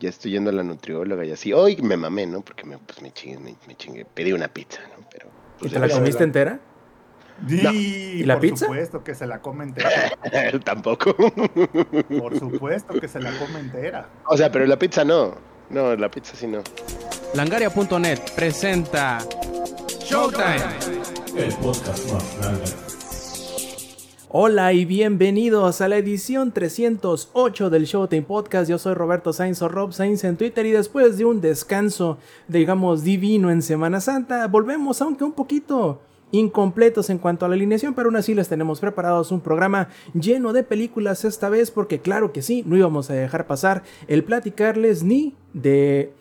ya 0.00 0.08
estoy 0.08 0.32
yendo 0.32 0.50
a 0.50 0.52
la 0.52 0.62
nutrióloga 0.62 1.24
y 1.24 1.32
así. 1.32 1.52
Hoy 1.52 1.76
me 1.82 1.96
mamé, 1.96 2.26
¿no? 2.26 2.40
Porque 2.40 2.64
me, 2.64 2.78
pues, 2.78 3.02
me 3.02 3.12
chingué, 3.12 3.38
me, 3.66 3.76
chingué. 3.76 4.04
Pedí 4.04 4.32
una 4.32 4.48
pizza, 4.48 4.80
¿no? 4.96 5.04
Pero, 5.10 5.28
pues, 5.58 5.70
¿Y 5.70 5.74
te 5.74 5.80
la 5.80 5.88
comiste 5.88 6.24
entera? 6.24 6.60
¿Y 7.46 8.24
la 8.24 8.34
por 8.34 8.40
pizza? 8.42 8.66
supuesto 8.66 9.04
que 9.04 9.14
se 9.14 9.26
la 9.26 9.40
come 9.40 9.64
entera. 9.64 9.90
Tampoco. 10.64 11.14
Por 11.14 12.38
supuesto 12.38 13.00
que 13.00 13.06
se 13.08 13.20
la 13.20 13.30
come 13.38 13.60
entera. 13.60 14.08
o 14.26 14.36
sea, 14.36 14.50
pero 14.50 14.66
la 14.66 14.78
pizza 14.78 15.04
no. 15.04 15.36
No, 15.70 15.94
la 15.96 16.10
pizza 16.10 16.34
sí 16.34 16.46
no. 16.46 16.62
Langaria.net 17.34 18.20
presenta 18.34 19.18
Showtime. 20.00 20.64
El 21.36 21.52
podcast 21.56 22.10
más 22.10 22.38
grande. 22.40 22.87
Hola 24.30 24.74
y 24.74 24.84
bienvenidos 24.84 25.80
a 25.80 25.88
la 25.88 25.96
edición 25.96 26.52
308 26.52 27.70
del 27.70 27.86
Showtime 27.86 28.20
Podcast. 28.20 28.68
Yo 28.68 28.76
soy 28.76 28.92
Roberto 28.92 29.32
Sainz 29.32 29.62
o 29.62 29.68
Rob 29.68 29.94
Sainz 29.94 30.22
en 30.22 30.36
Twitter 30.36 30.66
y 30.66 30.70
después 30.70 31.16
de 31.16 31.24
un 31.24 31.40
descanso, 31.40 32.18
digamos, 32.46 33.02
divino 33.04 33.50
en 33.50 33.62
Semana 33.62 34.02
Santa, 34.02 34.46
volvemos 34.46 35.00
aunque 35.00 35.24
un 35.24 35.32
poquito 35.32 36.02
incompletos 36.30 37.08
en 37.08 37.16
cuanto 37.16 37.46
a 37.46 37.48
la 37.48 37.54
alineación, 37.54 37.94
pero 37.94 38.08
aún 38.08 38.16
así 38.16 38.34
les 38.34 38.50
tenemos 38.50 38.80
preparados 38.80 39.32
un 39.32 39.40
programa 39.40 39.88
lleno 40.12 40.52
de 40.52 40.62
películas 40.62 41.24
esta 41.24 41.48
vez 41.48 41.70
porque 41.70 42.00
claro 42.00 42.30
que 42.30 42.42
sí, 42.42 42.62
no 42.66 42.76
íbamos 42.76 43.08
a 43.08 43.14
dejar 43.14 43.46
pasar 43.46 43.82
el 44.08 44.24
platicarles 44.24 45.04
ni 45.04 45.36
de 45.54 46.12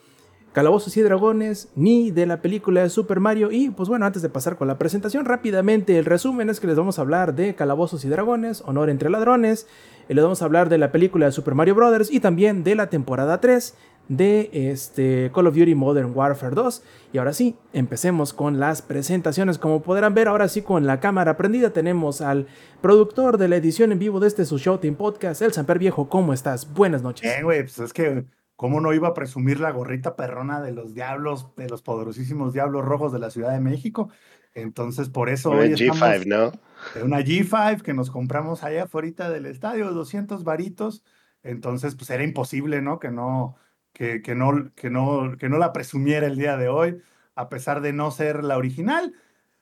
Calabozos 0.58 0.98
y 0.98 1.04
Dragones, 1.04 1.70
ni 1.76 2.10
de 2.10 2.26
la 2.26 2.42
película 2.42 2.82
de 2.82 2.90
Super 2.90 3.20
Mario. 3.20 3.52
Y 3.52 3.70
pues 3.70 3.90
bueno, 3.90 4.08
antes 4.08 4.24
de 4.24 4.30
pasar 4.30 4.58
con 4.58 4.68
la 4.68 4.80
presentación, 4.80 5.26
rápidamente 5.26 6.00
el 6.00 6.06
resumen 6.06 6.50
es 6.50 6.60
que 6.60 6.66
les 6.66 6.76
vamos 6.76 6.98
a 6.98 7.04
hablar 7.04 7.36
de 7.36 7.54
Calabozos 7.54 8.04
y 8.06 8.10
Dragones, 8.10 8.64
Honor 8.66 8.90
entre 8.90 9.12
Ladrones, 9.12 9.68
y 10.10 10.16
les 10.16 10.24
vamos 10.24 10.42
a 10.42 10.46
hablar 10.46 10.68
de 10.68 10.80
la 10.80 10.92
película 10.92 11.28
de 11.28 11.32
Super 11.32 11.54
Mario 11.54 11.76
Bros. 11.76 12.12
y 12.12 12.22
también 12.22 12.64
de 12.64 12.74
la 12.74 12.90
temporada 12.90 13.40
3 13.40 13.76
de 14.08 14.50
este 14.52 15.32
Call 15.32 15.46
of 15.46 15.56
Duty 15.56 15.76
Modern 15.76 16.12
Warfare 16.16 16.56
2. 16.56 16.82
Y 17.14 17.20
ahora 17.20 17.34
sí, 17.34 17.56
empecemos 17.72 18.34
con 18.34 18.60
las 18.60 18.82
presentaciones. 18.82 19.60
Como 19.60 19.84
podrán 19.84 20.16
ver, 20.16 20.28
ahora 20.28 20.48
sí 20.48 20.64
con 20.64 20.88
la 20.88 21.00
cámara 21.00 21.38
prendida 21.38 21.70
tenemos 21.70 22.22
al 22.22 22.48
productor 22.82 23.38
de 23.38 23.48
la 23.48 23.58
edición 23.58 23.92
en 23.92 24.00
vivo 24.00 24.20
de 24.20 24.28
este 24.28 24.44
su 24.44 24.58
Showtime 24.58 24.98
Podcast, 24.98 25.44
El 25.44 25.54
Samper 25.54 25.78
Viejo. 25.78 26.10
¿Cómo 26.10 26.34
estás? 26.34 26.74
Buenas 26.74 27.04
noches. 27.04 27.32
Eh, 27.32 27.44
güey, 27.44 27.62
pues 27.62 27.78
es 27.78 27.94
que, 27.94 28.26
¿cómo 28.58 28.82
no 28.82 28.94
iba 28.94 29.08
a 29.08 29.14
presumir 29.14 29.62
la 29.62 29.72
gorrita 29.72 30.18
perrona 30.18 30.62
de 30.62 30.74
los 30.74 30.94
diablos, 30.94 31.56
de 31.56 31.70
los 31.70 31.82
poderosísimos 31.82 32.52
diablos 32.52 32.84
rojos 32.84 33.14
de 33.14 33.20
la 33.20 33.30
Ciudad 33.30 33.54
de 33.54 33.62
México? 33.62 34.10
Entonces, 34.54 35.10
por 35.10 35.30
eso 35.30 35.52
Una 35.52 35.62
hoy 35.62 35.70
G5, 35.70 35.94
estamos 35.94 36.26
¿no? 36.26 36.52
de 36.96 37.04
una 37.04 37.20
G5 37.20 37.82
que 37.84 37.94
nos 37.94 38.10
compramos 38.10 38.64
allá 38.64 38.84
afuera 38.84 39.30
del 39.30 39.46
estadio, 39.46 39.92
200 39.92 40.44
varitos. 40.44 41.04
Entonces, 41.44 41.96
pues 41.96 42.10
era 42.10 42.24
imposible, 42.24 42.82
¿no? 42.82 43.00
Que 43.00 43.12
no, 43.12 43.56
que, 43.94 44.24
que 44.24 44.34
no, 44.34 44.72
que 44.76 44.90
no, 44.90 45.38
que 45.38 45.48
no 45.48 45.60
la 45.60 45.72
presumiera 45.72 46.26
el 46.26 46.38
día 46.38 46.58
de 46.58 46.70
hoy, 46.70 47.02
a 47.36 47.50
pesar 47.50 47.82
de 47.82 47.94
no 47.94 48.10
ser 48.10 48.44
la 48.44 48.58
original. 48.58 49.14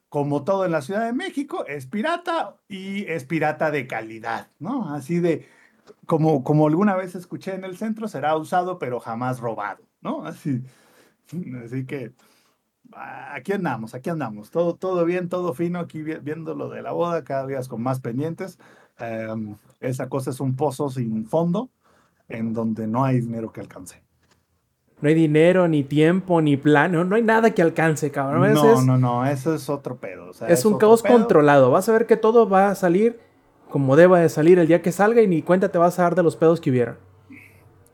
Como 0.07 0.45
todo 0.45 0.63
en 0.63 0.71
la 0.71 0.81
Ciudad 0.81 1.05
de 1.05 1.11
México, 1.11 1.66
es 1.67 1.88
pirata 1.88 2.55
y 2.69 3.03
es 3.07 3.25
pirata 3.25 3.71
de 3.71 3.88
calidad, 3.88 4.49
¿no? 4.59 4.93
Así 4.93 5.19
de, 5.19 5.45
como, 6.05 6.44
como 6.44 6.67
alguna 6.67 6.95
vez 6.95 7.16
escuché 7.16 7.53
en 7.55 7.64
el 7.64 7.78
centro, 7.78 8.08
será 8.08 8.36
usado 8.36 8.80
pero 8.80 9.00
jamás 9.00 9.39
robado, 9.39 9.83
¿no? 10.02 10.25
Así, 10.25 10.61
así 11.64 11.86
que 11.86 12.11
aquí 12.94 13.53
andamos, 13.53 13.95
aquí 13.95 14.09
andamos, 14.09 14.52
todo, 14.52 14.75
todo 14.75 15.06
bien, 15.06 15.30
todo 15.30 15.53
fino, 15.53 15.80
aquí 15.80 16.02
vi- 16.03 16.19
viendo 16.22 16.53
lo 16.56 16.69
de 16.69 16.81
la 16.81 16.91
boda, 16.91 17.23
cada 17.23 17.47
día 17.47 17.59
con 17.67 17.81
más 17.81 18.00
pendientes. 18.00 18.59
Em, 19.00 19.56
esa 19.80 20.08
cosa 20.08 20.30
es 20.30 20.39
un 20.39 20.56
pozo 20.56 20.89
sin 20.89 21.25
fondo, 21.25 21.69
en 22.30 22.53
donde 22.53 22.88
no 22.88 23.03
hay 23.03 23.22
dinero 23.22 23.52
que 23.52 23.61
alcance. 23.61 24.02
No 25.02 25.09
hay 25.09 25.16
dinero, 25.16 25.67
ni 25.67 25.83
tiempo, 25.83 26.41
ni 26.41 26.56
plan, 26.56 26.91
no, 26.94 27.03
no 27.03 27.16
hay 27.17 27.22
nada 27.22 27.52
que 27.52 27.61
alcance, 27.61 28.11
cabrón. 28.11 28.53
No, 28.53 28.73
es, 28.80 28.86
no, 28.86 28.97
no, 28.97 29.25
eso 29.25 29.53
es 29.53 29.69
otro 29.69 29.97
pedo. 29.97 30.30
o 30.30 30.33
sea, 30.33 30.47
es 30.47 30.63
un 30.63 30.75
otro 30.75 30.88
caos 30.88 31.03
pedo. 31.03 31.13
controlado. 31.13 31.69
Vas 31.72 31.90
a 31.90 31.91
ver 31.91 32.06
que 32.07 32.16
todo 32.16 32.47
va 32.47 32.69
a 32.69 32.75
salir 32.75 33.19
como 33.69 33.95
deba 33.95 34.19
de 34.19 34.29
salir 34.29 34.59
el 34.59 34.67
día 34.67 34.81
que 34.81 34.91
salga 34.91 35.21
y 35.21 35.27
ni 35.27 35.41
cuenta 35.41 35.69
te 35.69 35.77
vas 35.77 35.99
a 35.99 36.03
dar 36.03 36.15
de 36.15 36.23
los 36.23 36.35
pedos 36.35 36.61
que 36.61 36.69
hubieran. 36.69 36.97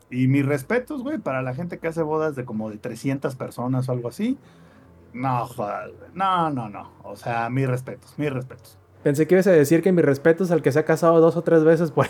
Y 0.09 0.27
mis 0.27 0.45
respetos, 0.45 1.03
güey, 1.03 1.17
para 1.17 1.41
la 1.41 1.53
gente 1.53 1.79
que 1.79 1.87
hace 1.87 2.01
bodas 2.01 2.35
de 2.35 2.43
como 2.43 2.69
de 2.69 2.77
300 2.77 3.35
personas 3.35 3.87
o 3.87 3.91
algo 3.93 4.09
así. 4.09 4.37
No, 5.13 5.45
joder, 5.47 5.93
no, 6.13 6.49
no, 6.49 6.69
no. 6.69 6.91
O 7.03 7.15
sea, 7.15 7.49
mis 7.49 7.67
respetos, 7.67 8.13
mis 8.17 8.31
respetos. 8.31 8.77
Pensé 9.03 9.25
que 9.25 9.35
ibas 9.35 9.47
a 9.47 9.51
decir 9.51 9.81
que 9.81 9.91
mis 9.91 10.05
respetos 10.05 10.51
al 10.51 10.61
que 10.61 10.71
se 10.71 10.79
ha 10.79 10.85
casado 10.85 11.19
dos 11.19 11.35
o 11.35 11.41
tres 11.41 11.63
veces 11.63 11.91
por... 11.91 12.07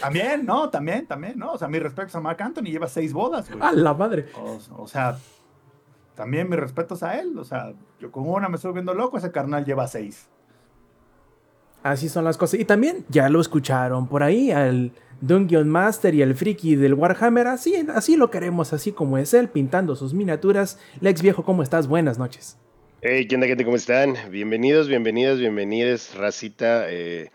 También, 0.00 0.46
no, 0.46 0.70
también, 0.70 1.06
también, 1.06 1.38
no. 1.38 1.52
O 1.52 1.58
sea, 1.58 1.68
mis 1.68 1.82
respetos 1.82 2.14
a 2.14 2.20
Mark 2.20 2.42
Anthony, 2.42 2.64
lleva 2.64 2.88
seis 2.88 3.12
bodas, 3.12 3.48
güey. 3.50 3.62
¡A 3.62 3.72
la 3.72 3.92
madre! 3.94 4.26
O, 4.36 4.82
o 4.82 4.86
sea, 4.86 5.18
también 6.14 6.48
mis 6.48 6.58
respetos 6.58 7.02
a 7.02 7.18
él. 7.18 7.38
O 7.38 7.44
sea, 7.44 7.72
yo 8.00 8.10
con 8.10 8.28
una 8.28 8.48
me 8.48 8.56
estoy 8.56 8.72
viendo 8.72 8.94
loco, 8.94 9.18
ese 9.18 9.30
carnal 9.30 9.64
lleva 9.64 9.86
seis. 9.86 10.28
Así 11.82 12.08
son 12.08 12.24
las 12.24 12.36
cosas. 12.36 12.60
Y 12.60 12.64
también 12.64 13.04
ya 13.08 13.28
lo 13.28 13.40
escucharon 13.40 14.06
por 14.06 14.22
ahí 14.22 14.50
al 14.50 14.92
Dungeon 15.20 15.68
Master 15.68 16.14
y 16.14 16.22
el 16.22 16.34
friki 16.34 16.76
del 16.76 16.94
Warhammer. 16.94 17.46
Así, 17.48 17.74
así 17.94 18.16
lo 18.16 18.30
queremos, 18.30 18.72
así 18.72 18.92
como 18.92 19.18
es 19.18 19.34
él, 19.34 19.48
pintando 19.48 19.96
sus 19.96 20.14
miniaturas. 20.14 20.78
Lex 21.00 21.22
Viejo, 21.22 21.44
¿cómo 21.44 21.62
estás? 21.62 21.88
Buenas 21.88 22.18
noches. 22.18 22.56
Hey, 23.00 23.26
¿qué 23.26 23.34
onda, 23.34 23.48
gente? 23.48 23.64
¿Cómo 23.64 23.76
están? 23.76 24.14
Bienvenidos, 24.30 24.86
bienvenidos, 24.86 25.40
bienvenidos, 25.40 26.14
racita. 26.16 26.84
Eh, 26.88 27.30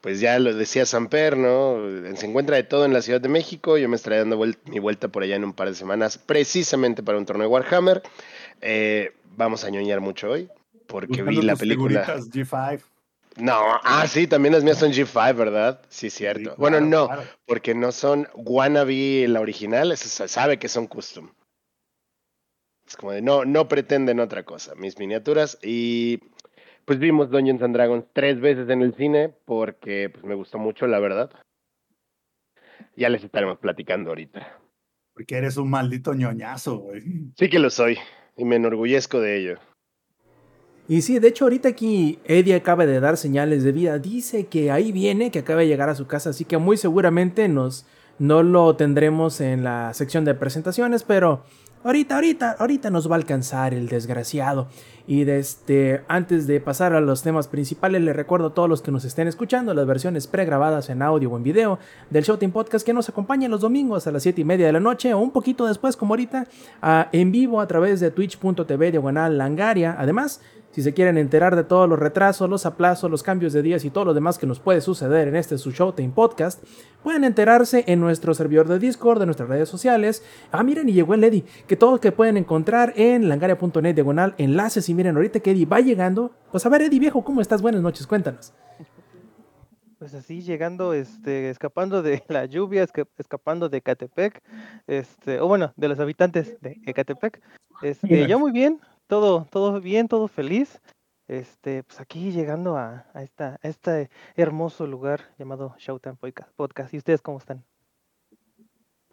pues 0.00 0.20
ya 0.20 0.38
lo 0.40 0.52
decía 0.54 0.86
Samper, 0.86 1.36
¿no? 1.36 1.76
Se 2.16 2.26
encuentra 2.26 2.56
de 2.56 2.64
todo 2.64 2.84
en 2.84 2.92
la 2.92 3.02
Ciudad 3.02 3.20
de 3.20 3.28
México. 3.28 3.78
Yo 3.78 3.88
me 3.88 3.96
estaré 3.96 4.18
dando 4.18 4.40
mi 4.66 4.78
vuelta 4.80 5.08
por 5.08 5.22
allá 5.22 5.36
en 5.36 5.44
un 5.44 5.52
par 5.52 5.68
de 5.68 5.74
semanas, 5.74 6.18
precisamente 6.18 7.02
para 7.02 7.18
un 7.18 7.26
torneo 7.26 7.46
de 7.46 7.52
Warhammer. 7.52 8.02
Eh, 8.60 9.12
vamos 9.36 9.64
a 9.64 9.70
ñoñar 9.70 10.00
mucho 10.00 10.30
hoy, 10.30 10.48
porque 10.86 11.22
vi 11.22 11.42
la 11.42 11.54
película. 11.54 12.04
figuritas 12.04 12.30
G5. 12.30 12.80
No, 13.38 13.78
ah, 13.84 14.06
sí, 14.08 14.26
también 14.26 14.54
las 14.54 14.64
mías 14.64 14.78
son 14.78 14.90
G5, 14.90 15.36
¿verdad? 15.36 15.80
Sí, 15.88 16.10
cierto. 16.10 16.50
Sí, 16.50 16.56
bueno, 16.58 16.80
no, 16.80 17.06
claro. 17.06 17.22
porque 17.46 17.74
no 17.74 17.92
son 17.92 18.28
wannabe 18.34 19.26
la 19.28 19.40
original, 19.40 19.96
se 19.96 20.28
sabe 20.28 20.58
que 20.58 20.68
son 20.68 20.86
custom. 20.86 21.30
Es 22.86 22.96
como 22.96 23.12
de 23.12 23.20
no, 23.22 23.44
no 23.44 23.68
pretenden 23.68 24.18
otra 24.18 24.44
cosa, 24.44 24.74
mis 24.74 24.98
miniaturas. 24.98 25.58
Y 25.62 26.20
pues 26.86 26.98
vimos 26.98 27.30
Dungeons 27.30 27.62
and 27.62 27.74
Dragons 27.74 28.06
tres 28.14 28.40
veces 28.40 28.68
en 28.70 28.80
el 28.80 28.94
cine 28.94 29.28
porque 29.44 30.08
pues 30.08 30.24
me 30.24 30.34
gustó 30.34 30.58
mucho, 30.58 30.86
la 30.86 30.98
verdad. 30.98 31.30
Ya 32.96 33.10
les 33.10 33.22
estaremos 33.22 33.58
platicando 33.58 34.10
ahorita. 34.10 34.58
Porque 35.12 35.36
eres 35.36 35.58
un 35.58 35.68
maldito 35.68 36.14
ñoñazo, 36.14 36.78
güey. 36.78 37.02
Sí 37.36 37.50
que 37.50 37.58
lo 37.58 37.70
soy 37.70 37.98
y 38.36 38.44
me 38.44 38.56
enorgullezco 38.56 39.20
de 39.20 39.36
ello. 39.36 39.58
Y 40.88 41.02
sí, 41.02 41.18
de 41.18 41.28
hecho 41.28 41.44
ahorita 41.44 41.68
aquí 41.68 42.18
Eddie 42.24 42.54
acaba 42.54 42.86
de 42.86 42.98
dar 42.98 43.18
señales 43.18 43.62
de 43.62 43.72
vida. 43.72 43.98
Dice 43.98 44.46
que 44.46 44.70
ahí 44.70 44.90
viene, 44.90 45.30
que 45.30 45.40
acaba 45.40 45.60
de 45.60 45.68
llegar 45.68 45.90
a 45.90 45.94
su 45.94 46.06
casa, 46.06 46.30
así 46.30 46.46
que 46.46 46.56
muy 46.56 46.78
seguramente 46.78 47.46
nos 47.48 47.84
no 48.18 48.42
lo 48.42 48.74
tendremos 48.74 49.40
en 49.40 49.62
la 49.62 49.94
sección 49.94 50.24
de 50.24 50.34
presentaciones, 50.34 51.04
pero 51.04 51.44
ahorita, 51.84 52.16
ahorita, 52.16 52.56
ahorita 52.58 52.90
nos 52.90 53.08
va 53.08 53.14
a 53.14 53.18
alcanzar 53.18 53.74
el 53.74 53.88
desgraciado. 53.88 54.68
Y 55.06 55.24
desde 55.24 56.02
antes 56.08 56.46
de 56.46 56.60
pasar 56.60 56.92
a 56.92 57.00
los 57.00 57.22
temas 57.22 57.48
principales, 57.48 58.02
les 58.02 58.16
recuerdo 58.16 58.48
a 58.48 58.54
todos 58.54 58.68
los 58.68 58.82
que 58.82 58.90
nos 58.90 59.04
estén 59.04 59.28
escuchando 59.28 59.72
las 59.72 59.86
versiones 59.86 60.26
pregrabadas 60.26 60.90
en 60.90 61.00
audio 61.00 61.30
o 61.30 61.36
en 61.36 61.44
video 61.44 61.78
del 62.10 62.24
Showtime 62.24 62.52
Podcast 62.52 62.84
que 62.84 62.92
nos 62.92 63.08
acompañan 63.08 63.50
los 63.50 63.60
domingos 63.60 64.06
a 64.06 64.10
las 64.10 64.24
7 64.24 64.40
y 64.40 64.44
media 64.44 64.66
de 64.66 64.72
la 64.72 64.80
noche 64.80 65.14
o 65.14 65.18
un 65.18 65.30
poquito 65.30 65.66
después, 65.66 65.96
como 65.96 66.14
ahorita, 66.14 66.46
en 67.12 67.32
vivo 67.32 67.60
a 67.60 67.66
través 67.68 68.00
de 68.00 68.10
twitch.tv 68.10 68.90
diagonal 68.90 69.38
langaria. 69.38 69.96
Además, 69.98 70.42
si 70.78 70.82
se 70.84 70.94
quieren 70.94 71.18
enterar 71.18 71.56
de 71.56 71.64
todos 71.64 71.88
los 71.88 71.98
retrasos, 71.98 72.48
los 72.48 72.64
aplazos, 72.64 73.10
los 73.10 73.24
cambios 73.24 73.52
de 73.52 73.62
días 73.62 73.84
y 73.84 73.90
todo 73.90 74.04
lo 74.04 74.14
demás 74.14 74.38
que 74.38 74.46
nos 74.46 74.60
puede 74.60 74.80
suceder 74.80 75.26
en 75.26 75.34
este 75.34 75.58
su 75.58 75.72
Showtime 75.72 76.12
Podcast, 76.14 76.62
pueden 77.02 77.24
enterarse 77.24 77.82
en 77.88 77.98
nuestro 77.98 78.32
servidor 78.32 78.68
de 78.68 78.78
Discord, 78.78 79.18
de 79.18 79.26
nuestras 79.26 79.48
redes 79.48 79.68
sociales. 79.68 80.22
Ah, 80.52 80.62
miren, 80.62 80.88
y 80.88 80.92
llegó 80.92 81.14
el 81.14 81.24
Eddie, 81.24 81.44
que 81.66 81.74
todos 81.74 81.98
que 81.98 82.12
pueden 82.12 82.36
encontrar 82.36 82.92
en 82.94 83.28
langaria.net 83.28 83.92
diagonal 83.96 84.36
enlaces. 84.38 84.88
Y 84.88 84.94
miren, 84.94 85.16
ahorita 85.16 85.40
que 85.40 85.50
Eddie 85.50 85.66
va 85.66 85.80
llegando, 85.80 86.30
pues 86.52 86.64
a 86.64 86.68
ver, 86.68 86.82
Eddie 86.82 87.00
viejo, 87.00 87.24
¿cómo 87.24 87.40
estás? 87.40 87.60
Buenas 87.60 87.82
noches, 87.82 88.06
cuéntanos. 88.06 88.52
Pues 89.98 90.14
así 90.14 90.42
llegando, 90.42 90.92
este, 90.94 91.50
escapando 91.50 92.02
de 92.02 92.22
la 92.28 92.44
lluvia, 92.44 92.84
esca- 92.86 93.08
escapando 93.18 93.68
de 93.68 93.80
Catepec, 93.82 94.40
este, 94.86 95.40
o 95.40 95.48
bueno, 95.48 95.72
de 95.74 95.88
los 95.88 95.98
habitantes 95.98 96.56
de 96.60 96.80
Ecatepec. 96.86 97.42
Este, 97.82 98.28
yo 98.28 98.38
muy 98.38 98.52
bien, 98.52 98.78
todo, 99.08 99.46
todo 99.50 99.80
bien, 99.80 100.06
todo 100.06 100.28
feliz. 100.28 100.80
Este, 101.26 101.82
pues 101.82 102.00
aquí 102.00 102.30
llegando 102.30 102.78
a, 102.78 103.06
a 103.12 103.22
esta, 103.22 103.58
a 103.62 103.68
este 103.68 104.08
hermoso 104.36 104.86
lugar 104.86 105.20
llamado 105.38 105.74
Showtime 105.78 106.14
Podca- 106.14 106.48
Podcast. 106.56 106.94
¿Y 106.94 106.98
ustedes 106.98 107.20
cómo 107.20 107.38
están? 107.38 107.64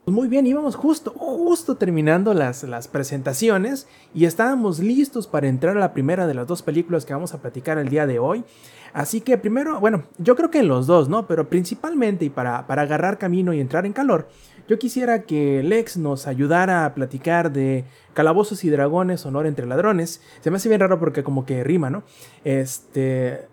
Pues 0.06 0.14
muy 0.16 0.28
bien, 0.28 0.46
íbamos 0.46 0.76
justo, 0.76 1.12
justo 1.12 1.76
terminando 1.78 2.36
las, 2.36 2.62
las 2.64 2.88
presentaciones 2.88 3.88
y 4.14 4.26
estábamos 4.26 4.78
listos 4.78 5.26
para 5.26 5.48
entrar 5.48 5.76
a 5.76 5.80
la 5.80 5.94
primera 5.94 6.28
de 6.28 6.36
las 6.36 6.46
dos 6.46 6.62
películas 6.62 7.06
que 7.06 7.14
vamos 7.16 7.34
a 7.34 7.42
platicar 7.42 7.80
el 7.80 7.90
día 7.90 8.06
de 8.06 8.20
hoy. 8.20 8.46
Así 8.94 9.20
que 9.20 9.38
primero, 9.40 9.80
bueno, 9.80 10.04
yo 10.20 10.36
creo 10.36 10.52
que 10.52 10.60
en 10.60 10.68
los 10.68 10.86
dos, 10.86 11.10
¿no? 11.10 11.26
Pero 11.28 11.50
principalmente 11.50 12.24
y 12.24 12.30
para, 12.30 12.68
para 12.68 12.84
agarrar 12.84 13.18
camino 13.18 13.52
y 13.52 13.60
entrar 13.60 13.86
en 13.88 13.94
calor, 13.94 14.30
yo 14.70 14.78
quisiera 14.80 15.24
que 15.24 15.64
Lex 15.64 15.98
nos 15.98 16.28
ayudara 16.28 16.86
a 16.86 16.94
platicar 16.94 17.52
de 17.52 17.84
Calabozos 18.16 18.64
y 18.64 18.72
Dragones, 18.72 19.24
Honor 19.28 19.46
entre 19.46 19.68
Ladrones. 19.68 20.24
Se 20.42 20.50
me 20.50 20.58
hace 20.58 20.70
bien 20.70 20.82
raro 20.82 21.00
porque 21.00 21.24
como 21.24 21.46
que 21.46 21.64
rima, 21.64 21.92
¿no? 21.92 22.02
Este... 22.44 23.48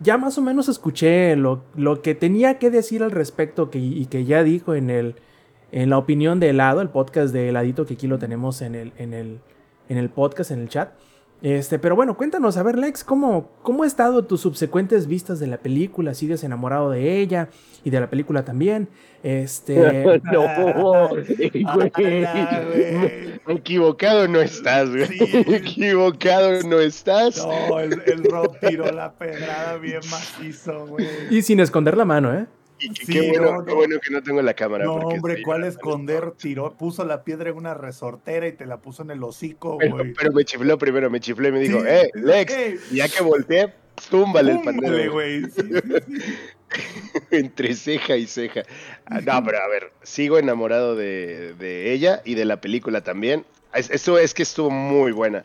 Ya 0.00 0.16
más 0.16 0.38
o 0.38 0.42
menos 0.42 0.68
escuché 0.68 1.34
lo, 1.34 1.64
lo 1.74 2.02
que 2.02 2.14
tenía 2.14 2.60
que 2.60 2.70
decir 2.70 3.02
al 3.02 3.10
respecto 3.10 3.68
que, 3.68 3.80
y 3.80 4.06
que 4.06 4.24
ya 4.24 4.44
dijo 4.44 4.76
en 4.76 4.90
el, 4.90 5.16
en 5.72 5.90
la 5.90 5.98
opinión 5.98 6.38
de 6.38 6.50
helado, 6.50 6.82
el 6.82 6.88
podcast 6.88 7.32
de 7.32 7.48
heladito 7.48 7.84
que 7.84 7.94
aquí 7.94 8.06
lo 8.06 8.16
tenemos 8.20 8.62
en 8.62 8.76
el, 8.76 8.92
en 8.96 9.12
el, 9.12 9.40
en 9.88 9.96
el 9.96 10.08
podcast, 10.08 10.52
en 10.52 10.60
el 10.60 10.68
chat. 10.68 10.92
Este, 11.42 11.80
pero 11.80 11.96
bueno, 11.96 12.16
cuéntanos, 12.16 12.56
a 12.56 12.62
ver, 12.62 12.78
Lex, 12.78 13.02
¿cómo, 13.02 13.50
¿cómo 13.62 13.82
ha 13.82 13.88
estado 13.88 14.24
tus 14.24 14.40
subsecuentes 14.40 15.08
vistas 15.08 15.40
de 15.40 15.48
la 15.48 15.58
película? 15.58 16.14
¿Sigues 16.14 16.44
enamorado 16.44 16.90
de 16.90 17.18
ella 17.18 17.48
y 17.82 17.90
de 17.90 17.98
la 17.98 18.08
película 18.08 18.44
también? 18.44 18.88
Este. 19.22 19.74
no, 20.32 21.08
güey. 21.08 21.50
Equivocado 23.48 24.28
no 24.28 24.40
estás, 24.40 24.90
güey. 24.90 25.06
Sí. 25.06 25.44
Equivocado 25.48 26.62
no 26.62 26.78
estás. 26.80 27.38
No, 27.38 27.80
el, 27.80 28.00
el 28.06 28.24
Rob 28.24 28.58
tiró 28.60 28.90
la 28.92 29.12
pedrada 29.12 29.76
bien 29.78 30.00
macizo, 30.10 30.86
güey. 30.86 31.06
Y 31.30 31.42
sin 31.42 31.60
esconder 31.60 31.96
la 31.96 32.04
mano, 32.04 32.34
¿eh? 32.38 32.46
Y 32.80 32.92
que- 32.92 33.06
Sí, 33.06 33.12
qué, 33.12 33.28
bueno, 33.30 33.52
no, 33.58 33.64
qué 33.64 33.70
no. 33.70 33.76
bueno 33.76 33.96
que 34.00 34.10
no 34.12 34.22
tengo 34.22 34.40
la 34.42 34.54
cámara. 34.54 34.84
No, 34.84 34.94
hombre, 34.94 35.42
¿cuál 35.42 35.64
esconder? 35.64 36.32
Tiró, 36.32 36.74
puso 36.76 37.04
la 37.04 37.24
piedra 37.24 37.50
en 37.50 37.56
una 37.56 37.74
resortera 37.74 38.46
y 38.46 38.52
te 38.52 38.66
la 38.66 38.76
puso 38.76 39.02
en 39.02 39.10
el 39.10 39.22
hocico, 39.24 39.74
güey. 39.74 40.12
pero 40.14 40.32
me 40.32 40.44
chifló 40.44 40.78
primero, 40.78 41.10
me 41.10 41.18
chifló 41.18 41.48
y 41.48 41.52
me 41.52 41.58
dijo, 41.60 41.80
Sí. 41.80 41.86
eh, 41.88 42.10
Lex, 42.14 42.90
ya 42.92 43.08
que 43.08 43.22
volteé, 43.24 43.72
túmbale 44.10 44.52
el 44.52 44.62
pandero. 44.62 45.12
güey. 45.12 45.42
Sí, 45.46 45.50
sí, 45.56 45.72
sí. 46.06 46.22
Entre 47.30 47.74
ceja 47.74 48.16
y 48.16 48.26
ceja. 48.26 48.62
Ah, 49.06 49.20
No, 49.24 49.42
pero 49.44 49.58
a 49.62 49.68
ver, 49.68 49.92
sigo 50.02 50.38
enamorado 50.38 50.96
de, 50.96 51.54
de 51.54 51.92
ella 51.92 52.22
y 52.24 52.34
de 52.34 52.44
la 52.44 52.60
película 52.60 53.02
también. 53.02 53.44
Es, 53.74 53.90
esto 53.90 54.18
es 54.18 54.34
que 54.34 54.42
estuvo 54.42 54.70
muy 54.70 55.12
buena. 55.12 55.44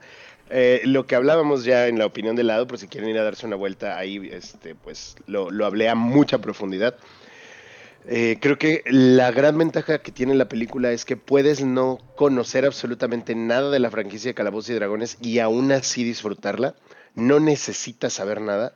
Eh, 0.49 0.81
lo 0.85 1.07
que 1.07 1.15
hablábamos 1.15 1.63
ya 1.63 1.87
en 1.87 1.97
la 1.97 2.05
opinión 2.05 2.35
de 2.35 2.43
lado, 2.43 2.67
por 2.67 2.77
si 2.77 2.87
quieren 2.87 3.09
ir 3.09 3.17
a 3.17 3.23
darse 3.23 3.45
una 3.45 3.55
vuelta 3.55 3.97
ahí, 3.97 4.29
este, 4.31 4.75
pues 4.75 5.15
lo, 5.25 5.49
lo 5.49 5.65
hablé 5.65 5.89
a 5.89 5.95
mucha 5.95 6.39
profundidad. 6.39 6.95
Eh, 8.05 8.37
creo 8.41 8.57
que 8.57 8.83
la 8.85 9.31
gran 9.31 9.57
ventaja 9.57 9.99
que 9.99 10.11
tiene 10.11 10.35
la 10.35 10.49
película 10.49 10.91
es 10.91 11.05
que 11.05 11.15
puedes 11.15 11.63
no 11.63 11.99
conocer 12.15 12.65
absolutamente 12.65 13.33
nada 13.33 13.71
de 13.71 13.79
la 13.79 13.89
franquicia 13.89 14.29
de 14.31 14.35
Calabozos 14.35 14.71
y 14.71 14.73
Dragones 14.73 15.17
y 15.21 15.39
aún 15.39 15.71
así 15.71 16.03
disfrutarla. 16.03 16.75
No 17.15 17.39
necesitas 17.39 18.13
saber 18.13 18.41
nada. 18.41 18.75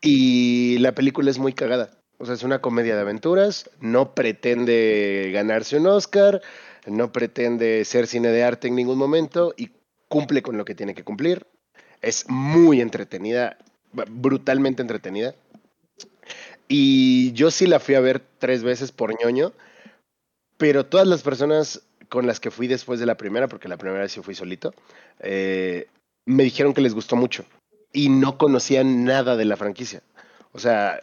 Y 0.00 0.78
la 0.78 0.92
película 0.92 1.30
es 1.30 1.38
muy 1.38 1.52
cagada. 1.52 1.90
O 2.18 2.26
sea, 2.26 2.34
es 2.34 2.42
una 2.42 2.60
comedia 2.60 2.96
de 2.96 3.00
aventuras, 3.00 3.70
no 3.80 4.14
pretende 4.14 5.30
ganarse 5.32 5.76
un 5.76 5.86
Oscar, 5.86 6.42
no 6.86 7.12
pretende 7.12 7.84
ser 7.84 8.08
cine 8.08 8.28
de 8.28 8.42
arte 8.42 8.68
en 8.68 8.74
ningún 8.74 8.98
momento 8.98 9.54
y 9.56 9.70
cumple 10.08 10.42
con 10.42 10.56
lo 10.56 10.64
que 10.64 10.74
tiene 10.74 10.94
que 10.94 11.04
cumplir. 11.04 11.46
Es 12.00 12.28
muy 12.28 12.80
entretenida, 12.80 13.56
brutalmente 13.92 14.82
entretenida. 14.82 15.34
Y 16.66 17.32
yo 17.32 17.50
sí 17.52 17.66
la 17.66 17.78
fui 17.78 17.94
a 17.94 18.00
ver 18.00 18.20
tres 18.38 18.64
veces 18.64 18.90
por 18.90 19.18
ñoño, 19.22 19.52
pero 20.56 20.86
todas 20.86 21.06
las 21.06 21.22
personas 21.22 21.82
con 22.08 22.26
las 22.26 22.40
que 22.40 22.50
fui 22.50 22.66
después 22.66 22.98
de 22.98 23.06
la 23.06 23.16
primera, 23.16 23.46
porque 23.46 23.68
la 23.68 23.76
primera 23.76 24.02
vez 24.02 24.12
sí 24.12 24.20
fui 24.22 24.34
solito, 24.34 24.74
eh, 25.20 25.86
me 26.26 26.42
dijeron 26.42 26.74
que 26.74 26.80
les 26.80 26.94
gustó 26.94 27.16
mucho 27.16 27.44
y 27.92 28.08
no 28.08 28.38
conocían 28.38 29.04
nada 29.04 29.36
de 29.36 29.44
la 29.44 29.56
franquicia. 29.56 30.02
O 30.52 30.58
sea, 30.58 31.00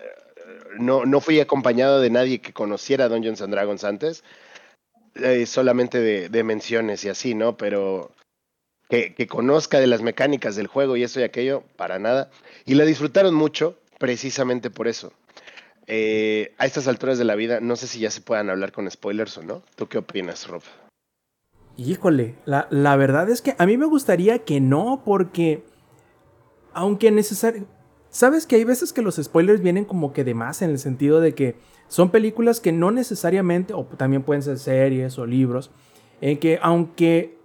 no, 0.77 1.05
no 1.05 1.21
fui 1.21 1.39
acompañado 1.39 1.99
de 1.99 2.09
nadie 2.09 2.41
que 2.41 2.53
conociera 2.53 3.09
Dungeons 3.09 3.41
and 3.41 3.53
Dragons 3.53 3.83
antes, 3.83 4.23
eh, 5.15 5.45
solamente 5.45 5.99
de, 5.99 6.29
de 6.29 6.43
menciones 6.43 7.03
y 7.05 7.09
así, 7.09 7.35
¿no? 7.35 7.57
Pero 7.57 8.11
que, 8.89 9.13
que 9.13 9.27
conozca 9.27 9.79
de 9.79 9.87
las 9.87 10.01
mecánicas 10.01 10.55
del 10.55 10.67
juego 10.67 10.97
y 10.97 11.03
eso 11.03 11.19
y 11.19 11.23
aquello, 11.23 11.63
para 11.75 11.99
nada. 11.99 12.29
Y 12.65 12.75
la 12.75 12.85
disfrutaron 12.85 13.33
mucho 13.33 13.77
precisamente 13.97 14.69
por 14.69 14.87
eso. 14.87 15.13
Eh, 15.87 16.53
a 16.57 16.65
estas 16.65 16.87
alturas 16.87 17.17
de 17.17 17.25
la 17.25 17.35
vida, 17.35 17.59
no 17.59 17.75
sé 17.75 17.87
si 17.87 17.99
ya 17.99 18.09
se 18.09 18.21
puedan 18.21 18.49
hablar 18.49 18.71
con 18.71 18.89
spoilers 18.89 19.37
o 19.37 19.43
no. 19.43 19.63
¿Tú 19.75 19.87
qué 19.87 19.99
opinas, 19.99 20.47
Rob? 20.47 20.63
Híjole, 21.77 22.35
la, 22.45 22.67
la 22.71 22.95
verdad 22.95 23.29
es 23.29 23.41
que 23.41 23.55
a 23.57 23.65
mí 23.65 23.77
me 23.77 23.85
gustaría 23.85 24.39
que 24.39 24.61
no, 24.61 25.03
porque 25.05 25.63
aunque 26.75 27.09
necesario... 27.09 27.65
Sabes 28.09 28.45
que 28.45 28.55
hay 28.55 28.63
veces 28.63 28.93
que 28.93 29.01
los 29.01 29.15
spoilers 29.15 29.61
vienen 29.61 29.83
como 29.83 30.13
que 30.13 30.23
de 30.23 30.35
más 30.35 30.61
en 30.61 30.69
el 30.69 30.79
sentido 30.79 31.19
de 31.19 31.33
que 31.33 31.55
son 31.87 32.11
películas 32.11 32.59
que 32.61 32.71
no 32.71 32.91
necesariamente, 32.91 33.73
o 33.73 33.83
también 33.83 34.23
pueden 34.23 34.41
ser 34.41 34.57
series 34.57 35.17
o 35.17 35.25
libros, 35.25 35.71
en 36.21 36.39
que 36.39 36.59
aunque 36.61 37.37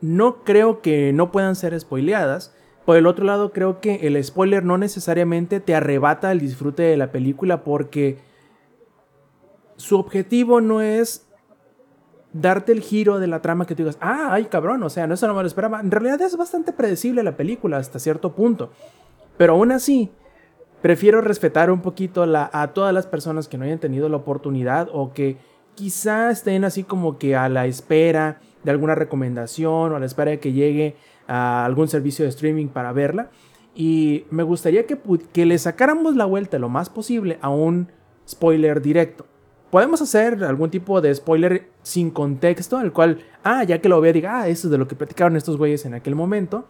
no 0.00 0.42
creo 0.42 0.80
que 0.80 1.12
no 1.12 1.30
puedan 1.30 1.54
ser 1.54 1.78
spoileadas, 1.78 2.52
por 2.84 2.96
el 2.96 3.06
otro 3.06 3.24
lado 3.24 3.52
creo 3.52 3.80
que 3.80 4.06
el 4.06 4.22
spoiler 4.24 4.64
no 4.64 4.78
necesariamente 4.78 5.60
te 5.60 5.74
arrebata 5.74 6.32
el 6.32 6.40
disfrute 6.40 6.82
de 6.82 6.96
la 6.96 7.12
película 7.12 7.62
porque 7.62 8.18
su 9.76 9.98
objetivo 9.98 10.60
no 10.60 10.80
es 10.80 11.27
darte 12.40 12.72
el 12.72 12.80
giro 12.80 13.18
de 13.18 13.26
la 13.26 13.40
trama 13.42 13.66
que 13.66 13.74
tú 13.74 13.82
digas, 13.82 13.98
ah, 14.00 14.28
ay 14.30 14.46
cabrón, 14.46 14.82
o 14.82 14.90
sea, 14.90 15.06
no 15.06 15.14
eso 15.14 15.26
no 15.26 15.34
me 15.34 15.42
lo 15.42 15.46
esperaba. 15.46 15.80
En 15.80 15.90
realidad 15.90 16.20
es 16.22 16.36
bastante 16.36 16.72
predecible 16.72 17.22
la 17.22 17.36
película 17.36 17.78
hasta 17.78 17.98
cierto 17.98 18.32
punto. 18.34 18.70
Pero 19.36 19.54
aún 19.54 19.72
así, 19.72 20.10
prefiero 20.82 21.20
respetar 21.20 21.70
un 21.70 21.80
poquito 21.80 22.26
la, 22.26 22.50
a 22.52 22.68
todas 22.68 22.94
las 22.94 23.06
personas 23.06 23.48
que 23.48 23.58
no 23.58 23.64
hayan 23.64 23.78
tenido 23.78 24.08
la 24.08 24.16
oportunidad 24.16 24.88
o 24.92 25.12
que 25.12 25.36
quizá 25.74 26.30
estén 26.30 26.64
así 26.64 26.84
como 26.84 27.18
que 27.18 27.36
a 27.36 27.48
la 27.48 27.66
espera 27.66 28.40
de 28.64 28.70
alguna 28.70 28.94
recomendación 28.94 29.92
o 29.92 29.96
a 29.96 30.00
la 30.00 30.06
espera 30.06 30.32
de 30.32 30.40
que 30.40 30.52
llegue 30.52 30.96
a 31.26 31.64
algún 31.64 31.88
servicio 31.88 32.24
de 32.24 32.30
streaming 32.30 32.68
para 32.68 32.92
verla. 32.92 33.30
Y 33.74 34.24
me 34.30 34.42
gustaría 34.42 34.86
que, 34.86 34.98
que 35.32 35.46
le 35.46 35.56
sacáramos 35.58 36.16
la 36.16 36.24
vuelta 36.24 36.58
lo 36.58 36.68
más 36.68 36.90
posible 36.90 37.38
a 37.42 37.48
un 37.48 37.92
spoiler 38.28 38.82
directo. 38.82 39.26
Podemos 39.70 40.00
hacer 40.00 40.42
algún 40.44 40.70
tipo 40.70 41.00
de 41.00 41.14
spoiler 41.14 41.68
sin 41.82 42.10
contexto, 42.10 42.78
al 42.78 42.92
cual, 42.92 43.18
ah, 43.44 43.64
ya 43.64 43.80
que 43.80 43.88
lo 43.88 44.00
vea, 44.00 44.12
diga, 44.12 44.40
ah, 44.40 44.48
eso 44.48 44.68
es 44.68 44.70
de 44.70 44.78
lo 44.78 44.88
que 44.88 44.96
platicaron 44.96 45.36
estos 45.36 45.58
güeyes 45.58 45.84
en 45.84 45.94
aquel 45.94 46.14
momento, 46.14 46.66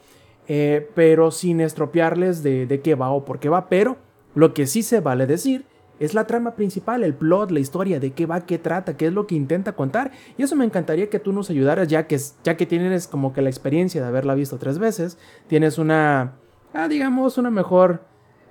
eh, 0.48 0.88
pero 0.94 1.30
sin 1.30 1.60
estropearles 1.60 2.42
de, 2.42 2.66
de 2.66 2.80
qué 2.80 2.96
va 2.96 3.10
o 3.10 3.24
por 3.24 3.38
qué 3.38 3.48
va. 3.48 3.68
Pero 3.68 3.98
lo 4.34 4.52
que 4.52 4.66
sí 4.66 4.82
se 4.82 5.00
vale 5.00 5.26
decir 5.26 5.64
es 6.00 6.14
la 6.14 6.26
trama 6.26 6.54
principal, 6.54 7.02
el 7.02 7.14
plot, 7.14 7.50
la 7.50 7.60
historia, 7.60 8.00
de 8.00 8.12
qué 8.12 8.26
va, 8.26 8.46
qué 8.46 8.58
trata, 8.58 8.96
qué 8.96 9.06
es 9.06 9.12
lo 9.12 9.26
que 9.26 9.34
intenta 9.34 9.72
contar. 9.72 10.12
Y 10.36 10.42
eso 10.42 10.56
me 10.56 10.64
encantaría 10.64 11.10
que 11.10 11.18
tú 11.18 11.32
nos 11.32 11.50
ayudaras, 11.50 11.88
ya 11.88 12.06
que, 12.06 12.18
ya 12.44 12.56
que 12.56 12.66
tienes 12.66 13.06
como 13.06 13.32
que 13.32 13.42
la 13.42 13.48
experiencia 13.48 14.00
de 14.00 14.08
haberla 14.08 14.34
visto 14.34 14.58
tres 14.58 14.78
veces, 14.78 15.18
tienes 15.48 15.78
una, 15.78 16.34
ah, 16.72 16.88
digamos, 16.88 17.38
una 17.38 17.50
mejor 17.50 18.04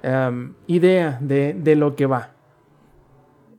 em, 0.04 0.54
idea 0.68 1.18
de, 1.22 1.54
de 1.54 1.76
lo 1.76 1.96
que 1.96 2.06
va. 2.06 2.37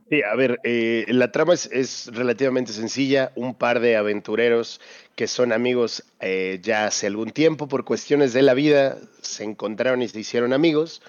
Sí, 0.09 0.23
a 0.23 0.33
ver, 0.35 0.59
eh, 0.63 1.05
la 1.09 1.31
trama 1.31 1.53
es, 1.53 2.07
relativamente 2.11 2.73
sencilla. 2.73 3.31
Un 3.35 3.53
par 3.53 3.79
de 3.79 3.95
aventureros 3.95 4.81
que 5.15 5.27
son 5.27 5.53
amigos 5.53 6.03
eh, 6.19 6.59
ya 6.63 6.85
hace 6.85 7.05
algún 7.05 7.29
tiempo 7.29 7.67
por 7.67 7.85
cuestiones 7.85 8.33
de 8.33 8.41
la 8.41 8.55
vida 8.55 8.97
se 9.21 9.43
encontraron 9.43 10.01
y 10.01 10.07
se 10.07 10.19
hicieron 10.19 10.51
amigos. 10.51 11.03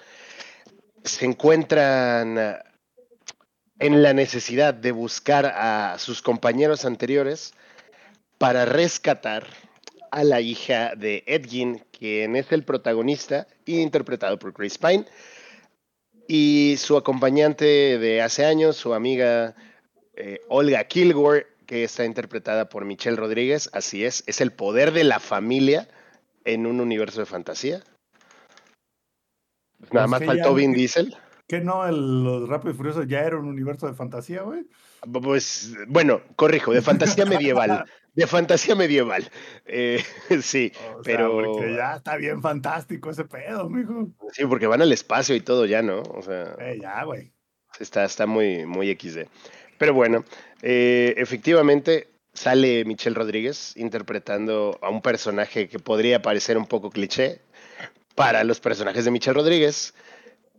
Se 1.03 1.25
encuentran 1.25 2.37
eh, 2.37 2.59
en 3.79 4.03
la 4.03 4.13
necesidad 4.13 4.75
de 4.75 4.91
buscar 4.91 5.47
a 5.47 5.97
sus 5.97 6.21
compañeros 6.21 6.85
anteriores 6.85 7.55
para 8.37 8.65
rescatar 8.65 9.47
a 10.11 10.23
la 10.23 10.41
hija 10.41 10.93
de 10.95 11.23
Edgin, 11.25 11.83
quien 11.91 12.35
es 12.35 12.51
el 12.51 12.63
protagonista, 12.63 13.47
interpretado 13.65 14.37
por 14.37 14.53
Chris 14.53 14.77
Pine 14.77 15.05
y 16.33 16.77
su 16.77 16.95
acompañante 16.95 17.65
de 17.99 18.21
hace 18.21 18.45
años, 18.45 18.77
su 18.77 18.93
amiga 18.93 19.53
eh, 20.15 20.39
Olga 20.47 20.85
Kilgore, 20.85 21.45
que 21.65 21.83
está 21.83 22.05
interpretada 22.05 22.69
por 22.69 22.85
Michelle 22.85 23.17
Rodríguez. 23.17 23.69
Así 23.73 24.05
es, 24.05 24.23
es 24.27 24.39
el 24.39 24.53
poder 24.53 24.93
de 24.93 25.03
la 25.03 25.19
familia 25.19 25.89
en 26.45 26.67
un 26.67 26.79
universo 26.79 27.19
de 27.19 27.25
fantasía. 27.25 27.83
Nada 29.79 29.89
Pues 29.89 30.07
más 30.07 30.19
que 30.21 30.25
faltó 30.27 30.53
Vin 30.55 30.71
Diesel. 30.71 31.17
¿Qué 31.49 31.59
no? 31.59 31.85
El- 31.85 32.23
los 32.23 32.47
Rápidos 32.47 32.75
y 32.75 32.77
Furiosos 32.77 33.07
ya 33.09 33.19
era 33.19 33.37
un 33.37 33.47
universo 33.47 33.87
de 33.87 33.93
fantasía, 33.93 34.43
güey. 34.43 34.61
Pues, 35.01 35.75
bueno, 35.89 36.21
corrijo, 36.37 36.71
de 36.71 36.81
fantasía 36.81 37.25
medieval. 37.25 37.83
De 38.13 38.27
fantasía 38.27 38.75
medieval. 38.75 39.29
Eh, 39.65 40.03
sí, 40.41 40.71
O 40.75 41.03
sea, 41.03 41.17
pero. 41.17 41.31
porque 41.33 41.75
ya 41.75 41.95
está 41.95 42.17
bien 42.17 42.41
fantástico 42.41 43.09
ese 43.09 43.23
pedo, 43.25 43.69
mijo. 43.69 44.09
Sí, 44.33 44.45
porque 44.45 44.67
van 44.67 44.81
al 44.81 44.91
espacio 44.91 45.35
y 45.35 45.41
todo 45.41 45.65
ya, 45.65 45.81
¿no? 45.81 46.01
O 46.01 46.21
sea. 46.21 46.55
Eh, 46.59 46.79
ya, 46.81 47.03
güey. 47.03 47.31
Está, 47.79 48.03
está 48.03 48.25
muy, 48.25 48.65
muy 48.65 48.93
XD. 48.93 49.27
Pero 49.77 49.93
bueno, 49.93 50.25
eh, 50.61 51.13
efectivamente 51.17 52.09
sale 52.33 52.85
Michelle 52.85 53.15
Rodríguez 53.15 53.75
interpretando 53.77 54.77
a 54.81 54.89
un 54.89 55.01
personaje 55.01 55.67
que 55.67 55.79
podría 55.79 56.21
parecer 56.21 56.57
un 56.57 56.65
poco 56.65 56.89
cliché 56.89 57.41
para 58.15 58.43
los 58.43 58.59
personajes 58.59 59.05
de 59.05 59.11
Michelle 59.11 59.33
Rodríguez, 59.35 59.93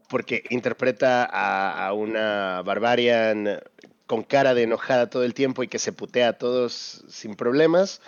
porque 0.08 0.42
interpreta 0.50 1.24
a, 1.24 1.86
a 1.86 1.92
una 1.92 2.62
Barbarian 2.62 3.60
con 4.06 4.22
cara 4.22 4.54
de 4.54 4.62
enojada 4.62 5.10
todo 5.10 5.24
el 5.24 5.34
tiempo 5.34 5.62
y 5.62 5.68
que 5.68 5.78
se 5.78 5.92
putea 5.92 6.28
a 6.28 6.32
todos 6.34 7.04
sin 7.08 7.34
problemas. 7.34 8.00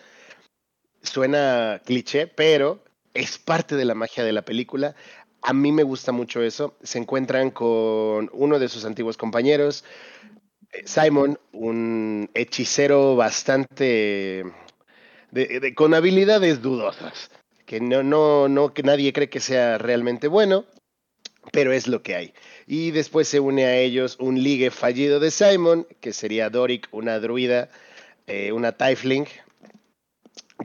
Suena 1.03 1.81
cliché, 1.85 2.27
pero 2.27 2.83
es 3.13 3.39
parte 3.39 3.77
de 3.77 3.85
la 3.85 3.95
magia 3.95 4.25
de 4.25 4.33
la 4.33 4.43
película. 4.43 4.95
A 5.43 5.53
mí 5.53 5.73
me 5.73 5.83
gusta 5.83 6.13
mucho 6.13 6.43
eso. 6.43 6.77
Se 6.83 6.99
encuentran 6.99 7.51
con 7.51 8.31
uno 8.33 8.59
de 8.59 8.69
sus 8.69 8.85
antiguos 8.85 9.17
compañeros, 9.17 9.85
Simon, 10.85 11.39
un 11.53 12.31
hechicero 12.35 13.15
bastante 13.17 14.45
con 15.75 15.95
habilidades 15.95 16.63
dudosas, 16.63 17.31
que 17.67 17.81
no, 17.81 18.03
no, 18.03 18.49
no, 18.49 18.73
que 18.73 18.83
nadie 18.83 19.13
cree 19.13 19.29
que 19.29 19.41
sea 19.41 19.79
realmente 19.79 20.29
bueno, 20.29 20.65
pero 21.53 21.73
es 21.73 21.89
lo 21.89 22.03
que 22.03 22.15
hay. 22.15 22.35
Y 22.67 22.91
después 22.91 23.29
se 23.29 23.41
une 23.41 23.65
a 23.65 23.77
ellos 23.77 24.17
un 24.21 24.43
ligue 24.43 24.71
fallido 24.71 25.21
de 25.21 25.31
Simon, 25.31 25.87
que 26.01 26.13
sería 26.13 26.51
Doric, 26.51 26.89
una 26.93 27.19
druida, 27.21 27.69
eh, 28.27 28.53
una 28.53 28.73
Tiefling, 28.73 29.27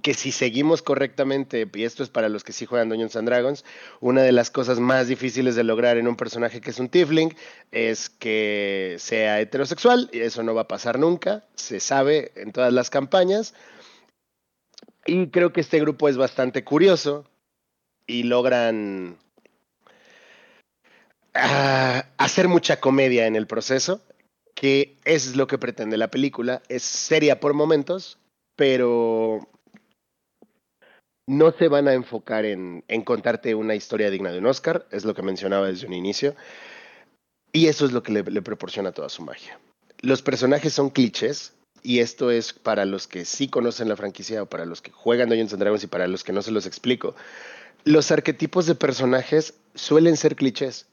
que 0.02 0.14
si 0.14 0.32
seguimos 0.32 0.82
correctamente, 0.82 1.68
y 1.74 1.84
esto 1.84 2.04
es 2.04 2.10
para 2.10 2.30
los 2.30 2.44
que 2.44 2.54
sí 2.54 2.66
juegan 2.66 2.90
Dungeons 2.90 3.16
and 3.16 3.28
Dragons, 3.28 3.66
una 4.00 4.22
de 4.22 4.32
las 4.32 4.52
cosas 4.52 4.80
más 4.80 5.08
difíciles 5.08 5.56
de 5.56 5.64
lograr 5.64 5.98
en 5.98 6.08
un 6.08 6.16
personaje 6.16 6.62
que 6.62 6.70
es 6.70 6.80
un 6.80 6.90
Tiefling 6.90 7.36
es 7.72 8.10
que 8.10 8.96
sea 9.00 9.42
heterosexual, 9.42 10.10
y 10.14 10.20
eso 10.20 10.44
no 10.44 10.54
va 10.54 10.62
a 10.62 10.68
pasar 10.68 11.00
nunca, 11.00 11.44
se 11.56 11.80
sabe 11.80 12.32
en 12.36 12.52
todas 12.52 12.72
las 12.72 12.90
campañas. 12.90 13.54
Y 15.06 15.28
creo 15.28 15.52
que 15.54 15.62
este 15.62 15.80
grupo 15.80 16.08
es 16.08 16.18
bastante 16.18 16.64
curioso 16.64 17.26
y 18.06 18.24
logran 18.24 19.18
hacer 21.34 22.48
mucha 22.48 22.80
comedia 22.80 23.28
en 23.28 23.36
el 23.36 23.48
proceso, 23.48 24.02
que 24.56 24.98
es 25.06 25.36
lo 25.36 25.48
que 25.48 25.58
pretende 25.58 25.98
la 25.98 26.10
película. 26.10 26.62
Es 26.70 26.84
seria 26.84 27.40
por 27.40 27.54
momentos, 27.54 28.18
pero 28.56 29.48
no 31.28 31.52
se 31.52 31.68
van 31.68 31.88
a 31.88 31.94
enfocar 31.94 32.46
en, 32.46 32.84
contarte 33.06 33.56
una 33.56 33.76
historia 33.76 34.10
digna 34.10 34.32
de 34.32 34.40
un 34.40 34.48
Oscar, 34.48 34.88
es 34.92 35.06
lo 35.06 35.14
que 35.14 35.22
mencionaba 35.22 35.68
desde 35.68 35.88
un 35.88 35.94
inicio. 35.94 36.36
Y 37.52 37.68
eso 37.68 37.86
es 37.86 37.92
lo 37.92 38.04
que 38.04 38.12
le, 38.12 38.24
le 38.24 38.42
proporciona 38.42 38.92
toda 38.92 39.10
su 39.10 39.24
magia. 39.24 39.60
Los 40.02 40.22
personajes 40.22 40.74
son 40.74 40.90
clichés, 40.90 41.54
y 41.82 42.00
esto 42.00 42.32
es 42.32 42.54
para 42.54 42.86
los 42.86 43.08
que 43.08 43.26
sí 43.26 43.48
conocen 43.48 43.90
la 43.90 43.96
franquicia 43.96 44.44
o 44.44 44.46
para 44.46 44.66
los 44.66 44.82
que 44.82 44.92
juegan 44.92 45.30
Dungeons 45.30 45.54
and 45.54 45.62
Dragons 45.62 45.84
y 45.84 45.88
para 45.88 46.08
los 46.08 46.24
que 46.24 46.34
no 46.34 46.42
se 46.42 46.52
los 46.52 46.66
explico. 46.66 47.16
Los 47.86 48.12
arquetipos 48.12 48.66
de 48.66 48.76
personajes 48.76 49.54
suelen 49.76 50.18
ser 50.18 50.36
clichés. 50.36 50.88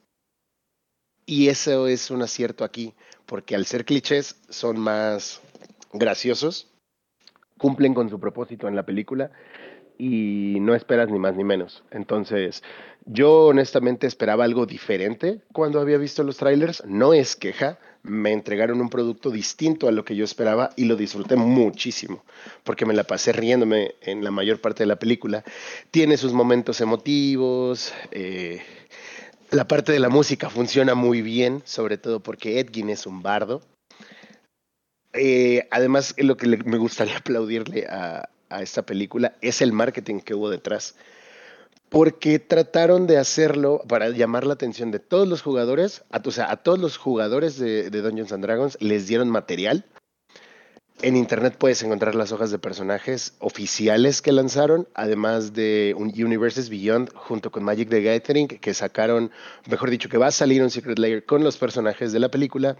Y 1.26 1.48
eso 1.48 1.88
es 1.88 2.10
un 2.12 2.22
acierto 2.22 2.64
aquí, 2.64 2.94
porque 3.26 3.56
al 3.56 3.66
ser 3.66 3.84
clichés 3.84 4.36
son 4.48 4.78
más 4.78 5.40
graciosos, 5.92 6.70
cumplen 7.58 7.94
con 7.94 8.08
su 8.08 8.20
propósito 8.20 8.68
en 8.68 8.76
la 8.76 8.86
película 8.86 9.32
y 9.98 10.58
no 10.60 10.74
esperas 10.74 11.10
ni 11.10 11.18
más 11.18 11.34
ni 11.34 11.42
menos. 11.42 11.82
Entonces, 11.90 12.62
yo 13.06 13.46
honestamente 13.46 14.06
esperaba 14.06 14.44
algo 14.44 14.66
diferente 14.66 15.40
cuando 15.52 15.80
había 15.80 15.98
visto 15.98 16.22
los 16.22 16.36
trailers. 16.36 16.84
No 16.86 17.12
es 17.12 17.34
queja, 17.34 17.78
me 18.02 18.32
entregaron 18.32 18.80
un 18.80 18.88
producto 18.88 19.30
distinto 19.30 19.88
a 19.88 19.92
lo 19.92 20.04
que 20.04 20.14
yo 20.14 20.24
esperaba 20.24 20.70
y 20.76 20.84
lo 20.84 20.96
disfruté 20.96 21.34
muchísimo, 21.34 22.24
porque 22.62 22.86
me 22.86 22.94
la 22.94 23.04
pasé 23.04 23.32
riéndome 23.32 23.96
en 24.00 24.22
la 24.22 24.30
mayor 24.30 24.60
parte 24.60 24.84
de 24.84 24.88
la 24.88 24.98
película. 24.98 25.42
Tiene 25.90 26.16
sus 26.16 26.32
momentos 26.32 26.80
emotivos, 26.80 27.92
eh, 28.12 28.62
la 29.56 29.66
parte 29.66 29.90
de 29.90 30.00
la 30.00 30.10
música 30.10 30.50
funciona 30.50 30.94
muy 30.94 31.22
bien, 31.22 31.62
sobre 31.64 31.96
todo 31.96 32.20
porque 32.20 32.60
Edgin 32.60 32.90
es 32.90 33.06
un 33.06 33.22
bardo. 33.22 33.62
Eh, 35.14 35.66
además, 35.70 36.14
lo 36.18 36.36
que 36.36 36.46
me 36.46 36.76
gustaría 36.76 37.16
aplaudirle 37.18 37.86
a, 37.86 38.28
a 38.50 38.62
esta 38.62 38.82
película 38.82 39.34
es 39.40 39.62
el 39.62 39.72
marketing 39.72 40.20
que 40.20 40.34
hubo 40.34 40.50
detrás 40.50 40.94
porque 41.88 42.38
trataron 42.38 43.06
de 43.06 43.16
hacerlo 43.16 43.80
para 43.88 44.10
llamar 44.10 44.44
la 44.44 44.54
atención 44.54 44.90
de 44.90 44.98
todos 44.98 45.28
los 45.28 45.42
jugadores, 45.42 46.04
a, 46.10 46.20
o 46.24 46.30
sea, 46.30 46.50
a 46.50 46.56
todos 46.56 46.78
los 46.78 46.96
jugadores 46.96 47.58
de, 47.58 47.90
de 47.90 48.02
Dungeons 48.02 48.30
Dragons 48.40 48.76
les 48.80 49.06
dieron 49.06 49.30
material. 49.30 49.84
En 51.02 51.14
internet 51.14 51.56
puedes 51.58 51.82
encontrar 51.82 52.14
las 52.14 52.32
hojas 52.32 52.50
de 52.50 52.58
personajes 52.58 53.34
oficiales 53.38 54.22
que 54.22 54.32
lanzaron, 54.32 54.88
además 54.94 55.52
de 55.52 55.94
un 55.96 56.08
Universes 56.08 56.70
Beyond 56.70 57.12
junto 57.14 57.50
con 57.50 57.64
Magic 57.64 57.90
the 57.90 58.00
Gathering, 58.00 58.48
que 58.48 58.72
sacaron, 58.72 59.30
mejor 59.68 59.90
dicho, 59.90 60.08
que 60.08 60.16
va 60.16 60.28
a 60.28 60.32
salir 60.32 60.62
un 60.62 60.70
Secret 60.70 60.98
Layer 60.98 61.26
con 61.26 61.44
los 61.44 61.58
personajes 61.58 62.12
de 62.12 62.18
la 62.18 62.30
película 62.30 62.78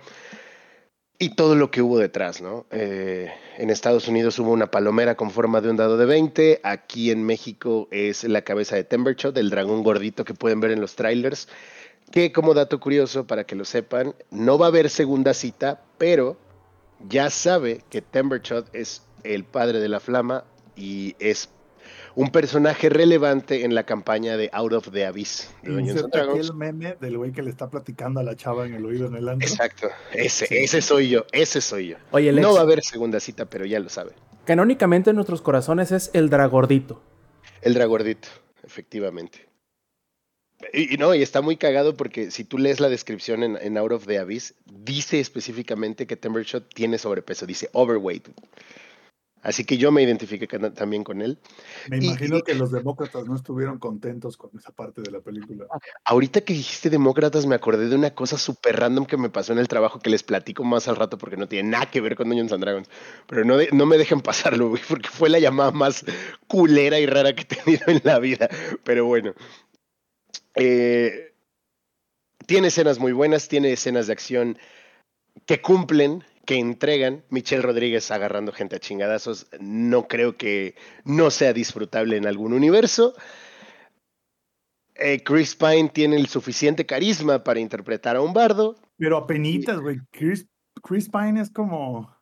y 1.18 1.35
todo 1.35 1.56
lo 1.56 1.70
que 1.70 1.82
hubo 1.82 1.99
detrás, 1.99 2.40
¿no? 2.40 2.64
Eh, 2.70 3.30
en 3.58 3.68
Estados 3.68 4.08
Unidos 4.08 4.38
hubo 4.38 4.50
una 4.50 4.70
palomera 4.70 5.14
con 5.14 5.30
forma 5.30 5.61
de 5.61 5.68
un 5.68 5.76
dado 5.76 5.99
de 5.99 6.06
20, 6.06 6.61
aquí 6.62 7.11
en 7.11 7.23
México 7.23 7.87
es 7.90 8.25
la 8.25 8.42
cabeza 8.42 8.76
de 8.76 8.85
Tembershot, 8.85 9.37
el 9.37 9.50
dragón 9.50 9.82
gordito 9.82 10.25
que 10.25 10.32
pueden 10.32 10.61
ver 10.61 10.70
en 10.70 10.80
los 10.80 10.96
trailers, 10.96 11.49
que 12.11 12.32
como 12.32 12.54
dato 12.54 12.80
curioso, 12.80 13.26
para 13.26 13.44
que 13.44 13.56
lo 13.56 13.66
sepan, 13.66 14.14
no 14.30 14.56
va 14.56 14.66
a 14.66 14.68
haber 14.68 14.88
segunda 14.88 15.35
cita, 15.35 15.82
pero 15.99 16.38
ya 17.09 17.31
sabe 17.31 17.83
que 17.91 18.03
Tembershot 18.03 18.69
es 18.75 19.03
el 19.25 19.45
padre 19.45 19.81
de 19.81 19.88
la 19.88 20.00
flama 20.00 20.45
y 20.76 21.15
es 21.19 21.50
un 22.15 22.31
personaje 22.31 22.88
relevante 22.88 23.65
en 23.65 23.75
la 23.75 23.85
campaña 23.85 24.37
de 24.38 24.49
Out 24.53 24.73
of 24.73 24.91
the 24.91 25.05
Abyss 25.05 25.50
de 25.62 25.71
Dungeons 25.73 25.91
and 25.91 25.97
Inserta 25.99 26.19
aquí 26.19 26.26
Dragons. 26.29 26.49
el 26.50 26.57
meme 26.57 26.97
del 27.00 27.19
güey 27.19 27.33
que 27.33 27.43
le 27.43 27.50
está 27.50 27.69
platicando 27.69 28.21
a 28.21 28.23
la 28.23 28.35
chava 28.37 28.67
en 28.67 28.75
el 28.75 28.85
oído 28.87 29.07
en 29.07 29.17
el 29.17 29.29
antro. 29.29 29.47
Exacto, 29.47 29.88
ese, 30.12 30.47
Sí. 30.47 30.57
ese 30.57 30.81
soy 30.81 31.11
yo, 31.11 31.26
ese 31.33 31.61
soy 31.61 31.88
yo. 31.88 31.97
Oye, 32.12 32.33
No 32.33 32.55
va 32.55 32.61
a 32.61 32.62
haber 32.62 32.83
segunda 32.83 33.21
cita, 33.21 33.45
pero 33.47 33.67
ya 33.67 33.79
lo 33.81 33.88
sabe. 33.91 34.12
canónicamente 34.47 35.11
en 35.11 35.17
nuestros 35.17 35.43
corazones 35.43 35.93
es 35.93 36.11
el 36.15 36.31
dragordito. 36.31 37.03
El 37.62 37.75
dragordito, 37.75 38.29
efectivamente. 38.65 39.46
Y, 40.72 40.94
y 40.94 40.96
no, 40.96 41.14
y 41.14 41.22
está 41.22 41.42
muy 41.42 41.56
cagado 41.56 41.96
porque 41.96 42.30
si 42.30 42.44
tú 42.44 42.58
lees 42.58 42.80
la 42.80 42.88
descripción 42.88 43.42
en, 43.42 43.56
en 43.60 43.76
Out 43.78 43.92
of 43.92 44.06
the 44.06 44.18
Abyss, 44.18 44.54
dice 44.64 45.20
específicamente 45.20 46.06
que 46.06 46.16
Timbershot 46.16 46.72
tiene 46.72 46.98
sobrepeso, 46.98 47.46
dice 47.46 47.68
overweight. 47.72 48.28
Así 49.42 49.64
que 49.64 49.76
yo 49.78 49.92
me 49.92 50.02
identifiqué 50.02 50.48
también 50.48 51.04
con 51.04 51.22
él. 51.22 51.38
Me 51.88 51.98
imagino 51.98 52.38
y- 52.38 52.42
que 52.42 52.54
los 52.56 52.72
demócratas 52.72 53.26
no 53.26 53.36
estuvieron 53.36 53.78
contentos 53.78 54.36
con 54.36 54.50
esa 54.58 54.72
parte 54.72 55.02
de 55.02 55.10
la 55.12 55.20
película. 55.20 55.66
Ahorita 56.04 56.40
que 56.40 56.52
dijiste 56.52 56.90
demócratas, 56.90 57.46
me 57.46 57.54
acordé 57.54 57.88
de 57.88 57.94
una 57.94 58.12
cosa 58.12 58.38
súper 58.38 58.75
random 58.80 59.06
que 59.06 59.16
me 59.16 59.28
pasó 59.30 59.52
en 59.52 59.60
el 59.60 59.68
trabajo 59.68 60.00
que 60.00 60.10
les 60.10 60.25
platico 60.25 60.64
más 60.64 60.88
al 60.88 60.96
rato 60.96 61.16
porque 61.16 61.36
no 61.36 61.46
tiene 61.46 61.68
nada 61.70 61.88
que 61.88 62.00
ver 62.00 62.16
con 62.16 62.28
Dungeons 62.28 62.52
and 62.54 62.64
Dragons. 62.64 62.88
Pero 63.28 63.44
no, 63.44 63.56
de- 63.56 63.68
no 63.72 63.86
me 63.86 63.98
dejen 63.98 64.20
pasarlo, 64.20 64.68
güey, 64.70 64.82
porque 64.88 65.10
fue 65.10 65.28
la 65.28 65.38
llamada 65.38 65.70
más 65.70 66.04
culera 66.48 66.98
y 66.98 67.06
rara 67.06 67.32
que 67.36 67.42
he 67.42 67.44
tenido 67.44 67.84
en 67.86 68.00
la 68.02 68.18
vida. 68.18 68.48
Pero 68.82 69.04
bueno. 69.04 69.32
Eh, 70.56 71.34
tiene 72.46 72.68
escenas 72.68 72.98
muy 72.98 73.12
buenas, 73.12 73.48
tiene 73.48 73.72
escenas 73.72 74.06
de 74.06 74.12
acción 74.14 74.58
que 75.44 75.60
cumplen, 75.60 76.25
que 76.46 76.56
entregan. 76.56 77.25
Michelle 77.28 77.62
Rodríguez 77.62 78.10
agarrando 78.10 78.52
gente 78.52 78.76
a 78.76 78.80
chingadazos, 78.80 79.48
no 79.60 80.08
creo 80.08 80.36
que 80.36 80.75
no 81.04 81.30
sea 81.30 81.52
disfrutable 81.52 82.16
en 82.16 82.26
algún 82.26 82.52
universo. 82.52 83.14
Eh, 84.94 85.22
Chris 85.22 85.54
Pine 85.54 85.90
tiene 85.90 86.16
el 86.16 86.28
suficiente 86.28 86.86
carisma 86.86 87.44
para 87.44 87.60
interpretar 87.60 88.16
a 88.16 88.22
un 88.22 88.32
bardo. 88.32 88.76
Pero 88.96 89.18
apenitas, 89.18 89.78
güey. 89.78 89.98
Chris, 90.10 90.46
Chris 90.82 91.10
Pine 91.10 91.40
es 91.40 91.50
como. 91.50 92.15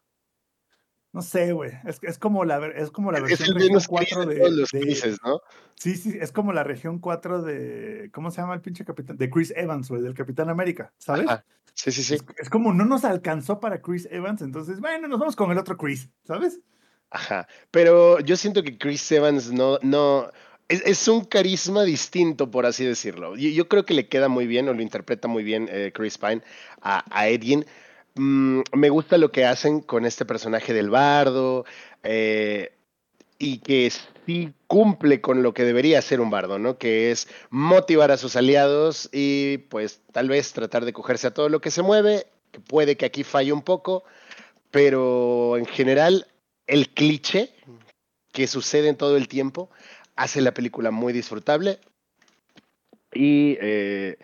No 1.14 1.22
sé, 1.22 1.52
güey. 1.52 1.70
Es, 1.86 1.98
es 2.02 2.18
como 2.18 2.44
la, 2.44 2.66
es 2.74 2.90
como 2.90 3.10
la 3.12 3.18
Es 3.18 3.24
versión 3.24 3.48
el 3.50 3.54
región 3.54 3.68
menos 3.70 3.86
4 3.88 4.24
Chris 4.26 4.38
de 4.38 4.50
los 4.50 4.70
de- 4.72 4.80
Chrises, 4.80 5.18
¿no? 5.24 5.40
Sí, 5.76 5.96
sí, 5.96 6.18
es 6.20 6.32
como 6.32 6.52
la 6.52 6.64
región 6.64 6.98
4 6.98 7.40
de. 7.42 8.10
¿Cómo 8.12 8.30
se 8.32 8.40
llama 8.40 8.54
el 8.54 8.60
pinche 8.60 8.84
capitán? 8.84 9.16
De 9.16 9.30
Chris 9.30 9.52
Evans, 9.56 9.88
güey, 9.88 10.02
del 10.02 10.12
Capitán 10.14 10.50
América, 10.50 10.92
¿sabes? 10.98 11.26
Ajá. 11.28 11.44
Sí, 11.72 11.92
sí, 11.92 12.02
sí. 12.02 12.14
Es, 12.16 12.24
es 12.38 12.50
como 12.50 12.72
no 12.74 12.84
nos 12.84 13.04
alcanzó 13.04 13.60
para 13.60 13.80
Chris 13.80 14.06
Evans, 14.10 14.42
entonces, 14.42 14.80
bueno, 14.80 15.06
nos 15.08 15.18
vamos 15.20 15.36
con 15.36 15.50
el 15.52 15.58
otro 15.58 15.76
Chris, 15.76 16.08
¿sabes? 16.24 16.60
Ajá. 17.10 17.46
Pero 17.70 18.18
yo 18.20 18.36
siento 18.36 18.62
que 18.64 18.76
Chris 18.76 19.10
Evans 19.12 19.52
no, 19.52 19.78
no. 19.82 20.30
Es, 20.68 20.82
es 20.84 21.06
un 21.06 21.24
carisma 21.24 21.84
distinto, 21.84 22.50
por 22.50 22.66
así 22.66 22.84
decirlo. 22.84 23.36
Yo, 23.36 23.50
yo 23.50 23.68
creo 23.68 23.84
que 23.84 23.94
le 23.94 24.08
queda 24.08 24.28
muy 24.28 24.48
bien, 24.48 24.68
o 24.68 24.72
lo 24.74 24.82
interpreta 24.82 25.28
muy 25.28 25.44
bien 25.44 25.68
eh, 25.70 25.92
Chris 25.94 26.18
Pine 26.18 26.42
a, 26.80 27.04
a 27.16 27.28
Edgin. 27.28 27.64
Mm, 28.14 28.60
me 28.74 28.90
gusta 28.90 29.18
lo 29.18 29.32
que 29.32 29.44
hacen 29.44 29.80
con 29.80 30.04
este 30.04 30.24
personaje 30.24 30.72
del 30.72 30.90
bardo. 30.90 31.64
eh, 32.02 32.70
y 33.38 33.58
que 33.58 33.90
sí 34.26 34.52
cumple 34.66 35.20
con 35.20 35.42
lo 35.42 35.54
que 35.54 35.64
debería 35.64 36.00
ser 36.02 36.20
un 36.20 36.30
bardo, 36.30 36.58
¿no? 36.58 36.78
Que 36.78 37.10
es 37.10 37.28
motivar 37.50 38.10
a 38.10 38.16
sus 38.16 38.36
aliados 38.36 39.08
y 39.12 39.58
pues 39.68 40.00
tal 40.12 40.28
vez 40.28 40.52
tratar 40.52 40.84
de 40.84 40.92
cogerse 40.92 41.26
a 41.26 41.34
todo 41.34 41.48
lo 41.48 41.60
que 41.60 41.70
se 41.70 41.82
mueve, 41.82 42.26
que 42.52 42.60
puede 42.60 42.96
que 42.96 43.06
aquí 43.06 43.24
falle 43.24 43.52
un 43.52 43.62
poco, 43.62 44.04
pero 44.70 45.56
en 45.56 45.66
general 45.66 46.26
el 46.66 46.88
cliché 46.90 47.52
que 48.32 48.46
sucede 48.46 48.88
en 48.88 48.96
todo 48.96 49.16
el 49.16 49.28
tiempo 49.28 49.70
hace 50.16 50.40
la 50.40 50.54
película 50.54 50.90
muy 50.90 51.12
disfrutable 51.12 51.80
y 53.12 53.56
eh, 53.60 54.16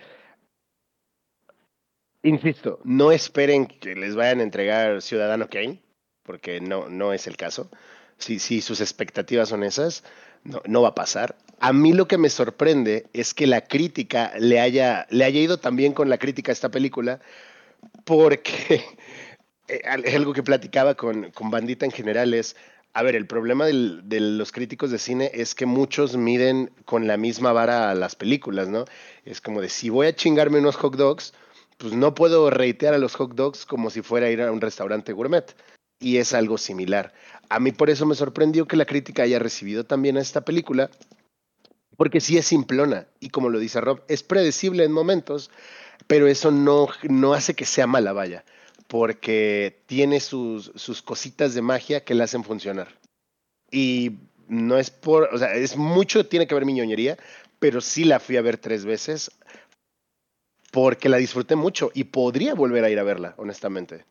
Insisto, 2.22 2.80
no 2.84 3.12
esperen 3.12 3.66
que 3.66 3.94
les 3.94 4.14
vayan 4.14 4.40
a 4.40 4.42
entregar 4.42 5.00
Ciudadano 5.00 5.48
Kane, 5.48 5.80
porque 6.22 6.60
no, 6.60 6.88
no 6.88 7.12
es 7.12 7.26
el 7.26 7.36
caso. 7.36 7.70
Si, 8.18 8.38
si 8.38 8.60
sus 8.60 8.80
expectativas 8.82 9.48
son 9.48 9.64
esas, 9.64 10.04
no, 10.44 10.60
no 10.66 10.82
va 10.82 10.88
a 10.88 10.94
pasar. 10.94 11.36
A 11.60 11.72
mí 11.72 11.92
lo 11.92 12.06
que 12.08 12.18
me 12.18 12.28
sorprende 12.28 13.06
es 13.14 13.32
que 13.32 13.46
la 13.46 13.62
crítica 13.62 14.32
le 14.38 14.60
haya, 14.60 15.06
le 15.10 15.24
haya 15.24 15.40
ido 15.40 15.58
también 15.58 15.94
con 15.94 16.10
la 16.10 16.18
crítica 16.18 16.52
a 16.52 16.54
esta 16.54 16.70
película, 16.70 17.20
porque 18.04 18.84
eh, 19.68 19.80
algo 20.14 20.34
que 20.34 20.42
platicaba 20.42 20.94
con, 20.94 21.30
con 21.30 21.50
Bandita 21.50 21.86
en 21.86 21.92
general 21.92 22.34
es, 22.34 22.54
a 22.92 23.02
ver, 23.02 23.16
el 23.16 23.26
problema 23.26 23.66
de 23.66 24.20
los 24.20 24.52
críticos 24.52 24.90
de 24.90 24.98
cine 24.98 25.30
es 25.32 25.54
que 25.54 25.64
muchos 25.64 26.16
miden 26.16 26.70
con 26.84 27.06
la 27.06 27.16
misma 27.16 27.52
vara 27.52 27.90
a 27.90 27.94
las 27.94 28.16
películas, 28.16 28.68
¿no? 28.68 28.84
Es 29.24 29.40
como 29.40 29.60
de, 29.60 29.68
si 29.68 29.90
voy 29.90 30.08
a 30.08 30.14
chingarme 30.14 30.58
unos 30.58 30.76
hot 30.76 30.96
dogs, 30.96 31.32
pues 31.80 31.94
no 31.94 32.14
puedo 32.14 32.50
reitear 32.50 32.92
a 32.92 32.98
los 32.98 33.14
hot 33.14 33.34
dogs 33.34 33.64
como 33.64 33.88
si 33.88 34.02
fuera 34.02 34.26
a 34.26 34.30
ir 34.30 34.42
a 34.42 34.52
un 34.52 34.60
restaurante 34.60 35.14
gourmet. 35.14 35.56
Y 35.98 36.18
es 36.18 36.34
algo 36.34 36.58
similar. 36.58 37.14
A 37.48 37.58
mí 37.58 37.72
por 37.72 37.88
eso 37.88 38.04
me 38.04 38.14
sorprendió 38.14 38.68
que 38.68 38.76
la 38.76 38.84
crítica 38.84 39.22
haya 39.22 39.38
recibido 39.38 39.84
también 39.84 40.18
a 40.18 40.20
esta 40.20 40.42
película, 40.42 40.90
porque 41.96 42.20
sí 42.20 42.36
es 42.36 42.46
simplona. 42.46 43.08
Y 43.18 43.30
como 43.30 43.48
lo 43.48 43.58
dice 43.58 43.80
Rob, 43.80 44.02
es 44.08 44.22
predecible 44.22 44.84
en 44.84 44.92
momentos, 44.92 45.50
pero 46.06 46.26
eso 46.26 46.50
no, 46.50 46.88
no 47.02 47.32
hace 47.32 47.54
que 47.54 47.64
sea 47.64 47.86
mala, 47.86 48.12
vaya, 48.12 48.44
porque 48.86 49.82
tiene 49.86 50.20
sus, 50.20 50.72
sus 50.74 51.00
cositas 51.00 51.54
de 51.54 51.62
magia 51.62 52.04
que 52.04 52.14
la 52.14 52.24
hacen 52.24 52.44
funcionar. 52.44 52.98
Y 53.70 54.18
no 54.48 54.76
es 54.76 54.90
por, 54.90 55.30
o 55.32 55.38
sea, 55.38 55.54
es 55.54 55.78
mucho, 55.78 56.26
tiene 56.26 56.46
que 56.46 56.54
ver 56.54 56.66
mi 56.66 56.74
ñoñería, 56.74 57.16
pero 57.58 57.80
sí 57.80 58.04
la 58.04 58.20
fui 58.20 58.36
a 58.36 58.42
ver 58.42 58.58
tres 58.58 58.84
veces 58.84 59.30
porque 60.70 61.08
la 61.08 61.16
disfruté 61.16 61.56
mucho 61.56 61.90
y 61.94 62.04
podría 62.04 62.54
volver 62.54 62.84
a 62.84 62.90
ir 62.90 62.98
a 62.98 63.02
verla, 63.02 63.34
honestamente. 63.36 64.04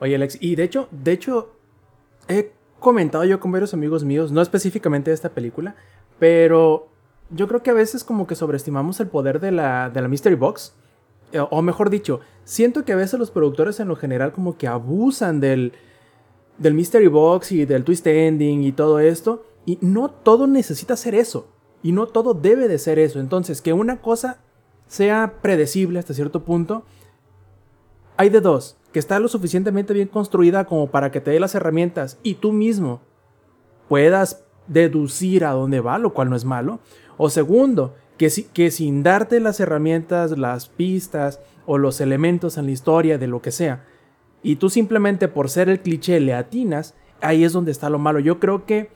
Oye, 0.00 0.14
Alex, 0.14 0.38
y 0.40 0.56
de 0.56 0.64
hecho, 0.64 0.88
de 0.90 1.12
hecho, 1.12 1.56
he 2.28 2.52
comentado 2.80 3.24
yo 3.24 3.40
con 3.40 3.52
varios 3.52 3.74
amigos 3.74 4.04
míos, 4.04 4.32
no 4.32 4.42
específicamente 4.42 5.10
de 5.10 5.14
esta 5.14 5.30
película, 5.30 5.76
pero 6.18 6.88
yo 7.30 7.48
creo 7.48 7.62
que 7.62 7.70
a 7.70 7.74
veces 7.74 8.04
como 8.04 8.26
que 8.26 8.34
sobreestimamos 8.34 9.00
el 9.00 9.08
poder 9.08 9.40
de 9.40 9.52
la, 9.52 9.90
de 9.90 10.02
la 10.02 10.08
Mystery 10.08 10.34
Box. 10.34 10.74
Eh, 11.32 11.40
O 11.50 11.62
mejor 11.62 11.90
dicho, 11.90 12.20
siento 12.44 12.84
que 12.84 12.92
a 12.92 12.96
veces 12.96 13.18
los 13.18 13.30
productores 13.30 13.80
en 13.80 13.88
lo 13.88 13.96
general 13.96 14.32
como 14.32 14.56
que 14.58 14.66
abusan 14.66 15.40
del, 15.40 15.72
del 16.58 16.74
Mystery 16.74 17.08
Box 17.08 17.52
y 17.52 17.64
del 17.64 17.84
twist 17.84 18.06
ending 18.06 18.62
y 18.62 18.72
todo 18.72 19.00
esto. 19.00 19.46
Y 19.66 19.78
no 19.80 20.10
todo 20.10 20.46
necesita 20.46 20.96
ser 20.96 21.14
eso. 21.14 21.53
Y 21.84 21.92
no 21.92 22.06
todo 22.08 22.34
debe 22.34 22.66
de 22.66 22.78
ser 22.80 22.98
eso. 22.98 23.20
Entonces, 23.20 23.62
que 23.62 23.72
una 23.72 24.00
cosa 24.00 24.38
sea 24.88 25.34
predecible 25.40 26.00
hasta 26.00 26.14
cierto 26.14 26.42
punto, 26.42 26.84
hay 28.16 28.28
de 28.30 28.40
dos. 28.40 28.76
Que 28.92 28.98
está 28.98 29.18
lo 29.20 29.28
suficientemente 29.28 29.92
bien 29.92 30.08
construida 30.08 30.64
como 30.64 30.88
para 30.90 31.10
que 31.12 31.20
te 31.20 31.30
dé 31.30 31.38
las 31.40 31.54
herramientas 31.54 32.18
y 32.22 32.34
tú 32.34 32.52
mismo 32.52 33.00
puedas 33.88 34.44
deducir 34.66 35.44
a 35.44 35.50
dónde 35.52 35.80
va, 35.80 35.98
lo 35.98 36.14
cual 36.14 36.30
no 36.30 36.36
es 36.36 36.44
malo. 36.44 36.80
O 37.16 37.28
segundo, 37.28 37.94
que, 38.16 38.30
si- 38.30 38.44
que 38.44 38.70
sin 38.70 39.02
darte 39.02 39.40
las 39.40 39.60
herramientas, 39.60 40.38
las 40.38 40.68
pistas 40.68 41.40
o 41.66 41.76
los 41.78 42.00
elementos 42.00 42.56
en 42.56 42.66
la 42.66 42.70
historia 42.72 43.18
de 43.18 43.26
lo 43.26 43.42
que 43.42 43.50
sea, 43.50 43.84
y 44.42 44.56
tú 44.56 44.70
simplemente 44.70 45.28
por 45.28 45.48
ser 45.50 45.68
el 45.68 45.80
cliché 45.80 46.20
le 46.20 46.34
atinas, 46.34 46.94
ahí 47.20 47.44
es 47.44 47.52
donde 47.52 47.72
está 47.72 47.90
lo 47.90 47.98
malo. 47.98 48.20
Yo 48.20 48.38
creo 48.40 48.64
que 48.64 48.90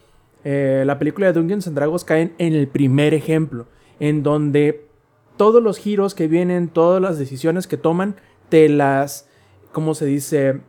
eh, 0.45 0.85
la 0.87 0.99
película 0.99 1.26
de 1.26 1.33
Dungeons 1.33 1.66
and 1.66 1.76
Dragons 1.76 2.04
cae 2.04 2.33
en 2.38 2.54
el 2.54 2.68
primer 2.68 3.14
ejemplo, 3.14 3.66
en 4.00 4.23
donde 4.23 4.88
todos 5.37 5.62
los 5.62 5.78
giros 5.78 6.14
que 6.14 6.28
vienen, 6.28 6.68
todas 6.68 7.00
las 7.00 7.18
decisiones 7.18 7.66
que 7.66 7.76
toman, 7.76 8.16
te 8.49 8.68
las, 8.68 9.28
¿cómo 9.73 9.95
se 9.95 10.07
dice? 10.07 10.61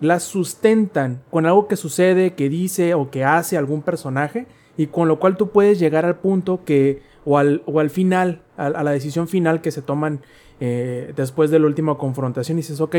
Las 0.00 0.22
sustentan 0.22 1.22
con 1.30 1.46
algo 1.46 1.68
que 1.68 1.76
sucede, 1.76 2.34
que 2.34 2.48
dice 2.48 2.94
o 2.94 3.10
que 3.10 3.24
hace 3.24 3.56
algún 3.56 3.82
personaje, 3.82 4.46
y 4.76 4.86
con 4.86 5.08
lo 5.08 5.18
cual 5.18 5.36
tú 5.36 5.50
puedes 5.50 5.78
llegar 5.78 6.06
al 6.06 6.18
punto 6.18 6.64
que, 6.64 7.02
o 7.24 7.38
al, 7.38 7.62
o 7.66 7.80
al 7.80 7.90
final, 7.90 8.42
a, 8.56 8.70
la 8.70 8.90
decisión 8.90 9.28
final 9.28 9.60
que 9.60 9.70
se 9.70 9.82
toman 9.82 10.22
eh, 10.60 11.12
después 11.14 11.50
de 11.50 11.58
la 11.58 11.66
última 11.66 11.98
confrontación, 11.98 12.58
y 12.58 12.62
dices, 12.62 12.80
ok, 12.80 12.96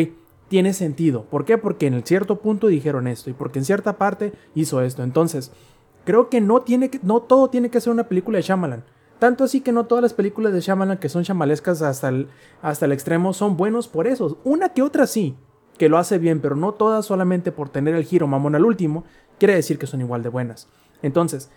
tiene 0.49 0.73
sentido. 0.73 1.23
¿Por 1.23 1.45
qué? 1.45 1.57
Porque 1.57 1.87
en 1.87 2.05
cierto 2.05 2.39
punto 2.39 2.67
dijeron 2.67 3.07
esto, 3.07 3.29
y 3.29 3.33
porque 3.33 3.59
en 3.59 3.65
cierta 3.65 3.97
parte 3.97 4.33
hizo 4.55 4.81
esto. 4.81 5.03
Entonces, 5.03 5.51
creo 6.03 6.29
que 6.29 6.41
no, 6.41 6.61
tiene 6.61 6.89
que, 6.89 6.99
no 7.03 7.21
todo 7.21 7.49
tiene 7.49 7.69
que 7.69 7.81
ser 7.81 7.93
una 7.93 8.07
película 8.07 8.37
de 8.37 8.43
Shyamalan. 8.43 8.83
Tanto 9.19 9.43
así 9.43 9.61
que 9.61 9.71
no 9.71 9.85
todas 9.85 10.01
las 10.01 10.13
películas 10.13 10.51
de 10.53 10.59
Shyamalan 10.59 10.97
que 10.97 11.09
son 11.09 11.23
chamalescas 11.23 11.81
hasta 11.81 12.09
el, 12.09 12.27
hasta 12.61 12.85
el 12.85 12.91
extremo 12.91 13.33
son 13.33 13.55
buenos 13.55 13.87
por 13.87 14.07
eso. 14.07 14.37
Una 14.43 14.69
que 14.69 14.81
otra 14.81 15.07
sí, 15.07 15.35
que 15.77 15.87
lo 15.89 15.97
hace 15.97 16.17
bien, 16.17 16.41
pero 16.41 16.55
no 16.55 16.73
todas 16.73 17.05
solamente 17.05 17.51
por 17.51 17.69
tener 17.69 17.95
el 17.95 18.03
giro 18.03 18.27
mamón 18.27 18.55
al 18.55 18.65
último, 18.65 19.05
quiere 19.39 19.55
decir 19.55 19.79
que 19.79 19.87
son 19.87 20.01
igual 20.01 20.23
de 20.23 20.29
buenas. 20.29 20.67
Entonces, 21.01 21.49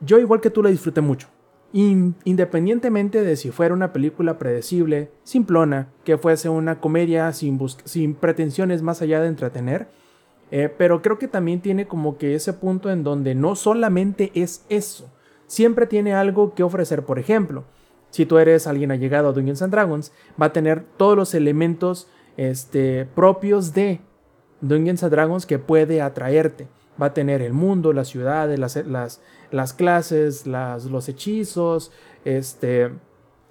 yo 0.00 0.18
igual 0.18 0.40
que 0.40 0.50
tú 0.50 0.62
la 0.62 0.70
disfruté 0.70 1.00
mucho. 1.00 1.28
In- 1.72 2.16
independientemente 2.24 3.22
de 3.22 3.36
si 3.36 3.50
fuera 3.50 3.74
una 3.74 3.92
película 3.92 4.38
predecible, 4.38 5.12
simplona, 5.22 5.88
que 6.04 6.18
fuese 6.18 6.48
una 6.48 6.80
comedia 6.80 7.32
sin, 7.32 7.58
sin 7.84 8.14
pretensiones 8.14 8.82
más 8.82 9.02
allá 9.02 9.20
de 9.20 9.28
entretener, 9.28 9.88
eh, 10.50 10.72
pero 10.76 11.02
creo 11.02 11.18
que 11.18 11.28
también 11.28 11.60
tiene 11.60 11.86
como 11.86 12.18
que 12.18 12.34
ese 12.34 12.52
punto 12.52 12.90
en 12.90 13.04
donde 13.04 13.34
no 13.34 13.54
solamente 13.54 14.32
es 14.34 14.64
eso, 14.68 15.10
siempre 15.46 15.86
tiene 15.86 16.14
algo 16.14 16.54
que 16.54 16.62
ofrecer. 16.62 17.04
Por 17.04 17.18
ejemplo, 17.18 17.64
si 18.10 18.26
tú 18.26 18.38
eres 18.38 18.66
alguien 18.66 18.90
allegado 18.90 19.28
a 19.28 19.32
Dungeons 19.32 19.62
and 19.62 19.72
Dragons, 19.72 20.12
va 20.40 20.46
a 20.46 20.52
tener 20.52 20.84
todos 20.96 21.16
los 21.16 21.34
elementos 21.34 22.08
este, 22.36 23.06
propios 23.14 23.72
de 23.72 24.00
Dungeons 24.60 25.02
and 25.02 25.12
Dragons 25.12 25.46
que 25.46 25.58
puede 25.58 26.02
atraerte. 26.02 26.68
Va 27.00 27.06
a 27.06 27.14
tener 27.14 27.40
el 27.40 27.52
mundo, 27.52 27.92
las 27.92 28.08
ciudades, 28.08 28.58
las, 28.58 28.76
las, 28.86 29.22
las 29.50 29.72
clases, 29.72 30.46
las, 30.46 30.84
los 30.84 31.08
hechizos, 31.08 31.92
este, 32.24 32.90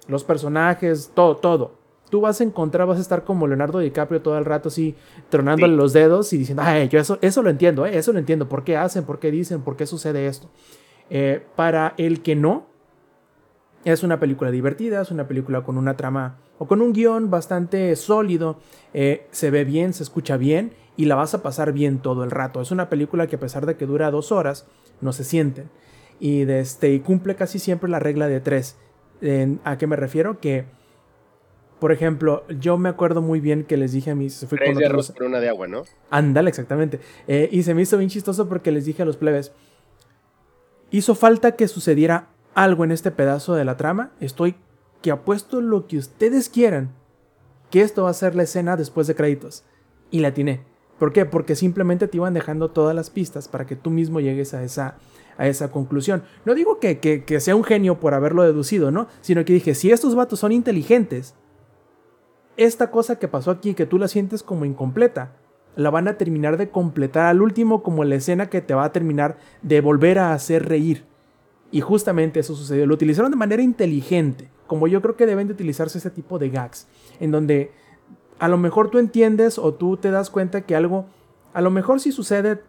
los 0.06 0.24
personajes, 0.24 1.10
todo, 1.14 1.36
todo. 1.38 1.79
Tú 2.10 2.20
vas 2.20 2.40
a 2.40 2.44
encontrar, 2.44 2.86
vas 2.86 2.98
a 2.98 3.02
estar 3.02 3.24
como 3.24 3.46
Leonardo 3.46 3.78
DiCaprio 3.78 4.20
todo 4.20 4.36
el 4.36 4.44
rato 4.44 4.68
así, 4.68 4.94
tronándole 5.28 5.72
Sí. 5.72 5.76
los 5.78 5.92
dedos 5.92 6.32
y 6.32 6.38
diciendo, 6.38 6.62
ay, 6.66 6.88
yo 6.88 6.98
eso, 6.98 7.18
eso 7.22 7.42
lo 7.42 7.50
entiendo, 7.50 7.86
eh, 7.86 7.96
eso 7.96 8.12
lo 8.12 8.18
entiendo. 8.18 8.48
¿Por 8.48 8.64
qué 8.64 8.76
hacen? 8.76 9.04
¿Por 9.04 9.18
qué 9.20 9.30
dicen? 9.30 9.62
¿Por 9.62 9.76
qué 9.76 9.86
sucede 9.86 10.26
esto? 10.26 10.48
Eh, 11.08 11.44
para 11.56 11.94
el 11.96 12.20
que 12.22 12.36
no, 12.36 12.66
es 13.84 14.02
una 14.02 14.20
película 14.20 14.50
divertida, 14.50 15.00
es 15.00 15.10
una 15.10 15.26
película 15.26 15.62
con 15.62 15.78
una 15.78 15.96
trama 15.96 16.36
o 16.58 16.66
con 16.66 16.82
un 16.82 16.92
guion 16.92 17.30
bastante 17.30 17.96
sólido, 17.96 18.58
eh, 18.92 19.26
se 19.30 19.50
ve 19.50 19.64
bien, 19.64 19.94
se 19.94 20.02
escucha 20.02 20.36
bien 20.36 20.74
y 20.96 21.06
la 21.06 21.14
vas 21.14 21.32
a 21.32 21.42
pasar 21.42 21.72
bien 21.72 22.00
todo 22.00 22.22
el 22.24 22.30
rato. 22.30 22.60
Es 22.60 22.70
una 22.72 22.90
película 22.90 23.26
que 23.26 23.36
a 23.36 23.40
pesar 23.40 23.64
de 23.64 23.76
que 23.76 23.86
dura 23.86 24.10
dos 24.10 24.32
horas, 24.32 24.66
no 25.00 25.12
se 25.14 25.24
sienten. 25.24 25.70
Y, 26.18 26.44
de 26.44 26.60
este, 26.60 26.92
y 26.92 27.00
cumple 27.00 27.34
casi 27.36 27.58
siempre 27.58 27.88
la 27.88 27.98
regla 27.98 28.28
de 28.28 28.40
tres. 28.40 28.76
¿A 29.64 29.78
qué 29.78 29.86
me 29.86 29.96
refiero? 29.96 30.38
Que, 30.40 30.66
por 31.80 31.90
ejemplo, 31.92 32.44
yo 32.60 32.78
me 32.78 32.88
acuerdo 32.88 33.22
muy 33.22 33.40
bien 33.40 33.64
que 33.64 33.76
les 33.76 33.92
dije 33.92 34.10
a 34.12 34.14
mis... 34.14 34.46
Fui 34.46 34.58
Tres 34.58 34.70
con 34.70 34.78
de 34.78 34.86
arroz 34.86 35.10
por 35.12 35.24
una 35.24 35.40
de 35.40 35.48
agua, 35.48 35.66
¿no? 35.66 35.82
Ándale, 36.10 36.50
exactamente. 36.50 37.00
Eh, 37.26 37.48
y 37.50 37.62
se 37.64 37.74
me 37.74 37.82
hizo 37.82 37.96
bien 37.98 38.10
chistoso 38.10 38.48
porque 38.48 38.70
les 38.70 38.84
dije 38.84 39.02
a 39.02 39.06
los 39.06 39.16
plebes, 39.16 39.52
hizo 40.90 41.14
falta 41.14 41.52
que 41.56 41.68
sucediera 41.68 42.28
algo 42.54 42.84
en 42.84 42.92
este 42.92 43.10
pedazo 43.10 43.54
de 43.54 43.64
la 43.64 43.76
trama. 43.76 44.12
Estoy 44.20 44.54
que 45.02 45.10
apuesto 45.10 45.60
lo 45.60 45.86
que 45.86 45.98
ustedes 45.98 46.48
quieran, 46.48 46.90
que 47.70 47.80
esto 47.82 48.04
va 48.04 48.10
a 48.10 48.14
ser 48.14 48.34
la 48.34 48.42
escena 48.42 48.76
después 48.76 49.06
de 49.06 49.14
créditos. 49.14 49.64
Y 50.10 50.20
la 50.20 50.28
atiné. 50.28 50.60
¿Por 50.98 51.12
qué? 51.12 51.24
Porque 51.24 51.54
simplemente 51.56 52.08
te 52.08 52.16
iban 52.18 52.34
dejando 52.34 52.70
todas 52.70 52.94
las 52.94 53.08
pistas 53.08 53.48
para 53.48 53.66
que 53.66 53.76
tú 53.76 53.88
mismo 53.90 54.20
llegues 54.20 54.52
a 54.52 54.62
esa, 54.62 54.96
a 55.38 55.46
esa 55.46 55.70
conclusión. 55.70 56.24
No 56.44 56.54
digo 56.54 56.78
que, 56.78 56.98
que- 56.98 57.24
que 57.24 57.40
sea 57.40 57.56
un 57.56 57.64
genio 57.64 58.00
por 58.00 58.12
haberlo 58.12 58.42
deducido, 58.42 58.90
¿no? 58.90 59.06
Sino 59.22 59.44
que 59.46 59.54
dije, 59.54 59.74
si 59.74 59.90
estos 59.90 60.14
vatos 60.14 60.40
son 60.40 60.52
inteligentes, 60.52 61.34
esta 62.56 62.90
cosa 62.90 63.18
que 63.18 63.28
pasó 63.28 63.50
aquí, 63.50 63.74
que 63.74 63.86
tú 63.86 63.98
la 63.98 64.08
sientes 64.08 64.42
como 64.42 64.64
incompleta, 64.64 65.32
la 65.76 65.90
van 65.90 66.08
a 66.08 66.18
terminar 66.18 66.56
de 66.56 66.70
completar 66.70 67.26
al 67.26 67.42
último 67.42 67.82
como 67.82 68.04
la 68.04 68.16
escena 68.16 68.50
que 68.50 68.60
te 68.60 68.74
va 68.74 68.84
a 68.84 68.92
terminar 68.92 69.38
de 69.62 69.80
volver 69.80 70.18
a 70.18 70.32
hacer 70.32 70.68
reír. 70.68 71.04
Y 71.70 71.80
justamente 71.80 72.40
eso 72.40 72.54
sucedió. 72.54 72.86
Lo 72.86 72.94
utilizaron 72.94 73.30
de 73.30 73.36
manera 73.36 73.62
inteligente, 73.62 74.50
como 74.66 74.88
yo 74.88 75.00
creo 75.00 75.16
que 75.16 75.26
deben 75.26 75.46
de 75.46 75.54
utilizarse 75.54 75.98
ese 75.98 76.10
tipo 76.10 76.38
de 76.38 76.50
gags, 76.50 76.88
en 77.20 77.30
donde 77.30 77.70
a 78.38 78.48
lo 78.48 78.56
mejor 78.56 78.90
tú 78.90 78.98
entiendes 78.98 79.58
o 79.58 79.74
tú 79.74 79.96
te 79.96 80.10
das 80.10 80.30
cuenta 80.30 80.62
que 80.62 80.74
algo, 80.74 81.06
a 81.52 81.60
lo 81.60 81.70
mejor 81.70 82.00
si 82.00 82.10
sucede 82.10 82.60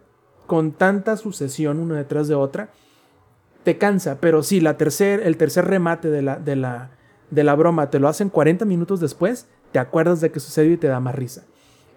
con 0.46 0.72
tanta 0.72 1.16
sucesión 1.16 1.80
una 1.80 1.96
detrás 1.96 2.28
de 2.28 2.34
otra, 2.34 2.70
te 3.64 3.78
cansa, 3.78 4.18
pero 4.20 4.42
si 4.42 4.60
la 4.60 4.76
tercer, 4.76 5.20
el 5.24 5.36
tercer 5.36 5.64
remate 5.64 6.10
de 6.10 6.22
la, 6.22 6.36
de, 6.36 6.56
la, 6.56 6.90
de 7.30 7.44
la 7.44 7.54
broma 7.54 7.90
te 7.90 7.98
lo 7.98 8.08
hacen 8.08 8.28
40 8.28 8.64
minutos 8.64 9.00
después, 9.00 9.48
te 9.72 9.78
acuerdas 9.78 10.20
de 10.20 10.30
que 10.30 10.40
sucedió 10.40 10.72
y 10.72 10.76
te 10.76 10.86
da 10.86 11.00
más 11.00 11.14
risa. 11.14 11.44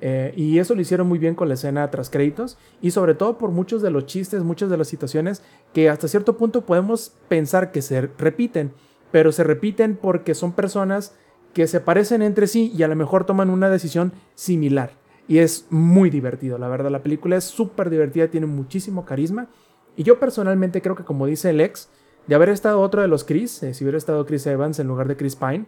Eh, 0.01 0.33
y 0.35 0.59
eso 0.59 0.75
lo 0.75 0.81
hicieron 0.81 1.07
muy 1.07 1.19
bien 1.19 1.35
con 1.35 1.47
la 1.47 1.53
escena 1.53 1.89
tras 1.89 2.09
créditos 2.09 2.57
y 2.81 2.91
sobre 2.91 3.15
todo 3.15 3.37
por 3.37 3.51
muchos 3.51 3.81
de 3.81 3.91
los 3.91 4.05
chistes, 4.05 4.43
muchas 4.43 4.69
de 4.69 4.77
las 4.77 4.87
situaciones 4.87 5.41
que 5.73 5.89
hasta 5.89 6.07
cierto 6.07 6.37
punto 6.37 6.65
podemos 6.65 7.13
pensar 7.29 7.71
que 7.71 7.81
se 7.81 8.01
repiten, 8.17 8.73
pero 9.11 9.31
se 9.31 9.43
repiten 9.43 9.95
porque 9.95 10.35
son 10.35 10.51
personas 10.51 11.15
que 11.53 11.67
se 11.67 11.79
parecen 11.79 12.21
entre 12.21 12.47
sí 12.47 12.71
y 12.75 12.83
a 12.83 12.87
lo 12.89 12.95
mejor 12.97 13.25
toman 13.25 13.49
una 13.49 13.69
decisión 13.69 14.11
similar. 14.35 14.91
Y 15.27 15.39
es 15.39 15.65
muy 15.69 16.09
divertido, 16.09 16.57
la 16.57 16.67
verdad. 16.67 16.91
La 16.91 17.01
película 17.01 17.37
es 17.37 17.45
súper 17.45 17.89
divertida, 17.89 18.27
tiene 18.27 18.45
muchísimo 18.45 19.05
carisma. 19.05 19.47
Y 19.95 20.03
yo 20.03 20.19
personalmente 20.19 20.81
creo 20.81 20.95
que, 20.95 21.03
como 21.03 21.25
dice 21.25 21.49
el 21.49 21.61
ex, 21.61 21.89
de 22.27 22.35
haber 22.35 22.49
estado 22.49 22.81
otro 22.81 23.01
de 23.01 23.07
los 23.07 23.23
Chris, 23.23 23.63
eh, 23.63 23.73
si 23.73 23.83
hubiera 23.83 23.97
estado 23.97 24.25
Chris 24.25 24.45
Evans 24.45 24.79
en 24.79 24.87
lugar 24.87 25.07
de 25.07 25.15
Chris 25.15 25.35
Pine, 25.35 25.59
No 25.59 25.65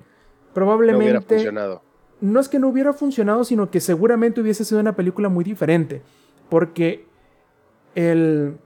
probablemente 0.53 1.05
hubiera 1.05 1.21
funcionado. 1.21 1.81
No 2.21 2.39
es 2.39 2.49
que 2.49 2.59
no 2.59 2.67
hubiera 2.69 2.93
funcionado, 2.93 3.43
sino 3.43 3.69
que 3.69 3.79
seguramente 3.79 4.41
hubiese 4.41 4.65
sido 4.65 4.79
una 4.81 4.95
película 4.95 5.29
muy 5.29 5.43
diferente. 5.43 6.01
Porque 6.49 7.05
el. 7.95 8.57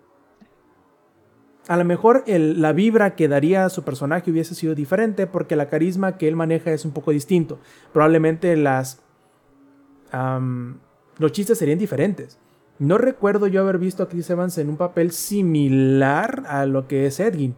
A 1.67 1.77
lo 1.77 1.85
mejor 1.85 2.23
el- 2.27 2.61
la 2.61 2.73
vibra 2.73 3.15
que 3.15 3.27
daría 3.27 3.65
a 3.65 3.69
su 3.69 3.83
personaje 3.83 4.31
hubiese 4.31 4.55
sido 4.55 4.73
diferente 4.75 5.27
porque 5.27 5.55
la 5.55 5.69
carisma 5.69 6.17
que 6.17 6.27
él 6.27 6.35
maneja 6.35 6.71
es 6.71 6.85
un 6.85 6.91
poco 6.91 7.11
distinto. 7.11 7.59
Probablemente 7.93 8.55
las. 8.57 9.01
los 11.17 11.31
chistes 11.31 11.57
serían 11.57 11.79
diferentes. 11.79 12.39
No 12.79 12.97
recuerdo 12.97 13.47
yo 13.47 13.61
haber 13.61 13.77
visto 13.77 14.01
a 14.03 14.09
Chris 14.09 14.29
Evans 14.29 14.57
en 14.57 14.69
un 14.69 14.75
papel 14.77 15.11
similar 15.11 16.43
a 16.47 16.65
lo 16.65 16.87
que 16.87 17.05
es 17.05 17.19
Edgin. 17.19 17.55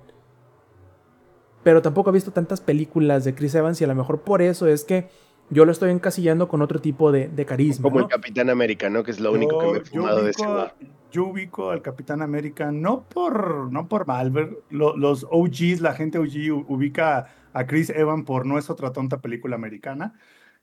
Pero 1.63 1.81
tampoco 1.81 2.09
he 2.09 2.13
visto 2.13 2.31
tantas 2.31 2.59
películas 2.59 3.23
de 3.23 3.33
Chris 3.33 3.55
Evans 3.55 3.79
y 3.79 3.85
a 3.85 3.87
lo 3.87 3.95
mejor 3.95 4.21
por 4.21 4.41
eso 4.41 4.67
es 4.67 4.83
que 4.83 5.09
yo 5.53 5.65
lo 5.65 5.71
estoy 5.71 5.91
encasillando 5.91 6.47
con 6.47 6.61
otro 6.61 6.79
tipo 6.81 7.11
de, 7.11 7.27
de 7.27 7.45
carisma. 7.45 7.83
Como 7.83 7.99
¿no? 7.99 8.05
el 8.05 8.09
Capitán 8.11 8.49
América, 8.49 8.89
¿no? 8.89 9.03
Que 9.03 9.11
es 9.11 9.19
lo 9.19 9.31
único 9.31 9.59
que 9.59 9.65
me 9.65 9.71
he 9.71 9.75
Yo- 9.75 9.83
yo 9.83 9.91
fumado 9.91 10.23
de 10.23 10.31
ese 10.31 10.41
ubico, 10.43 10.59
a- 10.59 10.73
yo 11.11 11.25
ubico 11.25 11.69
al 11.71 11.81
Capitán 11.81 12.21
América 12.21 12.71
no 12.71 13.03
por, 13.03 13.71
no 13.71 13.87
por 13.87 14.07
Malver. 14.07 14.57
Lo- 14.69 14.97
los 14.97 15.25
OGs, 15.29 15.79
la 15.81 15.93
gente 15.93 16.17
OG 16.17 16.65
ubica 16.67 17.27
a 17.53 17.65
Chris 17.67 17.89
Evans 17.91 18.25
por 18.25 18.45
No 18.45 18.57
es 18.57 18.69
otra 18.69 18.91
tonta 18.91 19.21
película 19.21 19.55
americana. 19.55 20.13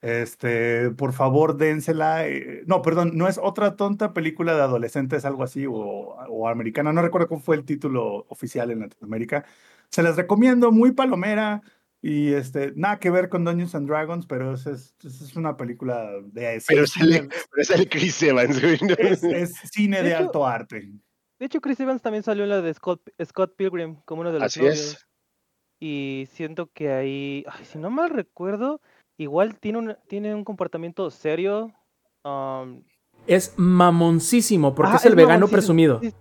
Este, 0.02 0.90
por 0.90 1.12
favor, 1.12 1.56
dénsela. 1.56 2.26
eh, 2.26 2.62
no, 2.66 2.80
perdón, 2.82 3.12
no 3.14 3.28
es 3.28 3.38
otra 3.42 3.76
tonta 3.76 4.12
película 4.14 4.54
de 4.54 4.62
adolescentes, 4.62 5.24
algo 5.24 5.42
así, 5.44 5.66
o, 5.66 5.72
o 5.74 6.48
americana. 6.48 6.92
No 6.92 7.02
recuerdo 7.02 7.28
cómo 7.28 7.40
fue 7.40 7.56
el 7.56 7.64
título 7.64 8.24
oficial 8.28 8.70
en 8.70 8.80
Latinoamérica. 8.80 9.44
Se 9.90 10.02
las 10.02 10.16
recomiendo, 10.16 10.72
muy 10.72 10.92
palomera. 10.92 11.62
Y 12.02 12.32
este, 12.32 12.72
nada 12.76 12.98
que 12.98 13.10
ver 13.10 13.28
con 13.28 13.44
Dungeons 13.44 13.74
and 13.74 13.86
Dragons, 13.88 14.24
pero 14.26 14.54
esa 14.54 14.70
es, 14.70 14.94
es 15.04 15.36
una 15.36 15.56
película 15.56 16.10
de 16.32 16.62
Pero 16.66 16.86
seis 16.86 16.92
sale, 16.92 17.22
cines- 17.22 17.46
pero 17.52 17.64
sale 17.64 17.88
Chris 17.88 18.22
Evans, 18.22 18.60
güey. 18.60 18.78
¿no? 18.80 18.94
es, 18.98 19.22
es 19.22 19.52
cine 19.72 19.98
De 19.98 20.02
de 20.04 20.08
hecho- 20.10 20.18
alto 20.18 20.46
arte. 20.46 20.90
De 21.38 21.46
hecho, 21.46 21.60
Chris 21.60 21.80
Evans 21.80 22.02
también 22.02 22.22
salió 22.22 22.44
en 22.44 22.50
la 22.50 22.60
de 22.62 22.72
Scott, 22.74 23.00
Scott 23.24 23.54
Pilgrim 23.56 23.96
como 24.04 24.20
uno 24.22 24.32
de 24.32 24.38
los 24.40 24.46
Así 24.46 24.60
novios. 24.60 24.78
es. 24.78 25.06
Y 25.80 26.28
siento 26.32 26.70
que 26.72 26.90
ahí, 26.92 27.44
ay, 27.48 27.64
si 27.64 27.78
no 27.78 27.88
mal 27.90 28.10
recuerdo, 28.10 28.80
igual 29.18 29.58
tiene 29.58 29.78
un, 29.78 29.96
tiene 30.08 30.34
un 30.34 30.44
comportamiento 30.44 31.10
serio. 31.10 31.72
um, 32.24 32.82
Es 33.26 33.54
mamoncísimo 33.56 34.74
porque 34.74 34.88
ajá, 34.90 34.96
es 34.98 35.04
el 35.06 35.14
vegano 35.14 35.48
presumido. 35.48 36.00
Sí, 36.02 36.12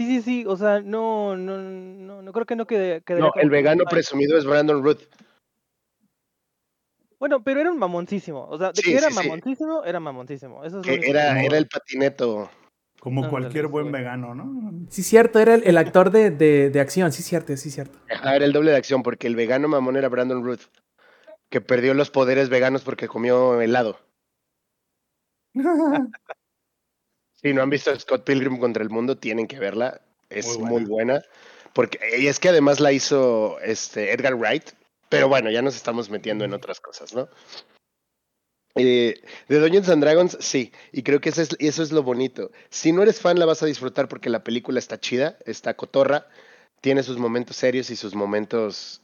sí, 0.00 0.06
sí, 0.06 0.22
sí, 0.22 0.44
o 0.46 0.56
sea, 0.56 0.80
no, 0.80 1.36
no, 1.36 1.58
no, 1.58 2.22
no 2.22 2.32
creo 2.32 2.46
que 2.46 2.56
no 2.56 2.66
quede, 2.66 3.02
No, 3.18 3.32
el 3.36 3.50
vegano 3.50 3.84
presumido 3.84 4.38
es 4.38 4.46
Brandon 4.46 4.82
Root. 4.82 5.00
Bueno, 7.18 7.42
pero 7.44 7.60
era 7.60 7.70
un 7.70 7.78
mamoncísimo, 7.78 8.46
o 8.48 8.56
sea, 8.56 8.72
de 8.72 8.80
Sí, 8.80 8.92
que 8.92 8.96
era 8.96 9.08
sí, 9.08 9.12
sí. 9.14 9.28
mamoncísimo, 9.28 9.84
era 9.84 10.00
mamoncísimo. 10.00 10.64
Eso 10.64 10.80
es 10.80 10.86
lo 10.86 10.92
Que 10.92 10.98
único 11.00 11.04
que- 11.04 11.10
era, 11.10 11.58
el 11.58 11.68
patineto. 11.68 12.50
Como 12.98 13.28
cualquier 13.28 13.66
buen 13.66 13.86
sí. 13.86 13.92
vegano, 13.92 14.34
¿no? 14.34 14.72
Sí, 14.88 15.02
cierto, 15.02 15.38
era 15.38 15.54
el, 15.54 15.64
el 15.64 15.76
actor 15.76 16.10
de, 16.10 16.30
de- 16.30 16.70
de 16.70 16.80
acción, 16.80 17.12
sí, 17.12 17.22
cierto, 17.22 17.54
sí, 17.58 17.70
cierto. 17.70 17.98
Ajá, 18.10 18.36
era 18.36 18.46
el 18.46 18.54
doble 18.54 18.70
de 18.70 18.78
acción, 18.78 19.02
porque 19.02 19.26
el 19.26 19.36
vegano 19.36 19.68
mamón 19.68 19.96
era 19.98 20.08
Brandon 20.08 20.42
Root. 20.42 20.60
Que 21.50 21.60
perdió 21.60 21.92
los 21.92 22.10
poderes 22.10 22.48
veganos 22.48 22.82
porque 22.84 23.06
comió 23.06 23.60
helado. 23.60 23.98
Si 27.42 27.52
no 27.54 27.62
han 27.62 27.70
visto 27.70 27.98
Scott 27.98 28.24
Pilgrim 28.24 28.58
contra 28.58 28.82
el 28.82 28.90
mundo, 28.90 29.16
tienen 29.16 29.46
que 29.46 29.58
verla. 29.58 30.00
Es 30.28 30.58
Muy 30.58 30.70
muy 30.70 30.84
buena. 30.84 31.22
Porque, 31.72 31.98
y 32.18 32.26
es 32.26 32.38
que 32.38 32.48
además 32.48 32.80
la 32.80 32.92
hizo 32.92 33.58
este, 33.60 34.12
Edgar 34.12 34.34
Wright. 34.34 34.70
Pero 35.08 35.28
bueno, 35.28 35.50
ya 35.50 35.62
nos 35.62 35.74
estamos 35.74 36.10
metiendo 36.10 36.44
en 36.44 36.52
otras 36.52 36.80
cosas, 36.80 37.14
¿no? 37.14 37.28
Eh, 38.76 39.20
de 39.48 39.58
Dungeons 39.58 39.88
and 39.88 40.02
Dragons, 40.02 40.36
sí. 40.40 40.72
Y 40.92 41.02
creo 41.02 41.20
que 41.20 41.30
eso 41.30 41.42
es, 41.42 41.56
eso 41.58 41.82
es 41.82 41.90
lo 41.90 42.02
bonito. 42.02 42.50
Si 42.68 42.92
no 42.92 43.02
eres 43.02 43.20
fan, 43.20 43.38
la 43.38 43.46
vas 43.46 43.62
a 43.62 43.66
disfrutar 43.66 44.08
porque 44.08 44.30
la 44.30 44.44
película 44.44 44.78
está 44.78 45.00
chida, 45.00 45.36
está 45.46 45.74
cotorra, 45.74 46.28
tiene 46.80 47.02
sus 47.02 47.18
momentos 47.18 47.56
serios 47.56 47.90
y 47.90 47.96
sus 47.96 48.14
momentos. 48.14 49.02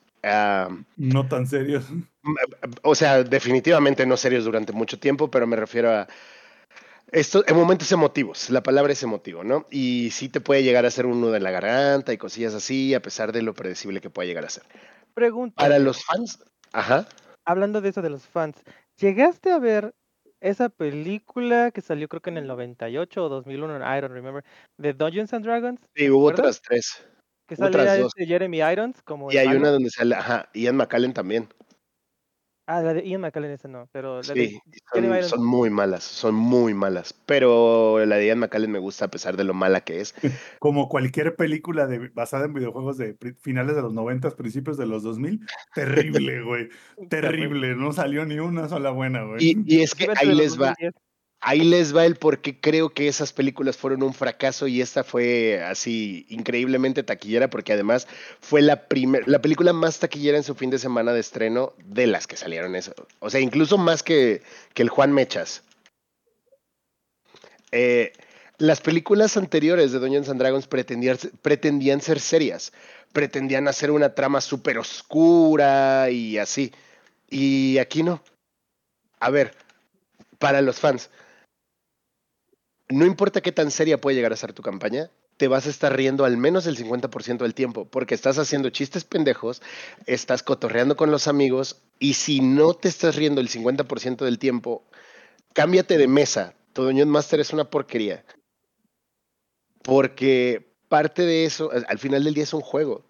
no 0.97 1.29
tan 1.29 1.47
serios. 1.47 1.87
o 2.83 2.95
sea, 2.95 3.25
definitivamente 3.25 4.07
no 4.07 4.17
serios 4.17 4.45
durante 4.45 4.73
mucho 4.73 4.99
tiempo, 4.99 5.31
pero 5.31 5.47
me 5.47 5.57
refiero 5.57 5.91
a 5.91 6.07
esto, 7.13 7.45
en 7.47 7.57
momentos 7.57 7.91
emotivos, 7.93 8.51
la 8.51 8.63
palabra 8.63 8.93
es 8.93 9.03
emotivo, 9.03 9.45
¿no? 9.45 9.67
Y 9.71 10.11
sí 10.11 10.29
te 10.29 10.41
puede 10.41 10.63
llegar 10.63 10.85
a 10.85 10.89
hacer 10.89 11.07
un 11.07 11.21
nudo 11.21 11.37
en 11.37 11.43
la 11.43 11.51
garganta 11.51 12.13
y 12.13 12.19
cosillas 12.19 12.55
así, 12.55 12.95
a 12.95 13.03
pesar 13.03 13.33
de 13.33 13.43
lo 13.43 13.55
predecible 13.55 14.01
que 14.01 14.11
pueda 14.11 14.27
llegar 14.27 14.45
a 14.45 14.51
ser. 14.51 14.65
Pregunta, 15.15 15.55
Para 15.57 15.79
los 15.79 16.05
fans, 16.05 16.43
ajá, 16.73 17.07
hablando 17.45 17.81
de 17.81 17.89
eso 17.91 18.03
de 18.03 18.11
los 18.11 18.27
fans, 18.27 18.57
¿llegaste 18.99 19.53
a 19.53 19.59
ver 19.59 19.95
esa 20.41 20.69
película 20.69 21.71
que 21.71 21.81
salió 21.81 22.09
creo 22.09 22.21
que 22.21 22.31
en 22.31 22.39
el 22.39 22.47
98 22.47 23.25
o 23.25 23.29
2001, 23.29 23.77
I 23.77 24.01
don't 24.01 24.13
remember, 24.13 24.45
de 24.77 24.93
Dungeons 24.93 25.33
and 25.33 25.45
Dragons? 25.45 25.81
sí, 25.95 26.11
hubo 26.11 26.27
otras 26.27 26.61
tres. 26.61 27.03
Que 27.47 27.55
salía 27.55 27.97
este 27.97 28.27
Jeremy 28.27 28.59
Irons 28.59 29.01
como 29.03 29.31
Y 29.31 29.37
hay 29.37 29.47
una 29.47 29.71
donde 29.71 29.89
sale, 29.91 30.17
ajá, 30.17 30.51
Ian 30.53 30.77
McKellen 30.77 31.15
también. 31.15 31.49
Ah, 32.69 32.83
la 32.83 32.95
de 32.95 33.09
Ian 33.09 33.21
McKellen 33.21 33.53
esa 33.53 33.69
no, 33.69 33.89
pero 33.93 34.17
la 34.17 34.23
Sí, 34.35 34.61
de 34.93 35.23
son, 35.23 35.39
son 35.39 35.47
muy 35.47 35.71
malas, 35.71 36.03
son 36.03 36.35
muy 36.35 36.75
malas. 36.75 37.13
Pero 37.13 38.05
la 38.05 38.17
de 38.17 38.27
Ian 38.27 38.41
McKellen 38.41 38.73
me 38.73 38.81
gusta 38.81 39.05
a 39.05 39.09
pesar 39.09 39.37
de 39.37 39.45
lo 39.45 39.55
mala 39.55 39.83
que 39.83 40.01
es. 40.01 40.15
Como 40.59 40.89
cualquier 40.89 41.37
película 41.37 41.87
de, 41.87 42.09
basada 42.09 42.47
en 42.47 42.55
videojuegos 42.55 42.99
de 42.99 43.17
finales 43.41 43.77
de 43.77 43.83
los 43.83 43.93
90, 43.93 44.31
principios 44.33 44.77
de 44.77 44.87
los 44.87 45.05
2000. 45.05 45.47
Terrible, 45.75 46.43
güey. 46.43 46.69
Terrible. 47.09 47.77
No 47.77 47.93
salió 47.93 48.27
ni 48.27 48.41
una 48.41 48.69
sola 48.69 48.91
buena, 48.91 49.23
güey. 49.23 49.39
Y, 49.41 49.77
y 49.77 49.83
es 49.83 49.95
que 49.95 50.09
ahí 50.17 50.35
les 50.35 50.61
va. 50.61 50.75
2010. 51.47 51.61
Ahí 51.61 51.61
les 51.61 51.95
va 51.97 52.05
el 52.05 52.17
por 52.17 52.41
qué 52.41 52.61
creo 52.61 52.91
que 52.91 53.09
esas 53.09 53.33
películas 53.33 53.77
fueron 53.77 54.03
un 54.03 54.13
fracaso 54.13 54.67
y 54.67 54.81
esta 54.81 55.05
fue 55.05 55.63
así 55.63 56.27
increíblemente 56.29 57.03
taquillera 57.03 57.49
porque 57.49 57.73
además 57.73 58.09
fue 58.41 58.63
la 58.63 58.87
la 59.27 59.41
película 59.41 59.73
más 59.73 59.99
taquillera 59.99 60.37
en 60.37 60.45
su 60.45 60.55
fin 60.55 60.71
de 60.71 60.79
semana 60.79 61.13
de 61.13 61.21
estreno 61.21 61.73
de 61.85 62.07
las 62.07 62.27
que 62.27 62.37
salieron 62.37 62.75
eso. 62.75 62.95
O 63.21 63.31
sea, 63.31 63.41
incluso 63.41 63.79
más 63.79 64.03
que, 64.03 64.43
que 64.75 64.83
el 64.83 64.89
Juan 64.89 65.13
Mechas. 65.13 65.63
Eh, 67.73 68.13
las 68.59 68.81
películas 68.81 69.37
anteriores 69.37 69.93
de 69.93 69.99
Dungeons 69.99 70.31
and 70.31 70.41
Dragons 70.41 70.67
pretendían, 70.67 71.19
pretendían 71.43 72.01
ser 72.01 72.21
serias, 72.21 72.73
pretendían 73.13 73.69
hacer 73.69 73.91
una 73.91 74.15
trama 74.15 74.41
súper 74.41 74.79
oscura 74.79 76.09
y 76.11 76.39
así. 76.39 76.73
Y 77.29 77.77
aquí 77.79 78.03
no. 78.03 78.23
A 79.21 79.31
ver, 79.31 79.55
para 80.39 80.63
los 80.63 80.81
fans, 80.81 81.11
no 82.89 83.05
importa 83.05 83.41
qué 83.41 83.53
tan 83.53 83.71
seria 83.71 84.01
puede 84.01 84.17
llegar 84.17 84.33
a 84.33 84.37
ser 84.37 84.53
tu 84.53 84.63
campaña, 84.63 85.11
te 85.37 85.49
vas 85.49 85.67
a 85.67 85.71
estar 85.71 85.95
riendo 85.95 86.25
al 86.25 86.37
menos 86.37 86.67
el 86.67 86.77
50% 86.77 87.39
del 87.39 87.55
tiempo, 87.55 87.85
porque 87.87 88.15
estás 88.15 88.39
haciendo 88.39 88.71
chistes 88.71 89.05
pendejos, 89.05 89.61
estás 90.07 90.43
cotorreando 90.43 90.97
con 90.97 91.11
los 91.11 91.29
amigos, 91.29 91.83
y 91.99 92.15
si 92.15 92.41
no 92.41 92.75
te 92.75 92.89
estás 92.89 93.17
riendo 93.17 93.41
el 93.41 93.49
50% 93.49 94.25
del 94.25 94.39
tiempo, 94.39 94.85
cámbiate 95.53 95.99
de 95.99 96.09
mesa. 96.09 96.55
Tu 96.73 96.85
Dungeon 96.85 97.09
Master 97.09 97.41
es 97.41 97.53
una 97.53 97.71
porquería. 97.71 98.25
Porque 99.83 100.75
parte 100.89 101.23
de 101.23 101.45
eso, 101.45 101.71
al 101.73 101.87
al 101.89 101.99
final 101.99 102.25
del 102.25 102.35
día 102.35 102.45
es 102.45 102.55
un 102.55 102.61
juego. 102.61 103.05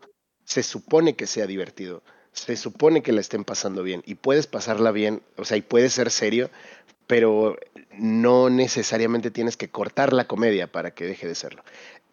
Se 0.44 0.62
supone 0.62 1.16
que 1.16 1.26
sea 1.26 1.46
divertido. 1.46 2.02
Se 2.32 2.56
supone 2.56 3.02
que 3.02 3.12
la 3.12 3.20
estén 3.20 3.44
pasando 3.44 3.82
bien. 3.82 4.02
Y 4.06 4.16
puedes 4.16 4.46
pasarla 4.46 4.90
bien, 4.92 5.22
o 5.36 5.44
sea, 5.44 5.56
y 5.56 5.62
puedes 5.62 5.92
ser 5.94 6.10
serio, 6.10 6.50
pero 7.06 7.56
no 7.98 8.50
necesariamente 8.50 9.30
tienes 9.30 9.56
que 9.56 9.68
cortar 9.68 10.12
la 10.12 10.26
comedia 10.26 10.66
para 10.70 10.92
que 10.92 11.04
deje 11.06 11.26
de 11.28 11.34
serlo. 11.34 11.62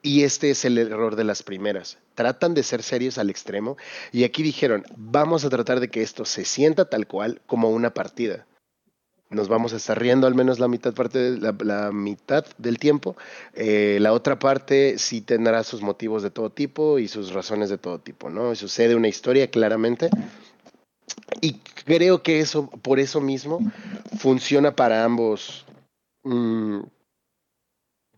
Y 0.02 0.24
este 0.24 0.52
es 0.52 0.66
el 0.66 0.78
error 0.78 1.16
de 1.16 1.24
las 1.24 1.44
primeras. 1.44 1.98
Tratan 2.16 2.54
de 2.54 2.64
ser 2.64 2.84
serios 2.84 3.18
al 3.18 3.30
extremo 3.30 3.78
y 4.12 4.26
aquí 4.26 4.44
dijeron, 4.44 4.84
vamos 4.98 5.46
a 5.46 5.50
tratar 5.50 5.80
de 5.80 5.90
que 5.90 6.02
esto 6.02 6.26
se 6.26 6.46
sienta 6.46 6.90
tal 6.90 7.08
cual 7.08 7.42
como 7.48 7.70
una 7.70 7.94
partida. 7.94 8.46
Nos 9.30 9.48
vamos 9.48 9.74
a 9.74 9.78
estar 9.78 10.00
riendo 10.00 10.28
al 10.28 10.36
menos 10.36 10.60
la 10.60 10.68
mitad, 10.68 10.94
parte 10.94 11.18
de- 11.18 11.54
la, 11.66 11.92
mitad 11.92 12.46
del 12.60 12.78
tiempo. 12.78 13.16
Eh, 13.56 13.98
la 14.00 14.14
otra 14.14 14.38
parte 14.38 15.00
sí 15.00 15.22
tendrá 15.22 15.64
sus 15.64 15.82
motivos 15.82 16.22
de 16.22 16.30
todo 16.30 16.52
tipo 16.52 17.00
y 17.00 17.08
sus 17.08 17.34
razones 17.34 17.70
de 17.70 17.80
todo 17.80 17.98
tipo, 18.00 18.30
¿no? 18.30 18.54
Sucede 18.54 18.96
una 18.96 19.08
historia 19.08 19.50
claramente. 19.50 20.10
Y 21.42 21.54
creo 21.86 22.24
que 22.24 22.40
eso, 22.40 22.70
por 22.70 23.00
eso 23.00 23.22
mismo, 23.22 23.60
funciona 24.18 24.76
para 24.76 25.04
ambos, 25.04 25.66
mm, 26.24 26.80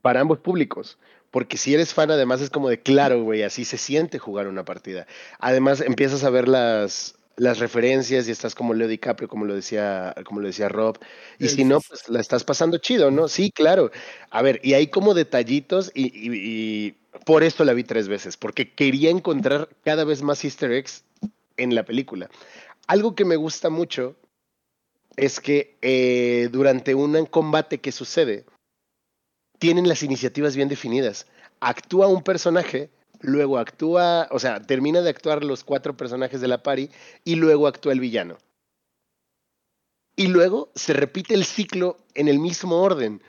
para 0.01 0.21
ambos 0.21 0.39
públicos. 0.39 0.97
Porque 1.31 1.57
si 1.57 1.73
eres 1.73 1.93
fan, 1.93 2.11
además 2.11 2.39
es 2.41 2.49
como 2.49 2.69
de 2.69 2.81
claro, 2.81 3.23
güey, 3.23 3.43
así 3.43 3.65
se 3.65 3.77
siente 3.77 4.19
jugar 4.19 4.47
una 4.47 4.63
partida. 4.63 5.05
Además, 5.39 5.81
empiezas 5.81 6.23
a 6.23 6.29
ver 6.29 6.47
las, 6.47 7.15
las 7.35 7.59
referencias 7.59 8.27
y 8.27 8.31
estás 8.31 8.55
como 8.55 8.73
Leo 8.73 8.87
DiCaprio, 8.87 9.27
como 9.27 9.43
lo 9.43 9.53
decía, 9.53 10.15
como 10.23 10.39
lo 10.39 10.47
decía 10.47 10.69
Rob. 10.69 10.97
Y 11.39 11.49
Sí, 11.49 11.55
si 11.57 11.63
no, 11.65 11.81
pues 11.81 12.07
la 12.07 12.21
estás 12.21 12.45
pasando 12.45 12.77
chido, 12.77 13.11
¿no? 13.11 13.27
Sí, 13.27 13.51
claro. 13.51 13.91
A 14.29 14.41
ver, 14.41 14.61
y 14.63 14.75
hay 14.75 14.87
como 14.87 15.13
detallitos 15.13 15.91
y, 15.93 16.05
y- 16.05 16.31
y 16.87 16.95
por 17.25 17.43
esto 17.43 17.65
la 17.65 17.73
vi 17.73 17.83
tres 17.83 18.07
veces, 18.07 18.37
porque 18.37 18.71
quería 18.73 19.09
encontrar 19.09 19.67
cada 19.83 20.05
vez 20.05 20.21
más 20.21 20.43
easter 20.45 20.71
eggs 20.71 21.03
en 21.57 21.75
la 21.75 21.83
película. 21.83 22.29
Algo 22.87 23.15
que 23.15 23.25
me 23.25 23.35
gusta 23.35 23.69
mucho 23.69 24.15
es 25.15 25.39
que 25.39 25.77
eh, 25.81 26.49
durante 26.51 26.93
un 26.93 27.25
combate 27.25 27.79
que 27.79 27.91
sucede, 27.91 28.45
tienen 29.59 29.87
las 29.87 30.03
iniciativas 30.03 30.55
bien 30.55 30.69
definidas. 30.69 31.27
Actúa 31.59 32.07
un 32.07 32.21
personaje, 32.21 32.89
luego 33.21 33.57
actúa, 33.57 34.27
o 34.31 34.39
sea, 34.39 34.61
termina 34.61 35.01
de 35.01 35.09
actuar 35.09 35.43
los 35.43 35.63
cuatro 35.63 35.95
personajes 35.95 36.41
de 36.41 36.47
la 36.47 36.61
pari 36.61 36.89
y 37.23 37.35
luego 37.35 37.67
actúa 37.67 37.93
el 37.93 37.99
villano. 37.99 38.37
Y 40.17 40.27
luego 40.27 40.71
se 40.75 40.93
repite 40.93 41.33
el 41.33 41.45
ciclo 41.45 41.97
en 42.13 42.27
el 42.27 42.39
mismo 42.39 42.81
orden, 42.81 43.21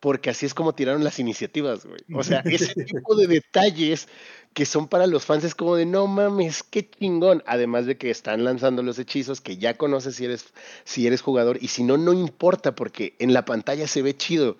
porque 0.00 0.30
así 0.30 0.46
es 0.46 0.54
como 0.54 0.74
tiraron 0.74 1.04
las 1.04 1.18
iniciativas, 1.18 1.86
güey. 1.86 2.00
O 2.14 2.22
sea, 2.22 2.40
ese 2.44 2.74
tipo 2.84 3.14
de 3.16 3.26
detalles 3.26 4.08
que 4.54 4.64
son 4.64 4.88
para 4.88 5.06
los 5.06 5.24
fans 5.24 5.44
es 5.44 5.54
como 5.54 5.76
de 5.76 5.86
no 5.86 6.06
mames, 6.06 6.62
qué 6.62 6.88
chingón. 6.88 7.42
Además 7.46 7.86
de 7.86 7.98
que 7.98 8.10
están 8.10 8.44
lanzando 8.44 8.82
los 8.82 8.98
hechizos 8.98 9.40
que 9.40 9.58
ya 9.58 9.74
conoces 9.74 10.16
si 10.16 10.24
eres, 10.24 10.52
si 10.84 11.06
eres 11.06 11.20
jugador 11.20 11.58
y 11.60 11.68
si 11.68 11.82
no, 11.82 11.98
no 11.98 12.12
importa 12.12 12.74
porque 12.74 13.14
en 13.18 13.32
la 13.32 13.44
pantalla 13.44 13.86
se 13.86 14.02
ve 14.02 14.16
chido. 14.16 14.56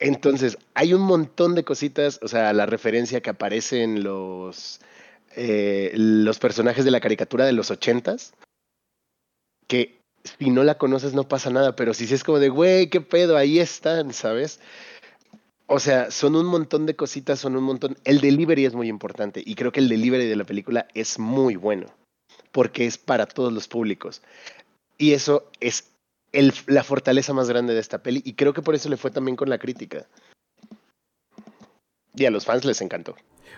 Entonces, 0.00 0.58
hay 0.74 0.92
un 0.92 1.02
montón 1.02 1.54
de 1.54 1.64
cositas, 1.64 2.20
o 2.22 2.28
sea, 2.28 2.52
la 2.52 2.66
referencia 2.66 3.20
que 3.20 3.30
aparece 3.30 3.82
en 3.82 4.02
los, 4.02 4.80
eh, 5.36 5.92
los 5.94 6.38
personajes 6.38 6.84
de 6.84 6.90
la 6.90 7.00
caricatura 7.00 7.46
de 7.46 7.52
los 7.52 7.70
ochentas, 7.70 8.34
que 9.66 10.03
si 10.24 10.50
no 10.50 10.64
la 10.64 10.78
conoces 10.78 11.14
no 11.14 11.28
pasa 11.28 11.50
nada, 11.50 11.76
pero 11.76 11.94
si 11.94 12.06
sí 12.06 12.14
es 12.14 12.24
como 12.24 12.38
de, 12.38 12.48
güey, 12.48 12.88
qué 12.88 13.00
pedo, 13.00 13.36
ahí 13.36 13.58
están, 13.58 14.12
¿sabes? 14.12 14.60
O 15.66 15.78
sea, 15.78 16.10
son 16.10 16.36
un 16.36 16.46
montón 16.46 16.86
de 16.86 16.96
cositas, 16.96 17.38
son 17.38 17.56
un 17.56 17.64
montón. 17.64 17.96
El 18.04 18.20
delivery 18.20 18.64
es 18.64 18.74
muy 18.74 18.88
importante 18.88 19.42
y 19.44 19.54
creo 19.54 19.72
que 19.72 19.80
el 19.80 19.88
delivery 19.88 20.26
de 20.26 20.36
la 20.36 20.44
película 20.44 20.88
es 20.94 21.18
muy 21.18 21.56
bueno, 21.56 21.86
porque 22.52 22.86
es 22.86 22.98
para 22.98 23.26
todos 23.26 23.52
los 23.52 23.68
públicos. 23.68 24.22
Y 24.98 25.12
eso 25.12 25.50
es 25.60 25.90
el, 26.32 26.52
la 26.66 26.84
fortaleza 26.84 27.32
más 27.32 27.48
grande 27.48 27.74
de 27.74 27.80
esta 27.80 28.02
peli 28.02 28.22
y 28.24 28.34
creo 28.34 28.52
que 28.52 28.62
por 28.62 28.74
eso 28.74 28.88
le 28.88 28.96
fue 28.96 29.10
también 29.10 29.36
con 29.36 29.48
la 29.48 29.58
crítica. 29.58 30.06
Y 32.14 32.26
a 32.26 32.30
los 32.30 32.44
fans 32.44 32.64
les 32.64 32.80
encantó. 32.80 33.16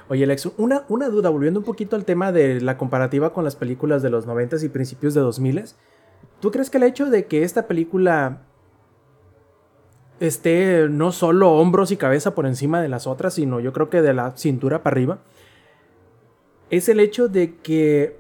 Oye, 0.09 0.25
Alex, 0.25 0.47
una, 0.57 0.85
una 0.89 1.09
duda, 1.09 1.31
volviendo 1.31 1.61
un 1.61 1.67
poquito 1.67 1.97
al 1.97 2.05
tema 2.05 2.31
de 2.31 2.61
la 2.61 2.79
comparativa 2.79 3.33
con 3.33 3.45
las 3.45 3.57
películas 3.57 4.03
de 4.03 4.11
los 4.11 4.27
90 4.27 4.65
y 4.65 4.69
principios 4.69 5.15
de 5.15 5.21
2000 5.21 5.65
¿Tú 6.41 6.51
crees 6.51 6.71
que 6.71 6.79
el 6.79 6.85
hecho 6.85 7.07
de 7.07 7.27
que 7.27 7.43
esta 7.43 7.67
película 7.67 8.43
esté 10.21 10.89
no 10.89 11.13
solo 11.13 11.53
hombros 11.53 11.91
y 11.91 11.97
cabeza 11.97 12.35
por 12.35 12.47
encima 12.47 12.81
de 12.81 12.89
las 12.89 13.07
otras, 13.07 13.35
sino 13.35 13.61
yo 13.61 13.73
creo 13.73 13.91
que 13.91 14.03
de 14.03 14.15
la 14.15 14.37
cintura 14.37 14.83
para 14.83 14.95
arriba, 14.95 15.19
es 16.71 16.89
el 16.89 17.01
hecho 17.01 17.29
de 17.29 17.57
que 17.57 18.19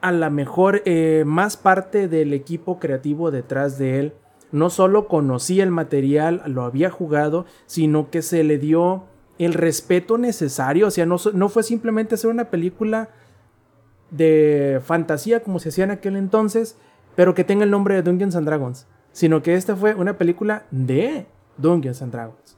a 0.00 0.12
lo 0.12 0.30
mejor 0.30 0.82
eh, 0.84 1.24
más 1.26 1.56
parte 1.56 2.08
del 2.08 2.32
equipo 2.32 2.78
creativo 2.78 3.30
detrás 3.30 3.78
de 3.78 4.00
él 4.00 4.12
no 4.52 4.70
solo 4.70 5.08
conocía 5.08 5.64
el 5.64 5.72
material, 5.72 6.42
lo 6.46 6.62
había 6.62 6.88
jugado, 6.88 7.44
sino 7.66 8.10
que 8.10 8.22
se 8.22 8.44
le 8.44 8.56
dio 8.56 9.04
el 9.38 9.52
respeto 9.52 10.16
necesario. 10.16 10.86
O 10.86 10.90
sea, 10.92 11.06
no, 11.06 11.16
no 11.32 11.48
fue 11.48 11.64
simplemente 11.64 12.14
hacer 12.14 12.30
una 12.30 12.50
película 12.50 13.08
de 14.16 14.80
fantasía 14.84 15.40
como 15.40 15.58
se 15.58 15.70
hacía 15.70 15.84
en 15.84 15.90
aquel 15.90 16.16
entonces, 16.16 16.76
pero 17.16 17.34
que 17.34 17.44
tenga 17.44 17.64
el 17.64 17.70
nombre 17.70 17.94
de 17.94 18.02
Dungeons 18.02 18.36
and 18.36 18.46
Dragons, 18.46 18.86
sino 19.12 19.42
que 19.42 19.54
esta 19.54 19.76
fue 19.76 19.94
una 19.94 20.18
película 20.18 20.66
de 20.70 21.26
Dungeons 21.56 22.02
and 22.02 22.12
Dragons. 22.12 22.56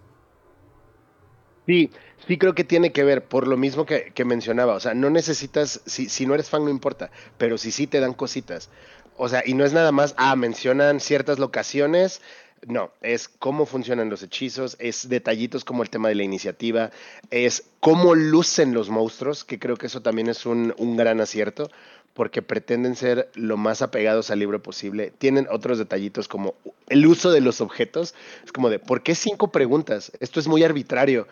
Sí, 1.66 1.90
sí 2.26 2.38
creo 2.38 2.54
que 2.54 2.64
tiene 2.64 2.92
que 2.92 3.04
ver, 3.04 3.24
por 3.24 3.48
lo 3.48 3.56
mismo 3.56 3.86
que, 3.86 4.12
mencionaba, 4.24 4.74
o 4.74 4.80
sea, 4.80 4.94
no 4.94 5.10
necesitas, 5.10 5.80
si, 5.86 6.08
si 6.08 6.26
no 6.26 6.34
eres 6.34 6.48
fan 6.48 6.64
no 6.64 6.70
importa, 6.70 7.10
pero 7.38 7.58
si 7.58 7.72
sí 7.72 7.86
te 7.86 8.00
dan 8.00 8.14
cositas. 8.14 8.70
O 9.16 9.28
sea, 9.28 9.42
y 9.44 9.54
no 9.54 9.64
es 9.64 9.72
nada 9.72 9.92
más, 9.92 10.14
ah, 10.18 10.36
mencionan 10.36 11.00
ciertas 11.00 11.38
locaciones, 11.38 12.20
no, 12.66 12.90
es 13.02 13.28
cómo 13.28 13.66
funcionan 13.66 14.10
los 14.10 14.22
hechizos, 14.22 14.76
es 14.78 15.08
detallitos 15.08 15.64
como 15.64 15.82
el 15.82 15.90
tema 15.90 16.08
de 16.08 16.14
la 16.14 16.22
iniciativa, 16.24 16.90
es 17.30 17.64
cómo 17.80 18.14
lucen 18.14 18.74
los 18.74 18.88
monstruos, 18.88 19.44
que 19.44 19.58
creo 19.58 19.76
que 19.76 19.86
eso 19.86 20.02
también 20.02 20.28
es 20.28 20.46
un, 20.46 20.74
un 20.78 20.96
gran 20.96 21.20
acierto, 21.20 21.70
porque 22.14 22.40
pretenden 22.40 22.96
ser 22.96 23.28
lo 23.34 23.56
más 23.58 23.82
apegados 23.82 24.30
al 24.30 24.38
libro 24.38 24.62
posible. 24.62 25.12
Tienen 25.18 25.46
otros 25.50 25.78
detallitos 25.78 26.28
como 26.28 26.54
el 26.88 27.06
uso 27.06 27.30
de 27.30 27.42
los 27.42 27.60
objetos, 27.60 28.14
es 28.44 28.52
como 28.52 28.70
de, 28.70 28.78
¿por 28.78 29.02
qué 29.02 29.14
cinco 29.14 29.52
preguntas? 29.52 30.10
Esto 30.20 30.40
es 30.40 30.48
muy 30.48 30.64
arbitrario. 30.64 31.28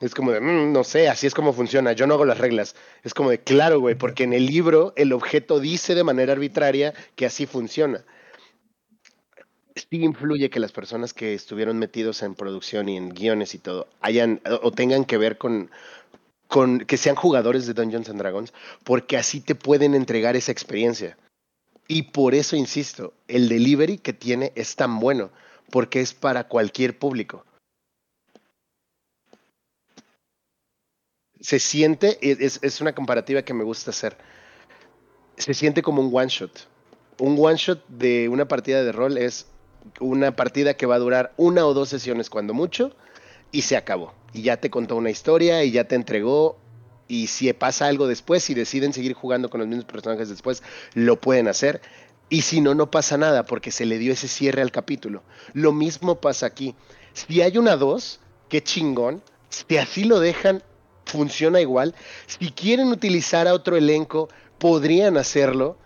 Es 0.00 0.14
como 0.14 0.30
de, 0.30 0.38
"Mm, 0.40 0.72
no 0.72 0.84
sé, 0.84 1.08
así 1.08 1.26
es 1.26 1.34
como 1.34 1.52
funciona, 1.52 1.90
yo 1.92 2.06
no 2.06 2.14
hago 2.14 2.24
las 2.24 2.38
reglas. 2.38 2.76
Es 3.02 3.14
como 3.14 3.30
de, 3.30 3.40
claro, 3.40 3.80
güey, 3.80 3.96
porque 3.96 4.22
en 4.22 4.32
el 4.32 4.46
libro 4.46 4.92
el 4.94 5.12
objeto 5.12 5.58
dice 5.58 5.96
de 5.96 6.04
manera 6.04 6.34
arbitraria 6.34 6.94
que 7.16 7.26
así 7.26 7.46
funciona. 7.46 8.04
Sí 9.78 10.02
influye 10.02 10.50
que 10.50 10.60
las 10.60 10.72
personas 10.72 11.14
que 11.14 11.34
estuvieron 11.34 11.78
metidos 11.78 12.22
en 12.22 12.34
producción 12.34 12.88
y 12.88 12.96
en 12.96 13.10
guiones 13.10 13.54
y 13.54 13.58
todo 13.58 13.88
hayan 14.00 14.40
o 14.62 14.72
tengan 14.72 15.04
que 15.04 15.18
ver 15.18 15.38
con, 15.38 15.70
con 16.48 16.80
que 16.80 16.96
sean 16.96 17.16
jugadores 17.16 17.66
de 17.66 17.74
Dungeons 17.74 18.08
and 18.08 18.18
Dragons, 18.18 18.52
porque 18.84 19.16
así 19.16 19.40
te 19.40 19.54
pueden 19.54 19.94
entregar 19.94 20.36
esa 20.36 20.52
experiencia. 20.52 21.16
Y 21.86 22.02
por 22.02 22.34
eso 22.34 22.56
insisto, 22.56 23.14
el 23.28 23.48
delivery 23.48 23.98
que 23.98 24.12
tiene 24.12 24.52
es 24.56 24.76
tan 24.76 24.98
bueno, 25.00 25.30
porque 25.70 26.00
es 26.00 26.12
para 26.12 26.48
cualquier 26.48 26.98
público. 26.98 27.44
se 31.40 31.58
siente, 31.58 32.18
es, 32.20 32.58
es, 32.62 32.80
una 32.80 32.94
comparativa 32.94 33.42
que 33.42 33.54
me 33.54 33.64
gusta 33.64 33.90
hacer, 33.90 34.16
se 35.36 35.54
siente 35.54 35.82
como 35.82 36.02
un 36.02 36.10
one 36.12 36.28
shot. 36.28 36.66
Un 37.20 37.36
one 37.38 37.56
shot 37.56 37.86
de 37.88 38.28
una 38.28 38.46
partida 38.46 38.82
de 38.82 38.92
rol 38.92 39.18
es 39.18 39.46
una 40.00 40.36
partida 40.36 40.74
que 40.74 40.86
va 40.86 40.96
a 40.96 41.00
durar 41.00 41.32
una 41.36 41.66
o 41.66 41.74
dos 41.74 41.88
sesiones 41.88 42.30
cuando 42.30 42.54
mucho 42.54 42.94
y 43.50 43.62
se 43.62 43.76
acabó. 43.76 44.14
Y 44.32 44.42
ya 44.42 44.58
te 44.58 44.70
contó 44.70 44.96
una 44.96 45.10
historia 45.10 45.64
y 45.64 45.70
ya 45.70 45.84
te 45.84 45.94
entregó. 45.94 46.58
Y 47.06 47.28
si 47.28 47.50
pasa 47.54 47.86
algo 47.86 48.06
después 48.06 48.48
y 48.50 48.54
deciden 48.54 48.92
seguir 48.92 49.14
jugando 49.14 49.48
con 49.48 49.60
los 49.60 49.68
mismos 49.68 49.86
personajes 49.86 50.28
después, 50.28 50.62
lo 50.94 51.20
pueden 51.20 51.48
hacer. 51.48 51.80
Y 52.28 52.42
si 52.42 52.60
no, 52.60 52.74
no 52.74 52.90
pasa 52.90 53.16
nada 53.16 53.46
porque 53.46 53.70
se 53.70 53.86
le 53.86 53.98
dio 53.98 54.12
ese 54.12 54.28
cierre 54.28 54.60
al 54.60 54.70
capítulo. 54.70 55.22
Lo 55.54 55.72
mismo 55.72 56.20
pasa 56.20 56.46
aquí. 56.46 56.74
Si 57.14 57.40
hay 57.40 57.56
una 57.56 57.76
dos, 57.76 58.20
qué 58.50 58.62
chingón. 58.62 59.22
Si 59.48 59.78
así 59.78 60.04
lo 60.04 60.20
dejan, 60.20 60.62
funciona 61.06 61.60
igual. 61.60 61.94
Si 62.26 62.50
quieren 62.50 62.88
utilizar 62.88 63.48
a 63.48 63.54
otro 63.54 63.76
elenco, 63.76 64.28
podrían 64.58 65.16
hacerlo. 65.16 65.78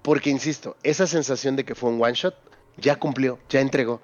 Porque, 0.00 0.30
insisto, 0.30 0.76
esa 0.82 1.06
sensación 1.06 1.56
de 1.56 1.64
que 1.64 1.74
fue 1.74 1.90
un 1.90 2.02
one 2.02 2.14
shot 2.14 2.34
ya 2.78 2.96
cumplió, 2.96 3.38
ya 3.48 3.60
entregó. 3.60 4.00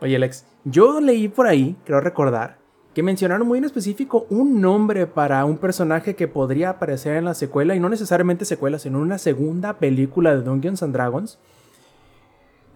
Oye, 0.00 0.16
Alex, 0.16 0.46
yo 0.64 1.00
leí 1.00 1.28
por 1.28 1.46
ahí, 1.46 1.76
creo 1.84 2.00
recordar, 2.00 2.58
que 2.94 3.02
mencionaron 3.02 3.46
muy 3.46 3.58
en 3.58 3.64
específico 3.64 4.26
un 4.30 4.60
nombre 4.60 5.06
para 5.06 5.44
un 5.44 5.58
personaje 5.58 6.16
que 6.16 6.26
podría 6.26 6.70
aparecer 6.70 7.16
en 7.16 7.24
la 7.24 7.34
secuela, 7.34 7.74
y 7.74 7.80
no 7.80 7.88
necesariamente 7.88 8.44
secuela, 8.44 8.78
sino 8.78 8.98
una 8.98 9.18
segunda 9.18 9.78
película 9.78 10.34
de 10.34 10.42
Dungeons 10.42 10.82
and 10.82 10.94
Dragons. 10.94 11.38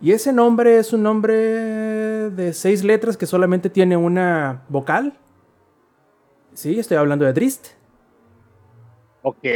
Y 0.00 0.12
ese 0.12 0.32
nombre 0.32 0.78
es 0.78 0.92
un 0.92 1.02
nombre 1.02 1.34
de 1.34 2.52
seis 2.52 2.84
letras 2.84 3.16
que 3.16 3.26
solamente 3.26 3.70
tiene 3.70 3.96
una 3.96 4.64
vocal. 4.68 5.18
Sí, 6.52 6.78
estoy 6.78 6.98
hablando 6.98 7.24
de 7.24 7.32
Drist. 7.32 7.68
Ok. 9.22 9.46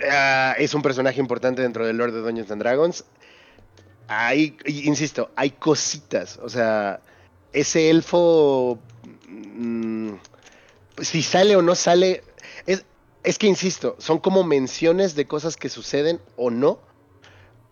Uh, 0.00 0.54
es 0.58 0.74
un 0.74 0.82
personaje 0.82 1.20
importante 1.20 1.62
dentro 1.62 1.86
del 1.86 1.96
Lord 1.96 2.12
de 2.12 2.20
Dungeons 2.20 2.50
and 2.50 2.62
Dragons. 2.62 3.04
Hay, 4.08 4.56
insisto, 4.66 5.30
hay 5.36 5.50
cositas. 5.50 6.38
O 6.42 6.48
sea, 6.48 7.00
ese 7.52 7.90
elfo. 7.90 8.78
Mmm, 9.28 10.14
si 11.00 11.22
sale 11.22 11.56
o 11.56 11.62
no 11.62 11.74
sale. 11.74 12.22
Es, 12.66 12.84
es 13.22 13.38
que, 13.38 13.46
insisto, 13.46 13.96
son 13.98 14.18
como 14.18 14.44
menciones 14.44 15.14
de 15.14 15.26
cosas 15.26 15.56
que 15.56 15.68
suceden 15.68 16.20
o 16.36 16.50
no. 16.50 16.78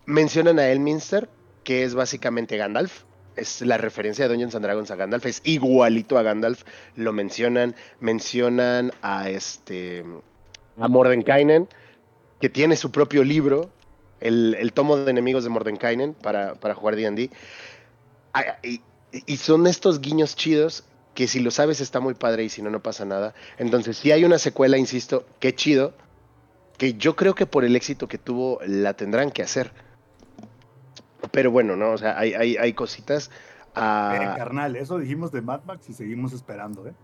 Mencionan 0.07 0.59
a 0.59 0.69
Elminster, 0.69 1.29
que 1.65 1.85
es 1.85 1.95
básicamente 1.95 2.57
Gandalf 2.57 3.03
es 3.37 3.63
la 3.63 3.79
referencia 3.79 4.25
de 4.25 4.31
Dungeons 4.31 4.55
and 4.55 4.65
Dragons 4.65 4.91
a 4.91 4.97
Gandalf, 4.97 5.27
es 5.27 5.41
igualito 5.45 6.19
a 6.19 6.23
Gandalf, 6.23 6.65
lo 6.97 7.13
mencionan, 7.13 7.75
mencionan 8.01 8.93
a 9.03 9.31
este 9.31 10.05
a 10.79 10.89
Mordenkainen, 10.89 11.69
que 12.43 12.51
tiene 12.51 12.75
su 12.75 12.91
propio 12.91 13.23
libro, 13.23 13.71
el, 14.19 14.57
el 14.59 14.73
tomo 14.73 14.97
de 14.97 15.09
enemigos 15.09 15.45
de 15.45 15.51
Mordenkainen 15.51 16.13
para, 16.13 16.57
para 16.57 16.75
jugar 16.75 16.97
D&D, 16.97 17.31
y, 18.65 18.81
y 19.13 19.37
son 19.37 19.69
estos 19.69 20.01
guiños 20.01 20.35
chidos 20.35 20.85
que 21.15 21.29
si 21.29 21.39
lo 21.39 21.53
sabes 21.53 21.81
está 21.81 22.01
muy 22.01 22.15
padre 22.15 22.43
y 22.43 22.49
si 22.49 22.61
no, 22.61 22.69
no 22.69 22.83
pasa 22.83 23.05
nada. 23.05 23.33
Entonces, 23.59 23.97
si 23.97 24.11
hay 24.11 24.25
una 24.25 24.39
secuela, 24.39 24.77
insisto, 24.77 25.25
qué 25.39 25.55
chido, 25.55 25.95
que 26.79 26.95
yo 26.95 27.15
creo 27.15 27.37
que 27.37 27.47
por 27.47 27.65
el 27.65 27.77
éxito 27.77 28.09
que 28.09 28.19
tuvo 28.19 28.59
la 28.67 28.95
tendrán 28.95 29.31
que 29.31 29.43
hacer. 29.45 29.73
Pero 31.31 31.53
bueno, 31.53 31.77
¿no? 31.77 31.93
O 31.93 31.99
sea, 31.99 32.19
hay, 32.19 32.35
hay, 32.35 32.57
hay 32.57 32.73
cositas. 32.73 33.31
ah, 33.77 34.19
Eh, 34.21 34.35
carnal, 34.37 34.75
eso 34.75 34.99
dijimos 34.99 35.31
de 35.31 35.43
Mad 35.43 35.63
Max 35.65 35.89
y 35.91 35.93
seguimos 35.93 36.33
esperando, 36.33 36.89
¿eh? 36.89 36.95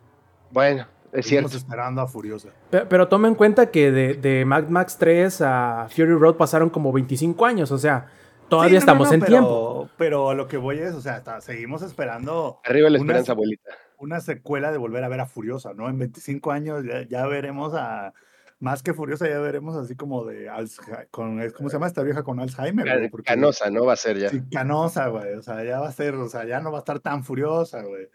bueno, 0.50 0.88
es 1.12 1.26
Seguimos 1.26 1.50
cierto. 1.52 1.56
esperando 1.66 2.00
a 2.02 2.06
Furiosa. 2.08 2.48
Pe- 2.70 2.86
Pero 2.86 3.08
toma 3.08 3.28
en 3.28 3.34
cuenta 3.34 3.70
que 3.70 3.90
de, 3.90 4.14
de 4.14 4.44
Mad 4.44 4.68
Max 4.68 4.96
3 4.98 5.40
a 5.42 5.86
Fury 5.90 6.14
Road 6.14 6.34
pasaron 6.36 6.70
como 6.70 6.92
25 6.92 7.44
años, 7.46 7.70
o 7.72 7.78
sea, 7.78 8.06
todavía 8.48 8.80
Sí, 8.80 8.86
no, 8.86 8.92
no, 8.94 9.04
estamos 9.04 9.08
no, 9.08 9.14
en 9.14 9.20
pero- 9.20 9.30
tiempo. 9.32 9.88
Pero 9.96 10.30
a 10.30 10.34
lo 10.34 10.48
que 10.48 10.56
voy 10.56 10.78
es, 10.78 10.94
o 10.94 11.00
sea, 11.00 11.18
está- 11.18 11.40
seguimos 11.40 11.82
esperando 11.82 12.60
Arriba 12.64 12.88
la 12.90 12.98
Una- 12.98 13.06
esperanza, 13.06 13.32
abuelita. 13.32 13.70
una 13.98 14.20
secuela 14.20 14.70
de 14.72 14.78
volver 14.78 15.02
a 15.04 15.08
ver 15.08 15.20
a 15.20 15.26
Furiosa, 15.26 15.72
¿no? 15.74 15.88
En 15.88 15.98
25 15.98 16.50
años 16.52 16.84
ya, 16.84 17.02
ya 17.08 17.26
veremos 17.26 17.74
a. 17.74 18.12
Más 18.60 18.82
que 18.82 18.92
Furiosa, 18.92 19.28
ya 19.28 19.38
veremos 19.38 19.76
así 19.76 19.94
como 19.94 20.24
de. 20.24 20.48
Con, 21.12 21.40
¿Cómo 21.56 21.68
se 21.68 21.76
llama 21.76 21.86
esta 21.86 22.02
vieja 22.02 22.24
con 22.24 22.40
Alzheimer? 22.40 23.08
Porque- 23.08 23.26
Canosa, 23.28 23.70
¿no? 23.70 23.84
Va 23.86 23.92
a 23.92 23.96
ser 23.96 24.18
ya. 24.18 24.30
Sí, 24.30 24.42
canosa, 24.50 25.06
güey. 25.06 25.34
O 25.34 25.42
sea, 25.42 25.62
ya 25.62 25.78
va 25.78 25.86
a 25.88 25.92
ser, 25.92 26.16
o 26.16 26.28
sea, 26.28 26.44
ya 26.44 26.58
no 26.58 26.72
va 26.72 26.78
a 26.78 26.80
estar 26.80 26.98
tan 26.98 27.22
furiosa, 27.22 27.82
güey. 27.82 28.08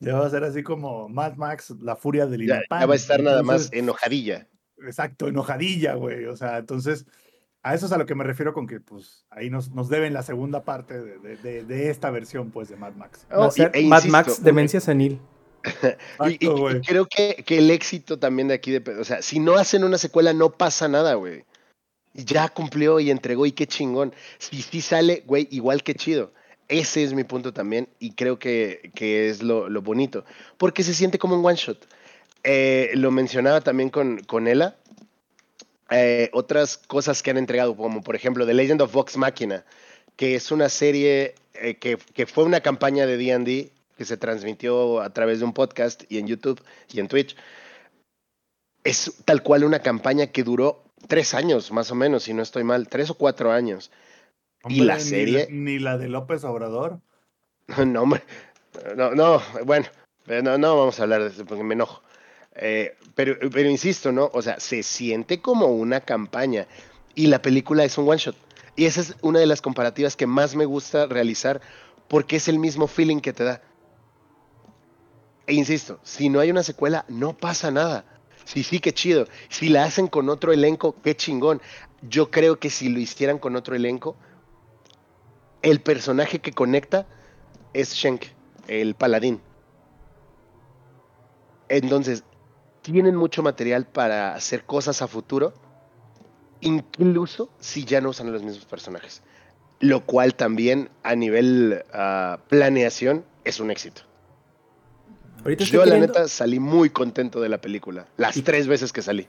Ya 0.00 0.14
va 0.16 0.26
a 0.26 0.30
ser 0.30 0.44
así 0.44 0.62
como 0.62 1.08
Mad 1.08 1.34
Max, 1.36 1.74
la 1.80 1.96
furia 1.96 2.26
del 2.26 2.46
Ya, 2.46 2.62
ya 2.70 2.86
va 2.86 2.92
a 2.92 2.96
estar 2.96 3.20
nada 3.22 3.42
más 3.42 3.70
enojadilla. 3.72 4.46
Exacto, 4.86 5.26
enojadilla, 5.28 5.94
güey. 5.94 6.26
O 6.26 6.36
sea, 6.36 6.58
entonces, 6.58 7.04
a 7.64 7.74
eso 7.74 7.86
es 7.86 7.92
a 7.92 7.98
lo 7.98 8.06
que 8.06 8.14
me 8.14 8.22
refiero 8.22 8.54
con 8.54 8.68
que, 8.68 8.78
pues, 8.80 9.26
ahí 9.30 9.50
nos, 9.50 9.70
nos 9.72 9.88
deben 9.88 10.12
la 10.14 10.22
segunda 10.22 10.62
parte 10.64 11.00
de, 11.00 11.18
de- 11.18 11.36
de- 11.36 11.64
de 11.64 11.90
esta 11.90 12.10
versión, 12.10 12.52
pues, 12.52 12.68
de 12.68 12.76
Mad 12.76 12.94
Max. 12.94 13.26
Va 13.32 13.46
a 13.46 13.48
Oh, 13.48 13.52
y- 13.56 13.60
e 13.62 13.64
Mad 13.88 13.96
insisto, 13.98 14.08
Max 14.12 14.42
Demencia 14.44 14.80
Senil. 14.80 15.20
Y, 16.30 16.38
creo 16.86 17.06
que, 17.06 17.42
que 17.44 17.58
el 17.58 17.70
éxito 17.72 18.18
también 18.20 18.46
de 18.48 18.54
aquí 18.54 18.70
depende. 18.70 19.00
O 19.00 19.04
sea, 19.04 19.20
si 19.22 19.40
no 19.40 19.56
hacen 19.56 19.82
una 19.82 19.98
secuela, 19.98 20.32
no 20.32 20.50
pasa 20.52 20.86
nada, 20.86 21.14
güey. 21.14 21.44
Ya 22.14 22.48
cumplió 22.48 23.00
y 23.00 23.10
entregó 23.10 23.44
y 23.46 23.52
qué 23.52 23.66
chingón. 23.66 24.14
Si 24.38 24.62
sí 24.62 24.80
sale, 24.80 25.24
güey, 25.26 25.48
igual 25.50 25.82
que 25.82 25.94
chido. 25.94 26.32
Ese 26.68 27.02
es 27.02 27.14
mi 27.14 27.24
punto 27.24 27.52
también 27.52 27.88
y 27.98 28.12
creo 28.12 28.38
que, 28.38 28.90
que 28.94 29.28
es 29.28 29.42
lo, 29.42 29.68
bonito. 29.82 30.24
Porque 30.58 30.82
se 30.82 30.94
siente 30.94 31.18
como 31.18 31.36
un 31.36 31.44
one 31.44 31.56
shot. 31.56 31.86
Eh, 32.44 32.90
lo 32.94 33.10
mencionaba 33.10 33.62
también 33.62 33.88
con, 33.88 34.22
con 34.24 34.46
Ella. 34.46 34.76
Eh, 35.90 36.28
otras 36.34 36.76
cosas 36.76 37.22
que 37.22 37.30
han 37.30 37.38
entregado, 37.38 37.74
como 37.74 38.02
por 38.02 38.14
ejemplo 38.14 38.46
The 38.46 38.52
Legend 38.52 38.82
of 38.82 38.92
Vox 38.92 39.16
Machina, 39.16 39.64
que 40.16 40.34
es 40.34 40.50
una 40.50 40.68
serie 40.68 41.34
eh, 41.54 41.76
que, 41.76 41.96
que 41.96 42.26
fue 42.26 42.44
una 42.44 42.60
campaña 42.60 43.06
de 43.06 43.16
D&D 43.16 43.72
que 43.96 44.04
se 44.04 44.16
transmitió 44.18 45.00
a 45.00 45.10
través 45.10 45.40
de 45.40 45.46
un 45.46 45.54
podcast 45.54 46.04
y 46.10 46.18
en 46.18 46.26
YouTube 46.26 46.62
y 46.92 47.00
en 47.00 47.08
Twitch. 47.08 47.34
Es 48.84 49.12
tal 49.24 49.42
cual 49.42 49.64
una 49.64 49.80
campaña 49.80 50.28
que 50.28 50.44
duró 50.44 50.84
tres 51.08 51.34
años, 51.34 51.72
más 51.72 51.90
o 51.90 51.94
menos, 51.94 52.24
si 52.24 52.34
no 52.34 52.42
estoy 52.42 52.62
mal, 52.62 52.88
tres 52.88 53.10
o 53.10 53.14
cuatro 53.14 53.50
años. 53.50 53.90
¿Y 54.68 54.80
la 54.80 54.96
ni 54.96 55.00
serie? 55.00 55.48
Ni, 55.50 55.78
la 55.78 55.98
de 55.98 56.08
López 56.08 56.44
Obrador. 56.44 57.00
No, 57.86 58.02
hombre, 58.02 58.22
no, 58.96 59.14
no, 59.14 59.42
bueno, 59.66 59.86
eh, 60.26 60.40
no, 60.42 60.56
no 60.56 60.78
vamos 60.78 60.98
a 60.98 61.02
hablar 61.02 61.22
de 61.22 61.28
eso 61.28 61.44
porque 61.44 61.62
me 61.62 61.74
enojo. 61.74 62.02
Eh, 62.54 62.96
pero, 63.14 63.36
pero 63.50 63.68
insisto, 63.68 64.10
¿no? 64.10 64.30
O 64.32 64.40
sea, 64.40 64.58
se 64.58 64.82
siente 64.82 65.40
como 65.40 65.66
una 65.66 66.00
campaña 66.00 66.66
y 67.14 67.26
la 67.26 67.42
película 67.42 67.84
es 67.84 67.98
un 67.98 68.08
one 68.08 68.18
shot. 68.18 68.36
Y 68.74 68.86
esa 68.86 69.00
es 69.00 69.16
una 69.22 69.40
de 69.40 69.46
las 69.46 69.60
comparativas 69.60 70.16
que 70.16 70.26
más 70.26 70.54
me 70.54 70.64
gusta 70.64 71.06
realizar 71.06 71.60
porque 72.08 72.36
es 72.36 72.48
el 72.48 72.58
mismo 72.58 72.86
feeling 72.86 73.20
que 73.20 73.32
te 73.32 73.44
da. 73.44 73.60
E 75.46 75.54
insisto, 75.54 75.98
si 76.02 76.28
no 76.28 76.40
hay 76.40 76.50
una 76.50 76.62
secuela, 76.62 77.04
no 77.08 77.36
pasa 77.36 77.70
nada. 77.70 78.04
Sí, 78.44 78.62
sí, 78.62 78.80
qué 78.80 78.92
chido. 78.92 79.26
Si 79.48 79.68
la 79.68 79.84
hacen 79.84 80.06
con 80.06 80.28
otro 80.28 80.52
elenco, 80.52 80.94
qué 81.02 81.16
chingón. 81.16 81.60
Yo 82.02 82.30
creo 82.30 82.58
que 82.58 82.70
si 82.70 82.88
lo 82.88 82.98
hicieran 82.98 83.38
con 83.38 83.56
otro 83.56 83.74
elenco, 83.74 84.16
el 85.62 85.80
personaje 85.80 86.40
que 86.40 86.52
conecta 86.52 87.06
es 87.72 87.92
Shenk, 87.94 88.24
el 88.68 88.94
paladín. 88.94 89.40
Entonces, 91.68 92.24
tienen 92.82 93.16
mucho 93.16 93.42
material 93.42 93.86
para 93.86 94.34
hacer 94.34 94.64
cosas 94.64 95.02
a 95.02 95.08
futuro, 95.08 95.52
incluso 96.60 97.50
si 97.60 97.84
ya 97.84 98.00
no 98.00 98.10
usan 98.10 98.32
los 98.32 98.42
mismos 98.42 98.64
personajes. 98.64 99.22
Lo 99.80 100.04
cual 100.04 100.34
también 100.34 100.90
a 101.02 101.14
nivel 101.14 101.84
ah, 101.92 102.38
planeación 102.48 103.24
es 103.44 103.60
un 103.60 103.70
éxito. 103.70 104.02
Ahorita 105.44 105.64
Yo 105.64 105.80
la 105.80 105.84
queriendo- 105.94 106.06
neta 106.08 106.28
salí 106.28 106.58
muy 106.58 106.90
contento 106.90 107.40
de 107.40 107.48
la 107.48 107.60
película, 107.60 108.06
las 108.16 108.36
Y- 108.36 108.42
tres 108.42 108.66
veces 108.66 108.92
que 108.92 109.02
salí. 109.02 109.28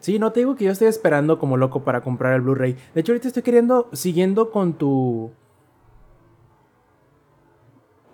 Sí, 0.00 0.18
no 0.18 0.32
te 0.32 0.40
digo 0.40 0.54
que 0.54 0.64
yo 0.64 0.70
estoy 0.70 0.88
esperando 0.88 1.38
como 1.38 1.56
loco 1.56 1.82
para 1.82 2.02
comprar 2.02 2.34
el 2.34 2.42
Blu-ray. 2.42 2.76
De 2.94 3.00
hecho, 3.00 3.12
ahorita 3.12 3.28
estoy 3.28 3.42
queriendo, 3.42 3.88
siguiendo 3.92 4.50
con 4.50 4.74
tu. 4.74 5.32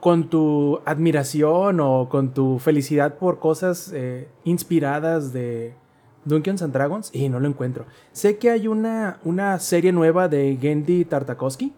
con 0.01 0.29
tu 0.29 0.81
admiración 0.85 1.81
o 1.81 2.09
con 2.11 2.35
tu 2.35 2.59
felicidad 2.59 3.16
por 3.16 3.38
cosas 3.38 3.90
eh, 3.94 4.29
inspiradas 4.44 5.33
de 5.33 5.75
Dungeons 6.27 6.61
and 6.62 6.75
Dragons 6.75 7.11
y 7.14 7.29
no 7.31 7.40
lo 7.40 7.49
encuentro. 7.49 7.87
Sé 8.12 8.37
que 8.37 8.51
hay 8.51 8.68
una, 8.68 9.18
una 9.25 9.59
serie 9.59 9.92
nueva 9.92 10.29
de 10.29 10.59
Gendy 10.61 11.07
Tartakovsky 11.07 11.73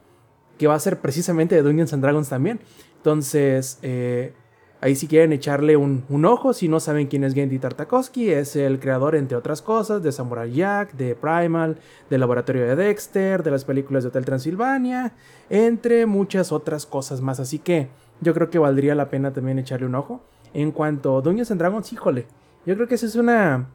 que 0.59 0.67
va 0.67 0.75
a 0.75 0.81
ser 0.81 1.01
precisamente 1.01 1.55
de 1.55 1.63
Dungeons 1.63 1.93
and 1.93 2.03
Dragons 2.03 2.29
también. 2.29 2.61
Entonces, 2.97 3.79
eh, 3.83 4.35
ahí 4.81 4.95
si 4.95 5.07
quieren 5.09 5.33
echarle 5.33 5.77
un, 5.77 6.05
un 6.09 6.25
ojo, 6.25 6.53
si 6.53 6.69
no 6.69 6.81
saben 6.81 7.07
quién 7.07 7.25
es 7.25 7.35
Gendy 7.35 7.59
Tartakovsky, 7.59 8.31
es 8.31 8.57
el 8.57 8.79
creador, 8.79 9.15
entre 9.15 9.37
otras 9.37 9.63
cosas, 9.63 10.03
de 10.03 10.13
Samurai 10.13 10.53
Jack, 10.53 10.93
de 10.93 11.15
Primal, 11.15 11.79
del 12.11 12.21
Laboratorio 12.21 12.67
de 12.67 12.77
Dexter, 12.77 13.43
de 13.43 13.51
las 13.51 13.65
películas 13.65 14.05
de 14.05 14.09
Hotel 14.09 14.25
Transilvania, 14.25 15.13
entre 15.51 16.07
muchas 16.07 16.53
otras 16.53 16.87
cosas 16.87 17.21
más. 17.21 17.41
Así 17.41 17.59
que 17.59 17.89
yo 18.21 18.35
creo 18.35 18.51
que 18.51 18.59
valdría 18.59 18.95
la 18.95 19.09
pena 19.11 19.33
también 19.33 19.59
echarle 19.59 19.87
un 19.87 19.95
ojo. 19.95 20.23
En 20.55 20.73
cuanto 20.73 21.19
a 21.19 21.21
Dungeons 21.21 21.51
and 21.51 21.61
Dragons, 21.61 21.93
híjole, 21.93 22.27
yo 22.65 22.75
creo 22.75 22.89
que 22.89 22.95
esa 22.95 23.07
es 23.07 23.17
una, 23.17 23.69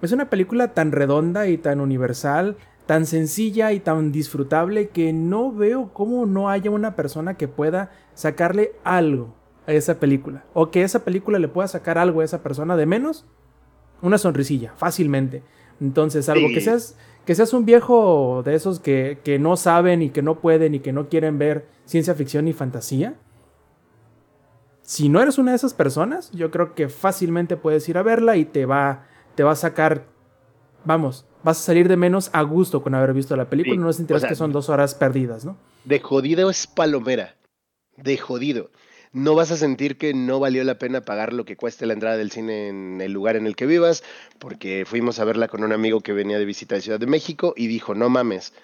es 0.00 0.12
una 0.12 0.28
película 0.28 0.74
tan 0.74 0.92
redonda 0.92 1.46
y 1.46 1.58
tan 1.58 1.80
universal, 1.80 2.56
tan 2.86 3.06
sencilla 3.06 3.72
y 3.72 3.80
tan 3.80 4.12
disfrutable 4.12 4.88
que 4.88 5.12
no 5.12 5.52
veo 5.52 5.90
cómo 5.92 6.26
no 6.26 6.50
haya 6.50 6.70
una 6.70 6.96
persona 6.96 7.34
que 7.34 7.48
pueda 7.48 7.90
sacarle 8.14 8.72
algo 8.84 9.41
a 9.66 9.72
esa 9.72 9.98
película. 10.00 10.44
O 10.54 10.70
que 10.70 10.82
esa 10.82 11.04
película 11.04 11.38
le 11.38 11.48
pueda 11.48 11.68
sacar 11.68 11.98
algo 11.98 12.20
a 12.20 12.24
esa 12.24 12.42
persona 12.42 12.76
de 12.76 12.86
menos. 12.86 13.24
Una 14.00 14.18
sonrisilla, 14.18 14.72
fácilmente. 14.76 15.42
Entonces, 15.80 16.28
algo 16.28 16.48
Sí. 16.48 16.54
que 16.54 16.60
seas, 16.60 16.96
que 17.24 17.34
seas 17.34 17.52
un 17.52 17.64
viejo 17.64 18.42
de 18.44 18.54
esos 18.54 18.80
que, 18.80 19.20
que 19.24 19.38
no 19.38 19.56
saben 19.56 20.02
y 20.02 20.10
que 20.10 20.22
no 20.22 20.40
pueden 20.40 20.74
y 20.74 20.80
que 20.80 20.92
no 20.92 21.08
quieren 21.08 21.38
ver 21.38 21.66
ciencia 21.84 22.14
ficción 22.14 22.48
y 22.48 22.52
fantasía. 22.52 23.14
Si 24.82 25.08
no 25.08 25.22
eres 25.22 25.38
una 25.38 25.52
de 25.52 25.56
esas 25.56 25.74
personas, 25.74 26.30
yo 26.32 26.50
creo 26.50 26.74
que 26.74 26.88
fácilmente 26.88 27.56
puedes 27.56 27.88
ir 27.88 27.96
a 27.98 28.02
verla 28.02 28.36
y 28.36 28.44
te 28.44 28.66
va, 28.66 29.06
te 29.36 29.42
va 29.44 29.52
a 29.52 29.56
sacar, 29.56 30.04
vamos, 30.84 31.24
vas 31.44 31.60
a 31.60 31.62
salir 31.62 31.88
de 31.88 31.96
menos 31.96 32.30
a 32.32 32.42
gusto 32.42 32.82
con 32.82 32.94
haber 32.94 33.12
visto 33.14 33.36
la 33.36 33.48
película. 33.48 33.74
Sí, 33.76 33.78
no 33.80 33.92
sentirás 33.92 34.20
o 34.20 34.22
sea, 34.22 34.28
que 34.30 34.34
son 34.34 34.52
dos 34.52 34.68
horas 34.68 34.94
perdidas, 34.94 35.44
¿no? 35.44 35.56
De 35.84 36.00
jodido 36.00 36.50
es 36.50 36.66
palomera. 36.66 37.36
De 37.96 38.18
jodido. 38.18 38.70
No 39.12 39.34
vas 39.34 39.50
a 39.50 39.56
sentir 39.56 39.98
que 39.98 40.14
no 40.14 40.40
valió 40.40 40.64
la 40.64 40.78
pena 40.78 41.02
pagar 41.02 41.34
lo 41.34 41.44
que 41.44 41.56
cueste 41.56 41.84
la 41.84 41.92
entrada 41.92 42.16
del 42.16 42.30
cine 42.30 42.68
en 42.68 43.00
el 43.00 43.12
lugar 43.12 43.36
en 43.36 43.46
el 43.46 43.56
que 43.56 43.66
vivas, 43.66 44.02
porque 44.38 44.84
fuimos 44.86 45.18
a 45.18 45.24
verla 45.24 45.48
con 45.48 45.64
un 45.64 45.72
amigo 45.72 46.00
que 46.00 46.14
venía 46.14 46.38
de 46.38 46.46
visita 46.46 46.74
de 46.74 46.80
Ciudad 46.80 46.98
de 46.98 47.06
México 47.06 47.52
y 47.54 47.66
dijo, 47.66 47.94
no 47.94 48.08
mames, 48.08 48.54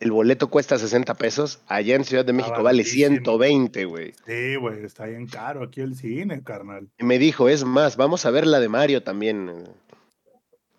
el 0.00 0.10
boleto 0.10 0.48
cuesta 0.48 0.78
60 0.78 1.14
pesos, 1.14 1.60
allá 1.68 1.94
en 1.94 2.04
Ciudad 2.04 2.24
de 2.24 2.32
México 2.32 2.62
vale 2.62 2.82
baratísimo. 2.82 3.08
120, 3.08 3.84
güey. 3.84 4.12
Sí, 4.26 4.56
güey, 4.56 4.84
está 4.84 5.06
bien 5.06 5.26
caro 5.26 5.62
aquí 5.62 5.80
el 5.80 5.94
cine, 5.94 6.42
carnal. 6.42 6.88
Y 6.98 7.04
me 7.04 7.18
dijo, 7.18 7.48
es 7.48 7.64
más, 7.64 7.96
vamos 7.96 8.26
a 8.26 8.30
ver 8.30 8.46
la 8.46 8.60
de 8.60 8.68
Mario 8.68 9.02
también. 9.02 9.68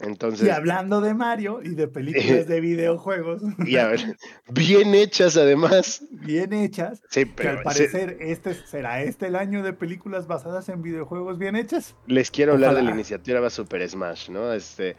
Entonces, 0.03 0.45
Y 0.45 0.49
hablando 0.51 0.99
de 1.01 1.13
Mario 1.13 1.61
y 1.63 1.69
de 1.75 1.87
películas 1.87 2.45
de 2.47 2.59
videojuegos 2.59 3.41
y 3.65 3.77
a 3.77 3.87
ver, 3.87 4.17
bien 4.51 4.93
hechas 4.93 5.37
además. 5.37 6.03
bien 6.11 6.51
hechas, 6.53 7.01
Sí, 7.09 7.25
que 7.25 7.31
pero 7.35 7.49
al 7.51 7.57
se- 7.59 7.63
parecer 7.63 8.17
este 8.19 8.53
será 8.53 9.01
este 9.01 9.27
el 9.27 9.35
año 9.35 9.63
de 9.63 9.73
películas 9.73 10.27
basadas 10.27 10.67
en 10.69 10.81
videojuegos 10.81 11.37
bien 11.39 11.55
hechas. 11.55 11.95
les 12.05 12.29
quiero 12.31 12.53
hablar 12.53 12.75
de 12.75 12.83
la 12.83 12.91
iniciativa 12.91 13.49
Super 13.49 13.87
Smash, 13.89 14.29
¿no? 14.29 14.51
Este, 14.53 14.95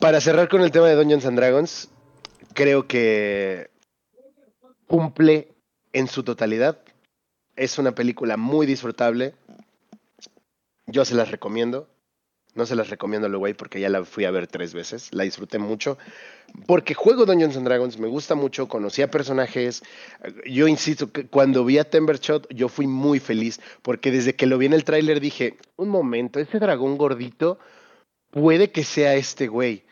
para 0.00 0.20
cerrar 0.20 0.48
con 0.48 0.60
el 0.62 0.70
tema 0.72 0.88
de 0.88 0.96
Dungeons 0.96 1.26
and 1.26 1.36
Dragons, 1.38 1.88
creo 2.54 2.86
que 2.88 3.70
cumple 4.86 5.54
en 5.92 6.08
su 6.08 6.22
totalidad. 6.24 6.80
Es 7.56 7.78
una 7.78 7.94
película 7.94 8.36
muy 8.36 8.66
disfrutable. 8.66 9.34
Yo 10.86 11.04
se 11.04 11.14
las 11.14 11.30
recomiendo. 11.30 11.88
No 12.54 12.66
se 12.66 12.76
las 12.76 12.88
recomiendo 12.88 13.28
lo 13.28 13.38
güey 13.38 13.54
porque 13.54 13.80
ya 13.80 13.88
la 13.88 14.04
fui 14.04 14.24
a 14.24 14.30
ver 14.30 14.46
tres 14.46 14.74
veces. 14.74 15.08
La 15.12 15.24
disfruté 15.24 15.58
mucho. 15.58 15.98
Porque 16.66 16.94
juego 16.94 17.26
Dungeons 17.26 17.56
and 17.56 17.66
Dragons, 17.66 17.98
me 17.98 18.06
gusta 18.06 18.36
mucho, 18.36 18.68
conocí 18.68 19.02
a 19.02 19.10
personajes. 19.10 19.82
Yo 20.46 20.68
insisto, 20.68 21.10
que 21.10 21.26
cuando 21.26 21.64
vi 21.64 21.78
a 21.78 21.90
Timbershot, 21.90 22.46
yo 22.54 22.68
fui 22.68 22.86
muy 22.86 23.18
feliz. 23.18 23.60
Porque 23.82 24.12
desde 24.12 24.34
que 24.34 24.46
lo 24.46 24.58
vi 24.58 24.66
en 24.66 24.72
el 24.72 24.84
tráiler 24.84 25.20
dije, 25.20 25.56
un 25.76 25.88
momento, 25.88 26.38
ese 26.38 26.60
dragón 26.60 26.96
gordito 26.96 27.58
puede 28.30 28.70
que 28.70 28.84
sea 28.84 29.14
este 29.14 29.48
güey. 29.48 29.84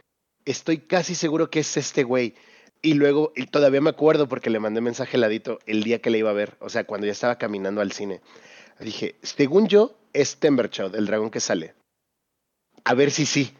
Estoy 0.45 0.79
casi 0.79 1.15
seguro 1.15 1.51
que 1.51 1.61
es 1.61 1.77
este 1.77 2.05
güey. 2.05 2.35
Y 2.81 2.95
luego, 2.95 3.33
todavía 3.51 3.81
me 3.81 3.91
acuerdo 3.91 4.29
porque 4.29 4.51
le 4.51 4.59
mandé 4.59 4.81
mensaje 4.81 5.17
heladito 5.17 5.61
el 5.67 5.85
día 5.85 6.01
que 6.01 6.11
le 6.11 6.19
iba 6.19 6.31
a 6.31 6.35
ver, 6.35 6.57
o 6.59 6.69
sea, 6.69 6.83
cuando 6.83 7.07
ya 7.07 7.13
estaba 7.13 7.39
caminando 7.39 7.81
al 7.81 7.93
cine. 7.93 8.21
Dije, 8.81 9.15
según 9.23 9.69
yo, 9.69 9.97
es 10.13 10.37
Timbershot, 10.39 10.95
el 10.97 11.07
dragón 11.07 11.31
que 11.31 11.39
sale. 11.39 11.75
A 12.85 12.95
ver 12.95 13.11
si 13.11 13.27
sí. 13.27 13.55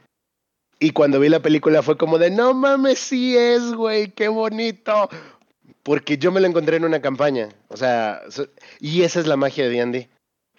Y 0.79 0.91
cuando 0.91 1.21
vi 1.21 1.29
la 1.29 1.41
película 1.41 1.83
fue 1.83 1.97
como 1.97 2.19
de, 2.19 2.31
no 2.31 2.55
mames, 2.55 2.99
sí 2.99 3.37
es, 3.37 3.73
güey, 3.73 4.11
qué 4.11 4.29
bonito. 4.29 5.09
Porque 5.83 6.19
yo 6.19 6.33
me 6.33 6.41
lo 6.41 6.47
encontré 6.47 6.77
en 6.77 6.85
una 6.85 7.01
campaña. 7.01 7.51
O 7.69 7.77
sea, 7.77 8.23
y 8.81 9.03
esa 9.03 9.21
es 9.21 9.27
la 9.27 9.37
magia 9.37 9.69
de 9.69 9.71
D&D. 9.71 10.09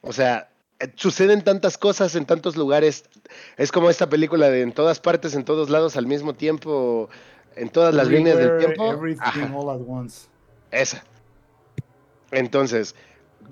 O 0.01 0.13
sea, 0.13 0.49
eh, 0.79 0.91
suceden 0.95 1.43
tantas 1.43 1.77
cosas 1.77 2.15
en 2.15 2.25
tantos 2.25 2.55
lugares. 2.55 3.05
Es 3.57 3.71
como 3.71 3.89
esta 3.89 4.09
película 4.09 4.49
de 4.49 4.61
en 4.61 4.71
todas 4.71 4.99
partes, 4.99 5.33
en 5.33 5.45
todos 5.45 5.69
lados 5.69 5.97
al 5.97 6.07
mismo 6.07 6.33
tiempo, 6.33 7.09
en 7.55 7.69
todas 7.69 7.93
las 7.93 8.07
líneas 8.07 8.37
del 8.37 8.57
tiempo. 8.57 8.91
Everything 8.91 9.53
all 9.53 9.69
at 9.69 9.81
once. 9.85 10.27
Esa. 10.71 11.03
Entonces, 12.31 12.95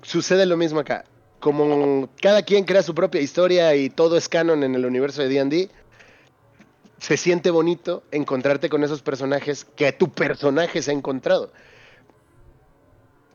sucede 0.02 0.46
lo 0.46 0.56
mismo 0.56 0.80
acá. 0.80 1.04
Como 1.42 2.08
cada 2.20 2.42
quien 2.42 2.62
crea 2.62 2.84
su 2.84 2.94
propia 2.94 3.20
historia 3.20 3.74
y 3.74 3.90
todo 3.90 4.16
es 4.16 4.28
canon 4.28 4.62
en 4.62 4.76
el 4.76 4.86
universo 4.86 5.22
de 5.22 5.28
D&D, 5.28 5.70
se 6.98 7.16
siente 7.16 7.50
bonito 7.50 8.04
encontrarte 8.12 8.68
con 8.68 8.84
esos 8.84 9.02
personajes 9.02 9.66
que 9.74 9.90
tu 9.90 10.08
personaje 10.12 10.80
se 10.82 10.92
ha 10.92 10.94
encontrado. 10.94 11.52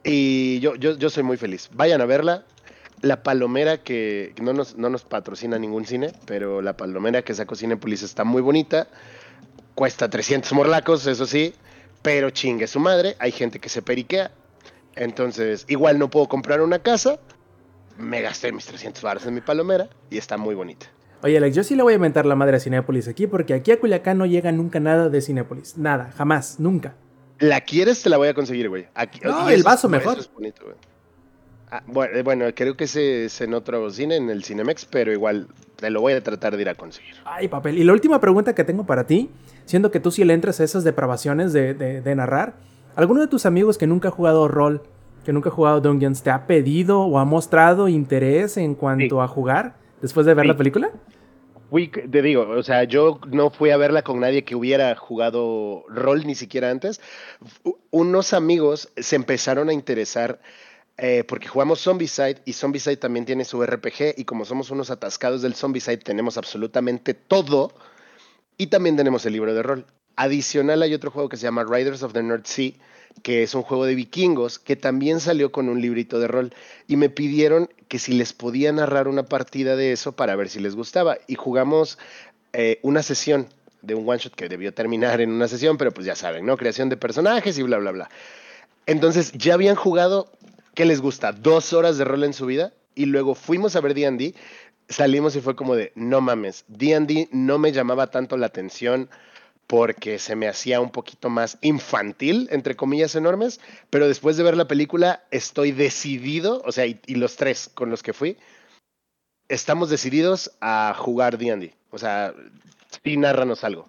Y 0.05 0.62
yo, 0.62 0.76
yo, 0.76 0.97
yo 0.97 1.10
soy 1.10 1.24
muy 1.24 1.36
feliz. 1.36 1.70
Vayan 1.74 1.99
a 1.99 2.05
verla. 2.05 2.45
La 3.01 3.24
palomera 3.24 3.84
que 3.84 4.34
no 4.41 4.53
nos, 4.53 4.78
no 4.78 4.89
nos 4.89 5.03
patrocina 5.03 5.60
ningún 5.60 5.86
cine, 5.86 6.14
pero 6.26 6.62
la 6.62 6.78
palomera 6.78 7.24
que 7.24 7.34
sacó 7.34 7.58
Cinepolis 7.58 8.03
está 8.03 8.24
muy 8.24 8.41
bonita. 8.41 8.88
Cuesta 9.76 10.10
300 10.10 10.53
morlacos, 10.53 11.05
eso 11.08 11.26
sí, 11.26 11.53
pero 12.01 12.30
chingue 12.30 12.68
su 12.68 12.80
madre. 12.80 13.18
Hay 13.20 13.34
gente 13.34 13.60
que 13.60 13.68
se 13.68 13.82
periquea. 13.82 14.32
Entonces, 14.95 15.66
igual 15.68 15.99
no 15.99 16.10
puedo 16.10 16.30
comprar 16.30 16.62
una 16.62 16.80
casa. 16.80 17.20
Me 17.98 18.22
gasté 18.22 18.52
mis 18.52 18.66
300 18.66 19.02
baros 19.04 19.26
en 19.26 19.34
mi 19.34 19.41
palomera 19.41 19.89
y 20.10 20.18
está 20.18 20.38
muy 20.38 20.56
bonita. 20.56 20.86
Oye, 21.24 21.38
Alex, 21.38 21.56
yo 21.56 21.64
sí 21.64 21.76
le 21.76 21.82
voy 21.84 21.95
a 21.95 22.00
mentar 22.00 22.26
la 22.28 22.36
madre 22.36 22.58
a 22.58 22.60
Cinépolis 22.60 23.08
aquí, 23.08 23.26
porque 23.26 23.56
aquí 23.56 23.72
a 23.72 23.80
Culiacán 23.80 24.18
no 24.20 24.26
llega 24.28 24.52
nunca 24.52 24.80
nada 24.80 25.10
de 25.10 25.20
Cinépolis. 25.22 25.78
Nada, 25.78 26.12
jamás, 26.16 26.60
nunca. 26.60 26.93
¿La 27.39 27.62
quieres? 27.62 28.04
Te 28.04 28.10
la 28.10 28.18
voy 28.18 28.28
a 28.28 28.34
conseguir, 28.36 28.70
güey. 28.70 28.88
Aquí- 28.93 29.20
No, 29.24 29.50
el 29.50 29.64
vaso 29.64 29.89
mejor. 29.89 30.20
es 30.20 30.32
bonito, 30.32 30.64
güey. 30.64 30.76
Ah, 31.70 31.84
bueno, 31.88 32.16
eh, 32.16 32.24
bueno, 32.24 32.45
creo 32.56 32.78
que 32.78 32.86
ese 32.86 33.26
es 33.26 33.41
en 33.41 33.54
otro 33.54 33.89
cine, 33.89 34.16
en 34.16 34.30
el 34.30 34.43
Cinemex, 34.43 34.86
pero 34.86 35.12
igual 35.12 35.48
te 35.76 35.89
lo 35.89 36.00
voy 36.02 36.14
a 36.14 36.24
tratar 36.24 36.56
de 36.56 36.62
ir 36.62 36.70
a 36.70 36.76
conseguir. 36.76 37.16
Ay, 37.26 37.48
papel. 37.50 37.78
Y 37.78 37.84
la 37.84 37.91
última 37.93 38.22
pregunta 38.22 38.56
que 38.56 38.64
tengo 38.64 38.86
para 38.86 39.06
ti, 39.06 39.30
siendo 39.66 39.91
que 39.91 40.00
tú 40.00 40.12
sí 40.12 40.24
le 40.24 40.34
entras 40.34 40.60
a 40.60 40.64
esas 40.64 40.84
depravaciones 40.86 41.52
de, 41.52 41.74
de- 41.74 42.02
de 42.02 42.16
narrar, 42.16 42.54
¿alguno 42.95 43.20
de 43.22 43.28
tus 43.28 43.45
amigos 43.45 43.78
que 43.78 43.86
nunca 43.86 44.08
ha 44.08 44.12
jugado 44.12 44.48
rol, 44.48 44.84
que 45.28 45.34
nunca 45.34 45.49
ha 45.49 45.51
jugado 45.51 45.82
Dungeons, 45.82 46.23
te 46.23 46.30
ha 46.30 46.47
pedido 46.47 47.01
o 47.01 47.19
ha 47.19 47.25
mostrado 47.25 47.89
interés 47.89 48.55
en 48.55 48.75
cuanto 48.75 49.17
Sí. 49.17 49.21
a 49.21 49.28
jugar 49.28 49.75
después 50.01 50.25
de 50.25 50.34
ver 50.34 50.45
Sí. 50.45 50.47
la 50.47 50.55
película? 50.57 50.89
Te 52.09 52.21
digo, 52.21 52.47
o 52.49 52.63
sea, 52.63 52.86
yo 52.86 53.19
no 53.30 53.49
fui 53.49 53.71
a 53.71 53.75
verla 53.78 54.01
con 54.03 54.21
nadie 54.21 54.45
que 54.45 54.55
hubiera 54.55 54.95
jugado 54.95 55.84
rol 55.89 56.25
ni 56.25 56.34
siquiera 56.34 56.71
antes. 56.71 57.01
Unos 57.91 58.32
amigos 58.32 58.89
se 58.95 59.17
empezaron 59.17 59.67
a 59.67 59.73
interesar 59.73 60.39
eh, 60.97 61.25
porque 61.28 61.49
jugamos 61.49 61.82
Zombicide 61.84 62.38
y 62.45 62.53
Zombicide 62.53 62.95
también 62.95 63.25
tiene 63.25 63.43
su 63.43 63.61
RPG 63.61 64.13
y 64.17 64.23
como 64.23 64.45
somos 64.45 64.71
unos 64.71 64.89
atascados 64.91 65.41
del 65.41 65.55
Zombicide 65.55 65.97
tenemos 65.97 66.38
absolutamente 66.38 67.13
todo 67.13 67.73
y 68.57 68.67
también 68.67 68.95
tenemos 68.95 69.25
el 69.25 69.34
libro 69.34 69.53
de 69.53 69.61
rol. 69.61 69.86
Adicional 70.15 70.82
hay 70.84 70.93
otro 70.93 71.11
juego 71.11 71.28
que 71.28 71.36
se 71.38 71.43
llama 71.43 71.65
Riders 71.69 72.01
of 72.01 72.13
the 72.13 72.23
North 72.23 72.45
Sea, 72.45 72.71
que 73.24 73.43
es 73.43 73.55
un 73.55 73.63
juego 73.63 73.86
de 73.86 73.95
vikingos 73.95 74.59
que 74.59 74.76
también 74.76 75.20
salió 75.20 75.51
con 75.51 75.70
un 75.70 75.82
librito 75.82 76.20
de 76.20 76.28
rol 76.28 76.53
y 76.88 76.95
me 76.95 77.09
pidieron 77.09 77.70
que 77.88 77.99
si 77.99 78.13
les 78.13 78.34
podía 78.34 78.72
narrar 78.72 79.07
una 79.07 79.24
partida 79.24 79.76
de 79.76 79.91
eso 79.91 80.11
para 80.11 80.36
ver 80.36 80.49
si 80.49 80.59
les 80.59 80.76
gustaba 80.76 81.18
y 81.28 81.36
jugamos 81.36 81.97
eh, 82.53 82.80
una 82.84 83.03
sesión 83.03 83.47
de 83.82 83.95
un 83.95 84.07
one 84.07 84.20
shot 84.20 84.36
que 84.36 84.49
debió 84.49 84.74
terminar 84.74 85.22
en 85.22 85.32
una 85.32 85.47
sesión, 85.47 85.78
pero 85.78 85.91
pues 85.91 86.05
ya 86.05 86.15
saben, 86.15 86.45
¿no? 86.45 86.57
Creación 86.57 86.89
de 86.89 86.97
personajes 86.97 87.57
y 87.57 87.63
bla, 87.63 87.78
bla, 87.78 87.91
bla. 87.91 88.09
Entonces 88.86 89.32
ya 89.34 89.53
habían 89.53 89.76
jugado, 89.76 90.32
¿qué 90.74 90.86
les 90.86 91.01
gusta? 91.01 91.32
Dos 91.32 91.74
horas 91.74 91.97
de 91.97 92.05
rol 92.05 92.24
en 92.24 92.34
su 92.34 92.45
vida 92.45 92.74
y 92.95 93.05
luego 93.05 93.36
fuimos 93.36 93.76
a 93.76 93.82
ver 93.82 93.93
D&D, 93.93 94.34
salimos 94.89 95.36
y 95.36 95.41
fue 95.41 95.55
como 95.55 95.76
de, 95.76 95.91
no 95.95 96.22
mames, 96.22 96.65
D&D 96.68 97.30
no 97.32 97.59
me 97.59 97.72
llamaba 97.72 98.07
tanto 98.07 98.38
la 98.38 98.47
atención 98.47 99.09
porque 99.68 100.18
se 100.18 100.36
me 100.36 100.47
hacía 100.47 100.80
un 100.80 100.91
poquito 100.91 101.30
más 101.30 101.57
infantil, 101.61 102.47
entre 102.51 102.76
comillas 102.76 103.15
enormes, 103.15 103.59
pero 103.89 104.07
después 104.07 104.38
de 104.38 104.43
ver 104.43 104.55
la 104.55 104.68
película 104.68 105.24
estoy 105.30 105.74
decidido, 105.74 106.61
o 106.65 106.72
sea, 106.72 106.86
y, 106.86 106.99
y 107.05 107.15
los 107.15 107.36
tres 107.36 107.70
con 107.74 107.89
los 107.89 108.01
que 108.01 108.13
fui, 108.13 108.38
estamos 109.49 109.89
decididos 109.89 110.57
a 110.61 110.95
jugar 110.97 111.38
D&D. 111.38 111.74
O 111.91 111.97
sea, 111.97 112.34
sí, 113.03 113.18
nárranos 113.18 113.63
algo. 113.63 113.88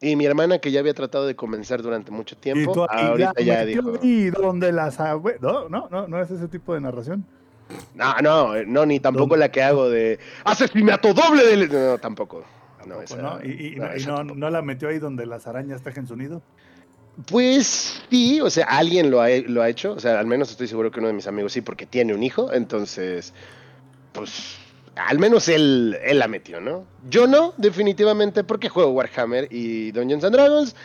Y 0.00 0.14
mi 0.14 0.26
hermana, 0.26 0.60
que 0.60 0.70
ya 0.70 0.78
había 0.78 0.94
tratado 0.94 1.26
de 1.26 1.34
convencer 1.34 1.82
durante 1.82 2.12
mucho 2.12 2.36
Y 2.36 2.38
tiempo, 2.38 2.72
tú 2.72 2.84
ahorita 2.84 3.32
ya 3.42 3.64
metió 3.64 3.82
dijo... 3.82 3.98
ahí 4.00 4.30
donde 4.30 4.70
las 4.70 4.98
No, 5.40 5.68
no, 5.68 5.88
no, 5.90 6.06
no 6.06 6.22
es 6.22 6.30
ese 6.30 6.46
tipo 6.46 6.74
de 6.74 6.80
narración. 6.80 7.24
No, 7.94 8.14
no, 8.22 8.64
no, 8.64 8.86
ni 8.86 9.00
tampoco 9.00 9.30
¿Dónde? 9.30 9.46
la 9.46 9.50
que 9.50 9.62
hago 9.62 9.90
de 9.90 10.18
asesinato 10.44 11.12
doble 11.12 11.44
de... 11.44 11.66
No, 11.66 11.98
tampoco. 11.98 12.44
No, 12.86 13.02
esa- 13.02 13.16
¿no? 13.16 13.44
Y, 13.44 13.74
no, 13.76 13.86
no, 13.88 13.94
y 13.94 13.96
esa 13.98 14.10
no- 14.10 14.16
tampoco. 14.18 14.38
no 14.40 14.50
la 14.50 14.62
metió 14.62 14.88
ahí 14.88 14.98
donde 14.98 15.26
las 15.26 15.46
arañas 15.46 15.82
tejen 15.82 16.06
su 16.06 16.16
nido. 16.16 16.42
Pues 17.30 18.00
sí, 18.10 18.40
o 18.40 18.48
sea, 18.48 18.66
alguien 18.66 19.10
lo 19.10 19.20
ha, 19.20 19.28
lo 19.46 19.62
ha 19.62 19.68
hecho, 19.68 19.92
o 19.92 20.00
sea, 20.00 20.20
al 20.20 20.26
menos 20.26 20.50
estoy 20.50 20.68
seguro 20.68 20.90
que 20.90 21.00
uno 21.00 21.08
de 21.08 21.14
mis 21.14 21.26
amigos 21.26 21.52
sí, 21.52 21.60
porque 21.62 21.84
tiene 21.84 22.14
un 22.14 22.22
hijo, 22.22 22.52
entonces, 22.52 23.34
pues, 24.12 24.56
al 24.94 25.18
menos 25.18 25.48
él, 25.48 25.98
él 26.04 26.20
la 26.20 26.28
metió, 26.28 26.60
¿no? 26.60 26.84
Yo 27.10 27.26
no, 27.26 27.54
definitivamente, 27.56 28.44
porque 28.44 28.68
juego 28.68 28.90
Warhammer 28.92 29.48
y 29.50 29.90
Dungeons 29.90 30.22
and 30.24 30.34
Dragons 30.34 30.76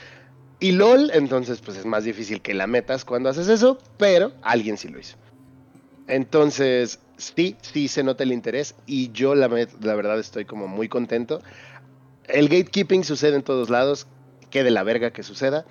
y 0.59 0.71
LOL, 0.71 1.11
entonces, 1.13 1.61
pues 1.61 1.77
es 1.77 1.85
más 1.85 2.03
difícil 2.03 2.41
que 2.41 2.55
la 2.55 2.65
metas 2.65 3.05
cuando 3.05 3.29
haces 3.29 3.47
eso, 3.47 3.77
pero 3.97 4.31
alguien 4.41 4.77
sí 4.77 4.87
lo 4.87 4.99
hizo. 4.99 5.17
Entonces, 6.07 6.99
sí, 7.17 7.55
sí 7.61 7.87
se 7.87 8.03
nota 8.03 8.23
el 8.23 8.31
interés 8.33 8.75
y 8.85 9.11
yo 9.11 9.35
la, 9.35 9.47
la 9.81 9.95
verdad 9.95 10.19
estoy 10.19 10.45
como 10.45 10.67
muy 10.67 10.89
contento. 10.89 11.41
El 12.33 12.49
gatekeeping 12.49 13.03
sucede 13.03 13.35
en 13.35 13.43
todos 13.43 13.69
lados, 13.69 14.07
que 14.49 14.63
de 14.63 14.71
la 14.71 14.83
verga 14.83 15.11
que 15.11 15.23
suceda, 15.23 15.65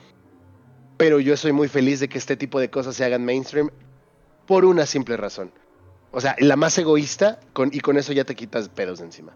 pero 0.97 1.19
yo 1.19 1.37
soy 1.37 1.53
muy 1.53 1.69
feliz 1.69 1.99
de 1.99 2.09
que 2.09 2.19
este 2.19 2.37
tipo 2.37 2.61
de 2.61 2.71
cosas 2.71 2.95
se 2.95 3.05
hagan 3.05 3.25
mainstream 3.25 3.71
por 4.47 4.65
una 4.65 4.87
simple 4.87 5.17
razón. 5.17 5.53
O 6.13 6.21
sea, 6.21 6.37
la 6.39 6.57
más 6.57 6.79
egoísta, 6.79 7.41
con, 7.53 7.71
y 7.73 7.81
con 7.81 7.97
eso 7.99 8.13
ya 8.13 8.25
te 8.25 8.37
quitas 8.37 8.69
pedos 8.69 9.01
de 9.01 9.07
encima. 9.07 9.35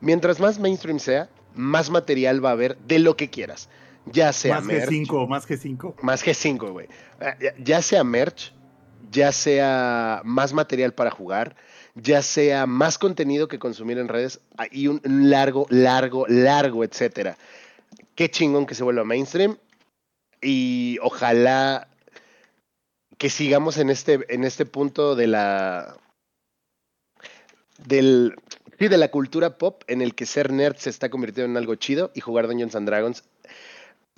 Mientras 0.00 0.38
más 0.38 0.58
mainstream 0.58 1.00
sea, 1.00 1.28
más 1.54 1.90
material 1.90 2.44
va 2.44 2.50
a 2.50 2.52
haber 2.52 2.78
de 2.78 3.00
lo 3.00 3.16
que 3.16 3.28
quieras. 3.28 3.68
Ya 4.06 4.32
sea 4.32 4.56
Más 4.56 4.68
que 4.68 4.74
merch, 4.74 4.88
cinco, 4.88 5.26
más 5.26 5.46
que 5.46 5.56
cinco. 5.56 5.96
más 6.02 6.22
que 6.22 6.34
cinco, 6.34 6.72
güey. 6.72 6.88
Ya, 7.40 7.54
ya 7.58 7.82
sea 7.82 8.04
merch, 8.04 8.52
ya 9.10 9.32
sea 9.32 10.22
más 10.24 10.52
material 10.52 10.92
para 10.92 11.10
jugar, 11.10 11.56
ya 11.94 12.22
sea 12.22 12.66
más 12.66 12.98
contenido 12.98 13.48
que 13.48 13.58
consumir 13.58 13.98
en 13.98 14.08
redes 14.08 14.40
ah, 14.56 14.66
y 14.70 14.88
un 14.88 15.00
largo, 15.04 15.66
largo, 15.68 16.26
largo, 16.28 16.84
etcétera. 16.84 17.36
Qué 18.14 18.30
chingón 18.30 18.66
que 18.66 18.74
se 18.74 18.84
vuelva 18.84 19.04
mainstream 19.04 19.56
y 20.40 20.98
ojalá 21.02 21.88
que 23.18 23.30
sigamos 23.30 23.76
en 23.78 23.90
este, 23.90 24.20
en 24.28 24.44
este 24.44 24.66
punto 24.66 25.14
de 25.14 25.26
la 25.26 25.96
del 27.86 28.34
sí, 28.78 28.88
de 28.88 28.96
la 28.96 29.10
cultura 29.10 29.58
pop 29.58 29.82
en 29.86 30.02
el 30.02 30.14
que 30.14 30.26
ser 30.26 30.52
nerd 30.52 30.76
se 30.76 30.90
está 30.90 31.10
convirtiendo 31.10 31.50
en 31.50 31.56
algo 31.56 31.74
chido 31.74 32.10
y 32.14 32.20
jugar 32.20 32.46
Dungeons 32.46 32.74
and 32.74 32.88
Dragons 32.88 33.24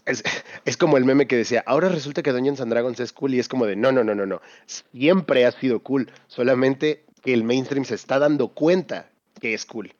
es, 0.06 0.22
es 0.64 0.76
como 0.76 0.96
el 0.96 1.04
meme 1.04 1.26
que 1.26 1.36
decía, 1.36 1.62
ahora 1.66 1.88
resulta 1.88 2.22
que 2.22 2.32
Dungeons 2.32 2.60
and 2.60 2.70
Dragons 2.70 3.00
es 3.00 3.12
cool 3.12 3.34
y 3.34 3.38
es 3.38 3.48
como 3.48 3.66
de, 3.66 3.76
no, 3.76 3.92
no, 3.92 4.04
no, 4.04 4.14
no, 4.14 4.26
no, 4.26 4.40
siempre 4.66 5.46
ha 5.46 5.52
sido 5.52 5.80
cool, 5.80 6.10
solamente 6.26 7.04
que 7.24 7.34
el 7.34 7.42
mainstream 7.44 7.84
se 7.84 7.94
está 7.94 8.18
dando 8.18 8.48
cuenta 8.48 9.10
que 9.40 9.54
es 9.54 9.64
cool. 9.66 9.92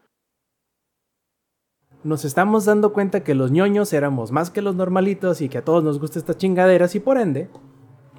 Nos 2.02 2.24
estamos 2.26 2.66
dando 2.66 2.92
cuenta 2.92 3.24
que 3.24 3.34
los 3.34 3.50
ñoños 3.50 3.92
éramos 3.94 4.30
más 4.30 4.50
que 4.50 4.60
los 4.60 4.74
normalitos 4.76 5.40
y 5.40 5.48
que 5.48 5.58
a 5.58 5.64
todos 5.64 5.82
nos 5.82 5.98
gustan 5.98 6.20
estas 6.20 6.36
chingaderas 6.36 6.94
y 6.94 7.00
por 7.00 7.18
ende, 7.18 7.48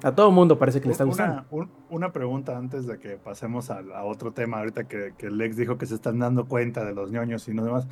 A 0.02 0.14
todo 0.14 0.30
mundo 0.30 0.58
parece 0.58 0.80
que 0.80 0.86
le 0.88 0.92
está 0.92 1.04
gustando. 1.04 1.44
Una, 1.50 1.64
un- 1.64 1.70
una 1.88 2.12
pregunta 2.12 2.58
antes 2.58 2.86
de 2.86 2.98
que 2.98 3.16
pasemos 3.16 3.70
a, 3.70 3.78
a 3.94 4.04
otro 4.04 4.32
tema, 4.32 4.58
ahorita 4.58 4.86
que, 4.86 5.14
que 5.16 5.30
Lex 5.30 5.56
dijo 5.56 5.78
que 5.78 5.86
se 5.86 5.94
están 5.94 6.18
dando 6.18 6.46
cuenta 6.46 6.84
de 6.84 6.92
los 6.92 7.10
ñoños 7.10 7.48
y 7.48 7.54
no 7.54 7.64
demás. 7.64 7.86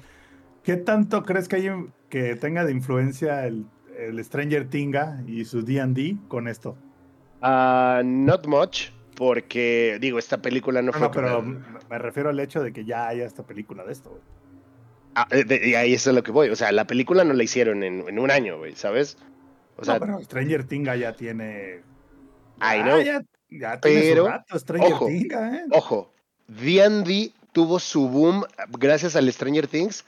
¿Qué 0.63 0.77
tanto 0.77 1.23
crees 1.23 1.49
que, 1.49 1.57
hay, 1.57 1.71
que 2.11 2.37
tenga 2.37 2.65
de 2.67 2.73
influencia 2.73 3.47
el, 3.47 3.65
el 3.97 4.23
Stranger 4.23 4.69
Tinga 4.69 5.23
y 5.27 5.45
su 5.47 5.63
D&D 5.65 6.19
con 6.29 6.47
esto? 6.47 6.77
Ah, 7.41 8.03
not 8.05 8.47
much, 8.47 8.91
porque 9.17 9.99
digo, 10.01 10.19
esta 10.19 10.39
película 10.43 10.83
no 10.83 10.93
No, 10.93 10.99
fue. 10.99 11.07
no, 11.07 11.11
pero 11.11 11.43
me 11.43 11.99
refiero 11.99 12.31
al 12.31 12.41
hecho 12.41 12.63
de 12.63 12.73
que 12.73 12.85
ya 12.85 13.09
haya 13.09 13.25
esta 13.25 13.45
película 13.45 13.85
de 13.85 13.93
esto. 13.93 14.11
güey. 14.11 14.23
Ah, 15.17 15.29
eh, 15.31 15.61
y 15.63 15.75
ahí 15.75 15.95
es 15.95 16.07
a 16.09 16.13
lo 16.13 16.23
que 16.23 16.33
voy. 16.33 16.49
O 16.49 16.57
sea, 16.57 16.73
la 16.73 16.87
película 16.87 17.23
no 17.25 17.35
la 17.35 17.43
hicieron 17.45 17.83
en, 17.85 18.09
en 18.09 18.19
un 18.19 18.31
año, 18.31 18.59
güey, 18.59 18.75
¿sabes? 18.75 19.17
O 19.77 19.85
sea, 19.85 19.95
no, 19.95 20.01
pero 20.01 20.21
Stranger 20.23 20.65
Tinga 20.65 20.97
ya 20.97 21.15
tiene... 21.15 21.83
Ah, 22.61 22.77
know. 22.83 23.01
Ya, 23.01 23.81
tiene 23.81 24.15
su 24.17 24.27
rato 24.27 24.59
Stranger 24.59 24.93
ojo, 24.93 25.07
Tinga, 25.07 25.57
¿eh? 25.57 25.65
Ojo, 25.71 26.13
D&D 26.49 27.33
tuvo 27.53 27.79
su 27.79 28.09
boom 28.09 28.45
gracias 28.79 29.15
al 29.15 29.33
Stranger 29.33 29.69
Things 29.69 30.05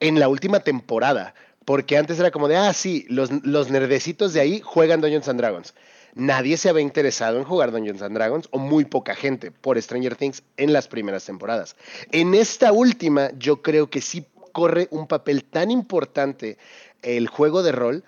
en 0.00 0.18
la 0.18 0.28
última 0.28 0.60
temporada. 0.60 1.34
Porque 1.64 1.96
antes 1.96 2.18
era 2.18 2.30
como 2.30 2.48
de, 2.48 2.56
ah, 2.56 2.72
sí, 2.72 3.06
los, 3.08 3.30
los 3.44 3.70
nerdecitos 3.70 4.32
de 4.34 4.40
ahí 4.40 4.60
juegan 4.62 5.00
Dungeons 5.00 5.28
and 5.28 5.40
Dragons. 5.40 5.74
Nadie 6.14 6.56
se 6.56 6.68
había 6.68 6.82
interesado 6.82 7.38
en 7.38 7.44
jugar 7.44 7.72
Dungeons 7.72 8.02
and 8.02 8.14
Dragons, 8.14 8.48
o 8.52 8.58
muy 8.58 8.84
poca 8.84 9.14
gente, 9.14 9.50
por 9.50 9.80
Stranger 9.80 10.14
Things 10.16 10.42
en 10.56 10.72
las 10.72 10.86
primeras 10.88 11.24
temporadas. 11.24 11.76
En 12.12 12.34
esta 12.34 12.72
última, 12.72 13.30
yo 13.38 13.62
creo 13.62 13.90
que 13.90 14.00
sí 14.00 14.24
corre 14.52 14.86
un 14.92 15.06
papel 15.08 15.44
tan 15.44 15.70
importante 15.70 16.56
el 17.02 17.26
juego 17.28 17.62
de 17.62 17.72
rol 17.72 18.04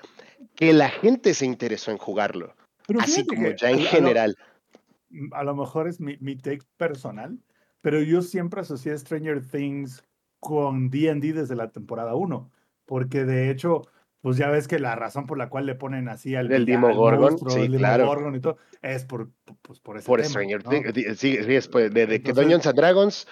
que 0.54 0.72
la 0.72 0.88
gente 0.88 1.34
se 1.34 1.44
interesó 1.46 1.90
en 1.90 1.98
jugarlo. 1.98 2.54
Pero 2.86 3.00
Así 3.00 3.26
como 3.26 3.50
ya 3.50 3.70
en 3.70 3.82
lo- 3.82 3.88
general. 3.88 4.36
a 5.32 5.42
lo 5.42 5.56
mejor 5.56 5.88
es 5.88 6.00
mi, 6.00 6.16
mi 6.18 6.36
take 6.36 6.62
personal, 6.76 7.38
pero 7.80 8.00
yo 8.00 8.22
siempre 8.22 8.60
asocié 8.60 8.96
Stranger 8.96 9.44
Things 9.44 10.04
con 10.38 10.90
D&D 10.90 11.32
desde 11.32 11.56
la 11.56 11.70
temporada 11.70 12.14
1, 12.14 12.50
porque 12.84 13.24
de 13.24 13.50
hecho, 13.50 13.82
pues 14.26 14.38
ya 14.38 14.50
ves 14.50 14.66
que 14.66 14.80
la 14.80 14.96
razón 14.96 15.24
por 15.24 15.38
la 15.38 15.48
cual 15.48 15.66
le 15.66 15.76
ponen 15.76 16.08
así 16.08 16.34
al 16.34 16.48
Demogorgon, 16.48 17.34
monstruo, 17.34 17.52
sí, 17.52 17.60
el 17.60 17.76
claro. 17.76 18.34
Y 18.34 18.40
todo, 18.40 18.56
es 18.82 19.04
por, 19.04 19.30
pues, 19.62 19.78
por 19.78 19.98
ese 19.98 20.04
por 20.08 20.18
tema, 20.20 20.30
Stranger 20.30 20.64
¿no? 20.64 20.70
Things. 20.70 21.16
Sí, 21.16 21.38
sí, 21.44 21.54
es 21.54 21.68
pues, 21.68 21.94
de, 21.94 22.08
de 22.08 22.20
que 22.20 22.30
Entonces- 22.30 22.34
Dungeons 22.34 22.66
and 22.66 22.76
Dragons. 22.76 23.28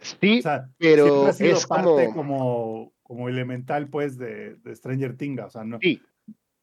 Sí, 0.00 0.38
O 0.38 0.42
sea, 0.42 0.70
pero 0.78 1.04
siempre 1.04 1.28
ha 1.28 1.32
sido 1.34 1.52
es 1.58 1.66
parte 1.66 1.84
como- 1.84 2.14
como... 2.14 2.92
como 3.02 3.28
elemental, 3.28 3.88
pues, 3.88 4.16
de, 4.16 4.54
de 4.54 4.74
Stranger 4.74 5.18
Things, 5.18 5.42
o 5.42 5.50
sea, 5.50 5.64
no... 5.64 5.78
sí. 5.82 6.00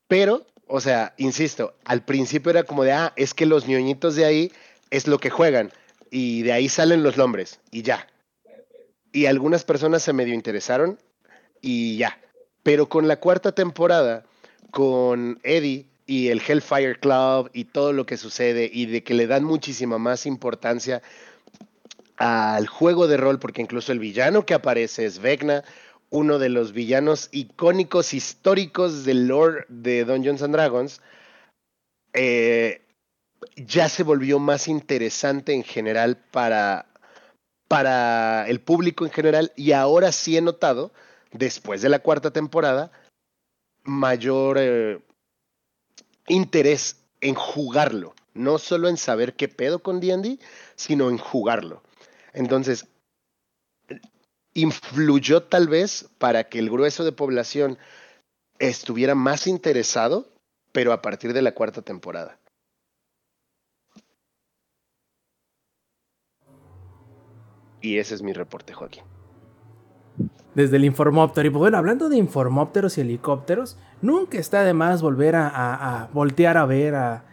Pero, 0.07 0.47
o 0.65 0.81
sea, 0.81 1.13
insisto, 1.17 1.75
al 1.85 2.03
principio 2.05 2.49
era 2.49 2.63
como 2.63 2.85
de, 2.85 2.93
ah, 2.93 3.13
es 3.17 3.35
que 3.35 3.45
los 3.45 3.67
ñoñitos 3.67 4.15
de 4.15 4.25
ahí 4.25 4.51
es 4.89 5.05
lo 5.07 5.19
que 5.19 5.29
juegan. 5.29 5.69
Y 6.09 6.41
de 6.41 6.53
ahí 6.53 6.69
salen 6.69 7.03
los 7.03 7.17
nombres, 7.17 7.61
y 7.69 7.83
ya. 7.83 8.07
Y 9.11 9.27
algunas 9.27 9.63
personas 9.63 10.01
se 10.01 10.11
medio 10.13 10.33
interesaron, 10.33 10.97
y 11.61 11.97
ya. 11.97 12.17
Pero 12.67 12.89
con 12.89 13.07
la 13.07 13.21
cuarta 13.21 13.53
temporada, 13.53 14.25
con 14.71 15.39
Eddie 15.43 15.85
y 16.05 16.27
el 16.27 16.41
Hellfire 16.45 16.99
Club 16.99 17.49
y 17.53 17.63
todo 17.63 17.93
lo 17.93 18.05
que 18.05 18.17
sucede, 18.17 18.69
y 18.69 18.87
de 18.87 19.05
que 19.05 19.13
le 19.13 19.25
dan 19.25 19.45
muchísima 19.45 19.97
más 19.97 20.25
importancia 20.25 21.01
al 22.17 22.67
juego 22.67 23.07
de 23.07 23.15
rol, 23.15 23.39
porque 23.39 23.61
incluso 23.61 23.93
el 23.93 23.99
villano 23.99 24.45
que 24.45 24.53
aparece 24.53 25.05
es 25.05 25.19
Vecna, 25.19 25.63
uno 26.09 26.39
de 26.39 26.49
los 26.49 26.73
villanos 26.73 27.29
icónicos 27.31 28.13
históricos 28.13 29.05
del 29.05 29.29
lore 29.29 29.63
de 29.69 30.03
Dungeons 30.03 30.41
and 30.41 30.53
Dragons, 30.53 30.99
eh, 32.11 32.81
ya 33.55 33.87
se 33.87 34.03
volvió 34.03 34.39
más 34.39 34.67
interesante 34.67 35.53
en 35.53 35.63
general 35.63 36.17
para, 36.17 36.85
para 37.69 38.45
el 38.49 38.59
público 38.59 39.05
en 39.05 39.11
general 39.11 39.53
y 39.55 39.71
ahora 39.71 40.11
sí 40.11 40.35
he 40.35 40.41
notado, 40.41 40.91
después 41.31 41.81
de 41.81 41.89
la 41.89 41.99
cuarta 41.99 42.31
temporada, 42.31 42.91
mayor 43.83 44.57
eh, 44.59 44.99
interés 46.27 46.97
en 47.21 47.35
jugarlo, 47.35 48.13
no 48.33 48.57
solo 48.57 48.89
en 48.89 48.97
saber 48.97 49.35
qué 49.35 49.47
pedo 49.47 49.79
con 49.79 49.99
D&D, 49.99 50.39
sino 50.75 51.09
en 51.09 51.17
jugarlo. 51.17 51.81
Entonces, 52.33 52.87
influyó 54.53 55.43
tal 55.43 55.67
vez 55.67 56.09
para 56.17 56.45
que 56.49 56.59
el 56.59 56.69
grueso 56.69 57.03
de 57.03 57.11
población 57.11 57.77
estuviera 58.59 59.15
más 59.15 59.47
interesado, 59.47 60.31
pero 60.71 60.93
a 60.93 61.01
partir 61.01 61.33
de 61.33 61.41
la 61.41 61.53
cuarta 61.53 61.81
temporada. 61.81 62.39
Y 67.81 67.99
ese 67.99 68.15
es 68.15 68.21
mi 68.21 68.33
reporte, 68.33 68.73
Joaquín. 68.73 69.16
Desde 70.57 70.77
el 70.77 70.85
Informóptero. 70.85 71.47
Y 71.47 71.51
pues 71.51 71.59
bueno, 71.59 71.77
hablando 71.77 72.09
de 72.09 72.17
informópteros 72.17 72.97
y 72.97 73.01
helicópteros, 73.01 73.77
nunca 74.01 74.39
está 74.39 74.63
de 74.63 74.73
más 74.73 75.03
volver 75.03 75.35
a, 75.35 76.09
voltear 76.13 76.57
a 76.57 76.65
ver 76.65 76.95
a, 76.95 77.23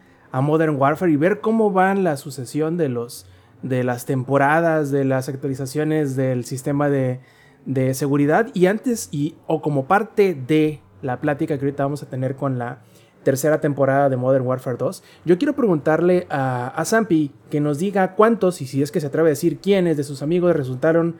Modern 0.43 0.77
Warfare 0.77 1.11
y 1.11 1.17
ver 1.17 1.41
cómo 1.41 1.71
van 1.71 2.05
la 2.05 2.19
sucesión 2.19 2.77
de 2.77 2.91
los 2.91 3.25
de 3.63 3.83
las 3.83 4.05
temporadas, 4.05 4.91
de 4.91 5.07
las 5.07 5.31
actualizaciones 5.31 6.17
del 6.17 6.45
sistema 6.45 6.91
de, 6.91 7.21
de 7.65 7.95
seguridad. 7.95 8.49
Y 8.53 8.67
antes, 8.67 9.09
y, 9.11 9.37
o 9.47 9.63
como 9.63 9.87
parte 9.87 10.35
de 10.35 10.83
la 11.01 11.19
plática 11.23 11.57
que 11.57 11.65
ahorita 11.65 11.85
vamos 11.85 12.03
a 12.03 12.11
tener 12.11 12.37
con 12.37 12.59
la 12.59 12.83
tercera 13.23 13.63
temporada 13.63 14.11
de 14.11 14.19
Modern 14.19 14.47
Warfare 14.47 14.77
2, 14.77 15.03
yo 15.25 15.39
quiero 15.39 15.55
preguntarle 15.55 16.27
a, 16.29 16.67
a 16.69 16.85
Zampi 16.85 17.33
que 17.49 17.61
nos 17.61 17.79
diga 17.79 18.17
cuántos, 18.17 18.61
y 18.61 18.67
si 18.67 18.83
es 18.83 18.93
que 18.93 19.01
se 19.01 19.07
atreve 19.07 19.29
a 19.29 19.31
decir 19.31 19.61
quiénes 19.61 19.97
de 19.97 20.05
sus 20.05 20.21
amigos 20.21 20.55
resultaron 20.55 21.17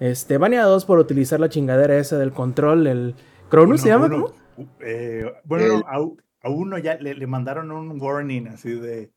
este, 0.00 0.38
baneados 0.38 0.84
por 0.84 0.98
utilizar 0.98 1.40
la 1.40 1.48
chingadera 1.48 1.96
esa 1.98 2.18
del 2.18 2.32
control, 2.32 2.86
el 2.86 3.14
Cronus 3.48 3.80
se 3.80 3.88
llama, 3.88 4.06
uno- 4.06 4.32
¿cómo? 4.56 4.68
eh, 4.80 5.32
bueno, 5.44 5.64
El- 5.64 5.70
no, 5.80 6.16
a, 6.42 6.48
uno 6.50 6.78
ya 6.78 6.96
le, 6.96 7.14
le 7.14 7.26
mandaron 7.26 7.70
un 7.70 8.00
warning 8.00 8.48
así 8.48 8.70
de, 8.78 9.12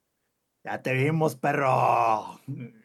ya 0.63 0.81
te 0.81 0.93
vimos, 0.93 1.35
perro. 1.35 2.39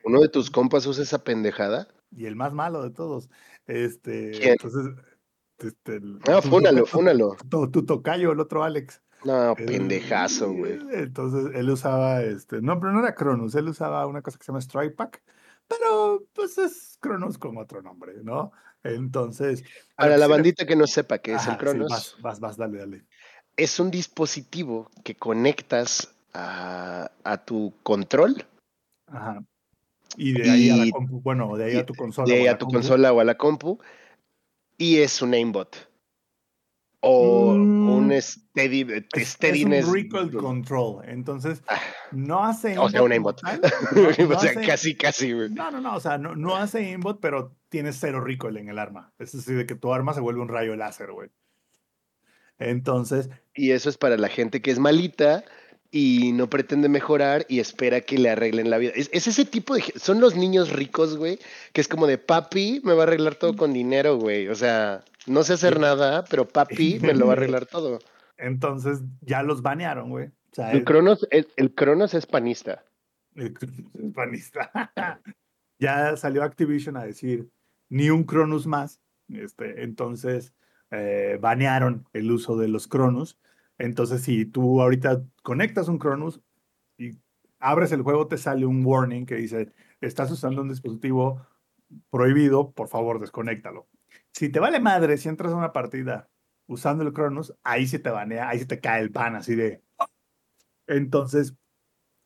¿Uno 0.04 0.20
de 0.20 0.28
tus 0.28 0.50
compas 0.50 0.86
usa 0.86 1.02
esa 1.02 1.22
pendejada? 1.24 1.88
Y 2.14 2.26
el 2.26 2.36
más 2.36 2.52
malo 2.52 2.82
de 2.82 2.90
todos. 2.90 3.28
Este, 3.66 4.30
¿Quién? 4.30 4.52
entonces, 4.52 4.94
este, 5.58 5.96
el- 5.96 6.18
No, 6.20 6.40
tu- 6.40 6.48
fúnalo, 6.50 6.80
tu- 6.80 6.86
fúnalo. 6.86 7.36
Tu, 7.48 7.70
tu 7.70 7.84
tocayo, 7.84 8.32
el 8.32 8.40
otro 8.40 8.62
Alex. 8.62 9.02
No, 9.24 9.52
Eh, 9.52 9.66
pendejazo, 9.66 10.52
güey. 10.52 10.78
Entonces 10.92 11.50
él 11.54 11.70
usaba 11.70 12.22
este, 12.22 12.60
no, 12.60 12.78
pero 12.78 12.92
no 12.92 13.00
era 13.00 13.14
Cronus, 13.14 13.54
él 13.54 13.68
usaba 13.68 14.06
una 14.06 14.22
cosa 14.22 14.38
que 14.38 14.44
se 14.44 14.52
llama 14.52 14.60
Strike 14.60 14.94
Pack, 14.94 15.22
pero 15.68 16.24
pues 16.32 16.58
es 16.58 16.96
Cronus 17.00 17.38
con 17.38 17.56
otro 17.58 17.82
nombre, 17.82 18.14
¿no? 18.22 18.52
Entonces. 18.82 19.64
Para 19.96 20.16
la 20.16 20.26
le- 20.26 20.32
bandita 20.32 20.66
que 20.66 20.76
no 20.76 20.86
sepa 20.86 21.18
qué 21.18 21.34
es 21.34 21.46
el 21.46 21.56
Cronos, 21.56 21.88
vas, 21.90 22.16
vas, 22.20 22.40
vas, 22.40 22.56
dale, 22.56 22.78
dale. 22.78 23.04
es 23.56 23.80
un 23.80 23.90
dispositivo 23.90 24.90
que 25.04 25.14
conectas 25.16 26.14
a, 26.32 27.10
a 27.24 27.44
tu 27.44 27.72
control, 27.82 28.46
Ajá. 29.08 29.44
Y 30.16 30.32
de 30.32 30.50
ahí 30.50 30.70
a 30.70 30.76
la 30.76 30.90
compu, 30.90 31.20
bueno, 31.20 31.56
de 31.56 31.64
ahí 31.64 31.76
a 31.76 31.84
tu 31.86 31.94
consola. 31.94 32.26
de 32.32 32.40
ahí 32.40 32.46
a 32.46 32.56
tu 32.58 32.66
compu. 32.66 32.78
consola 32.78 33.12
o 33.12 33.20
a 33.20 33.24
la 33.24 33.36
compu, 33.36 33.78
y 34.78 34.98
es 34.98 35.20
un 35.22 35.34
aimbot. 35.34 35.88
O 37.08 37.54
Mm, 37.54 37.88
un 37.90 38.22
steady, 38.22 38.82
Es, 38.82 39.04
es 39.22 39.28
steadiness. 39.28 39.86
un 39.86 39.94
recoil 39.94 40.32
control, 40.36 41.04
entonces 41.08 41.62
Ah, 41.68 41.80
no 42.12 42.44
hace 42.44 42.76
o 42.78 42.88
sea, 42.88 43.02
un 43.02 43.12
aimbot 43.12 43.40
no- 43.42 44.02
no 44.28 44.36
o 44.36 44.40
sea, 44.40 44.50
hace- 44.50 44.66
casi, 44.66 44.94
casi. 44.96 45.32
No, 45.32 45.70
no, 45.70 45.80
no, 45.80 45.94
o 45.96 46.00
sea, 46.00 46.18
no, 46.18 46.34
no 46.36 46.56
hace 46.56 46.78
aimbot, 46.78 47.20
pero 47.20 47.54
tiene 47.68 47.92
cero 47.92 48.20
recoil 48.20 48.56
en 48.56 48.68
el 48.68 48.78
arma. 48.78 49.12
Es 49.18 49.32
decir, 49.32 49.56
de 49.56 49.66
que 49.66 49.74
tu 49.74 49.92
arma 49.92 50.14
se 50.14 50.20
vuelve 50.20 50.40
un 50.40 50.48
rayo 50.48 50.74
láser, 50.76 51.12
güey. 51.12 51.30
Entonces, 52.58 53.28
Y 53.54 53.72
eso 53.72 53.88
es 53.90 53.98
para 53.98 54.16
la 54.16 54.28
gente 54.28 54.62
que 54.62 54.70
es 54.70 54.78
malita 54.78 55.44
y 55.90 56.32
no 56.32 56.48
pretende 56.50 56.88
mejorar 56.88 57.46
y 57.48 57.60
espera 57.60 58.00
que 58.00 58.18
le 58.18 58.30
arreglen 58.30 58.70
la 58.70 58.78
vida. 58.78 58.92
Es, 58.94 59.08
es 59.12 59.26
ese 59.26 59.44
tipo 59.44 59.74
de... 59.74 59.82
Son 59.96 60.20
los 60.20 60.34
niños 60.36 60.70
ricos, 60.72 61.16
güey, 61.16 61.38
que 61.72 61.80
es 61.80 61.88
como 61.88 62.06
de 62.06 62.18
papi, 62.18 62.80
me 62.84 62.92
va 62.94 63.02
a 63.04 63.06
arreglar 63.06 63.34
todo 63.36 63.54
con 63.56 63.72
dinero, 63.72 64.16
güey. 64.18 64.48
O 64.48 64.54
sea, 64.54 65.04
no 65.26 65.42
sé 65.42 65.54
hacer 65.54 65.80
nada, 65.80 66.24
pero 66.30 66.46
papi 66.46 66.98
me 67.00 67.14
lo 67.14 67.26
va 67.26 67.32
a 67.32 67.36
arreglar 67.36 67.66
todo. 67.70 67.98
entonces 68.36 69.02
ya 69.20 69.42
los 69.42 69.62
banearon, 69.62 70.10
güey. 70.10 70.26
O 70.26 70.54
sea, 70.54 70.72
El 70.72 70.84
Cronos, 70.84 71.26
el, 71.30 71.48
el 71.56 71.74
Cronos 71.74 72.14
es 72.14 72.26
panista. 72.26 72.84
es 73.34 73.52
panista. 74.14 74.70
ya 75.78 76.16
salió 76.16 76.42
Activision 76.42 76.96
a 76.96 77.04
decir 77.04 77.48
ni 77.88 78.10
un 78.10 78.24
Cronus 78.24 78.66
más. 78.66 79.00
Este, 79.28 79.82
entonces 79.82 80.54
eh, 80.90 81.38
banearon 81.40 82.06
el 82.12 82.30
uso 82.30 82.56
de 82.56 82.68
los 82.68 82.88
Cronus. 82.88 83.38
Entonces, 83.78 84.22
si 84.22 84.46
tú 84.46 84.80
ahorita 84.80 85.22
conectas 85.42 85.88
un 85.88 85.98
Cronus 85.98 86.40
y 86.96 87.18
abres 87.58 87.92
el 87.92 88.02
juego, 88.02 88.28
te 88.28 88.38
sale 88.38 88.66
un 88.66 88.84
warning 88.84 89.26
que 89.26 89.36
dice: 89.36 89.72
Estás 90.00 90.30
usando 90.30 90.62
un 90.62 90.68
dispositivo 90.68 91.46
prohibido, 92.10 92.72
por 92.72 92.88
favor, 92.88 93.20
desconéctalo. 93.20 93.86
Si 94.36 94.50
te 94.50 94.60
vale 94.60 94.80
madre, 94.80 95.16
si 95.16 95.30
entras 95.30 95.54
a 95.54 95.56
una 95.56 95.72
partida 95.72 96.28
usando 96.66 97.02
el 97.02 97.14
Cronus, 97.14 97.54
ahí 97.62 97.86
sí 97.86 97.98
te 97.98 98.10
banea, 98.10 98.50
ahí 98.50 98.58
sí 98.58 98.66
te 98.66 98.80
cae 98.80 99.00
el 99.00 99.08
ban 99.08 99.34
así 99.34 99.54
de. 99.54 99.82
Entonces, 100.86 101.56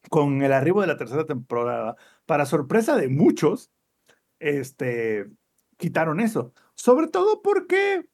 con 0.09 0.43
el 0.43 0.53
arribo 0.53 0.81
de 0.81 0.89
la 0.89 0.97
tercera 0.97 1.25
temporada, 1.25 1.97
para 2.27 2.47
sorpresa 2.47 2.97
de 2.97 3.09
muchos, 3.09 3.71
este, 4.41 5.31
quitaron 5.77 6.19
eso. 6.19 6.53
Sobre 6.75 7.07
todo 7.07 7.43
porque 7.43 8.09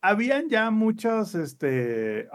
habían 0.00 0.48
ya 0.48 0.70
muchas 0.70 1.34
este, 1.34 2.26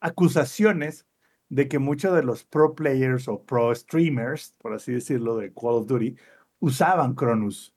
acusaciones 0.00 1.06
de 1.50 1.68
que 1.68 1.78
muchos 1.78 2.14
de 2.14 2.22
los 2.22 2.44
pro 2.44 2.74
players 2.74 3.28
o 3.28 3.44
pro 3.44 3.74
streamers, 3.74 4.54
por 4.56 4.72
así 4.72 4.92
decirlo, 4.92 5.36
de 5.36 5.52
Call 5.52 5.74
of 5.74 5.86
Duty, 5.86 6.16
usaban 6.60 7.14
Cronus. 7.14 7.74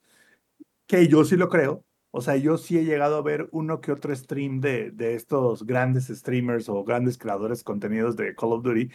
Que 0.92 1.08
yo 1.08 1.24
sí 1.24 1.38
lo 1.38 1.48
creo. 1.48 1.86
O 2.12 2.20
sea, 2.20 2.36
yo 2.36 2.58
sí 2.58 2.78
he 2.78 2.84
llegado 2.84 3.16
a 3.16 3.22
ver 3.22 3.48
uno 3.54 3.80
que 3.80 3.94
otro 3.94 4.14
stream 4.14 4.60
de, 4.60 4.92
de 4.92 5.16
estos 5.16 5.66
grandes 5.66 6.08
streamers 6.08 6.68
o 6.68 6.84
grandes 6.84 7.18
creadores 7.18 7.60
de 7.60 7.64
contenidos 7.64 8.18
de 8.18 8.36
Call 8.36 8.52
of 8.52 8.64
Duty 8.64 8.92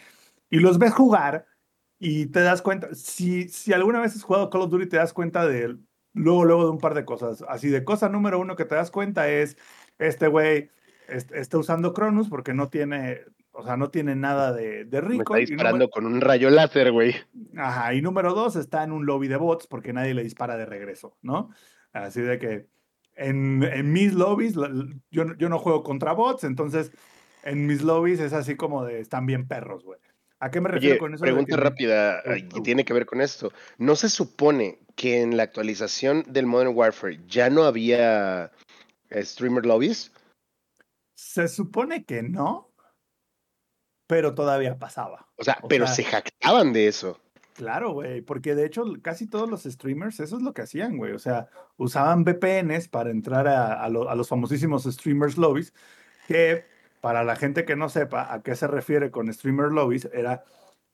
y 0.51 0.59
los 0.61 0.78
ves 0.78 0.92
jugar 0.92 1.47
y 1.99 2.26
te 2.26 2.40
das 2.40 2.61
cuenta, 2.61 2.94
si, 2.94 3.49
si 3.49 3.72
alguna 3.72 4.01
vez 4.01 4.14
has 4.14 4.22
jugado 4.22 4.51
Call 4.51 4.61
of 4.61 4.70
Duty 4.70 4.86
te 4.90 4.99
das 4.99 5.14
cuenta 5.14 5.47
de 5.47 5.78
luego, 6.12 6.44
luego 6.44 6.64
de 6.64 6.70
un 6.72 6.78
par 6.78 6.92
de 6.92 7.07
cosas. 7.07 7.42
Así 7.49 7.70
de 7.70 7.82
cosa 7.82 8.11
número 8.11 8.38
uno 8.38 8.57
que 8.57 8.66
te 8.66 8.74
das 8.74 8.90
cuenta 8.90 9.30
es, 9.30 9.57
este 9.99 10.28
güey 10.28 10.68
est- 11.09 11.32
está 11.32 11.57
usando 11.57 11.94
Cronus 11.94 12.28
porque 12.28 12.53
no 12.53 12.68
tiene, 12.68 13.20
o 13.53 13.64
sea, 13.64 13.78
no 13.78 13.88
tiene 13.88 14.14
nada 14.14 14.53
de, 14.53 14.84
de 14.84 15.01
Me 15.01 15.09
rico. 15.09 15.34
está 15.34 15.40
y 15.40 15.47
disparando 15.47 15.88
con 15.88 16.05
un 16.05 16.20
rayo 16.20 16.51
láser, 16.51 16.92
güey. 16.92 17.14
Ajá, 17.57 17.94
y 17.94 18.03
número 18.03 18.34
dos, 18.34 18.57
está 18.57 18.84
en 18.84 18.92
un 18.92 19.07
lobby 19.07 19.28
de 19.28 19.36
bots 19.38 19.66
porque 19.66 19.94
nadie 19.94 20.12
le 20.12 20.22
dispara 20.22 20.59
de 20.59 20.66
regreso, 20.66 21.16
¿no? 21.22 21.49
Así 22.05 22.20
de 22.20 22.38
que 22.38 22.66
en, 23.14 23.62
en 23.62 23.92
mis 23.92 24.12
lobbies, 24.12 24.55
yo, 25.11 25.24
no- 25.24 25.34
yo 25.36 25.49
no 25.49 25.59
juego 25.59 25.82
contra 25.82 26.12
bots, 26.12 26.44
entonces 26.44 26.92
en 27.42 27.66
mis 27.66 27.82
lobbies 27.82 28.20
es 28.20 28.32
así 28.32 28.57
como 28.57 28.84
de 28.84 29.01
están 29.01 29.24
bien 29.26 29.47
perros, 29.49 29.84
güey. 29.84 29.99
¿A 30.38 30.51
qué 30.51 30.61
me 30.61 30.68
refiero 30.68 30.94
Oye, 30.94 31.01
con 31.01 31.14
eso? 31.14 31.22
pregunta 31.22 31.57
que- 31.57 31.62
rápida 31.62 32.22
y 32.36 32.44
uh. 32.59 32.62
tiene 32.62 32.84
que 32.84 32.92
ver 32.92 33.07
con 33.07 33.20
esto. 33.22 33.53
¿No 33.78 33.97
se 33.97 34.11
supone 34.11 34.80
que 34.94 35.22
en 35.22 35.36
la 35.38 35.44
actualización 35.44 36.24
del 36.28 36.47
Modern 36.47 36.76
Warfare 36.76 37.20
ya 37.26 37.49
no 37.49 37.64
había 37.64 38.51
eh, 39.09 39.22
streamer 39.24 39.64
lobbies? 39.64 40.12
Se 41.14 41.49
supone 41.49 42.05
que 42.05 42.22
no, 42.22 42.70
pero 44.07 44.34
todavía 44.34 44.78
pasaba. 44.78 45.26
O 45.36 45.44
sea, 45.44 45.59
O 45.62 45.68
pero 45.68 45.86
sea- 45.86 45.94
se 45.94 46.05
jactaban 46.05 46.74
de 46.74 46.88
eso. 46.88 47.18
Claro, 47.57 47.93
güey, 47.93 48.21
porque 48.21 48.55
de 48.55 48.67
hecho 48.67 48.85
casi 49.03 49.27
todos 49.27 49.49
los 49.49 49.63
streamers 49.65 50.21
eso 50.21 50.37
es 50.37 50.43
lo 50.43 50.53
que 50.53 50.61
hacían, 50.63 50.99
güey. 50.99 51.13
O 51.13 51.19
sea, 51.19 51.49
usaban 51.79 52.23
VPNs 52.23 52.89
para 52.89 53.11
entrar 53.11 53.49
a, 53.49 53.83
a 53.83 53.89
lo- 53.89 54.11
a 54.11 54.15
los 54.15 54.29
famosísimos 54.29 54.85
streamers 54.85 55.39
lobbies, 55.39 55.73
que 56.29 56.67
para 57.01 57.25
la 57.25 57.35
gente 57.37 57.65
que 57.65 57.75
no 57.77 57.89
sepa 57.89 58.33
a 58.35 58.43
qué 58.43 58.55
se 58.57 58.67
refiere 58.67 59.11
con 59.11 59.33
streamer 59.33 59.73
lobbies, 59.73 60.05
era 60.13 60.45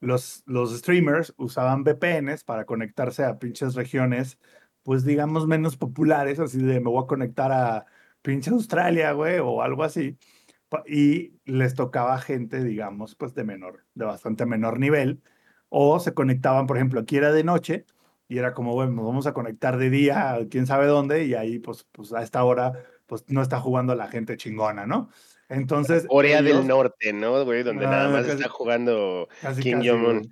los, 0.00 0.44
los 0.46 0.76
streamers 0.78 1.34
usaban 1.36 1.82
VPNs 1.82 2.44
para 2.44 2.64
conectarse 2.64 3.24
a 3.24 3.38
pinches 3.40 3.74
regiones, 3.74 4.38
pues 4.84 5.04
digamos 5.04 5.48
menos 5.48 5.76
populares, 5.76 6.38
así 6.38 6.58
de 6.58 6.78
me 6.80 6.90
voy 6.90 7.02
a 7.02 7.06
conectar 7.08 7.50
a 7.52 7.86
pinche 8.22 8.50
Australia, 8.50 9.10
güey, 9.12 9.38
o 9.40 9.62
algo 9.62 9.82
así. 9.82 10.16
Y 10.86 11.40
les 11.44 11.74
tocaba 11.74 12.18
gente, 12.20 12.64
digamos, 12.64 13.14
pues 13.14 13.34
de 13.34 13.44
menor, 13.44 13.84
de 13.94 14.04
bastante 14.06 14.46
menor 14.46 14.78
nivel 14.78 15.22
o 15.74 15.98
se 16.00 16.12
conectaban, 16.12 16.66
por 16.66 16.76
ejemplo, 16.76 17.00
aquí 17.00 17.16
era 17.16 17.32
de 17.32 17.44
noche 17.44 17.86
y 18.28 18.36
era 18.38 18.52
como, 18.52 18.74
bueno, 18.74 18.92
nos 18.92 19.06
vamos 19.06 19.26
a 19.26 19.32
conectar 19.32 19.78
de 19.78 19.88
día, 19.88 20.38
quién 20.50 20.66
sabe 20.66 20.86
dónde, 20.86 21.24
y 21.24 21.34
ahí, 21.34 21.58
pues, 21.58 21.86
pues 21.92 22.12
a 22.12 22.22
esta 22.22 22.44
hora, 22.44 22.72
pues 23.06 23.24
no 23.28 23.40
está 23.40 23.58
jugando 23.58 23.94
la 23.94 24.08
gente 24.08 24.36
chingona, 24.36 24.84
¿no? 24.86 25.08
Entonces. 25.48 26.06
Corea 26.08 26.40
ellos- 26.40 26.58
del 26.58 26.68
Norte, 26.68 27.12
¿no, 27.14 27.42
güey? 27.44 27.62
Donde 27.62 27.86
nada 27.86 28.06
Ah, 28.06 28.08
más 28.10 28.24
casi- 28.26 28.36
está 28.36 28.48
jugando 28.50 29.28
Kim 29.60 29.80
Jong-un. 29.84 30.30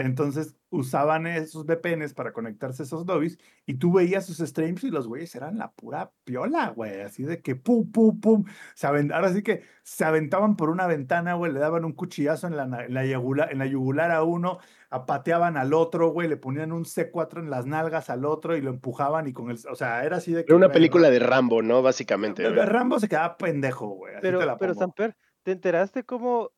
Entonces 0.00 0.56
usaban 0.70 1.26
esos 1.26 1.66
VPNs 1.66 2.14
para 2.14 2.32
conectarse 2.32 2.82
a 2.82 2.86
esos 2.86 3.06
lobbies 3.06 3.38
y 3.66 3.74
tú 3.74 3.92
veías 3.92 4.24
sus 4.24 4.38
streams 4.38 4.84
y 4.84 4.90
los 4.90 5.06
güeyes 5.08 5.34
eran 5.34 5.58
la 5.58 5.72
pura 5.72 6.12
piola, 6.24 6.68
güey. 6.70 7.00
Así 7.00 7.24
de 7.24 7.42
que 7.42 7.56
pum, 7.56 7.90
pum, 7.90 8.20
pum. 8.20 8.44
Se 8.74 8.86
Ahora 8.86 9.32
sí 9.32 9.42
que 9.42 9.62
se 9.82 10.04
aventaban 10.04 10.56
por 10.56 10.70
una 10.70 10.86
ventana, 10.86 11.34
güey. 11.34 11.52
Le 11.52 11.58
daban 11.60 11.84
un 11.84 11.92
cuchillazo 11.92 12.46
en 12.46 12.56
la, 12.56 12.66
na- 12.66 12.84
en 12.84 12.94
la, 12.94 13.04
yugular, 13.04 13.52
en 13.52 13.58
la 13.58 13.66
yugular 13.66 14.10
a 14.10 14.22
uno, 14.22 14.58
apateaban 14.90 15.56
al 15.56 15.74
otro, 15.74 16.10
güey. 16.10 16.28
Le 16.28 16.36
ponían 16.36 16.72
un 16.72 16.84
C4 16.84 17.40
en 17.40 17.50
las 17.50 17.66
nalgas 17.66 18.08
al 18.08 18.24
otro 18.24 18.56
y 18.56 18.60
lo 18.60 18.70
empujaban 18.70 19.26
y 19.26 19.32
con 19.32 19.50
el. 19.50 19.58
O 19.70 19.74
sea, 19.74 20.04
era 20.04 20.16
así 20.16 20.32
de 20.32 20.44
que. 20.44 20.52
Era 20.52 20.56
una 20.56 20.66
güey, 20.66 20.74
película 20.74 21.10
de 21.10 21.18
Rambo, 21.18 21.62
¿no? 21.62 21.82
Básicamente. 21.82 22.48
Güey. 22.48 22.66
Rambo 22.66 22.98
se 23.00 23.08
quedaba 23.08 23.36
pendejo, 23.36 23.88
güey. 23.88 24.14
Así 24.14 24.22
te 24.22 24.28
Pero, 24.28 24.44
la 24.44 24.56
pero. 24.56 24.74
Samper, 24.74 25.16
¿te 25.42 25.52
enteraste 25.52 26.04
cómo 26.04 26.52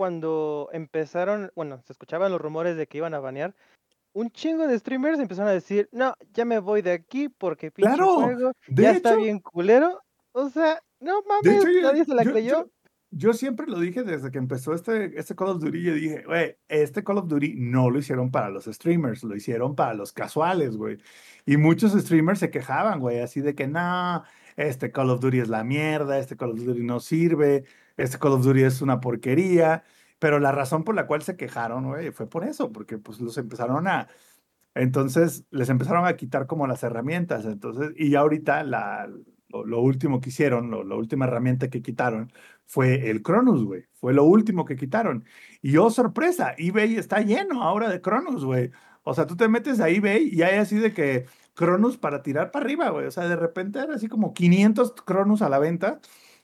cuando 0.00 0.70
empezaron, 0.72 1.50
bueno, 1.54 1.82
se 1.86 1.92
escuchaban 1.92 2.32
los 2.32 2.40
rumores 2.40 2.74
de 2.74 2.86
que 2.86 2.96
iban 2.96 3.12
a 3.12 3.20
banear, 3.20 3.54
un 4.14 4.30
chingo 4.30 4.66
de 4.66 4.78
streamers 4.78 5.18
empezaron 5.18 5.50
a 5.50 5.52
decir, 5.52 5.90
no, 5.92 6.14
ya 6.32 6.46
me 6.46 6.58
voy 6.58 6.80
de 6.80 6.92
aquí 6.92 7.28
porque 7.28 7.70
pinche 7.70 7.92
Claro, 7.94 8.14
juego 8.14 8.52
ya 8.68 8.92
está 8.92 9.14
bien 9.14 9.40
culero. 9.40 10.00
O 10.32 10.48
sea, 10.48 10.80
no 11.00 11.20
mames, 11.28 11.62
hecho, 11.66 11.82
nadie 11.82 12.06
se 12.06 12.14
la 12.14 12.22
yo- 12.22 12.30
creyó. 12.32 12.50
yo- 12.64 12.70
yo 13.12 13.32
siempre 13.34 13.66
lo 13.66 13.78
dije 13.78 14.02
desde 14.02 14.30
que 14.30 14.38
empezó 14.38 14.72
este, 14.72 15.18
este 15.20 15.34
Call 15.34 15.48
of 15.48 15.60
Duty. 15.60 15.82
Yo 15.82 15.92
dije, 15.92 16.22
güey, 16.24 16.56
este 16.68 17.04
Call 17.04 17.18
of 17.18 17.28
Duty 17.28 17.56
no 17.58 17.90
lo 17.90 17.98
hicieron 17.98 18.30
para 18.30 18.48
los 18.48 18.64
streamers, 18.64 19.22
lo 19.22 19.36
hicieron 19.36 19.74
para 19.76 19.92
los 19.92 20.12
casuales, 20.14 20.78
güey. 20.78 20.96
Y 21.44 21.58
muchos 21.58 21.92
streamers 21.92 22.38
se 22.38 22.50
quejaban, 22.50 23.00
güey, 23.00 23.18
así 23.20 23.42
de 23.42 23.54
que 23.54 23.66
no, 23.66 24.22
este 24.56 24.92
Call 24.92 25.10
of 25.10 25.20
Duty 25.20 25.40
es 25.40 25.48
la 25.50 25.62
mierda, 25.62 26.18
este 26.18 26.38
Call 26.38 26.52
of 26.52 26.64
Duty 26.64 26.84
no 26.84 27.00
sirve, 27.00 27.64
este 28.02 28.18
Call 28.18 28.32
of 28.32 28.44
Duty 28.44 28.62
es 28.62 28.82
una 28.82 29.00
porquería. 29.00 29.84
Pero 30.18 30.38
la 30.38 30.52
razón 30.52 30.84
por 30.84 30.94
la 30.94 31.06
cual 31.06 31.22
se 31.22 31.36
quejaron, 31.36 31.88
güey, 31.88 32.10
fue 32.12 32.28
por 32.28 32.44
eso, 32.44 32.70
porque 32.72 32.98
pues 32.98 33.20
los 33.20 33.38
empezaron 33.38 33.88
a, 33.88 34.06
entonces 34.74 35.44
les 35.50 35.68
empezaron 35.70 36.06
a 36.06 36.16
quitar 36.16 36.46
como 36.46 36.66
las 36.66 36.82
herramientas. 36.82 37.44
Entonces, 37.46 37.92
y 37.96 38.10
ya 38.10 38.20
ahorita 38.20 38.62
la, 38.64 39.08
lo, 39.48 39.80
último 39.80 40.20
que 40.20 40.30
hicieron, 40.30 40.70
lo- 40.70 40.84
la 40.84 40.94
última 40.96 41.26
herramienta 41.26 41.70
que 41.70 41.82
quitaron 41.82 42.32
fue 42.66 43.10
el 43.10 43.22
Cronus, 43.22 43.64
güey. 43.64 43.84
Fue 43.94 44.12
lo 44.14 44.24
último 44.24 44.64
que 44.64 44.76
quitaron. 44.76 45.24
Y 45.62 45.76
oh, 45.78 45.90
sorpresa, 45.90 46.54
eBay 46.58 46.96
está 46.96 47.20
lleno 47.20 47.62
ahora 47.62 47.88
de 47.88 48.00
Cronus, 48.00 48.44
güey. 48.44 48.70
O 49.02 49.14
sea, 49.14 49.26
tú 49.26 49.36
te 49.36 49.48
metes 49.48 49.80
a 49.80 49.88
eBay 49.88 50.28
y 50.32 50.42
hay 50.42 50.58
así 50.58 50.76
de 50.78 50.92
que 50.92 51.26
Cronus 51.54 51.96
para 51.98 52.22
tirar 52.22 52.50
para 52.50 52.64
arriba, 52.64 52.90
güey. 52.90 53.06
O 53.06 53.10
sea, 53.10 53.28
de 53.28 53.36
repente 53.36 53.78
era 53.80 53.94
así 53.94 54.08
como 54.08 54.32
500 54.34 54.92
Cronus 55.04 55.42
a 55.42 55.48
la 55.48 55.58
venta 55.58 56.00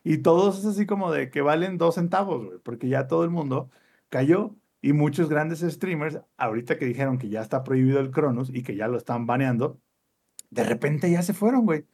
y 0.08 0.18
todos 0.18 0.60
es 0.60 0.66
así 0.66 0.86
como 0.86 1.10
de 1.10 1.30
que 1.30 1.40
valen 1.40 1.78
dos 1.78 1.96
centavos, 1.96 2.44
güey, 2.46 2.58
porque 2.60 2.88
ya 2.88 3.08
todo 3.08 3.24
el 3.24 3.30
mundo 3.30 3.70
cayó 4.08 4.54
y 4.80 4.92
muchos 4.92 5.28
grandes 5.28 5.60
streamers, 5.60 6.20
ahorita 6.36 6.78
que 6.78 6.84
dijeron 6.84 7.18
que 7.18 7.28
ya 7.28 7.40
está 7.40 7.64
prohibido 7.64 7.98
el 7.98 8.12
Cronus 8.12 8.50
y 8.54 8.62
que 8.62 8.76
ya 8.76 8.86
lo 8.86 8.98
están 8.98 9.26
baneando, 9.26 9.80
de 10.50 10.62
repente 10.62 11.10
ya 11.10 11.22
se 11.22 11.34
fueron, 11.34 11.66
güey. 11.66 11.86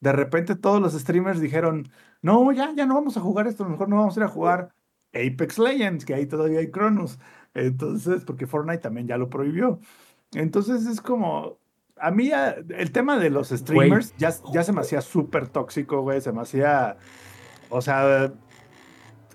De 0.00 0.10
repente 0.12 0.56
todos 0.56 0.82
los 0.82 0.92
streamers 0.94 1.40
dijeron, 1.40 1.88
no, 2.20 2.50
ya, 2.50 2.72
ya 2.74 2.84
no 2.84 2.94
vamos 2.94 3.16
a 3.16 3.20
jugar 3.20 3.46
esto, 3.46 3.62
a 3.62 3.66
lo 3.66 3.72
mejor 3.72 3.88
no 3.88 3.96
vamos 3.96 4.16
a 4.16 4.20
ir 4.20 4.24
a 4.24 4.28
jugar 4.28 4.74
Apex 5.14 5.60
Legends, 5.60 6.04
que 6.04 6.14
ahí 6.14 6.26
todavía 6.26 6.58
hay 6.58 6.70
Cronus. 6.72 7.20
Entonces, 7.54 8.24
porque 8.24 8.48
Fortnite 8.48 8.78
también 8.78 9.06
ya 9.06 9.18
lo 9.18 9.30
prohibió. 9.30 9.78
Entonces 10.32 10.86
es 10.86 11.00
como, 11.00 11.58
a 11.96 12.10
mí 12.10 12.30
ya, 12.30 12.56
el 12.70 12.90
tema 12.90 13.18
de 13.20 13.30
los 13.30 13.50
streamers 13.50 14.16
ya, 14.16 14.34
ya 14.52 14.64
se 14.64 14.72
me 14.72 14.80
hacía 14.80 15.00
súper 15.00 15.48
tóxico, 15.48 16.02
güey, 16.02 16.20
se 16.20 16.32
me 16.32 16.40
hacía, 16.40 16.96
o 17.72 17.80
sea, 17.82 18.32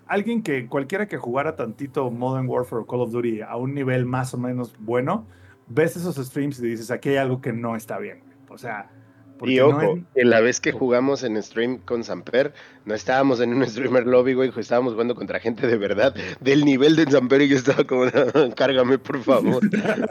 alguien 0.07 0.41
que 0.43 0.67
cualquiera 0.67 1.07
que 1.07 1.17
jugara 1.17 1.55
tantito 1.55 2.09
Modern 2.11 2.47
Warfare 2.47 2.83
o 2.83 2.85
Call 2.87 3.01
of 3.01 3.11
Duty 3.11 3.41
a 3.41 3.55
un 3.57 3.73
nivel 3.73 4.05
más 4.05 4.33
o 4.33 4.37
menos 4.37 4.73
bueno, 4.79 5.25
ves 5.67 5.97
esos 5.97 6.15
streams 6.15 6.59
y 6.59 6.67
dices, 6.67 6.91
aquí 6.91 7.09
hay 7.09 7.17
algo 7.17 7.41
que 7.41 7.51
no 7.51 7.75
está 7.75 7.97
bien. 7.99 8.21
O 8.49 8.57
sea, 8.57 8.89
porque 9.37 9.53
Y 9.55 9.57
no 9.57 9.67
ojo, 9.67 9.81
es- 9.97 10.03
que 10.15 10.23
la 10.25 10.39
vez 10.39 10.59
que 10.61 10.71
jugamos 10.71 11.23
en 11.23 11.41
stream 11.43 11.79
con 11.79 12.03
Samper, 12.03 12.53
no 12.85 12.95
estábamos 12.95 13.39
en 13.41 13.53
un 13.53 13.63
streamer 13.67 14.07
lobby, 14.07 14.33
güey, 14.33 14.51
estábamos 14.57 14.93
jugando 14.93 15.13
contra 15.15 15.39
gente 15.39 15.67
de 15.67 15.77
verdad, 15.77 16.15
del 16.39 16.63
nivel 16.63 16.95
de 16.95 17.05
Samper 17.11 17.41
y 17.41 17.49
yo 17.49 17.57
estaba 17.57 17.83
como, 17.83 18.05
cárgame, 18.55 18.97
por 18.97 19.21
favor. 19.21 19.61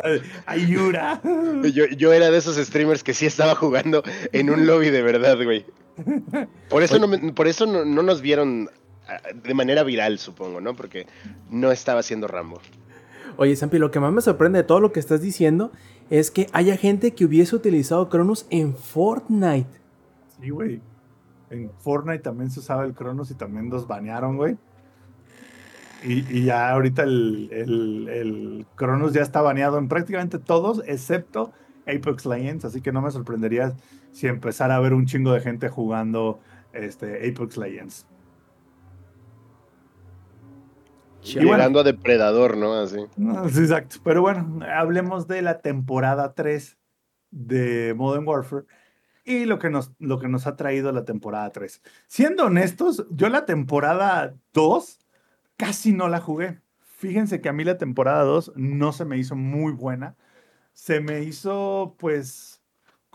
Ayura. 0.46 1.20
Yo, 1.72 1.86
yo 1.86 2.12
era 2.12 2.30
de 2.30 2.38
esos 2.38 2.56
streamers 2.56 3.02
que 3.02 3.14
sí 3.14 3.24
estaba 3.26 3.54
jugando 3.54 4.02
en 4.32 4.50
un 4.50 4.66
lobby 4.66 4.90
de 4.90 5.02
verdad, 5.02 5.36
güey. 5.42 5.64
Por 6.68 6.82
eso 6.82 6.98
no, 6.98 7.34
por 7.34 7.46
eso 7.46 7.66
no, 7.66 7.84
no 7.84 8.02
nos 8.02 8.20
vieron 8.20 8.68
ah, 9.08 9.20
de 9.34 9.54
manera 9.54 9.82
viral, 9.82 10.18
supongo, 10.18 10.60
¿no? 10.60 10.74
Porque 10.74 11.06
no 11.50 11.72
estaba 11.72 12.00
haciendo 12.00 12.26
Rambo. 12.28 12.60
Oye, 13.38 13.54
Sampi, 13.56 13.78
lo 13.78 13.90
que 13.90 14.00
más 14.00 14.12
me 14.12 14.22
sorprende 14.22 14.58
de 14.58 14.64
todo 14.64 14.80
lo 14.80 14.92
que 14.92 15.00
estás 15.00 15.20
diciendo 15.20 15.72
es 16.10 16.30
que 16.30 16.46
haya 16.52 16.76
gente 16.76 17.14
que 17.14 17.24
hubiese 17.24 17.54
utilizado 17.56 18.08
Cronus 18.08 18.46
en 18.50 18.74
Fortnite. 18.74 19.68
Sí, 20.40 20.50
güey. 20.50 20.80
En 21.50 21.70
Fortnite 21.78 22.20
también 22.20 22.50
se 22.50 22.60
usaba 22.60 22.84
el 22.84 22.94
Cronos 22.94 23.30
y 23.30 23.34
también 23.34 23.70
los 23.70 23.86
banearon, 23.86 24.36
güey. 24.36 24.56
Y, 26.04 26.24
y 26.36 26.44
ya 26.44 26.70
ahorita 26.70 27.02
el, 27.02 27.48
el, 27.52 28.08
el 28.08 28.66
Cronos 28.74 29.12
ya 29.12 29.22
está 29.22 29.40
baneado 29.42 29.78
en 29.78 29.88
prácticamente 29.88 30.38
todos, 30.38 30.82
excepto 30.86 31.52
Apex 31.86 32.26
Legends, 32.26 32.64
así 32.64 32.80
que 32.80 32.92
no 32.92 33.00
me 33.00 33.10
sorprendería 33.10 33.74
si 34.16 34.28
empezara 34.28 34.76
a 34.76 34.80
ver 34.80 34.94
un 34.94 35.04
chingo 35.04 35.34
de 35.34 35.40
gente 35.40 35.68
jugando 35.68 36.40
este, 36.72 37.28
Apex 37.28 37.58
Legends. 37.58 38.06
Bueno, 41.34 41.50
Llegando 41.50 41.80
a 41.80 41.82
depredador, 41.82 42.56
¿no? 42.56 42.80
Así. 42.80 42.96
No, 43.18 43.46
sí, 43.50 43.60
exacto. 43.60 43.96
Pero 44.02 44.22
bueno, 44.22 44.60
hablemos 44.74 45.28
de 45.28 45.42
la 45.42 45.58
temporada 45.58 46.32
3 46.32 46.78
de 47.30 47.92
Modern 47.94 48.26
Warfare 48.26 48.64
y 49.22 49.44
lo 49.44 49.58
que 49.58 49.68
nos, 49.68 49.92
lo 49.98 50.18
que 50.18 50.28
nos 50.28 50.46
ha 50.46 50.56
traído 50.56 50.92
la 50.92 51.04
temporada 51.04 51.50
3. 51.50 51.82
Siendo 52.06 52.46
honestos, 52.46 53.06
yo 53.10 53.28
la 53.28 53.44
temporada 53.44 54.34
2 54.54 54.98
casi 55.58 55.92
no 55.92 56.08
la 56.08 56.22
jugué. 56.22 56.62
Fíjense 56.80 57.42
que 57.42 57.50
a 57.50 57.52
mí 57.52 57.64
la 57.64 57.76
temporada 57.76 58.22
2 58.22 58.54
no 58.56 58.92
se 58.94 59.04
me 59.04 59.18
hizo 59.18 59.36
muy 59.36 59.72
buena. 59.72 60.16
Se 60.72 61.00
me 61.00 61.22
hizo, 61.22 61.96
pues, 61.98 62.55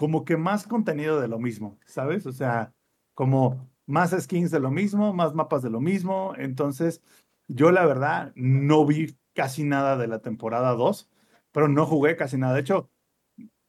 como 0.01 0.25
que 0.25 0.35
más 0.35 0.65
contenido 0.65 1.21
de 1.21 1.27
lo 1.27 1.37
mismo, 1.37 1.77
¿sabes? 1.85 2.25
O 2.25 2.31
sea, 2.31 2.73
como 3.13 3.69
más 3.85 4.19
skins 4.19 4.49
de 4.49 4.59
lo 4.59 4.71
mismo, 4.71 5.13
más 5.13 5.35
mapas 5.35 5.61
de 5.61 5.69
lo 5.69 5.79
mismo. 5.79 6.33
Entonces, 6.39 7.03
yo 7.47 7.69
la 7.71 7.85
verdad 7.85 8.31
no 8.33 8.83
vi 8.83 9.15
casi 9.35 9.63
nada 9.63 9.97
de 9.97 10.07
la 10.07 10.17
temporada 10.17 10.71
2, 10.71 11.07
pero 11.51 11.67
no 11.67 11.85
jugué 11.85 12.15
casi 12.15 12.35
nada. 12.37 12.55
De 12.55 12.61
hecho, 12.61 12.89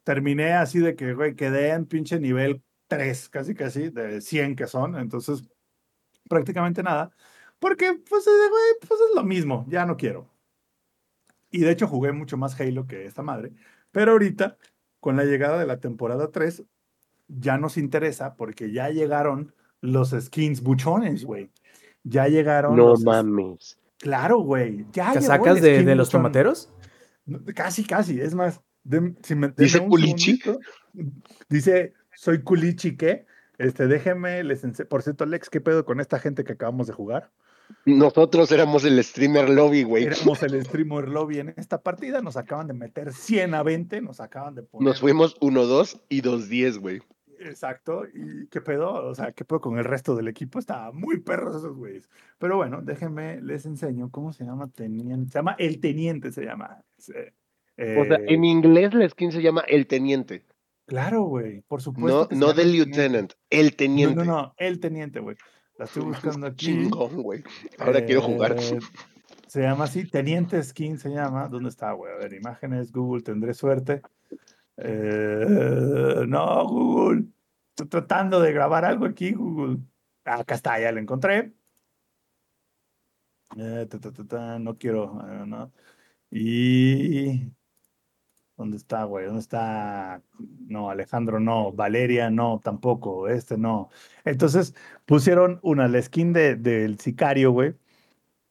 terminé 0.05 0.55
así 0.55 0.78
de 0.78 0.97
que, 0.97 1.12
güey, 1.12 1.37
quedé 1.37 1.68
en 1.72 1.85
pinche 1.85 2.18
nivel 2.18 2.62
3, 2.87 3.28
casi 3.28 3.55
casi, 3.55 3.91
de 3.91 4.22
100 4.22 4.57
que 4.57 4.66
son. 4.66 4.97
Entonces, 4.97 5.47
prácticamente 6.30 6.83
nada. 6.83 7.11
Porque, 7.59 7.93
pues, 8.09 8.24
güey, 8.24 8.89
pues 8.89 9.01
es 9.03 9.14
lo 9.14 9.22
mismo, 9.22 9.66
ya 9.68 9.85
no 9.85 9.99
quiero. 9.99 10.30
Y 11.51 11.61
de 11.61 11.72
hecho 11.72 11.87
jugué 11.87 12.12
mucho 12.12 12.39
más 12.39 12.59
Halo 12.59 12.87
que 12.87 13.05
esta 13.05 13.22
madre. 13.22 13.53
Pero 13.91 14.12
ahorita, 14.12 14.57
con 15.03 15.16
la 15.16 15.24
llegada 15.24 15.59
de 15.59 15.66
la 15.66 15.80
temporada 15.80 16.30
3, 16.30 16.62
ya 17.26 17.59
nos 17.59 17.76
interesa 17.76 18.36
porque 18.36 18.70
ya 18.70 18.88
llegaron 18.90 19.53
los 19.80 20.11
skins 20.12 20.62
buchones, 20.62 21.24
güey. 21.24 21.50
Ya 22.05 22.28
llegaron 22.28 22.76
No 22.76 22.90
los... 22.90 23.03
mames. 23.03 23.80
Claro, 23.98 24.38
güey. 24.38 24.86
Ya 24.92 25.12
¿Casacas 25.12 25.61
de, 25.61 25.82
los 25.96 26.07
buchón. 26.07 26.20
tomateros? 26.20 26.72
Casi, 27.57 27.84
casi. 27.84 28.20
Es 28.20 28.32
más, 28.32 28.61
si 29.24 29.34
me, 29.34 29.48
¿Dice 29.57 29.84
culichi? 29.84 30.40
Dice, 31.48 31.94
soy 32.14 32.42
culichi, 32.42 32.96
¿qué? 32.96 33.26
Este, 33.59 33.88
déjeme, 33.88 34.44
les 34.44 34.64
ense- 34.64 34.86
Por 34.86 35.03
cierto, 35.03 35.24
Alex, 35.24 35.50
¿qué 35.50 35.61
pedo 35.61 35.84
con 35.84 35.98
esta 35.98 36.20
gente 36.20 36.44
que 36.44 36.53
acabamos 36.53 36.86
de 36.86 36.92
jugar? 36.92 37.32
Nosotros 37.86 38.50
éramos 38.52 38.84
el 38.84 39.02
streamer 39.02 39.48
lobby, 39.50 39.82
güey. 39.82 40.04
Éramos 40.04 40.42
el 40.42 40.64
streamer 40.64 41.08
lobby 41.08 41.38
en 41.40 41.54
esta 41.56 41.82
partida, 41.82 42.20
nos 42.20 42.36
acaban 42.36 42.66
de 42.66 42.74
meter 42.74 43.12
100 43.12 43.54
a 43.54 43.62
20, 43.62 44.00
nos 44.00 44.20
acaban 44.20 44.54
de 44.54 44.62
poner... 44.62 44.88
Nos 44.88 45.00
fuimos 45.00 45.38
1-2 45.40 46.00
y 46.08 46.22
2-10, 46.22 46.78
güey. 46.78 47.02
Exacto, 47.40 48.04
y 48.06 48.46
qué 48.48 48.60
pedo, 48.60 48.92
o 48.92 49.14
sea, 49.16 49.32
qué 49.32 49.44
pedo 49.44 49.60
con 49.60 49.76
el 49.76 49.84
resto 49.84 50.14
del 50.14 50.28
equipo, 50.28 50.58
estaban 50.60 50.94
muy 50.96 51.20
perros 51.20 51.56
esos 51.56 51.76
güeyes. 51.76 52.08
Pero 52.38 52.56
bueno, 52.56 52.82
déjenme, 52.82 53.40
les 53.42 53.66
enseño, 53.66 54.10
¿cómo 54.10 54.32
se 54.32 54.44
llama 54.44 54.68
teniente? 54.70 55.32
Se 55.32 55.38
llama 55.38 55.56
El 55.58 55.80
Teniente, 55.80 56.30
se 56.30 56.44
llama. 56.44 56.84
Se- 56.98 57.34
O 57.76 58.04
sea, 58.04 58.16
eh, 58.18 58.26
en 58.28 58.44
inglés 58.44 58.94
la 58.94 59.08
skin 59.08 59.32
se 59.32 59.42
llama 59.42 59.62
el 59.66 59.86
teniente. 59.88 60.44
Claro, 60.86 61.22
güey, 61.22 61.62
por 61.62 61.80
supuesto. 61.82 62.28
No, 62.30 62.38
no 62.46 62.52
del 62.52 62.72
lieutenant, 62.72 63.32
el 63.50 63.74
teniente. 63.76 64.14
No, 64.16 64.24
no, 64.24 64.32
no, 64.42 64.54
El 64.58 64.78
Teniente, 64.78 65.20
güey. 65.20 65.36
La 65.83 65.87
estoy 65.87 66.05
buscando 66.05 66.47
aquí. 66.47 66.66
Chingón, 66.66 67.22
güey. 67.24 67.43
Ahora 67.80 68.05
quiero 68.05 68.22
jugar. 68.22 68.57
Eh, 68.57 68.78
Se 69.49 69.62
llama 69.62 69.85
así, 69.85 70.09
Teniente 70.09 70.62
Skin 70.62 70.97
se 70.97 71.11
llama. 71.11 71.49
¿Dónde 71.49 71.70
está, 71.70 71.91
güey? 71.91 72.12
A 72.12 72.18
ver, 72.18 72.35
imágenes, 72.35 72.93
Google, 72.93 73.24
tendré 73.24 73.53
suerte. 73.53 74.01
Eh, 74.76 76.24
no, 76.28 76.68
Google. 76.68 77.24
Estoy 77.70 77.89
tratando 77.89 78.41
de 78.41 78.53
grabar 78.53 78.85
algo 78.85 79.07
aquí, 79.07 79.33
Google. 79.33 79.78
Ah, 80.24 80.37
Acá 80.37 80.55
está, 80.55 80.78
ya 80.78 80.93
lo 80.93 81.01
encontré. 81.01 81.53
Eh, 83.57 83.87
ta, 83.91 83.99
ta, 83.99 84.12
ta, 84.12 84.24
ta, 84.24 84.59
no 84.61 84.78
quiero, 84.78 85.14
no. 85.47 85.72
Y. 86.30 87.51
¿Dónde 88.62 88.76
está, 88.76 89.02
güey? 89.04 89.26
¿Dónde 89.26 89.40
está? 89.40 90.22
No, 90.38 90.88
Alejandro 90.88 91.40
no. 91.40 91.72
Valeria 91.72 92.30
no, 92.30 92.60
tampoco. 92.62 93.28
Este 93.28 93.58
no. 93.58 93.90
Entonces 94.24 94.74
pusieron 95.04 95.58
una, 95.64 95.88
la 95.88 96.00
skin 96.00 96.32
de, 96.32 96.54
del 96.54 97.00
sicario, 97.00 97.50
güey, 97.50 97.74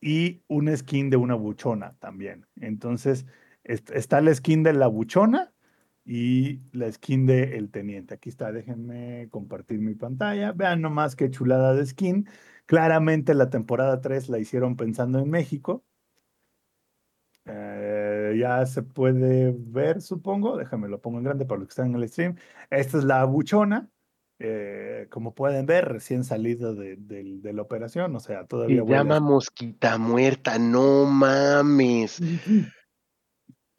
y 0.02 0.44
una 0.48 0.76
skin 0.78 1.10
de 1.10 1.18
una 1.18 1.36
buchona 1.36 1.96
también. 2.00 2.48
Entonces 2.62 3.26
est- 3.64 3.92
está 3.92 4.22
la 4.22 4.34
skin 4.36 4.64
de 4.64 4.74
la 4.74 4.88
buchona 4.88 5.54
y 6.06 6.62
la 6.74 6.92
skin 6.92 7.26
de 7.28 7.58
el 7.58 7.72
teniente. 7.72 8.16
Aquí 8.16 8.30
está, 8.30 8.52
déjenme 8.52 9.30
compartir 9.32 9.80
mi 9.80 9.96
pantalla. 9.96 10.52
Vean 10.54 10.82
nomás 10.82 11.16
qué 11.16 11.30
chulada 11.32 11.74
de 11.76 11.86
skin. 11.86 12.28
Claramente 12.68 13.34
la 13.36 13.50
temporada 13.50 14.02
3 14.02 14.30
la 14.30 14.40
hicieron 14.40 14.76
pensando 14.78 15.20
en 15.20 15.30
México. 15.30 15.86
Eh, 17.46 18.01
ya 18.34 18.66
se 18.66 18.84
puede 18.84 19.54
ver, 19.58 20.02
supongo. 20.02 20.58
Déjame 20.58 20.88
lo 20.88 21.00
pongo 21.02 21.18
en 21.20 21.24
grande 21.26 21.46
para 21.46 21.60
los 21.60 21.68
que 21.68 21.72
están 21.72 21.90
en 21.90 21.96
el 21.96 22.10
stream. 22.10 22.36
Esta 22.70 22.98
es 22.98 23.04
la 23.04 23.24
buchona. 23.26 23.90
eh, 24.44 25.08
como 25.12 25.36
pueden 25.36 25.68
ver, 25.68 25.88
recién 25.88 26.24
salido 26.24 26.74
de, 26.74 26.96
de 26.98 27.54
la 27.54 27.62
operación, 27.62 28.16
o 28.16 28.20
sea, 28.20 28.46
todavía 28.46 28.78
Se 28.78 28.82
huele 28.82 28.96
llama 28.98 29.20
mosquita 29.20 30.00
muerta, 30.00 30.58
no 30.58 31.06
mames. 31.06 32.20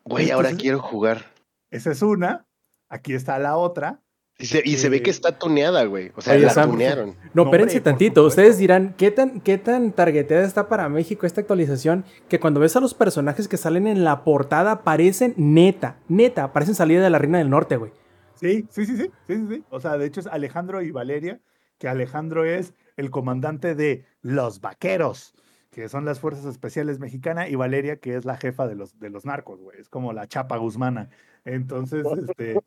Güey, 0.04 0.30
ahora 0.30 0.52
quiero 0.52 0.78
jugar. 0.78 1.24
Esa 1.70 1.90
es 1.90 2.02
una. 2.02 2.46
Aquí 2.88 3.12
está 3.14 3.38
la 3.40 3.56
otra. 3.56 4.02
Y 4.38 4.46
se, 4.46 4.62
y 4.64 4.76
se 4.76 4.88
ve 4.88 5.02
que 5.02 5.10
está 5.10 5.38
tuneada, 5.38 5.84
güey. 5.84 6.10
O 6.16 6.20
sea, 6.20 6.34
Oye, 6.34 6.46
la 6.46 6.50
Sam, 6.50 6.70
tunearon. 6.70 7.14
No, 7.32 7.44
espérense 7.44 7.80
tantito. 7.80 8.22
supuesto. 8.22 8.40
Ustedes 8.40 8.58
dirán, 8.58 8.94
¿qué 8.98 9.10
tan, 9.10 9.40
¿qué 9.40 9.58
tan 9.58 9.92
targeteada 9.92 10.44
está 10.44 10.68
para 10.68 10.88
México 10.88 11.26
esta 11.26 11.40
actualización? 11.40 12.04
Que 12.28 12.40
cuando 12.40 12.58
ves 12.58 12.74
a 12.74 12.80
los 12.80 12.94
personajes 12.94 13.46
que 13.46 13.56
salen 13.56 13.86
en 13.86 14.04
la 14.04 14.24
portada, 14.24 14.82
parecen 14.82 15.34
neta, 15.36 15.98
neta, 16.08 16.52
parecen 16.52 16.74
salida 16.74 17.02
de 17.02 17.10
la 17.10 17.18
Reina 17.18 17.38
del 17.38 17.50
Norte, 17.50 17.76
güey. 17.76 17.92
Sí, 18.34 18.66
sí, 18.70 18.84
sí, 18.86 18.96
sí, 18.96 19.10
sí, 19.28 19.36
sí, 19.36 19.46
sí. 19.48 19.64
O 19.70 19.78
sea, 19.78 19.96
de 19.96 20.06
hecho 20.06 20.18
es 20.20 20.26
Alejandro 20.26 20.82
y 20.82 20.90
Valeria, 20.90 21.40
que 21.78 21.88
Alejandro 21.88 22.44
es 22.44 22.74
el 22.96 23.10
comandante 23.10 23.74
de 23.76 24.04
los 24.22 24.60
vaqueros, 24.60 25.34
que 25.70 25.88
son 25.88 26.04
las 26.04 26.20
fuerzas 26.20 26.46
especiales 26.46 26.98
mexicanas, 26.98 27.48
y 27.50 27.54
Valeria, 27.54 27.96
que 27.96 28.16
es 28.16 28.24
la 28.24 28.36
jefa 28.36 28.66
de 28.66 28.74
los, 28.74 28.98
de 28.98 29.10
los 29.10 29.24
narcos, 29.24 29.60
güey. 29.60 29.78
Es 29.80 29.88
como 29.88 30.12
la 30.12 30.26
chapa 30.26 30.56
guzmana. 30.56 31.10
Entonces, 31.44 32.04
este, 32.28 32.60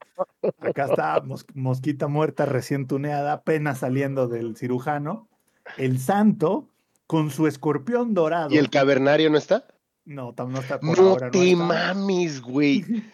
acá 0.60 0.86
está 0.86 1.22
Mos- 1.22 1.46
Mosquita 1.54 2.08
Muerta 2.08 2.46
recién 2.46 2.88
tuneada, 2.88 3.34
apenas 3.34 3.80
saliendo 3.80 4.28
del 4.28 4.56
cirujano. 4.58 5.30
El 5.78 6.00
santo 6.00 6.70
con 7.08 7.32
su 7.32 7.48
escorpión 7.48 8.14
dorado. 8.14 8.50
¿Y 8.54 8.58
el 8.58 8.70
cavernario 8.70 9.30
no 9.30 9.38
está? 9.38 9.66
No, 10.06 10.34
no 10.38 10.60
está 10.60 10.80
por 10.80 10.98
No 11.00 11.10
ahora, 11.10 11.26
no 11.28 11.32
te 11.32 11.52
está. 11.52 11.64
mames, 11.64 12.42
güey. 12.42 12.84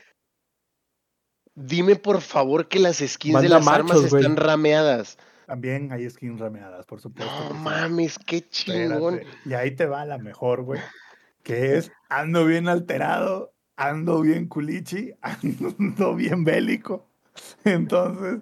Dime 1.55 1.95
por 1.95 2.21
favor 2.21 2.67
que 2.67 2.79
las 2.79 2.97
skins 2.97 3.41
de 3.41 3.49
las 3.49 3.67
armas 3.67 3.97
machos, 3.97 4.13
están 4.13 4.37
rameadas. 4.37 5.17
También 5.47 5.91
hay 5.91 6.09
skins 6.09 6.39
rameadas, 6.39 6.85
por 6.85 7.01
supuesto. 7.01 7.33
No 7.49 7.53
mames, 7.55 8.17
qué 8.19 8.47
chingón. 8.47 9.15
Espérate. 9.15 9.49
Y 9.49 9.53
ahí 9.53 9.71
te 9.75 9.85
va 9.85 10.05
la 10.05 10.17
mejor, 10.17 10.63
güey. 10.63 10.79
Que 11.43 11.77
es 11.77 11.91
ando 12.09 12.45
bien 12.45 12.69
alterado, 12.69 13.53
ando 13.75 14.21
bien 14.21 14.47
culichi, 14.47 15.13
ando 15.21 16.15
bien 16.15 16.43
bélico. 16.43 17.09
Entonces, 17.63 18.41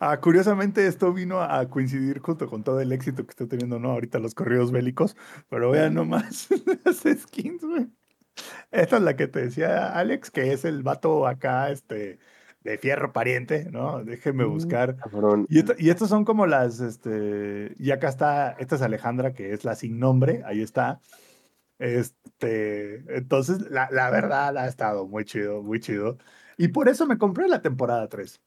ah, 0.00 0.18
curiosamente 0.20 0.86
esto 0.86 1.12
vino 1.12 1.40
a 1.42 1.68
coincidir 1.68 2.20
junto 2.20 2.48
con 2.48 2.62
todo 2.62 2.80
el 2.80 2.92
éxito 2.92 3.24
que 3.24 3.30
está 3.30 3.46
teniendo, 3.46 3.78
¿no? 3.78 3.90
Ahorita 3.92 4.18
los 4.18 4.34
corridos 4.34 4.70
bélicos. 4.72 5.16
Pero 5.48 5.70
vean 5.70 5.94
nomás 5.94 6.48
las 6.84 6.98
skins, 7.22 7.62
güey. 7.64 7.88
Esta 8.70 8.96
es 8.98 9.02
la 9.02 9.16
que 9.16 9.26
te 9.26 9.42
decía 9.42 9.92
Alex, 9.98 10.30
que 10.30 10.52
es 10.52 10.64
el 10.64 10.82
vato 10.82 11.26
acá, 11.26 11.70
este, 11.70 12.18
de 12.62 12.78
fierro 12.78 13.12
pariente, 13.12 13.66
¿no? 13.70 14.04
Déjeme 14.04 14.44
buscar. 14.44 14.96
Y, 15.48 15.58
esto- 15.58 15.74
y 15.76 15.90
estos 15.90 16.08
son 16.08 16.24
como 16.24 16.46
las, 16.46 16.78
este, 16.80 17.74
y 17.78 17.90
acá 17.90 18.08
está, 18.08 18.52
esta 18.52 18.76
es 18.76 18.82
Alejandra, 18.82 19.32
que 19.32 19.52
es 19.52 19.64
la 19.64 19.74
sin 19.74 19.98
nombre, 19.98 20.42
ahí 20.46 20.62
está. 20.62 21.00
Este, 21.78 23.04
entonces, 23.16 23.70
la, 23.70 23.88
la 23.92 24.10
verdad 24.10 24.56
ha 24.58 24.66
estado 24.66 25.06
muy 25.06 25.24
chido, 25.24 25.62
muy 25.62 25.80
chido. 25.80 26.18
Y 26.56 26.68
por 26.68 26.88
eso 26.88 27.06
me 27.06 27.18
compré 27.18 27.48
la 27.48 27.62
temporada 27.62 28.08
3. 28.08 28.40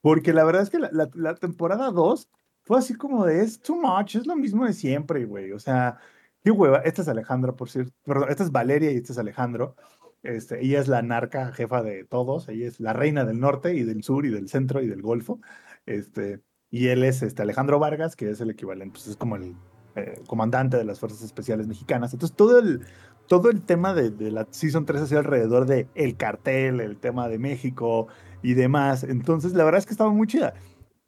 Porque 0.00 0.32
la 0.34 0.44
verdad 0.44 0.62
es 0.62 0.70
que 0.70 0.78
la, 0.78 0.90
la- 1.14 1.34
temporada 1.36 1.90
2 1.90 2.28
fue 2.62 2.78
así 2.78 2.94
como 2.94 3.24
de, 3.26 3.42
es 3.42 3.60
too 3.60 3.76
much, 3.80 4.16
es 4.16 4.26
lo 4.26 4.36
mismo 4.36 4.66
de 4.66 4.72
siempre, 4.74 5.24
güey. 5.24 5.52
O 5.52 5.58
sea, 5.58 5.98
qué 6.42 6.50
hueva. 6.50 6.78
Esta 6.80 7.02
es 7.02 7.08
Alejandra, 7.08 7.56
por 7.56 7.70
cierto. 7.70 7.92
Perdón, 8.04 8.28
esta 8.30 8.42
es 8.44 8.52
Valeria 8.52 8.90
y 8.92 8.96
este 8.96 9.12
es 9.12 9.18
Alejandro. 9.18 9.76
Este, 10.22 10.62
ella 10.64 10.80
es 10.80 10.88
la 10.88 11.02
narca 11.02 11.52
jefa 11.52 11.82
de 11.82 12.04
todos. 12.04 12.48
Ella 12.48 12.68
es 12.68 12.80
la 12.80 12.92
reina 12.92 13.24
del 13.24 13.40
norte 13.40 13.74
y 13.74 13.82
del 13.84 14.02
sur 14.02 14.26
y 14.26 14.30
del 14.30 14.48
centro 14.48 14.82
y 14.82 14.88
del 14.88 15.02
golfo. 15.02 15.40
Este, 15.86 16.42
y 16.70 16.88
él 16.88 17.04
es 17.04 17.22
este, 17.22 17.42
Alejandro 17.42 17.78
Vargas, 17.78 18.16
que 18.16 18.30
es 18.30 18.40
el 18.40 18.50
equivalente, 18.50 18.92
pues 18.94 19.06
es 19.08 19.16
como 19.16 19.36
el 19.36 19.54
eh, 19.96 20.20
comandante 20.26 20.76
de 20.76 20.84
las 20.84 21.00
Fuerzas 21.00 21.22
Especiales 21.22 21.66
Mexicanas. 21.66 22.12
Entonces, 22.12 22.36
todo 22.36 22.58
el, 22.58 22.80
todo 23.28 23.50
el 23.50 23.62
tema 23.62 23.94
de, 23.94 24.10
de 24.10 24.30
la 24.30 24.46
Season 24.50 24.84
3 24.86 25.02
hacía 25.02 25.18
alrededor 25.18 25.66
de 25.66 25.86
el 25.94 26.16
cartel, 26.16 26.80
el 26.80 26.96
tema 26.96 27.28
de 27.28 27.38
México 27.38 28.08
y 28.42 28.54
demás. 28.54 29.04
Entonces, 29.04 29.52
la 29.54 29.64
verdad 29.64 29.78
es 29.78 29.86
que 29.86 29.92
estaba 29.92 30.10
muy 30.10 30.26
chida. 30.26 30.54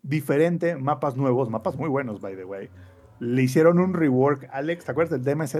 Diferente, 0.02 0.76
mapas 0.76 1.16
nuevos, 1.16 1.50
mapas 1.50 1.76
muy 1.76 1.88
buenos, 1.88 2.20
by 2.20 2.36
the 2.36 2.44
way. 2.44 2.68
Le 3.18 3.42
hicieron 3.42 3.78
un 3.80 3.92
rework. 3.92 4.48
Alex, 4.52 4.84
¿te 4.84 4.92
acuerdas 4.92 5.22
del 5.22 5.36
DMZ? 5.36 5.56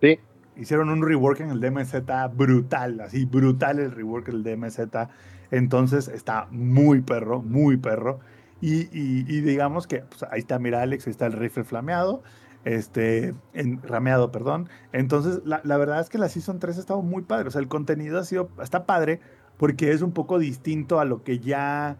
Sí. 0.00 0.18
hicieron 0.56 0.88
un 0.90 1.02
rework 1.06 1.40
en 1.40 1.50
el 1.50 1.60
DMZ 1.60 1.94
brutal, 2.34 3.00
así 3.00 3.24
brutal 3.24 3.78
el 3.78 3.92
rework 3.92 4.26
del 4.26 4.42
DMZ. 4.42 4.80
Entonces 5.52 6.08
está 6.08 6.48
muy 6.50 7.00
perro, 7.02 7.40
muy 7.42 7.76
perro. 7.76 8.18
Y, 8.60 8.82
y- 8.92 9.24
y 9.28 9.40
digamos 9.40 9.86
que 9.86 9.98
pues, 10.00 10.24
ahí 10.30 10.40
está, 10.40 10.58
mira 10.58 10.82
Alex, 10.82 11.06
ahí 11.06 11.12
está 11.12 11.26
el 11.26 11.32
rifle 11.34 11.62
flameado, 11.62 12.22
este, 12.64 13.34
en, 13.54 13.82
rameado, 13.82 14.32
perdón. 14.32 14.68
Entonces, 14.92 15.40
la, 15.44 15.60
la 15.64 15.76
verdad 15.76 16.00
es 16.00 16.08
que 16.08 16.18
la 16.18 16.28
Season 16.28 16.58
3 16.58 16.76
ha 16.76 16.80
estado 16.80 17.02
muy 17.02 17.22
padre. 17.22 17.48
O 17.48 17.50
sea, 17.50 17.60
el 17.60 17.68
contenido 17.68 18.18
ha 18.18 18.24
sido, 18.24 18.50
está 18.62 18.86
padre 18.86 19.20
porque 19.56 19.92
es 19.92 20.02
un 20.02 20.12
poco 20.12 20.38
distinto 20.38 21.00
a 21.00 21.04
lo 21.04 21.22
que 21.22 21.40
ya 21.40 21.98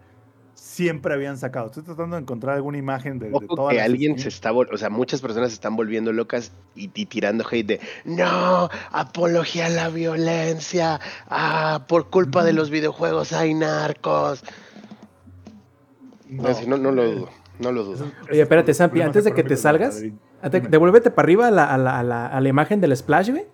siempre 0.59 1.13
habían 1.13 1.37
sacado. 1.37 1.67
Estoy 1.67 1.83
tratando 1.83 2.15
de 2.15 2.21
encontrar 2.21 2.55
alguna 2.55 2.77
imagen 2.77 3.19
de, 3.19 3.29
de 3.29 3.47
que 3.69 3.81
alguien 3.81 4.19
se 4.19 4.29
está, 4.29 4.51
o 4.51 4.77
sea, 4.77 4.89
muchas 4.89 5.21
personas 5.21 5.49
se 5.49 5.55
están 5.55 5.75
volviendo 5.75 6.11
locas 6.11 6.51
y, 6.75 6.89
y 6.93 7.05
tirando 7.05 7.45
hate 7.49 7.65
de 7.65 7.79
no, 8.05 8.69
apología 8.91 9.67
a 9.67 9.69
la 9.69 9.89
violencia, 9.89 10.99
ah, 11.27 11.85
por 11.87 12.09
culpa 12.09 12.43
de 12.43 12.53
los 12.53 12.69
videojuegos 12.69 13.33
hay 13.33 13.53
narcos. 13.53 14.43
Así, 16.45 16.67
No, 16.67 16.77
no, 16.77 16.91
lo 16.91 17.11
dudo, 17.11 17.29
no 17.59 17.71
lo 17.71 17.83
dudo. 17.83 18.11
Oye, 18.29 18.41
espérate, 18.41 18.71
es 18.71 18.77
Sampi, 18.77 19.01
antes 19.01 19.23
de 19.23 19.33
que 19.33 19.43
te 19.43 19.57
salgas. 19.57 20.03
Devuélvete 20.43 21.11
para 21.11 21.25
arriba 21.25 21.47
a 21.47 21.51
la, 21.51 21.65
a 21.73 21.77
la- 21.77 21.99
a 21.99 22.03
la- 22.03 22.27
a 22.27 22.39
la 22.41 22.49
imagen 22.49 22.79
del 22.81 22.95
splash, 22.95 23.29
güey. 23.31 23.45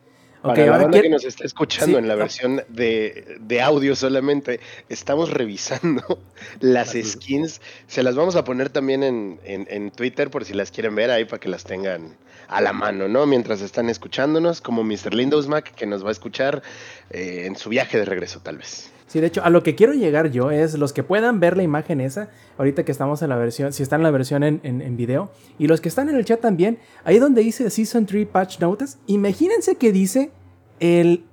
Para 0.41 0.63
la 0.67 0.75
ahora 0.75 1.01
que 1.01 1.09
nos 1.09 1.25
está 1.25 1.43
escuchando 1.43 1.93
Sí, 1.93 1.95
en 1.95 2.07
la 2.07 2.13
no. 2.13 2.19
versión 2.19 2.61
de, 2.69 3.38
de 3.39 3.61
audio 3.63 3.95
solamente, 3.95 4.59
estamos 4.89 5.31
revisando 5.31 6.19
las 6.59 6.91
skins. 6.93 7.61
Se 7.88 8.03
las 8.03 8.15
vamos 8.15 8.36
a 8.36 8.43
poner 8.43 8.69
también 8.69 9.01
en, 9.01 9.39
en- 9.43 9.65
en 9.71 9.89
Twitter 9.89 10.29
por 10.29 10.45
si 10.45 10.53
las 10.53 10.69
quieren 10.69 10.93
ver 10.93 11.09
ahí 11.09 11.25
para 11.25 11.39
que 11.39 11.49
las 11.49 11.63
tengan 11.63 12.15
a 12.47 12.61
la 12.61 12.73
mano, 12.73 13.07
¿no? 13.07 13.25
Mientras 13.25 13.61
están 13.61 13.89
escuchándonos, 13.89 14.61
como 14.61 14.83
Mr. 14.83 15.15
Windows 15.15 15.47
Mac, 15.47 15.73
que 15.73 15.88
nos 15.88 16.03
va 16.05 16.09
a 16.09 16.11
escuchar 16.11 16.61
eh, 17.09 17.45
en 17.47 17.55
su 17.55 17.69
viaje 17.69 17.97
de 17.97 18.05
regreso, 18.05 18.39
tal 18.41 18.59
vez. 18.59 18.91
Sí, 19.08 19.20
de 19.20 19.28
hecho, 19.28 19.43
a 19.43 19.49
lo 19.51 19.62
que 19.62 19.76
quiero 19.76 19.93
llegar 19.93 20.32
yo 20.32 20.49
es 20.51 20.74
los 20.80 20.91
que 20.91 21.03
puedan 21.03 21.39
ver 21.39 21.56
la 21.58 21.64
imagen 21.64 22.01
esa, 22.01 22.30
ahorita 22.58 22.84
que 22.84 22.91
estamos 22.91 23.22
en 23.22 23.30
la 23.30 23.36
versión, 23.36 23.72
si 23.72 23.84
están 23.84 23.99
en 24.01 24.03
la 24.06 24.12
versión 24.12 24.43
en, 24.43 24.60
en- 24.64 24.82
en 24.82 24.97
video, 24.97 25.30
y 25.60 25.68
los 25.68 25.80
que 25.80 25.89
están 25.89 26.10
en 26.10 26.16
el 26.16 26.26
chat 26.26 26.41
también, 26.41 26.80
ahí 27.03 27.20
donde 27.20 27.41
dice 27.41 27.70
Season 27.70 28.06
3 28.08 28.26
Patch 28.28 28.60
Notice, 28.60 28.97
imagínense 29.06 29.76
que 29.76 29.91
dice 29.91 30.32
el 30.80 31.24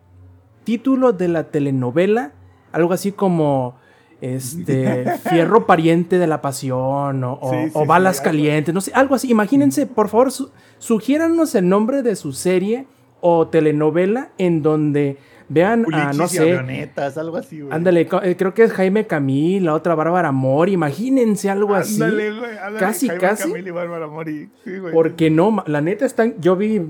título 0.65 1.13
de 1.13 1.29
la 1.29 1.45
telenovela, 1.45 2.33
algo 2.73 2.93
así 2.93 3.11
como 3.13 3.75
este 4.21 5.05
Fierro 5.31 5.67
pariente 5.67 6.19
de 6.19 6.27
la 6.27 6.41
pasión 6.43 7.25
o, 7.25 7.39
o- 7.41 7.51
Sí, 7.51 7.57
sí, 7.65 7.71
o 7.75 7.81
sí, 7.83 7.87
balas 7.89 8.21
calientes, 8.21 8.73
no 8.75 8.81
sé, 8.81 8.93
algo 8.95 9.15
así. 9.15 9.31
Imagínense, 9.31 9.87
por 9.87 10.09
favor, 10.09 10.31
su- 10.31 10.51
sugiéranos 10.79 11.55
el 11.55 11.69
nombre 11.69 12.03
de 12.03 12.17
su 12.17 12.33
serie 12.33 12.87
o 13.21 13.49
telenovela 13.49 14.31
en 14.39 14.63
donde 14.63 15.17
vean 15.53 15.83
a, 15.83 15.85
Culichis 15.85 16.19
no 16.19 16.25
y 16.25 16.29
sé, 16.29 16.41
avionetas, 16.41 17.19
algo 17.19 17.37
así, 17.37 17.61
güey. 17.61 17.73
Ándale, 17.73 18.09
eh, 18.23 18.37
creo 18.37 18.55
que 18.55 18.63
es 18.65 18.73
Jaime 18.73 19.07
Camil, 19.07 19.65
la 19.67 19.75
otra 19.75 19.95
Bárbara 19.95 20.33
Mori, 20.33 20.73
imagínense 20.73 21.51
algo 21.51 21.75
así. 21.75 21.95
Ándale, 22.03 22.31
güey, 22.39 22.51
ándale, 22.59 22.79
Casi, 22.79 23.07
Jaime 23.09 23.21
casi. 23.21 23.49
Camil 23.51 23.67
y 23.67 23.71
Bárbara 23.71 24.07
Mori. 24.07 24.51
Sí, 24.65 24.79
güey. 24.79 24.93
Porque 24.93 25.31
no, 25.31 25.63
la 25.67 25.81
neta 25.81 26.05
están, 26.07 26.35
yo 26.41 26.57
vi, 26.57 26.81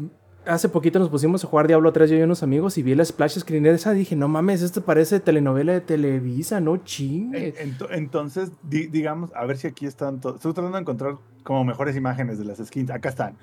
hace 0.45 0.69
poquito 0.69 0.99
nos 0.99 1.09
pusimos 1.09 1.45
a 1.45 1.47
jugar 1.47 1.67
Diablo 1.69 1.93
3 1.93 2.11
yo 2.11 2.17
y 2.17 2.23
unos 2.23 2.43
amigos 2.43 2.77
y 2.79 2.83
vi 2.83 2.95
la 2.95 3.05
splash 3.05 3.39
screen 3.39 3.65
esa, 3.67 3.93
dije, 3.93 4.17
no 4.17 4.27
mames, 4.29 4.63
esto 4.63 4.83
parece 4.85 5.21
telenovela 5.21 5.73
de 5.73 5.81
Televisa, 5.81 6.61
no 6.61 6.79
chingues. 6.79 7.55
ento- 7.61 7.89
Entonces, 7.93 8.51
di- 8.63 8.87
digamos, 8.89 9.31
a 9.35 9.45
ver 9.47 9.57
si 9.57 9.67
aquí 9.69 9.87
están. 9.87 10.21
to- 10.21 10.35
Estoy 10.37 10.53
tratando 10.53 10.77
de 10.77 10.81
encontrar 10.83 11.15
como 11.45 11.65
mejores 11.65 11.95
imágenes 11.97 12.39
de 12.39 12.45
las 12.45 12.59
skins. 12.59 12.91
Acá 12.91 13.09
están. 13.11 13.37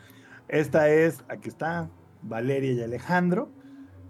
Esta 0.48 0.90
es, 0.90 1.24
aquí 1.30 1.48
está, 1.48 1.90
Valeria 2.22 2.72
y 2.74 2.82
Alejandro. 2.82 3.50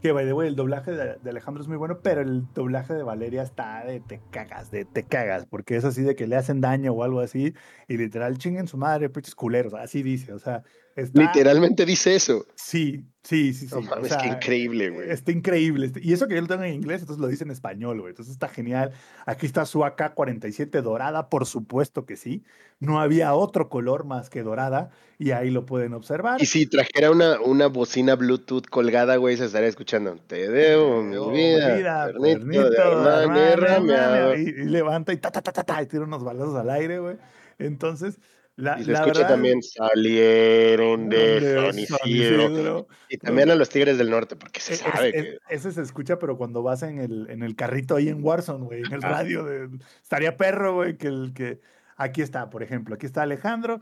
Que, 0.01 0.13
by 0.13 0.25
the 0.25 0.33
way, 0.33 0.47
el 0.47 0.55
doblaje 0.55 0.91
de, 0.91 1.29
Alejandro 1.29 1.61
es 1.61 1.67
muy 1.67 1.75
bueno, 1.75 1.99
pero 2.01 2.21
el 2.21 2.45
doblaje 2.53 2.93
de 2.93 3.03
Valeria 3.03 3.41
está 3.41 3.83
de 3.83 3.99
te 3.99 4.21
cagas, 4.31 4.71
de 4.71 4.85
te 4.85 5.03
cagas, 5.03 5.45
porque 5.45 5.75
es 5.75 5.83
así 5.83 6.03
de 6.03 6.15
que 6.15 6.25
le 6.25 6.37
hacen 6.37 6.61
daño 6.61 6.93
o 6.93 7.03
algo 7.03 7.19
así, 7.19 7.53
y 7.87 7.97
literal 7.97 8.37
chinguen 8.37 8.67
su 8.67 8.77
madre, 8.77 9.09
pinches 9.09 9.35
culeros, 9.35 9.73
así 9.73 10.01
dice, 10.01 10.31
o 10.31 10.39
sea, 10.39 10.63
está... 11.01 11.21
Literalmente 11.21 11.85
dice 11.85 12.15
eso. 12.15 12.45
Sí, 12.55 13.05
sí, 13.23 13.53
sí, 13.53 13.67
sí. 13.67 13.73
No 13.75 13.79
o 13.79 13.81
mames, 13.83 14.09
sea, 14.09 14.17
qué 14.19 14.27
increíble, 14.27 14.89
güey. 14.89 15.09
Está 15.09 15.31
increíble. 15.31 15.91
Y 16.01 16.13
eso 16.13 16.27
que 16.27 16.35
yo 16.35 16.41
lo 16.41 16.47
tengo 16.47 16.63
en 16.63 16.73
inglés, 16.73 17.01
entonces 17.01 17.21
lo 17.21 17.27
dice 17.27 17.43
en 17.43 17.51
español, 17.51 17.99
güey. 17.99 18.11
Entonces 18.11 18.33
está 18.33 18.47
genial. 18.47 18.91
Aquí 19.25 19.45
está 19.45 19.65
su 19.65 19.83
AK-47 19.83 20.81
dorada, 20.81 21.29
por 21.29 21.45
supuesto 21.45 22.05
que 22.05 22.17
sí. 22.17 22.43
No 22.79 23.01
había 23.01 23.33
otro 23.33 23.67
color 23.69 24.05
más 24.05 24.29
que 24.29 24.41
dorada 24.41 24.89
y 25.17 25.31
ahí 25.31 25.49
lo 25.49 25.65
pueden 25.65 25.93
observar. 25.93 26.41
Y 26.41 26.45
si 26.45 26.65
trajera 26.65 27.11
una, 27.11 27.41
una 27.41 27.67
bocina 27.67 28.15
Bluetooth 28.15 28.67
colgada, 28.69 29.17
güey, 29.17 29.35
se 29.35 29.45
estaría 29.45 29.67
escuchando. 29.67 30.15
Te 30.27 30.49
debo 30.49 31.03
mi 31.03 31.17
Oh, 31.17 31.29
vida, 31.29 31.75
mira, 31.75 32.05
pernito 32.05 32.39
pernito, 32.39 32.71
de. 32.71 33.95
Armani, 33.95 34.43
Y, 34.43 34.49
y 34.49 34.65
levanta 34.65 35.11
y 35.11 35.17
ta, 35.17 35.29
ta, 35.29 35.41
ta, 35.41 35.51
ta, 35.51 35.63
ta, 35.63 35.83
y 35.83 35.87
tira 35.87 36.03
unos 36.03 36.23
balazos 36.23 36.55
al 36.55 36.69
aire, 36.69 36.99
güey. 36.99 37.17
Entonces, 37.57 38.17
la, 38.61 38.79
Y 38.79 38.83
se 38.85 38.91
la 38.91 38.99
escucha 38.99 39.19
verdad, 39.19 39.33
también, 39.35 39.61
salieron 39.63 41.09
de 41.09 41.55
San 41.73 41.97
San 41.97 42.09
Isidro. 42.09 42.87
Y 43.09 43.17
también 43.17 43.49
a 43.51 43.55
los 43.55 43.69
Tigres 43.69 43.97
del 43.97 44.09
Norte, 44.09 44.35
porque 44.35 44.59
se 44.59 44.73
Es- 44.73 44.79
sabe 44.79 45.09
es- 45.09 45.13
que... 45.13 45.37
ese 45.49 45.71
se 45.71 45.81
escucha, 45.81 46.19
pero 46.19 46.37
cuando 46.37 46.61
vas 46.63 46.83
en 46.83 46.99
el, 46.99 47.29
en 47.29 47.43
el 47.43 47.55
carrito 47.55 47.95
ahí 47.95 48.09
en 48.09 48.23
Warzone, 48.23 48.65
güey, 48.65 48.81
en 48.83 48.93
el 48.93 49.01
radio, 49.01 49.43
de, 49.43 49.69
estaría 50.01 50.35
perro, 50.37 50.75
güey, 50.75 50.97
que 50.97 51.07
el 51.07 51.31
que... 51.33 51.59
Aquí 51.95 52.21
está, 52.21 52.49
por 52.49 52.63
ejemplo, 52.63 52.95
aquí 52.95 53.05
está 53.05 53.23
Alejandro, 53.23 53.81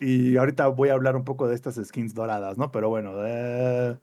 y 0.00 0.36
ahorita 0.36 0.66
voy 0.68 0.88
a 0.88 0.94
hablar 0.94 1.14
un 1.16 1.24
poco 1.24 1.46
de 1.48 1.54
estas 1.54 1.76
skins 1.76 2.12
doradas, 2.12 2.58
¿no? 2.58 2.70
Pero 2.72 2.88
bueno, 2.88 3.16
de- 3.16 3.98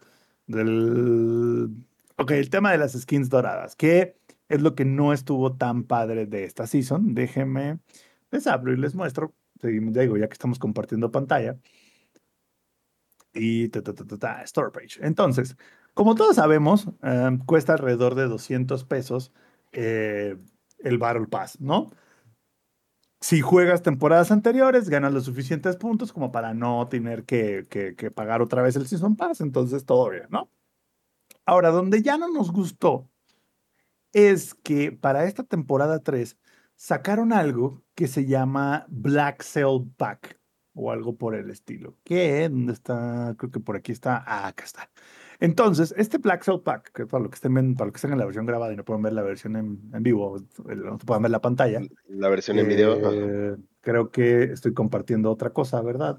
del... 0.47 1.69
Ok, 2.17 2.31
el 2.31 2.49
tema 2.49 2.71
de 2.71 2.77
las 2.77 2.93
skins 2.93 3.29
doradas, 3.29 3.75
que 3.75 4.15
es 4.49 4.61
lo 4.61 4.75
que 4.75 4.85
no 4.85 5.13
estuvo 5.13 5.55
tan 5.55 5.83
padre 5.83 6.25
de 6.25 6.43
esta 6.43 6.67
season. 6.67 7.15
Déjenme, 7.15 7.79
les 8.31 8.45
abro 8.47 8.71
y 8.71 8.77
les 8.77 8.93
muestro. 8.95 9.33
Seguimos, 9.63 9.93
ya 9.93 10.01
digo, 10.01 10.17
ya 10.17 10.27
que 10.27 10.33
estamos 10.33 10.59
compartiendo 10.59 11.09
pantalla 11.09 11.57
y 13.33 13.69
ta, 13.69 13.81
ta, 13.81 13.93
ta, 13.95 14.41
Store 14.43 14.71
Page. 14.71 14.99
Entonces, 15.01 15.55
como 15.93 16.15
todos 16.15 16.35
sabemos, 16.35 16.87
eh, 17.01 17.39
cuesta 17.45 17.73
alrededor 17.73 18.15
de 18.15 18.27
200 18.27 18.83
pesos 18.83 19.31
eh, 19.71 20.37
el 20.79 20.97
Battle 20.97 21.27
Pass, 21.27 21.59
¿no? 21.61 21.89
Si 23.21 23.39
juegas 23.39 23.81
temporadas 23.81 24.31
anteriores, 24.31 24.89
ganas 24.89 25.13
los 25.13 25.23
suficientes 25.23 25.77
puntos 25.77 26.11
como 26.11 26.31
para 26.33 26.53
no 26.53 26.87
tener 26.89 27.23
que, 27.23 27.65
que- 27.69 27.95
que 27.95 28.11
pagar 28.11 28.41
otra 28.41 28.61
vez 28.61 28.75
el 28.75 28.85
Season 28.85 29.15
Pass, 29.15 29.39
entonces 29.39 29.85
todo 29.85 30.09
bien, 30.09 30.27
¿no? 30.29 30.49
Ahora, 31.45 31.69
donde 31.71 32.01
ya 32.01 32.17
no 32.17 32.29
nos 32.29 32.51
gustó 32.51 33.09
es 34.13 34.53
que 34.53 34.91
para 34.91 35.25
esta 35.25 35.43
temporada 35.43 35.99
3 35.99 36.37
sacaron 36.75 37.33
algo 37.33 37.83
que 37.95 38.07
se 38.07 38.25
llama 38.25 38.85
Black 38.89 39.43
Cell 39.43 39.87
Pack 39.97 40.39
o 40.73 40.91
algo 40.91 41.15
por 41.15 41.35
el 41.35 41.49
estilo. 41.49 41.97
¿Qué? 42.03 42.49
¿Dónde 42.49 42.73
está? 42.73 43.35
Creo 43.37 43.51
que 43.51 43.59
por 43.59 43.75
aquí 43.75 43.91
está. 43.91 44.23
Ah, 44.25 44.47
acá 44.47 44.63
está. 44.63 44.89
Entonces, 45.39 45.93
este 45.97 46.17
Black 46.17 46.43
Cell 46.43 46.61
Pack, 46.63 46.91
que 46.93 47.05
para 47.05 47.23
lo 47.23 47.29
que 47.29 47.35
estén, 47.35 47.75
para 47.75 47.87
lo 47.87 47.91
que 47.91 47.97
estén 47.97 48.13
en 48.13 48.19
la 48.19 48.25
versión 48.25 48.45
grabada 48.45 48.73
y 48.73 48.75
no 48.75 48.85
pueden 48.85 49.03
ver 49.03 49.13
la 49.13 49.23
versión 49.23 49.55
en, 49.55 49.91
en 49.93 50.03
vivo, 50.03 50.37
no 50.65 50.97
puedan 50.97 51.23
ver 51.23 51.31
la 51.31 51.41
pantalla. 51.41 51.81
La 52.07 52.29
versión 52.29 52.59
en 52.59 52.67
video. 52.67 52.93
ajá. 52.93 53.09
eh, 53.13 53.55
creo 53.81 54.09
que 54.09 54.43
estoy 54.43 54.73
compartiendo 54.73 55.29
otra 55.29 55.51
cosa, 55.51 55.81
¿verdad? 55.81 56.17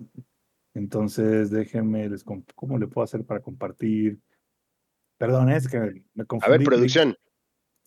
Entonces, 0.75 1.51
déjenme, 1.51 2.09
les 2.09 2.25
¿cómo 2.25 2.79
le 2.79 2.87
puedo 2.87 3.05
hacer 3.05 3.25
para 3.25 3.41
compartir? 3.41 4.21
Perdón, 5.17 5.49
es 5.49 5.69
que 5.69 6.05
me 6.15 6.27
confundí. 6.27 6.55
A 6.55 6.59
ver, 6.59 6.65
producción. 6.65 7.17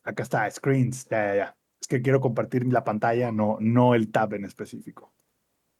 Acá 0.04 0.24
está, 0.24 0.50
screens, 0.50 1.06
ya, 1.10 1.28
ya, 1.28 1.36
ya. 1.36 1.57
Es 1.82 1.88
que 1.88 2.02
quiero 2.02 2.20
compartir 2.22 2.66
la 2.68 2.84
pantalla, 2.84 3.32
no, 3.32 3.58
no 3.60 3.96
el 3.96 4.12
tab 4.12 4.34
en 4.34 4.46
específico. 4.46 5.14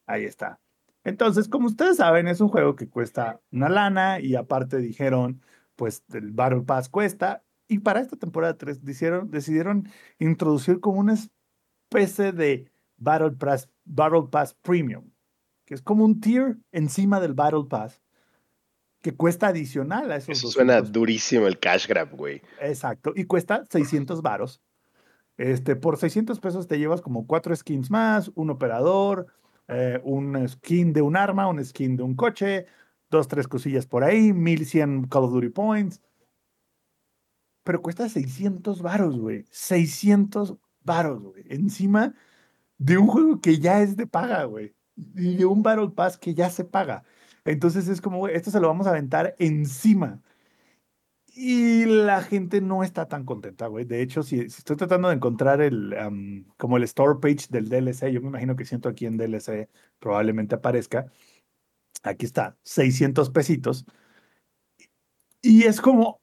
Ahí 0.06 0.24
está. 0.24 0.60
Entonces, 1.04 1.48
como 1.48 1.68
ustedes 1.68 1.98
saben, 1.98 2.28
es 2.28 2.42
un 2.42 2.50
juego 2.50 2.76
que 2.76 2.90
cuesta 2.90 3.40
una 3.52 3.70
lana 3.70 4.20
y 4.20 4.36
aparte 4.36 4.78
dijeron, 4.78 5.42
pues 5.76 6.04
el 6.14 6.32
Battle 6.32 6.62
Pass 6.62 6.90
cuesta. 6.90 7.44
Y 7.68 7.80
para 7.80 8.02
esta 8.02 8.16
temporada 8.18 8.58
3 8.58 8.84
decidieron, 8.84 9.32
decidieron 9.32 9.90
introducir 10.20 10.80
como 10.80 11.00
una 11.00 11.14
especie 11.14 12.32
de 12.32 12.70
Battle 12.98 13.32
Pass, 13.32 13.70
Battle 13.86 14.28
Pass 14.30 14.54
Premium, 14.62 15.12
que 15.66 15.76
es 15.76 15.82
como 15.82 16.04
un 16.04 16.20
tier 16.20 16.58
encima 16.72 17.20
del 17.20 17.34
Battle 17.34 17.66
Pass 17.70 18.02
que 19.02 19.16
cuesta 19.16 19.48
adicional 19.48 20.12
a 20.12 20.18
esos 20.18 20.30
Eso 20.30 20.48
200 20.48 20.54
suena 20.54 20.82
durísimo 20.82 21.48
el 21.48 21.60
cash 21.60 21.88
grab, 21.88 22.12
güey. 22.12 22.42
Exacto, 22.60 23.14
y 23.16 23.26
cuesta 23.26 23.64
600 23.70 24.22
varos. 24.22 24.62
Este, 25.38 25.76
por 25.76 25.98
600 25.98 26.40
pesos 26.40 26.68
te 26.68 26.80
llevas 26.80 27.02
como 27.02 27.28
cuatro 27.28 27.56
skins 27.56 27.92
más, 27.92 28.32
un 28.36 28.50
operador, 28.50 29.28
eh, 29.68 30.02
un 30.04 30.48
skin 30.48 30.94
de 30.94 31.02
un 31.02 31.16
arma, 31.16 31.48
un 31.48 31.64
skin 31.64 31.96
de 31.96 32.04
un 32.04 32.16
coche, 32.16 32.66
dos, 33.10 33.28
tres 33.28 33.48
cosillas 33.48 33.86
por 33.86 34.04
ahí, 34.04 34.34
1100 34.34 35.08
Call 35.08 35.26
of 35.26 35.34
Duty 35.34 35.50
Points. 35.50 36.02
Pero 37.64 37.82
cuesta 37.82 38.08
600 38.10 38.82
varos, 38.82 39.20
güey. 39.20 39.46
600 39.52 40.56
varos, 40.84 41.22
güey. 41.22 41.44
Encima 41.50 42.16
de 42.78 42.98
un 42.98 43.08
juego 43.08 43.42
que 43.42 43.60
ya 43.60 43.82
es 43.82 43.98
de 43.98 44.08
paga, 44.08 44.46
güey. 44.46 44.74
Y 45.16 45.36
de 45.36 45.46
un 45.46 45.64
Battle 45.64 45.90
Pass 45.90 46.18
que 46.18 46.34
ya 46.34 46.50
se 46.50 46.64
paga. 46.64 47.04
Entonces 47.46 47.88
es 47.88 48.02
como, 48.02 48.20
güey, 48.20 48.36
esto 48.36 48.52
se 48.52 48.60
lo 48.60 48.68
vamos 48.68 48.88
a 48.88 48.92
aventar 48.92 49.36
encima. 49.40 50.22
Y 51.40 51.86
la 51.86 52.24
gente 52.24 52.62
no 52.62 52.84
está 52.84 53.08
tan 53.08 53.24
contenta, 53.24 53.68
güey. 53.68 53.86
De 53.86 54.02
hecho, 54.02 54.24
si, 54.24 54.50
si 54.50 54.58
estoy 54.58 54.76
tratando 54.76 55.10
de 55.10 55.16
encontrar 55.16 55.62
el, 55.62 55.94
am, 55.96 56.46
como 56.58 56.78
el 56.78 56.84
store 56.84 57.20
page 57.22 57.48
del 57.52 57.70
DLC, 57.70 58.12
yo 58.12 58.22
me 58.22 58.30
imagino 58.30 58.56
que 58.56 58.66
siento 58.66 58.90
aquí 58.90 59.06
en 59.06 59.18
DLC 59.18 59.70
probablemente 60.00 60.56
aparezca. 60.56 61.12
Aquí 62.04 62.26
está, 62.26 62.58
600 62.64 63.30
pesitos. 63.30 63.86
Y 65.44 65.66
es 65.66 65.80
como, 65.80 66.22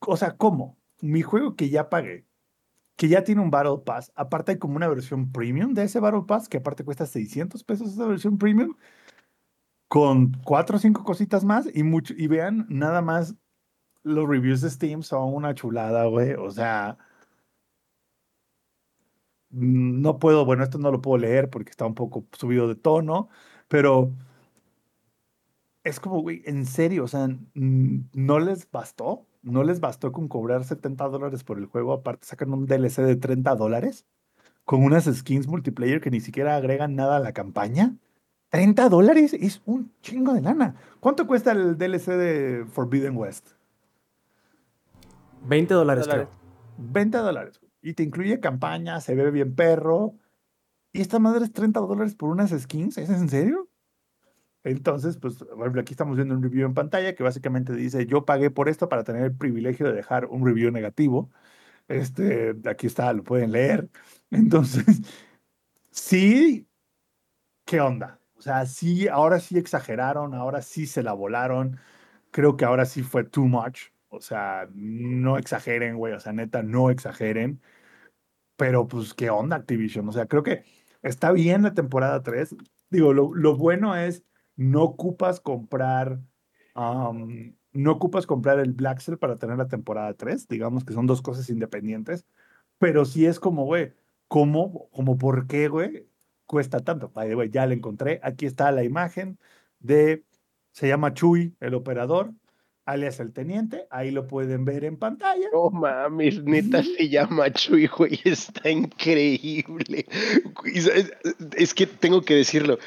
o 0.00 0.16
sea, 0.16 0.36
¿cómo? 0.36 0.78
Mi 1.00 1.22
juego 1.22 1.56
que 1.56 1.68
ya 1.68 1.90
pagué, 1.90 2.24
que 2.96 3.08
ya 3.08 3.24
tiene 3.24 3.40
un 3.40 3.50
Battle 3.50 3.82
Pass, 3.84 4.12
aparte 4.14 4.52
hay 4.52 4.58
como 4.58 4.76
una 4.76 4.88
versión 4.88 5.32
premium 5.32 5.74
de 5.74 5.84
ese 5.84 6.00
Battle 6.00 6.22
Pass, 6.26 6.48
que 6.48 6.58
aparte 6.58 6.84
cuesta 6.84 7.06
600 7.06 7.64
pesos 7.64 7.92
esa 7.92 8.06
versión 8.06 8.38
premium, 8.38 8.76
con 9.88 10.32
cuatro 10.44 10.76
o 10.76 10.80
cinco 10.80 11.04
cositas 11.04 11.44
más 11.44 11.68
y 11.74 11.82
mucho, 11.82 12.14
y 12.16 12.28
vean, 12.28 12.66
nada 12.68 13.02
más 13.02 13.36
los 14.04 14.28
reviews 14.28 14.60
de 14.62 14.70
Steam 14.70 15.02
son 15.02 15.34
una 15.34 15.54
chulada, 15.54 16.04
güey. 16.06 16.34
O 16.34 16.50
sea, 16.50 16.98
no 19.50 20.18
puedo, 20.18 20.44
bueno, 20.44 20.64
esto 20.64 20.78
no 20.78 20.90
lo 20.90 21.02
puedo 21.02 21.18
leer 21.18 21.50
porque 21.50 21.70
está 21.70 21.86
un 21.86 21.94
poco 21.94 22.26
subido 22.32 22.68
de 22.68 22.74
tono, 22.74 23.28
pero 23.68 24.12
es 25.84 26.00
como, 26.00 26.20
güey, 26.22 26.42
en 26.46 26.66
serio, 26.66 27.04
o 27.04 27.08
sea, 27.08 27.28
no 27.54 28.38
les 28.40 28.70
bastó, 28.70 29.26
no 29.42 29.64
les 29.64 29.80
bastó 29.80 30.12
con 30.12 30.28
cobrar 30.28 30.64
70 30.64 31.08
dólares 31.08 31.44
por 31.44 31.58
el 31.58 31.66
juego, 31.66 31.92
aparte 31.92 32.26
sacan 32.26 32.52
un 32.52 32.66
DLC 32.66 33.02
de 33.02 33.16
30 33.16 33.54
dólares 33.56 34.06
con 34.64 34.84
unas 34.84 35.04
skins 35.06 35.48
multiplayer 35.48 36.00
que 36.00 36.10
ni 36.10 36.20
siquiera 36.20 36.56
agregan 36.56 36.96
nada 36.96 37.16
a 37.16 37.20
la 37.20 37.32
campaña. 37.32 37.96
30 38.50 38.88
dólares 38.88 39.32
es 39.34 39.62
un 39.66 39.92
chingo 40.02 40.34
de 40.34 40.42
lana. 40.42 40.76
¿Cuánto 41.00 41.26
cuesta 41.26 41.52
el 41.52 41.78
DLC 41.78 42.12
de 42.16 42.66
Forbidden 42.66 43.16
West? 43.16 43.61
20 45.44 45.74
dólares, 45.74 46.08
creo. 46.08 46.28
20 46.78 47.18
dólares. 47.18 47.60
Y 47.82 47.94
te 47.94 48.02
incluye 48.02 48.40
campaña, 48.40 49.00
se 49.00 49.14
ve 49.14 49.30
bien 49.30 49.54
perro. 49.54 50.14
Y 50.92 51.00
esta 51.00 51.18
madre 51.18 51.44
es 51.44 51.52
30 51.52 51.80
dólares 51.80 52.14
por 52.14 52.30
unas 52.30 52.50
skins. 52.50 52.98
¿Es 52.98 53.10
en 53.10 53.28
serio? 53.28 53.68
Entonces, 54.64 55.16
pues, 55.16 55.44
aquí 55.78 55.92
estamos 55.92 56.16
viendo 56.16 56.34
un 56.34 56.42
review 56.42 56.66
en 56.66 56.74
pantalla 56.74 57.14
que 57.14 57.22
básicamente 57.24 57.74
dice, 57.74 58.06
yo 58.06 58.24
pagué 58.24 58.50
por 58.50 58.68
esto 58.68 58.88
para 58.88 59.02
tener 59.02 59.24
el 59.24 59.36
privilegio 59.36 59.86
de 59.86 59.94
dejar 59.94 60.26
un 60.26 60.46
review 60.46 60.70
negativo. 60.70 61.30
Este, 61.88 62.54
aquí 62.66 62.86
está, 62.86 63.12
lo 63.12 63.24
pueden 63.24 63.52
leer. 63.52 63.90
Entonces, 64.30 64.84
sí, 65.90 66.68
¿qué 67.64 67.80
onda? 67.80 68.20
O 68.36 68.42
sea, 68.42 68.66
sí, 68.66 69.08
ahora 69.08 69.40
sí 69.40 69.58
exageraron, 69.58 70.34
ahora 70.34 70.62
sí 70.62 70.86
se 70.86 71.02
la 71.02 71.12
volaron. 71.12 71.78
Creo 72.30 72.56
que 72.56 72.64
ahora 72.64 72.86
sí 72.86 73.02
fue 73.02 73.24
too 73.24 73.46
much. 73.46 73.91
O 74.12 74.20
sea, 74.20 74.68
no 74.74 75.38
exageren, 75.38 75.96
güey. 75.96 76.12
O 76.12 76.20
sea, 76.20 76.32
neta, 76.32 76.62
no 76.62 76.90
exageren. 76.90 77.62
Pero, 78.56 78.86
pues, 78.88 79.14
¿qué 79.14 79.30
onda 79.30 79.56
Activision? 79.56 80.08
O 80.08 80.12
sea, 80.12 80.26
creo 80.26 80.42
que 80.42 80.64
está 81.02 81.32
bien 81.32 81.62
la 81.62 81.74
temporada 81.74 82.22
3. 82.22 82.54
Digo, 82.90 83.12
lo, 83.14 83.34
lo 83.34 83.56
bueno 83.56 83.96
es, 83.96 84.24
no 84.56 84.82
ocupas 84.82 85.40
comprar, 85.40 86.20
no 86.74 87.92
ocupas 87.92 88.26
comprar 88.26 88.58
el 88.60 88.72
Black 88.72 89.00
Cell 89.00 89.16
para 89.16 89.38
tener 89.38 89.56
la 89.56 89.68
temporada 89.68 90.14
3. 90.14 90.46
Digamos 90.48 90.84
que 90.84 90.92
son 90.92 91.06
dos 91.06 91.22
cosas 91.22 91.48
independientes. 91.50 92.26
Pero 92.78 93.04
sí 93.04 93.26
es 93.26 93.40
como, 93.40 93.64
güey, 93.64 93.94
¿cómo? 94.28 94.90
¿Cómo 94.90 95.16
por 95.18 95.46
qué, 95.46 95.68
güey? 95.68 96.08
Cuesta 96.46 96.80
tanto. 96.80 97.10
The 97.10 97.34
way, 97.34 97.50
ya 97.50 97.66
la 97.66 97.74
encontré. 97.74 98.20
Aquí 98.22 98.46
está 98.46 98.70
la 98.72 98.84
imagen 98.84 99.38
de, 99.80 100.24
se 100.72 100.88
llama 100.88 101.14
Chuy, 101.14 101.56
el 101.60 101.74
operador, 101.74 102.34
alias 102.84 103.20
el 103.20 103.32
teniente. 103.32 103.86
Ahí 103.90 104.10
lo 104.10 104.26
pueden 104.26 104.64
ver 104.64 104.84
en 104.84 104.96
pantalla. 104.96 105.48
No 105.52 105.70
mames, 105.70 106.42
neta 106.42 106.82
se 106.82 107.08
llama 107.08 107.52
Chuy, 107.52 107.86
güey, 107.86 108.20
está 108.24 108.70
increíble. 108.70 110.06
Es 111.56 111.74
que 111.74 111.86
tengo 111.86 112.22
que 112.22 112.34
decirlo. 112.34 112.78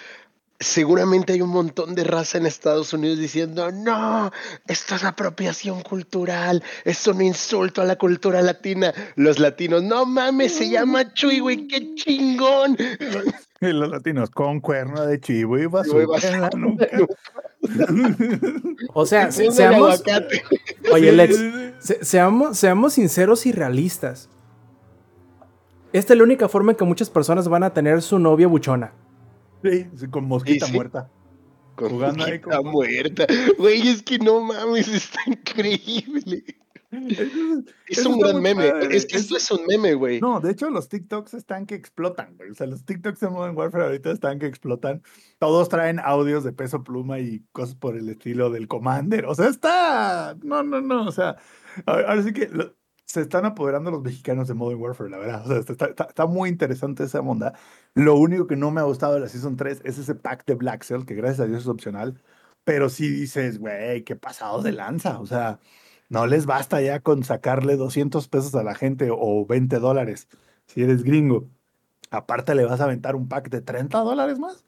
Seguramente 0.57 1.33
hay 1.33 1.41
un 1.41 1.49
montón 1.49 1.95
de 1.95 2.05
raza 2.05 2.37
en 2.37 2.45
Estados 2.45 2.93
Unidos 2.93 3.19
diciendo, 3.19 3.73
no, 3.73 4.31
esto 4.67 4.95
es 4.95 5.03
apropiación 5.03 5.81
cultural, 5.81 6.63
es 6.85 7.05
un 7.07 7.21
insulto 7.21 7.81
a 7.81 7.85
la 7.85 7.97
cultura 7.97 8.41
latina. 8.41 8.93
Los 9.17 9.37
latinos, 9.37 9.83
no 9.83 10.05
mames, 10.05 10.55
se 10.55 10.69
llama 10.69 11.13
Chuy, 11.13 11.39
güey, 11.39 11.67
qué 11.67 11.95
chingón. 11.95 12.77
Y 13.61 13.67
los 13.67 13.89
latinos 13.89 14.29
con 14.31 14.59
cuerno 14.59 15.05
de 15.05 15.19
chivo 15.19 15.57
y 15.57 15.65
Güey, 15.65 16.05
basura 16.05 16.29
en 16.29 16.41
la 16.41 16.49
nuca. 16.49 16.87
O 18.93 19.05
sea, 19.05 19.31
se- 19.31 19.51
seamos, 19.51 20.03
oye, 20.91 21.11
Lex, 21.11 21.37
se- 21.79 22.03
seamos, 22.05 22.57
seamos 22.57 22.93
sinceros 22.93 23.45
y 23.45 23.51
realistas. 23.51 24.29
Esta 25.93 26.13
es 26.13 26.17
la 26.17 26.23
única 26.23 26.49
forma 26.49 26.71
en 26.71 26.77
que 26.77 26.83
muchas 26.85 27.09
personas 27.09 27.47
van 27.47 27.63
a 27.63 27.73
tener 27.73 28.01
su 28.01 28.19
novia 28.19 28.47
buchona. 28.47 28.93
Sí, 29.63 29.87
con 30.11 30.25
mosquita 30.25 30.65
sí. 30.67 30.73
muerta. 30.73 31.09
Con 31.75 31.89
Jugando 31.89 32.25
ahí 32.25 32.39
como- 32.39 32.71
muerta. 32.71 33.25
Güey, 33.57 33.87
es 33.89 34.01
que 34.03 34.19
no 34.19 34.41
mames, 34.41 34.87
está 34.87 35.19
increíble. 35.27 36.43
Es 37.87 38.05
un 38.05 38.19
gran 38.19 38.41
meme. 38.41 38.69
padre. 38.71 38.95
Es 38.95 39.05
que 39.05 39.17
esto 39.17 39.37
es 39.37 39.49
un 39.51 39.65
meme, 39.67 39.93
güey. 39.93 40.19
No, 40.21 40.39
de 40.39 40.51
hecho, 40.51 40.69
los 40.69 40.89
TikToks 40.89 41.33
están 41.33 41.65
que 41.65 41.75
explotan, 41.75 42.35
güey. 42.37 42.49
O 42.51 42.53
sea, 42.55 42.67
los 42.67 42.85
TikToks 42.85 43.19
de 43.19 43.29
Modern 43.29 43.55
Warfare 43.57 43.85
ahorita 43.85 44.11
están 44.11 44.39
que 44.39 44.47
explotan. 44.47 45.01
Todos 45.39 45.69
traen 45.69 45.99
audios 45.99 46.43
de 46.43 46.53
peso 46.53 46.83
pluma 46.83 47.19
y 47.19 47.43
cosas 47.51 47.75
por 47.75 47.95
el 47.95 48.09
estilo 48.09 48.49
del 48.49 48.67
Commander. 48.67 49.25
O 49.25 49.35
sea, 49.35 49.47
está. 49.47 50.35
No, 50.43 50.63
no, 50.63 50.81
no. 50.81 51.05
O 51.07 51.11
sea, 51.11 51.37
ahora 51.85 52.09
ahora 52.09 52.23
sí 52.23 52.33
que 52.33 52.47
lo- 52.47 52.73
se 53.07 53.21
están 53.21 53.45
apoderando 53.45 53.91
los 53.91 54.01
mexicanos 54.01 54.47
de 54.47 54.55
Modern 54.55 54.81
Warfare, 54.81 55.09
la 55.11 55.17
verdad. 55.19 55.43
O 55.45 55.47
sea, 55.47 55.57
está, 55.59 55.85
está- 55.85 56.05
está 56.05 56.25
muy 56.25 56.49
interesante 56.49 57.03
esa 57.03 57.19
onda. 57.21 57.53
Lo 57.93 58.15
único 58.15 58.47
que 58.47 58.55
no 58.55 58.71
me 58.71 58.81
ha 58.81 58.83
gustado 58.85 59.13
de 59.13 59.19
la 59.19 59.29
Season 59.29 59.55
3 59.55 59.81
es 59.85 59.97
ese 59.99 60.15
pack 60.15 60.43
de 60.45 60.55
Black 60.55 60.83
Cell, 60.83 61.05
que 61.05 61.13
gracias 61.15 61.41
a 61.41 61.45
Dios 61.45 61.61
es 61.61 61.67
opcional. 61.67 62.21
Pero 62.63 62.89
sí 62.89 63.07
dices, 63.07 63.59
güey, 63.59 64.03
qué 64.03 64.15
pasado 64.15 64.63
de 64.63 64.71
lanza. 64.71 65.19
O 65.19 65.27
sea, 65.27 65.59
no 66.09 66.27
les 66.27 66.45
basta 66.45 66.81
ya 66.81 66.99
con 66.99 67.23
sacarle 67.23 67.77
200 67.77 68.27
pesos 68.27 68.55
a 68.55 68.63
la 68.63 68.75
gente 68.75 69.09
o 69.11 69.45
20 69.45 69.79
dólares 69.79 70.27
si 70.67 70.83
eres 70.83 71.03
gringo. 71.03 71.49
Aparte 72.11 72.55
le 72.55 72.65
vas 72.65 72.81
a 72.81 72.85
aventar 72.85 73.15
un 73.15 73.27
pack 73.27 73.49
de 73.49 73.61
30 73.61 73.99
dólares 73.99 74.39
más. 74.39 74.65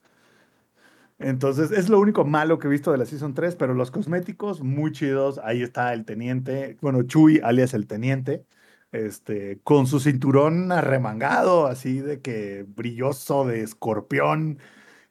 Entonces 1.20 1.72
es 1.72 1.90
lo 1.90 2.00
único 2.00 2.26
malo 2.26 2.60
que 2.60 2.68
he 2.68 2.70
visto 2.70 2.92
de 2.92 2.98
la 3.00 3.06
Season 3.06 3.34
3, 3.34 3.56
pero 3.56 3.74
los 3.74 3.90
cosméticos 3.92 4.62
muy 4.62 4.92
chidos. 4.92 5.40
Ahí 5.44 5.64
está 5.64 5.94
el 5.94 6.06
teniente, 6.06 6.78
bueno, 6.82 7.04
Chuy, 7.04 7.40
alias 7.44 7.74
el 7.74 7.88
teniente, 7.88 8.46
este, 8.92 9.60
con 9.64 9.88
su 9.88 10.00
cinturón 10.00 10.72
arremangado, 10.72 11.68
así 11.68 12.00
de 12.00 12.22
que 12.22 12.66
brilloso 12.68 13.46
de 13.46 13.62
escorpión 13.64 14.60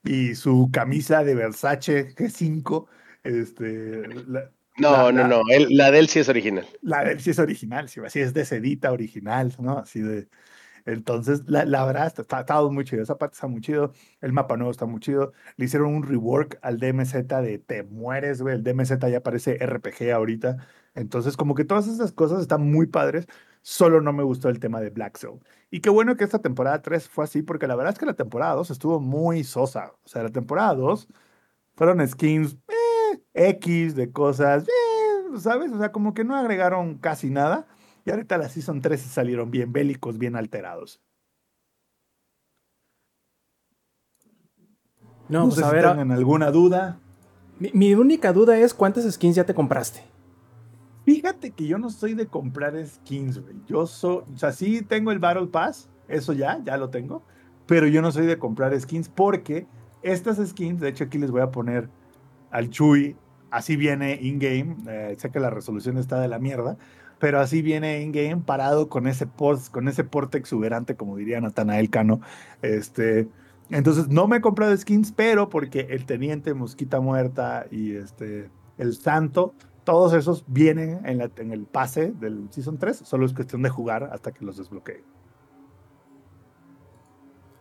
y 0.03 0.35
su 0.35 0.69
camisa 0.71 1.23
de 1.23 1.35
Versace 1.35 2.15
G5. 2.15 2.87
Este, 3.23 4.03
No, 4.77 5.11
La- 5.11 5.11
no, 5.11 5.27
no. 5.27 5.41
él- 5.51 5.67
la 5.71 5.91
de 5.91 5.99
él 5.99 6.07
sí 6.07 6.19
es 6.19 6.29
original. 6.29 6.65
la 6.81 7.03
de 7.03 7.13
él 7.13 7.19
sí 7.19 7.31
es 7.31 7.39
original, 7.39 7.89
sí, 7.89 7.99
así 8.05 8.19
es 8.19 8.33
de 8.33 8.45
sedita 8.45 8.91
original, 8.91 9.53
¿no? 9.59 9.79
Así 9.79 10.01
de. 10.01 10.27
Entonces, 10.85 11.41
la, 11.47 11.65
la 11.65 11.83
verdad, 11.83 12.07
está, 12.07 12.21
está, 12.21 12.39
está 12.41 12.61
muy 12.61 12.85
chido. 12.85 13.03
Esa 13.03 13.17
parte 13.17 13.33
está 13.33 13.47
muy 13.47 13.59
chido. 13.59 13.91
El 14.21 14.31
mapa 14.31 14.55
nuevo 14.55 14.71
está 14.71 14.85
muy 14.85 15.01
chido. 15.01 15.33
Le 15.57 15.65
hicieron 15.65 15.93
un 15.93 16.03
rework 16.03 16.59
al 16.61 16.79
DMZ 16.79 17.13
de 17.41 17.59
te 17.59 17.83
mueres, 17.83 18.41
güey. 18.41 18.55
El 18.55 18.63
DMZ 18.63 18.97
ya 19.11 19.21
parece 19.21 19.57
RPG 19.59 20.11
ahorita. 20.13 20.57
Entonces, 20.95 21.35
como 21.35 21.55
que 21.55 21.65
todas 21.65 21.87
esas 21.87 22.13
cosas 22.13 22.39
están 22.41 22.61
muy 22.71 22.85
padres. 22.87 23.27
Solo 23.61 23.99
no 23.99 24.13
me 24.13 24.23
gustó 24.23 24.47
el 24.47 24.61
tema 24.61 24.79
de 24.79 24.89
Black 24.89 25.17
Zone. 25.17 25.41
Y 25.71 25.81
qué 25.81 25.89
bueno 25.89 26.15
que 26.15 26.23
esta 26.23 26.39
temporada 26.39 26.81
3 26.81 27.09
fue 27.09 27.25
así, 27.25 27.41
porque 27.41 27.67
la 27.67 27.75
verdad 27.75 27.91
es 27.91 27.99
que 27.99 28.05
la 28.05 28.13
temporada 28.13 28.53
2 28.55 28.71
estuvo 28.71 29.01
muy 29.01 29.43
sosa. 29.43 29.91
O 30.05 30.07
sea, 30.07 30.23
la 30.23 30.29
temporada 30.29 30.73
2 30.73 31.09
fueron 31.75 32.07
skins 32.07 32.53
eh, 32.69 32.73
X 33.37 33.95
de 33.95 34.11
cosas, 34.11 34.67
eh, 34.67 35.37
¿sabes? 35.39 35.71
O 35.71 35.77
sea, 35.79 35.91
como 35.91 36.13
que 36.13 36.23
no 36.23 36.35
agregaron 36.35 36.97
casi 36.97 37.29
nada. 37.29 37.67
Y 38.05 38.11
ahorita 38.11 38.37
la 38.37 38.49
Season 38.49 38.81
3 38.81 38.99
salieron 39.01 39.51
bien 39.51 39.71
bélicos, 39.73 40.17
bien 40.17 40.35
alterados. 40.35 41.01
No, 45.29 45.41
No, 45.41 45.45
pues 45.45 45.55
sé 45.55 45.63
a 45.65 45.69
si 45.69 45.75
ver, 45.75 45.85
tengan 45.85 46.11
alguna 46.11 46.51
duda. 46.51 46.99
mi, 47.59 47.71
mi 47.73 47.93
única 47.93 48.31
duda 48.33 48.57
es 48.57 48.73
cuántas 48.73 49.11
skins 49.11 49.35
ya 49.35 49.45
te 49.45 49.53
compraste. 49.53 50.01
Fíjate 51.05 51.51
que 51.51 51.67
yo 51.67 51.77
no 51.77 51.89
soy 51.89 52.13
de 52.15 52.27
comprar 52.27 52.73
skins, 52.85 53.39
güey. 53.39 53.55
Yo 53.65 53.87
soy, 53.87 54.23
o 54.33 54.37
sea, 54.37 54.51
sí 54.51 54.81
tengo 54.81 55.11
el 55.11 55.19
Battle 55.19 55.47
Pass, 55.47 55.89
eso 56.07 56.33
ya, 56.33 56.61
ya 56.63 56.77
lo 56.77 56.89
tengo, 56.89 57.23
pero 57.65 57.87
yo 57.87 58.01
no 58.01 58.11
soy 58.11 58.25
de 58.25 58.37
comprar 58.37 58.77
skins 58.79 59.07
porque 59.09 59.67
estas 60.01 60.37
skins, 60.45 60.81
de 60.81 60.89
hecho 60.89 61.05
aquí 61.05 61.17
les 61.17 61.31
voy 61.31 61.41
a 61.41 61.51
poner 61.51 61.89
al 62.51 62.69
Chuy, 62.69 63.15
así 63.51 63.75
viene 63.75 64.19
in-game, 64.21 64.75
eh, 64.87 65.15
sé 65.17 65.31
que 65.31 65.39
la 65.39 65.49
resolución 65.49 65.97
está 65.97 66.19
de 66.19 66.27
la 66.27 66.39
mierda, 66.39 66.77
pero 67.19 67.39
así 67.39 67.61
viene 67.61 68.01
in-game 68.01 68.43
parado 68.45 68.89
con 68.89 69.07
ese, 69.07 69.27
post, 69.27 69.71
con 69.71 69.87
ese 69.87 70.03
porte 70.03 70.37
exuberante, 70.37 70.95
como 70.95 71.17
diría 71.17 71.41
Natanael 71.41 71.89
Cano. 71.89 72.21
Este, 72.61 73.27
entonces 73.69 74.07
no 74.09 74.27
me 74.27 74.37
he 74.37 74.41
comprado 74.41 74.75
skins, 74.75 75.11
pero 75.11 75.49
porque 75.49 75.87
el 75.89 76.05
Teniente 76.05 76.53
Mosquita 76.53 76.99
Muerta 76.99 77.65
y 77.71 77.95
este, 77.95 78.49
el 78.77 78.95
Santo 78.95 79.53
todos 79.83 80.13
esos 80.13 80.43
vienen 80.47 80.99
en, 81.05 81.21
en 81.37 81.51
el 81.53 81.65
pase 81.65 82.11
del 82.11 82.47
Season 82.51 82.77
3, 82.77 82.97
solo 83.05 83.25
es 83.25 83.33
cuestión 83.33 83.61
de 83.61 83.69
jugar 83.69 84.09
hasta 84.11 84.33
que 84.33 84.43
los 84.43 84.57
desbloquee. 84.57 85.01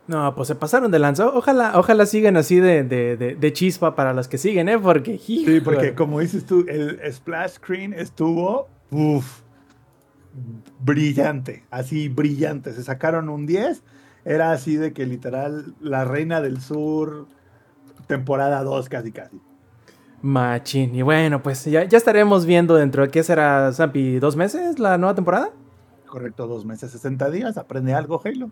No, 0.09 0.35
pues 0.37 0.47
se 0.49 0.55
pasaron 0.55 0.91
de 0.93 0.99
lanza. 1.01 1.27
Ojalá, 1.29 1.73
ojalá 1.79 2.07
sigan 2.07 2.37
así 2.37 2.61
de, 2.61 2.85
de, 2.85 3.17
de- 3.17 3.35
de 3.35 3.53
chispa 3.53 3.97
para 3.97 4.13
los 4.13 4.29
que 4.29 4.39
siguen, 4.39 4.69
¿eh? 4.69 4.79
Porque, 4.79 5.19
Sí, 5.19 5.61
porque 5.65 5.95
como 5.95 6.21
dices 6.21 6.47
tú, 6.47 6.65
el 6.69 7.01
splash 7.13 7.55
screen 7.55 7.93
estuvo 7.93 8.69
uf, 8.93 9.41
brillante, 10.81 11.65
así 11.71 12.09
brillante. 12.09 12.73
Se 12.73 12.83
sacaron 12.83 13.29
un 13.29 13.47
10, 13.47 13.83
era 14.25 14.53
así 14.53 14.77
de 14.77 14.93
que 14.93 15.07
literal 15.07 15.75
la 15.81 16.05
Reina 16.05 16.41
del 16.41 16.61
Sur, 16.61 17.27
temporada 18.07 18.63
2 18.63 18.89
casi 18.89 19.13
casi. 19.13 19.41
Machín. 20.23 20.95
Y 20.95 21.03
bueno, 21.03 21.43
pues 21.43 21.65
ya, 21.65 21.85
ya 21.85 21.99
estaremos 21.99 22.47
viendo 22.47 22.75
dentro 22.77 23.03
de 23.03 23.09
qué 23.11 23.23
será, 23.23 23.73
Zampi, 23.73 24.19
dos 24.19 24.37
meses 24.37 24.79
la 24.79 24.99
nueva 24.99 25.15
temporada. 25.15 25.51
Correcto, 26.07 26.47
dos 26.47 26.65
meses, 26.65 26.91
60 26.93 27.31
días, 27.31 27.57
aprende 27.59 27.93
algo, 27.95 28.21
Halo. 28.25 28.51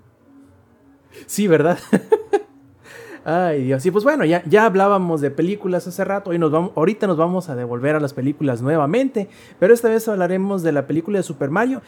Sí, 1.27 1.47
¿verdad? 1.49 1.79
Ay, 3.27 3.65
Dios. 3.65 3.85
Y 3.87 3.91
pues 3.91 4.05
bueno, 4.05 4.27
ya, 4.27 4.43
ya 4.45 4.67
hablábamos 4.67 5.23
de 5.23 5.31
películas 5.31 5.87
hace 5.87 6.05
rato 6.05 6.35
y 6.35 6.39
nos 6.39 6.51
vamos, 6.51 6.73
ahorita 6.77 7.07
nos 7.07 7.17
vamos 7.17 7.49
a 7.49 7.57
devolver 7.57 7.97
a 7.97 8.01
las 8.01 8.13
películas 8.13 8.61
nuevamente, 8.61 9.31
pero 9.59 9.73
esta 9.73 9.89
vez 9.89 10.07
hablaremos 10.09 10.63
de 10.63 10.73
la 10.73 10.87
película 10.87 11.19
de 11.19 11.23
Super 11.23 11.49
Mario. 11.49 11.81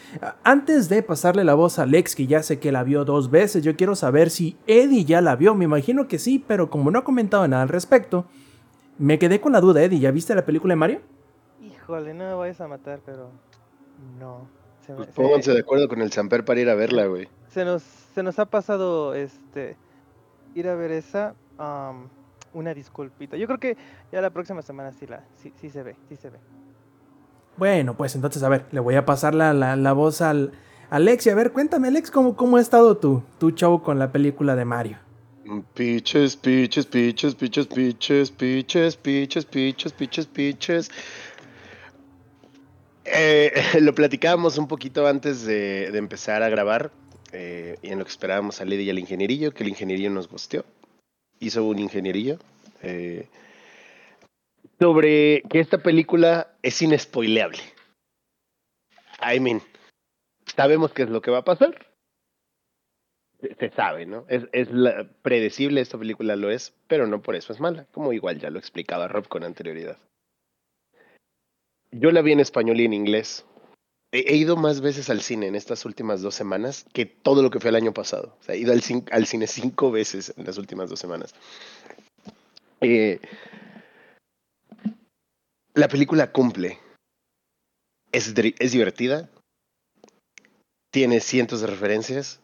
Antes 0.45 0.89
de 0.89 1.03
pasarle 1.03 1.45
la 1.45 1.53
voz 1.53 1.79
a 1.79 1.83
Alex, 1.83 2.15
que 2.17 2.27
ya 2.27 2.43
sé 2.43 2.59
que 2.59 2.73
la 2.73 2.85
vio 2.85 3.05
dos 3.05 3.31
veces, 3.31 3.63
yo 3.63 3.77
quiero 3.77 3.95
saber 3.97 4.31
si 4.31 4.57
Eddie 4.67 5.05
ya 5.05 5.21
la 5.21 5.37
vio. 5.37 5.55
Me 5.55 5.67
imagino 5.67 6.09
que 6.09 6.19
sí, 6.19 6.43
pero 6.47 6.71
como 6.71 6.91
no 6.91 7.01
ha 7.01 7.05
comentado 7.05 7.47
nada 7.47 7.65
al 7.65 7.69
respecto, 7.69 8.25
me 8.97 9.19
quedé 9.19 9.39
con 9.39 9.53
la 9.53 9.61
duda, 9.61 9.83
Eddie. 9.83 10.01
¿Ya 10.01 10.11
viste 10.13 10.35
la 10.35 10.47
película 10.47 10.73
de 10.73 10.77
Mario? 10.77 11.01
Híjole, 11.61 12.15
no 12.15 12.25
me 12.25 12.33
vayas 12.35 12.63
a 12.63 12.67
matar, 12.69 13.01
pero 13.05 13.29
no. 14.19 14.49
Se, 14.87 14.93
me- 14.93 14.97
Pues 14.99 15.09
se- 15.09 15.15
pónganse 15.15 15.53
de 15.53 15.61
acuerdo 15.61 15.87
con 15.87 16.01
el 16.01 16.11
Samper 16.13 16.47
para 16.47 16.61
ir 16.61 16.71
a 16.71 16.75
verla, 16.75 17.05
güey. 17.09 17.29
se 17.51 17.63
nos, 17.67 17.83
se 18.17 18.23
nos 18.23 18.39
ha 18.39 18.47
pasado 18.47 19.15
este 19.15 19.77
ir 20.55 20.67
a 20.69 20.75
ver 20.75 20.91
esa. 20.91 21.35
una 22.55 22.73
disculpita. 22.73 23.37
Yo 23.37 23.47
creo 23.47 23.59
que 23.61 23.77
ya 24.11 24.23
la 24.23 24.31
próxima 24.31 24.63
semana 24.63 24.91
sí 24.91 25.07
la 25.07 25.23
sí, 25.37 25.53
sí 25.61 25.69
se 25.69 25.83
ve, 25.83 25.95
sí 26.09 26.17
se 26.17 26.31
ve. 26.31 26.39
Bueno, 27.59 27.95
pues 27.95 28.15
entonces, 28.15 28.43
a 28.43 28.49
ver, 28.49 28.65
le 28.73 28.81
voy 28.81 28.95
a 28.95 29.05
pasar 29.05 29.35
la, 29.35 29.53
la- 29.53 29.77
la 29.77 29.93
voz 29.93 30.23
al 30.23 30.53
Alex. 30.89 31.27
Y 31.27 31.31
a 31.31 31.35
ver, 31.35 31.53
cuéntame, 31.53 31.89
Alex, 31.89 32.11
¿cómo, 32.11 32.35
cómo 32.35 32.57
ha 32.57 32.61
estado 32.63 32.97
tu, 32.97 33.23
tu 33.39 33.51
show 33.51 33.83
con 33.83 33.99
la 33.99 34.11
película 34.13 34.57
de 34.57 34.65
Mario? 34.65 34.97
Piches, 35.75 36.37
piches, 36.37 36.87
piches, 36.87 37.35
piches, 37.35 37.67
piches, 37.67 38.31
piches, 38.31 38.97
piches, 38.97 39.45
piches, 39.45 39.93
piches, 39.93 40.27
piches. 40.27 40.91
Eh, 43.05 43.53
lo 43.81 43.95
platicábamos 43.95 44.57
un 44.59 44.67
poquito 44.69 45.07
antes 45.07 45.45
de, 45.45 45.91
de 45.93 45.99
empezar 45.99 46.43
a 46.43 46.49
grabar 46.49 46.91
eh, 47.37 47.79
en 47.83 47.99
lo 47.99 48.05
que 48.05 48.11
esperábamos 48.11 48.61
a 48.61 48.65
Lady 48.65 48.83
y 48.83 48.91
al 48.91 48.99
ingenierillo, 48.99 49.53
que 49.53 49.63
el 49.63 49.69
ingenierillo 49.71 50.11
nos 50.11 50.29
gusteó. 50.29 50.65
Hizo 51.39 51.65
un 51.65 51.79
ingenierillo 51.79 52.39
eh, 52.83 53.29
sobre 54.81 55.43
que 55.51 55.61
esta 55.61 55.79
película 55.79 56.57
es 56.63 56.81
inespoileable. 56.81 57.61
I 59.21 59.41
mean, 59.41 59.61
sabemos 60.57 60.93
qué 60.93 61.03
es 61.03 61.11
lo 61.11 61.21
que 61.21 61.31
va 61.31 61.39
a 61.39 61.45
pasar 61.45 61.87
se 63.59 63.71
sabe, 63.71 64.07
¿no? 64.07 64.25
Es, 64.29 64.45
es 64.53 64.69
predecible, 65.23 65.81
esta 65.81 65.99
película 65.99 66.37
lo 66.37 66.51
es, 66.51 66.75
pero 66.89 67.07
no 67.07 67.23
por 67.23 67.37
eso 67.37 67.53
es 67.53 67.61
mala, 67.61 67.87
como 67.93 68.13
igual 68.13 68.39
ya 68.39 68.51
lo 68.51 68.59
explicaba 68.59 69.09
Rob 69.09 69.29
con 69.29 69.45
anterioridad. 69.45 69.99
Yo 71.91 72.11
la 72.11 72.23
vi 72.23 72.33
en 72.33 72.41
español 72.41 72.81
y 72.81 72.85
en 72.85 72.93
inglés. 72.93 73.47
He, 74.19 74.37
ido 74.37 74.57
más 74.57 74.81
veces 74.81 75.11
al 75.11 75.21
cine 75.21 75.47
en 75.47 75.55
estas 75.55 75.85
últimas 75.85 76.23
dos 76.23 76.35
semanas 76.35 76.87
que 76.95 77.05
todo 77.05 77.43
lo 77.43 77.51
que 77.51 77.61
fue 77.61 77.69
el 77.71 77.77
año 77.77 77.93
pasado. 77.93 78.35
O 78.41 78.43
sea, 78.43 78.55
he 78.55 78.59
ido 78.59 78.73
al, 78.73 78.81
cin- 78.81 79.07
al 79.13 79.27
cine 79.27 79.47
cinco 79.47 79.91
veces 79.91 80.33
en 80.37 80.47
las 80.47 80.57
últimas 80.57 80.89
dos 80.89 80.99
semanas. 80.99 81.35
Eh, 82.81 83.21
la 85.75 85.89
película 85.89 86.33
cumple. 86.33 86.79
Es, 88.13 88.33
es 88.59 88.73
divertida. 88.73 89.29
Tiene 90.91 91.21
cientos 91.21 91.61
de 91.61 91.67
referencias. 91.67 92.41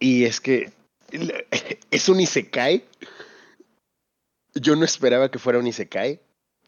Y 0.00 0.24
es 0.24 0.40
que 0.40 0.72
es 1.92 2.08
un 2.08 2.18
isekai. 2.18 2.84
Yo 4.54 4.74
no 4.74 4.84
esperaba 4.84 5.30
que 5.30 5.38
fuera 5.38 5.60
un 5.60 5.66
isekai. 5.68 6.20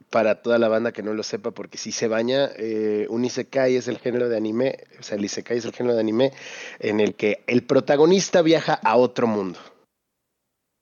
Para 0.09 0.43
toda 0.43 0.59
la 0.59 0.69
banda 0.69 0.91
que 0.93 1.03
no 1.03 1.15
lo 1.15 1.23
sepa, 1.23 1.51
porque 1.53 1.79
si 1.79 1.93
se 1.93 2.09
baña, 2.09 2.49
eh, 2.57 3.07
un 3.11 3.25
isekai 3.25 3.77
es 3.77 3.87
el 3.87 3.99
género 3.99 4.29
de 4.29 4.37
anime, 4.37 4.79
o 4.99 5.03
sea, 5.03 5.17
el 5.17 5.25
isekai 5.25 5.59
es 5.59 5.65
el 5.65 5.73
género 5.73 5.95
de 5.95 6.01
anime 6.01 6.33
en 6.81 6.99
el 7.01 7.15
que 7.15 7.45
el 7.47 7.63
protagonista 7.63 8.43
viaja 8.43 8.75
a 8.75 8.97
otro 8.97 9.27
mundo. 9.29 9.59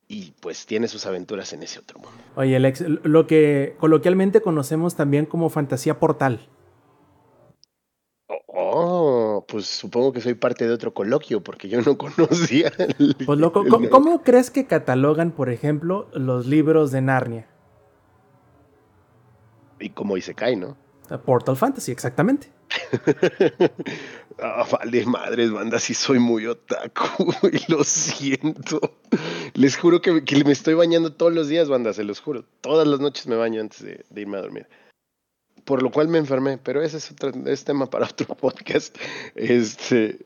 Y 0.07 0.33
pues 0.41 0.65
tiene 0.65 0.89
sus 0.89 1.05
aventuras 1.05 1.53
en 1.53 1.63
ese 1.63 1.81
otro 1.81 1.99
mundo. 1.99 2.17
Oye, 2.37 2.57
Alex, 2.57 2.81
lo 2.81 3.27
que 3.27 3.75
coloquialmente 3.79 4.41
conocemos 4.41 4.95
también 4.97 5.27
como 5.27 5.51
fantasía 5.51 5.99
portal. 6.01 6.49
Oh, 8.47 9.45
pues 9.47 9.67
supongo 9.67 10.13
que 10.13 10.21
soy 10.21 10.35
parte 10.35 10.67
de 10.67 10.73
otro 10.73 10.95
coloquio, 10.95 11.43
porque 11.43 11.69
yo 11.69 11.81
no 11.83 11.99
conocía. 11.99 12.73
el- 12.79 13.15
Pues 13.27 13.39
loco, 13.39 13.63
el- 13.63 13.69
¿cómo, 13.69 13.91
cómo 13.91 14.23
crees 14.23 14.51
que 14.51 14.67
catalogan, 14.67 15.33
por 15.33 15.51
ejemplo, 15.51 16.09
los 16.15 16.47
libros 16.47 16.91
de 16.93 17.03
Narnia? 17.03 17.47
Y 19.81 19.91
como 19.91 20.17
isekai, 20.17 20.57
¿no? 20.57 20.77
Portal 21.25 21.57
Fantasy, 21.57 21.93
exactamente. 21.93 22.51
Ah, 24.41 24.65
vale, 24.71 25.05
madres, 25.05 25.51
banda, 25.51 25.81
sí 25.81 25.95
soy 25.95 26.21
muy 26.21 26.47
otaku, 26.47 27.35
y 27.53 27.73
lo 27.73 27.83
siento. 27.83 29.01
Les 29.55 29.77
juro 29.77 30.01
que, 30.01 30.23
que 30.23 30.45
me 30.45 30.53
estoy 30.53 30.75
bañando 30.75 31.13
todos 31.13 31.33
los 31.33 31.49
días, 31.49 31.69
banda, 31.69 31.93
se 31.93 32.05
los 32.05 32.21
juro. 32.21 32.45
Todas 32.61 32.87
las 32.87 33.01
noches 33.01 33.27
me 33.27 33.35
baño 33.35 33.61
antes 33.61 33.83
de, 33.83 34.05
de 34.09 34.21
irme 34.21 34.37
a 34.37 34.43
dormir. 34.43 34.69
Por 35.65 35.83
lo 35.83 35.91
cual 35.91 36.07
me 36.07 36.19
enfermé, 36.19 36.57
pero 36.57 36.83
ese 36.83 36.99
es, 36.99 37.11
otro, 37.11 37.33
es 37.47 37.65
tema 37.65 37.91
para 37.91 38.05
otro 38.07 38.33
podcast. 38.41 38.97
Este, 39.35 40.21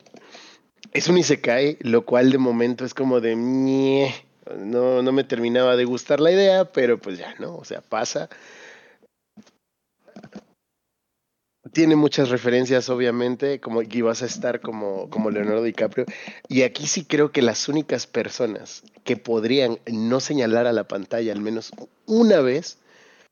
es 0.93 1.09
un 1.09 1.17
isekai, 1.17 1.79
lo 1.81 2.05
cual 2.05 2.33
de 2.33 2.39
momento 2.39 2.85
es 2.85 2.93
como 2.93 3.23
de... 3.23 3.35
No, 3.35 5.01
no 5.01 5.13
me 5.13 5.25
terminaba 5.25 5.75
de 5.77 5.87
gustar 5.87 6.21
la 6.21 6.33
idea, 6.33 6.71
pero 6.71 6.99
pues 6.99 7.17
ya, 7.17 7.35
¿no? 7.39 7.57
O 7.57 7.65
sea, 7.65 7.81
pasa. 7.81 8.29
Tiene 11.73 11.97
muchas 11.97 12.29
referencias, 12.29 12.91
obviamente, 12.91 13.59
como 13.59 13.81
que 13.81 14.03
vas 14.03 14.23
a 14.23 14.27
estar 14.27 14.61
como, 14.61 15.09
como 15.09 15.31
Leonardo 15.31 15.63
DiCaprio. 15.63 16.05
Y 16.49 16.63
aquí 16.63 16.87
sí 16.87 17.05
creo 17.05 17.33
que 17.33 17.41
las 17.41 17.69
únicas 17.69 18.07
personas 18.07 18.83
que 19.05 19.17
podrían 19.17 19.79
no 19.91 20.21
señalar 20.21 20.67
a 20.67 20.73
la 20.73 20.87
pantalla 20.87 21.33
al 21.33 21.41
menos 21.41 21.73
una 22.07 22.41
vez 22.41 22.79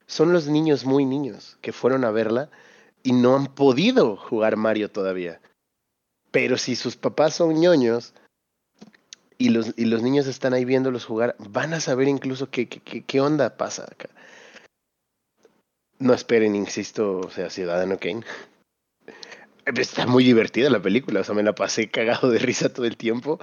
son 0.07 0.33
los 0.33 0.49
niños 0.49 0.85
muy 0.85 1.05
niños 1.05 1.59
que 1.61 1.73
fueron 1.73 2.05
a 2.05 2.11
verla 2.11 2.51
y 3.03 3.13
no 3.13 3.37
han 3.37 3.47
podido 3.47 4.17
jugar 4.17 4.57
Mario 4.57 4.91
todavía. 4.91 5.41
Pero 6.31 6.57
si 6.57 6.77
sus 6.77 6.97
papás 6.97 7.35
son 7.35 7.61
ñoños 7.61 8.15
y 9.39 9.51
los, 9.51 9.75
y 9.77 9.85
los 9.85 10.03
niños 10.03 10.27
están 10.27 10.55
ahí 10.55 10.65
viéndolos 10.65 11.05
jugar, 11.05 11.37
van 11.39 11.75
a 11.75 11.81
saber 11.81 12.09
incluso 12.09 12.51
qué, 12.51 12.69
qué, 12.69 12.81
qué, 12.81 13.03
qué 13.03 13.21
onda 13.21 13.57
pasa 13.57 13.85
acá. 13.85 14.09
No 16.01 16.15
esperen, 16.15 16.57
insisto, 16.57 17.19
o 17.21 17.31
sea, 17.31 17.51
Ciudadano 17.51 17.99
Kane. 17.99 18.25
Está 19.67 20.07
muy 20.07 20.25
divertida 20.25 20.71
la 20.71 20.81
película, 20.81 21.21
o 21.21 21.25
sea, 21.25 21.35
me 21.35 21.43
la 21.43 21.55
pasé 21.55 21.91
cagado 21.91 22.31
de 22.31 22.39
risa 22.39 22.73
todo 22.73 22.87
el 22.87 22.97
tiempo. 22.97 23.39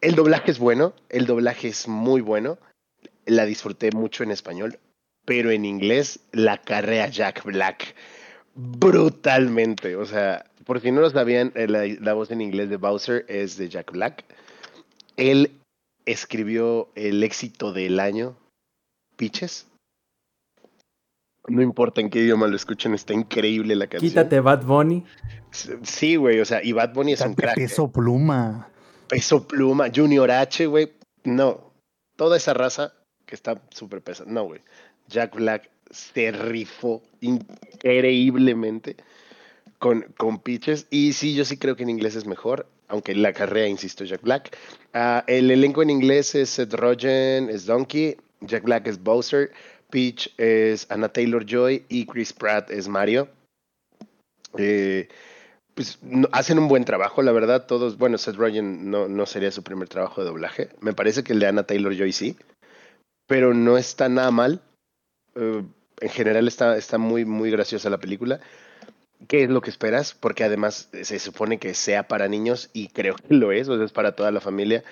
El 0.00 0.14
doblaje 0.14 0.50
es 0.50 0.58
bueno, 0.58 0.94
el 1.10 1.26
doblaje 1.26 1.68
es 1.68 1.86
muy 1.86 2.22
bueno. 2.22 2.58
La 3.26 3.44
disfruté 3.44 3.92
mucho 3.92 4.24
en 4.24 4.30
español, 4.30 4.78
pero 5.26 5.50
en 5.50 5.66
inglés 5.66 6.20
la 6.32 6.58
carrea 6.58 7.08
Jack 7.08 7.44
Black 7.44 7.94
brutalmente. 8.54 9.96
O 9.96 10.06
sea, 10.06 10.46
por 10.64 10.80
si 10.80 10.90
no 10.90 11.02
lo 11.02 11.10
sabían, 11.10 11.52
eh, 11.54 11.68
la, 11.68 11.86
la 12.00 12.14
voz 12.14 12.30
en 12.30 12.40
inglés 12.40 12.70
de 12.70 12.76
Bowser 12.76 13.26
es 13.28 13.56
de 13.58 13.68
Jack 13.68 13.92
Black. 13.92 14.24
Él 15.16 15.60
escribió 16.06 16.88
el 16.94 17.22
éxito 17.22 17.72
del 17.72 18.00
año, 18.00 18.36
Pitches. 19.16 19.69
No 21.48 21.62
importa 21.62 22.00
en 22.00 22.10
qué 22.10 22.20
idioma 22.20 22.46
lo 22.46 22.54
escuchen, 22.56 22.94
está 22.94 23.12
increíble 23.14 23.74
la 23.74 23.86
canción. 23.86 24.08
Quítate 24.10 24.40
Bad 24.40 24.64
Bunny. 24.64 25.04
Sí, 25.82 26.16
güey, 26.16 26.38
o 26.40 26.44
sea, 26.44 26.62
y 26.62 26.72
Bad 26.72 26.92
Bunny 26.92 27.12
es 27.14 27.20
un 27.22 27.34
crack. 27.34 27.56
eh. 27.58 27.62
Peso 27.62 27.90
pluma. 27.90 28.68
Peso 29.08 29.46
Pluma, 29.48 29.88
Junior 29.92 30.30
H, 30.30 30.66
güey. 30.66 30.92
No, 31.24 31.72
toda 32.14 32.36
esa 32.36 32.54
raza 32.54 32.92
que 33.26 33.34
está 33.34 33.60
súper 33.70 34.02
pesada. 34.02 34.30
No, 34.30 34.44
güey. 34.44 34.60
Jack 35.08 35.34
Black 35.34 35.68
se 35.90 36.30
rifó 36.30 37.02
increíblemente 37.20 38.96
con, 39.78 40.02
con 40.16 40.38
pitches. 40.38 40.86
Y 40.90 41.12
sí, 41.14 41.34
yo 41.34 41.44
sí 41.44 41.56
creo 41.56 41.74
que 41.74 41.82
en 41.82 41.90
inglés 41.90 42.14
es 42.14 42.26
mejor, 42.26 42.68
aunque 42.88 43.14
la 43.14 43.32
carrera, 43.32 43.66
insisto, 43.66 44.04
Jack 44.04 44.22
Black. 44.22 44.56
Ah, 44.94 45.24
el 45.26 45.50
elenco 45.50 45.82
en 45.82 45.90
inglés 45.90 46.34
es 46.36 46.50
Seth 46.50 46.74
Rogen, 46.74 47.48
es 47.50 47.66
Donkey, 47.66 48.16
Jack 48.42 48.62
Black 48.62 48.86
es 48.86 49.02
Bowser, 49.02 49.50
Peach 49.90 50.32
es 50.38 50.86
Anna 50.90 51.08
Taylor 51.08 51.44
Joy 51.44 51.84
y 51.88 52.06
Chris 52.06 52.32
Pratt 52.32 52.70
es 52.70 52.88
Mario. 52.88 53.28
Eh, 54.56 55.08
pues 55.74 55.98
hacen 56.32 56.58
un 56.58 56.68
buen 56.68 56.84
trabajo, 56.84 57.22
la 57.22 57.32
verdad. 57.32 57.66
Todos, 57.66 57.98
bueno, 57.98 58.18
Seth 58.18 58.36
Rogen 58.36 58.90
no, 58.90 59.08
no 59.08 59.26
sería 59.26 59.50
su 59.50 59.62
primer 59.62 59.88
trabajo 59.88 60.20
de 60.20 60.28
doblaje. 60.28 60.68
Me 60.80 60.92
parece 60.92 61.22
que 61.22 61.32
el 61.32 61.40
de 61.40 61.46
Anna 61.46 61.64
Taylor 61.64 61.94
Joy 61.94 62.12
sí, 62.12 62.36
pero 63.26 63.54
no 63.54 63.78
está 63.78 64.08
nada 64.08 64.30
mal. 64.30 64.60
Eh, 65.36 65.62
en 66.00 66.08
general 66.08 66.48
está, 66.48 66.76
está 66.76 66.98
muy, 66.98 67.24
muy 67.24 67.50
graciosa 67.50 67.90
la 67.90 67.98
película. 67.98 68.40
¿Qué 69.28 69.44
es 69.44 69.50
lo 69.50 69.60
que 69.60 69.70
esperas? 69.70 70.14
Porque 70.14 70.44
además 70.44 70.88
se 71.02 71.18
supone 71.18 71.58
que 71.58 71.74
sea 71.74 72.08
para 72.08 72.28
niños 72.28 72.70
y 72.72 72.88
creo 72.88 73.16
que 73.16 73.34
lo 73.34 73.52
es, 73.52 73.68
o 73.68 73.76
sea, 73.76 73.84
es 73.84 73.92
para 73.92 74.12
toda 74.12 74.30
la 74.30 74.40
familia. 74.40 74.82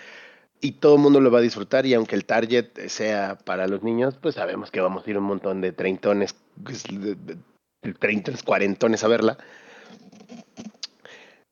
Y 0.60 0.72
todo 0.72 0.96
el 0.96 1.02
mundo 1.02 1.20
lo 1.20 1.30
va 1.30 1.38
a 1.38 1.42
disfrutar 1.42 1.86
y 1.86 1.94
aunque 1.94 2.16
el 2.16 2.24
target 2.24 2.88
sea 2.88 3.38
para 3.38 3.68
los 3.68 3.82
niños, 3.82 4.16
pues 4.20 4.34
sabemos 4.34 4.70
que 4.70 4.80
vamos 4.80 5.06
a 5.06 5.10
ir 5.10 5.16
un 5.16 5.24
montón 5.24 5.60
de 5.60 5.72
treintones, 5.72 6.34
pues, 6.64 6.84
treintones, 8.00 8.42
cuarentones 8.42 9.04
a 9.04 9.08
verla. 9.08 9.38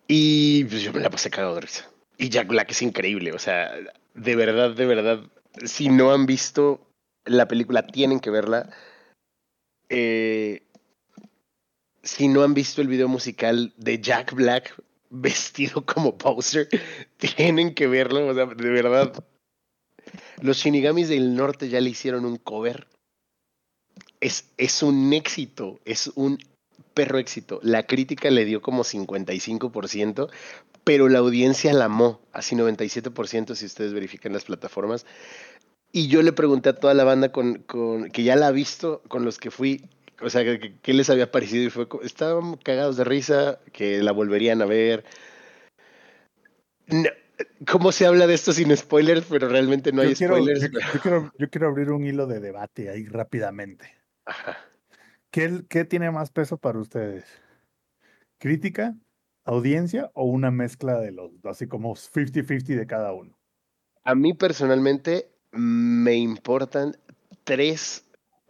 Y 0.09 0.65
pues 0.65 0.83
yo 0.83 0.93
me 0.93 1.01
la 1.01 1.11
pasé 1.11 1.31
cagado 1.31 1.55
de. 1.55 1.67
Y 2.19 2.29
Jack 2.31 2.49
Black 2.49 2.71
es 2.71 2.83
increíble, 2.83 3.33
o 3.33 3.39
sea, 3.39 3.73
de 4.15 4.37
verdad, 4.37 4.75
de 4.75 4.87
verdad, 4.87 5.21
si 5.65 5.89
no 5.89 6.13
han 6.13 6.27
visto 6.27 6.81
la 7.25 7.47
película, 7.49 7.87
tienen 7.87 8.21
que 8.21 8.31
verla. 8.31 8.71
Eh, 9.89 10.63
si 12.03 12.29
no 12.29 12.43
han 12.43 12.55
visto 12.55 12.81
el 12.81 12.89
video 12.89 13.09
musical 13.09 13.75
de 13.77 14.01
Jack 14.01 14.33
Black 14.35 14.75
vestido 15.11 15.85
como 15.85 16.13
Bowser, 16.13 16.69
tienen 17.19 17.75
que 17.75 17.87
verlo, 17.87 18.27
o 18.29 18.35
sea, 18.35 18.47
de 18.47 18.71
verdad. 18.71 19.13
Los 20.41 20.59
Shinigamis 20.59 21.09
del 21.09 21.35
Norte 21.35 21.69
ya 21.69 21.81
le 21.81 21.91
hicieron 21.91 22.25
un 22.25 22.37
cover. 22.37 22.87
Es, 24.21 24.51
es 24.57 24.83
un 24.83 25.13
éxito, 25.13 25.81
es 25.85 26.09
un 26.15 26.39
perro 26.95 27.19
éxito. 27.19 27.61
La 27.63 27.87
crítica 27.87 28.31
le 28.31 28.45
dio 28.45 28.63
como 28.63 28.85
55%, 28.85 30.31
pero 30.85 31.09
la 31.09 31.19
audiencia 31.19 31.73
la 31.73 31.87
amó, 31.87 32.21
así 32.33 32.55
97% 32.57 33.55
si 33.55 33.67
ustedes 33.67 33.93
verifican 33.93 34.33
las 34.33 34.45
plataformas. 34.45 35.05
Y 35.93 36.09
yo 36.09 36.23
le 36.23 36.33
pregunté 36.33 36.71
a 36.71 36.75
toda 36.77 36.95
la 36.95 37.05
banda 37.05 37.33
con, 37.33 37.63
con- 37.63 38.11
que 38.11 38.23
ya 38.23 38.37
la 38.37 38.49
ha 38.49 38.53
visto, 38.53 39.03
con 39.09 39.25
los 39.25 39.39
que 39.39 39.51
fui, 39.51 39.83
o 40.21 40.31
sea, 40.31 40.43
qué 40.59 40.95
les 40.95 41.11
había 41.11 41.31
parecido 41.31 41.65
y 41.65 41.71
fue, 41.71 41.87
estaban 42.03 42.57
cagados 42.57 42.97
de 42.97 43.05
risa, 43.05 43.61
que 43.73 44.03
la 44.03 44.13
volverían 44.13 44.63
a 44.63 44.67
ver. 44.67 45.05
No, 46.87 47.09
¿Cómo 47.71 47.93
se 47.93 48.07
habla 48.07 48.27
de 48.27 48.35
esto 48.35 48.53
sin 48.53 48.75
spoilers? 48.77 49.27
Pero 49.29 49.49
realmente 49.49 49.93
no 49.93 50.03
yo, 50.03 50.09
hay 50.09 50.15
quiero, 50.15 50.37
spoilers. 50.37 50.63
yo, 50.63 50.69
pero- 50.73 50.93
yo 50.93 51.01
quiero, 51.01 51.33
yo 51.39 51.51
quiero 51.51 51.69
abrir 51.69 51.91
un 51.91 52.05
hilo 52.07 52.27
de 52.27 52.41
debate 52.41 52.89
ahí 52.91 53.07
rápidamente. 53.07 53.91
Ajá. 54.25 54.57
¿Qué, 55.31 55.65
qué 55.69 55.85
tiene 55.85 56.11
más 56.11 56.31
peso 56.31 56.57
para 56.57 56.79
ustedes? 56.79 57.25
¿Crítica, 58.39 58.95
audiencia 59.45 60.11
o 60.15 60.25
una 60.25 60.51
mezcla 60.51 60.99
de 61.01 61.13
los, 61.13 61.31
así 61.45 61.67
como 61.67 61.95
50-50 61.95 62.65
de 62.77 62.87
cada 62.87 63.13
uno? 63.13 63.37
A 64.05 64.15
mí 64.15 64.33
personalmente 64.35 65.29
me 65.53 66.15
importan 66.15 66.97
tres 67.45 68.05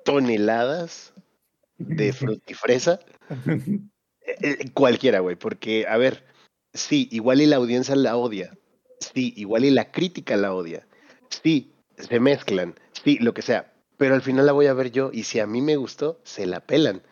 toneladas 0.04 1.12
de 1.78 2.12
frutifresa. 2.12 3.00
Eh, 4.28 4.56
eh, 4.58 4.70
Cualquiera, 4.74 5.20
güey, 5.20 5.36
porque, 5.36 5.86
a 5.88 5.96
ver, 5.98 6.24
sí, 6.74 7.08
igual 7.12 7.40
y 7.40 7.46
la 7.46 7.56
audiencia 7.58 7.94
la 7.94 8.16
odia. 8.16 8.58
Sí, 8.98 9.32
igual 9.36 9.64
y 9.64 9.70
la 9.70 9.92
crítica 9.92 10.36
la 10.36 10.52
odia. 10.52 10.84
Sí, 11.28 11.72
se 11.96 12.18
mezclan. 12.18 12.74
Sí, 13.04 13.18
lo 13.20 13.34
que 13.34 13.42
sea. 13.42 13.72
Pero 13.96 14.16
al 14.16 14.22
final 14.22 14.46
la 14.46 14.50
voy 14.50 14.66
a 14.66 14.74
ver 14.74 14.90
yo 14.90 15.10
y 15.12 15.22
si 15.22 15.38
a 15.38 15.46
mí 15.46 15.62
me 15.62 15.76
gustó, 15.76 16.20
se 16.24 16.44
la 16.44 16.58
pelan. 16.58 17.02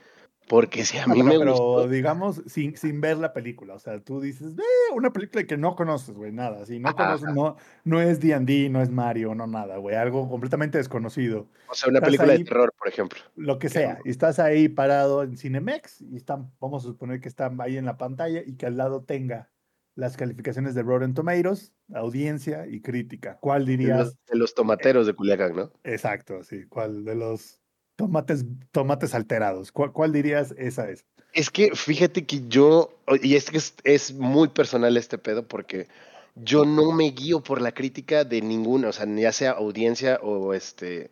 Porque 0.48 0.84
si 0.84 0.98
a 0.98 1.06
mí 1.06 1.14
pero, 1.14 1.24
me 1.24 1.38
pero 1.38 1.50
gustó... 1.52 1.88
digamos, 1.88 2.42
sin, 2.46 2.76
sin 2.76 3.00
ver 3.00 3.16
la 3.16 3.32
película. 3.32 3.74
O 3.74 3.78
sea, 3.78 3.98
tú 4.00 4.20
dices, 4.20 4.52
"Eh, 4.58 4.92
una 4.94 5.10
película 5.12 5.44
que 5.44 5.56
no 5.56 5.74
conoces, 5.74 6.14
güey, 6.14 6.32
nada. 6.32 6.66
Si 6.66 6.78
no 6.78 6.90
Ajá, 6.90 6.96
conoces, 7.16 7.34
no, 7.34 7.56
no 7.84 8.00
es 8.00 8.20
D&D, 8.20 8.68
no 8.68 8.82
es 8.82 8.90
Mario, 8.90 9.34
no 9.34 9.46
nada, 9.46 9.78
güey. 9.78 9.96
Algo 9.96 10.28
completamente 10.28 10.76
desconocido. 10.78 11.48
O 11.68 11.74
sea, 11.74 11.88
una 11.88 11.98
estás 11.98 12.08
película 12.08 12.32
ahí- 12.32 12.38
de 12.40 12.44
terror, 12.44 12.72
por 12.78 12.88
ejemplo. 12.88 13.18
Lo 13.36 13.58
que 13.58 13.68
sea. 13.70 13.98
Y 14.04 14.10
estás 14.10 14.38
ahí 14.38 14.68
parado 14.68 15.22
en 15.22 15.36
Cinemex 15.38 16.02
y 16.02 16.16
están, 16.16 16.52
vamos 16.60 16.84
a 16.84 16.88
suponer 16.88 17.20
que 17.20 17.28
están 17.28 17.58
ahí 17.60 17.76
en 17.78 17.86
la 17.86 17.96
pantalla 17.96 18.42
y 18.44 18.56
que 18.56 18.66
al 18.66 18.76
lado 18.76 19.02
tenga 19.02 19.50
las 19.96 20.16
calificaciones 20.16 20.74
de 20.74 20.82
Rotten 20.82 21.14
Tomatoes, 21.14 21.72
audiencia 21.94 22.66
y 22.66 22.80
crítica. 22.82 23.38
¿Cuál 23.40 23.64
De 23.64 23.76
dirías? 23.76 23.98
los, 23.98 24.24
de 24.26 24.36
los 24.38 24.54
tomateros 24.54 25.06
de 25.06 25.14
Culiacán, 25.14 25.54
¿no? 25.56 25.72
Exacto, 25.84 26.42
sí. 26.42 26.64
¿Cuál 26.68 27.04
de 27.04 27.14
los 27.14 27.60
tomates, 27.96 28.44
tomates 28.72 29.14
alterados? 29.14 29.72
¿Cuál, 29.72 29.92
cuál 29.92 30.12
dirías 30.12 30.54
esa 30.58 30.88
es? 30.90 31.04
Es 31.32 31.50
que 31.50 31.74
fíjate 31.74 32.24
que 32.26 32.46
yo, 32.48 32.96
y 33.22 33.34
es 33.34 33.50
que 33.50 33.58
es, 33.58 33.74
es 33.84 34.14
muy 34.14 34.48
personal 34.48 34.96
este 34.96 35.18
pedo 35.18 35.46
porque 35.46 35.88
yo 36.36 36.64
no 36.64 36.92
me 36.92 37.10
guío 37.10 37.42
por 37.42 37.60
la 37.60 37.72
crítica 37.72 38.24
de 38.24 38.40
ninguna, 38.40 38.88
o 38.88 38.92
sea, 38.92 39.06
ya 39.06 39.32
sea 39.32 39.52
audiencia 39.52 40.18
o 40.22 40.54
este 40.54 41.10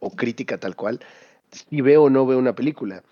o 0.00 0.10
crítica 0.10 0.58
tal 0.58 0.76
cual, 0.76 1.00
si 1.52 1.80
veo 1.80 2.04
o 2.04 2.10
no 2.10 2.26
veo 2.26 2.38
una 2.38 2.54
película. 2.54 3.02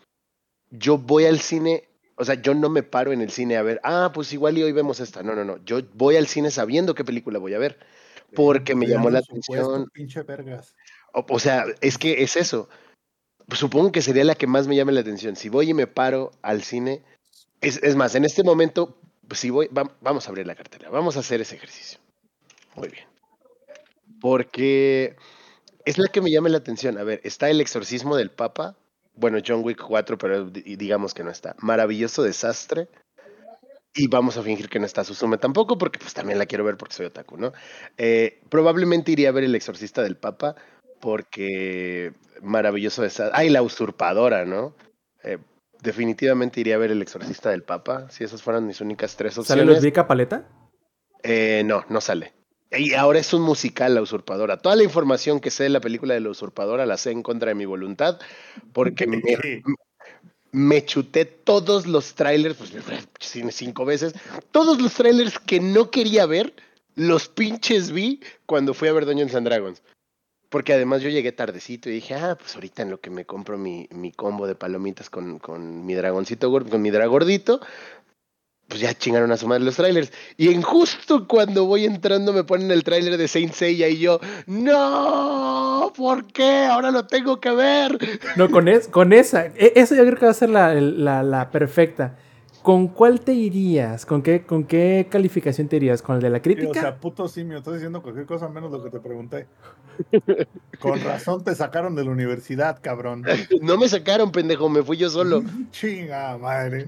Yo 0.70 0.98
voy 0.98 1.24
al 1.26 1.40
cine, 1.40 1.88
o 2.16 2.24
sea, 2.24 2.34
yo 2.34 2.54
no 2.54 2.68
me 2.68 2.82
paro 2.82 3.12
en 3.12 3.20
el 3.20 3.30
cine 3.30 3.56
a 3.56 3.62
ver, 3.62 3.80
ah, 3.84 4.10
pues 4.14 4.32
igual 4.32 4.58
y 4.58 4.62
hoy 4.62 4.72
vemos 4.72 5.00
esta. 5.00 5.22
No, 5.22 5.34
no, 5.34 5.44
no. 5.44 5.62
Yo 5.64 5.80
voy 5.94 6.16
al 6.16 6.26
cine 6.26 6.50
sabiendo 6.50 6.94
qué 6.94 7.04
película 7.04 7.38
voy 7.38 7.54
a 7.54 7.58
ver. 7.58 7.78
Porque 8.34 8.74
me 8.74 8.86
llamó 8.86 9.08
la 9.08 9.20
atención. 9.20 9.88
Pinche 9.92 10.22
vergas. 10.22 10.74
O, 11.14 11.24
o 11.28 11.38
sea, 11.38 11.64
es 11.80 11.96
que 11.96 12.22
es 12.22 12.36
eso. 12.36 12.68
Supongo 13.52 13.92
que 13.92 14.02
sería 14.02 14.24
la 14.24 14.34
que 14.34 14.46
más 14.46 14.66
me 14.66 14.76
llame 14.76 14.92
la 14.92 15.00
atención. 15.00 15.36
Si 15.36 15.48
voy 15.48 15.70
y 15.70 15.74
me 15.74 15.86
paro 15.86 16.32
al 16.42 16.62
cine, 16.62 17.02
es, 17.60 17.96
más, 17.96 18.14
en 18.14 18.24
este 18.24 18.42
momento, 18.44 18.96
pues, 19.26 19.40
si 19.40 19.50
voy, 19.50 19.68
va- 19.68 19.90
vamos 20.00 20.26
a 20.26 20.30
abrir 20.30 20.46
la 20.46 20.54
cartera, 20.54 20.90
vamos 20.90 21.16
a 21.16 21.20
hacer 21.20 21.40
ese 21.40 21.56
ejercicio. 21.56 21.98
Muy 22.76 22.88
bien. 22.88 23.06
Porque 24.20 25.16
es 25.84 25.98
la 25.98 26.08
que 26.08 26.20
me 26.20 26.30
llama 26.30 26.48
la 26.48 26.58
atención. 26.58 26.98
A 26.98 27.04
ver, 27.04 27.20
está 27.24 27.48
El 27.50 27.60
exorcismo 27.60 28.16
del 28.16 28.30
Papa. 28.30 28.76
Bueno, 29.14 29.38
John 29.44 29.62
Wick 29.64 29.82
4, 29.82 30.18
pero 30.18 30.48
di- 30.50 30.76
digamos 30.76 31.14
que 31.14 31.24
no 31.24 31.30
está. 31.30 31.56
Maravilloso 31.58 32.22
desastre. 32.22 32.88
Y 33.94 34.06
vamos 34.06 34.36
a 34.36 34.42
fingir 34.42 34.68
que 34.68 34.78
no 34.78 34.86
está 34.86 35.02
Susume 35.02 35.38
tampoco, 35.38 35.76
porque 35.78 35.98
pues 35.98 36.14
también 36.14 36.38
la 36.38 36.46
quiero 36.46 36.62
ver 36.62 36.76
porque 36.76 36.94
soy 36.94 37.06
otaku, 37.06 37.36
¿no? 37.36 37.52
Eh, 37.96 38.40
probablemente 38.48 39.10
iría 39.10 39.30
a 39.30 39.32
ver 39.32 39.44
El 39.44 39.54
exorcista 39.56 40.02
del 40.02 40.16
Papa, 40.16 40.54
porque 41.00 42.12
maravilloso 42.42 43.02
desastre. 43.02 43.36
Ay, 43.38 43.50
la 43.50 43.62
usurpadora, 43.62 44.44
¿no? 44.44 44.74
Eh, 45.22 45.38
definitivamente 45.82 46.60
iría 46.60 46.76
a 46.76 46.78
ver 46.78 46.90
El 46.90 47.02
exorcista 47.02 47.50
del 47.50 47.62
Papa, 47.62 48.08
si 48.10 48.24
esas 48.24 48.42
fueran 48.42 48.66
mis 48.66 48.80
únicas 48.80 49.16
tres 49.16 49.34
¿Sale 49.34 49.62
opciones. 49.62 49.76
Ludwika 49.76 50.06
Paleta? 50.06 50.48
Eh, 51.22 51.62
no, 51.64 51.84
no 51.88 52.00
sale. 52.00 52.32
Y 52.70 52.92
ahora 52.94 53.18
es 53.18 53.32
un 53.32 53.42
musical, 53.42 53.94
La 53.94 54.02
Usurpadora. 54.02 54.58
Toda 54.58 54.76
la 54.76 54.84
información 54.84 55.40
que 55.40 55.50
sé 55.50 55.64
de 55.64 55.68
la 55.70 55.80
película 55.80 56.14
de 56.14 56.20
La 56.20 56.28
Usurpadora 56.28 56.84
la 56.84 56.98
sé 56.98 57.12
en 57.12 57.22
contra 57.22 57.48
de 57.48 57.54
mi 57.54 57.64
voluntad, 57.64 58.18
porque 58.72 59.06
me, 59.06 59.22
me 60.52 60.84
chuté 60.84 61.24
todos 61.24 61.86
los 61.86 62.14
trailers, 62.14 62.56
pues 62.56 62.72
cinco 63.50 63.84
veces, 63.84 64.14
todos 64.50 64.80
los 64.80 64.94
trailers 64.94 65.38
que 65.38 65.60
no 65.60 65.90
quería 65.90 66.26
ver, 66.26 66.54
los 66.94 67.28
pinches 67.28 67.90
vi 67.90 68.20
cuando 68.44 68.74
fui 68.74 68.88
a 68.88 68.92
ver 68.92 69.06
Dungeons 69.06 69.34
and 69.34 69.46
Dragons. 69.46 69.82
Porque 70.48 70.72
además 70.72 71.02
yo 71.02 71.10
llegué 71.10 71.30
tardecito 71.32 71.90
y 71.90 71.92
dije, 71.92 72.14
ah, 72.14 72.36
pues 72.38 72.54
ahorita 72.54 72.82
en 72.82 72.90
lo 72.90 73.00
que 73.00 73.10
me 73.10 73.26
compro 73.26 73.58
mi, 73.58 73.86
mi 73.90 74.12
combo 74.12 74.46
de 74.46 74.54
palomitas 74.54 75.10
con, 75.10 75.38
con 75.38 75.84
mi 75.84 75.94
dragoncito, 75.94 76.50
gor- 76.50 76.68
con 76.68 76.80
mi 76.80 76.90
dragordito, 76.90 77.60
pues 78.66 78.80
ya 78.80 78.94
chingaron 78.94 79.30
a 79.32 79.36
su 79.36 79.46
madre 79.46 79.64
los 79.64 79.76
trailers. 79.76 80.10
Y 80.38 80.52
en 80.52 80.62
justo 80.62 81.28
cuando 81.28 81.66
voy 81.66 81.84
entrando 81.84 82.32
me 82.32 82.44
ponen 82.44 82.70
el 82.70 82.82
trailer 82.82 83.18
de 83.18 83.28
Saint 83.28 83.52
Seiya 83.52 83.88
y 83.88 83.98
yo, 83.98 84.20
no, 84.46 85.92
¿por 85.96 86.26
qué? 86.32 86.64
Ahora 86.66 86.90
lo 86.90 87.06
tengo 87.06 87.40
que 87.40 87.50
ver. 87.50 87.98
No, 88.36 88.50
con, 88.50 88.68
es- 88.68 88.88
con 88.88 89.12
esa. 89.12 89.46
e- 89.46 89.72
Esa 89.76 89.96
yo 89.96 90.04
creo 90.04 90.16
que 90.16 90.24
va 90.26 90.30
a 90.30 90.34
ser 90.34 90.48
la- 90.50 90.74
la 91.22 91.50
perfecta. 91.50 92.16
¿Con 92.62 92.88
cuál 92.88 93.20
te 93.20 93.32
irías? 93.32 94.04
¿Con 94.04 94.20
qué, 94.22 94.42
¿Con 94.44 94.64
qué 94.64 95.06
calificación 95.10 95.68
te 95.68 95.76
irías? 95.76 96.02
¿Con 96.02 96.16
el 96.16 96.22
de 96.22 96.30
la 96.30 96.38
Sí, 96.38 96.42
crítica? 96.42 96.70
o 96.70 96.74
sea, 96.74 96.96
puto 97.00 97.28
simio, 97.28 97.58
estás 97.58 97.74
diciendo 97.74 98.02
cualquier 98.02 98.26
cosa 98.26 98.48
menos 98.48 98.70
lo 98.70 98.82
que 98.82 98.90
te 98.90 99.00
pregunté. 99.00 99.46
Con 100.80 101.00
razón 101.02 101.42
te 101.44 101.54
sacaron 101.54 101.94
de 101.94 102.04
la 102.04 102.10
universidad, 102.10 102.78
cabrón. 102.80 103.24
No 103.62 103.78
me 103.78 103.88
sacaron, 103.88 104.30
pendejo, 104.32 104.68
me 104.68 104.82
fui 104.82 104.96
yo 104.96 105.08
solo. 105.10 105.42
Chinga 105.70 106.36
madre. 106.38 106.86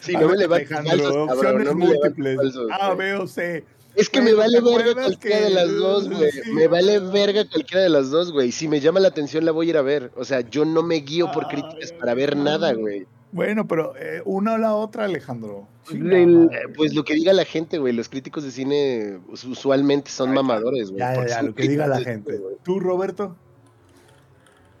Si 0.00 0.14
A 0.14 0.20
no 0.20 0.28
me 0.28 0.36
levantes 0.36 0.68
falsos, 0.68 1.00
cabrón, 1.00 1.30
opciones 1.30 1.64
no 1.66 1.74
me 1.74 1.86
múltiples. 1.86 2.36
falsos, 2.36 2.70
A. 2.78 2.94
B 2.94 3.14
o 3.14 3.26
C. 3.26 3.64
Es 3.96 4.08
que 4.10 4.20
me 4.20 4.30
¿te 4.30 4.34
vale 4.36 4.60
verga 4.60 4.92
cualquiera 4.94 5.38
que- 5.38 5.44
de 5.44 5.50
las 5.50 5.72
dos, 5.76 6.10
güey. 6.10 6.30
Sí, 6.32 6.50
Me 6.52 6.66
vale 6.66 6.98
verga 6.98 7.48
cualquiera 7.48 7.82
de 7.84 7.88
las 7.88 8.10
dos, 8.10 8.32
güey. 8.32 8.50
Si 8.52 8.66
me 8.68 8.80
llama 8.80 8.98
la 9.00 9.08
atención, 9.08 9.44
la 9.44 9.52
voy 9.52 9.68
a 9.68 9.70
ir 9.70 9.76
a 9.76 9.82
ver. 9.82 10.10
O 10.16 10.24
sea, 10.24 10.40
yo 10.40 10.64
no 10.64 10.82
me 10.82 10.96
guío 10.96 11.30
por 11.32 11.44
Ay, 11.44 11.50
críticas 11.52 11.92
para 11.92 12.12
ver 12.14 12.36
nada, 12.36 12.72
güey. 12.74 13.06
Bueno, 13.34 13.66
pero 13.66 13.94
eh, 13.96 14.22
una 14.24 14.54
o 14.54 14.58
la 14.58 14.74
otra, 14.76 15.06
Alejandro. 15.06 15.66
El- 15.90 16.46
madre. 16.46 16.68
pues 16.76 16.94
lo 16.94 17.04
que 17.04 17.14
diga 17.14 17.32
la 17.32 17.44
gente, 17.44 17.78
güey. 17.78 17.92
Los 17.92 18.08
críticos 18.08 18.44
de 18.44 18.52
cine 18.52 19.18
us- 19.28 19.42
usualmente 19.44 20.08
son 20.12 20.32
mamadores, 20.32 20.90
güey. 20.90 21.00
Ya, 21.00 21.26
ya, 21.26 21.42
lo 21.42 21.52
que 21.52 21.66
diga 21.66 21.88
la 21.88 21.98
gente. 22.00 22.40
¿Tú, 22.62 22.78
Roberto? 22.78 23.34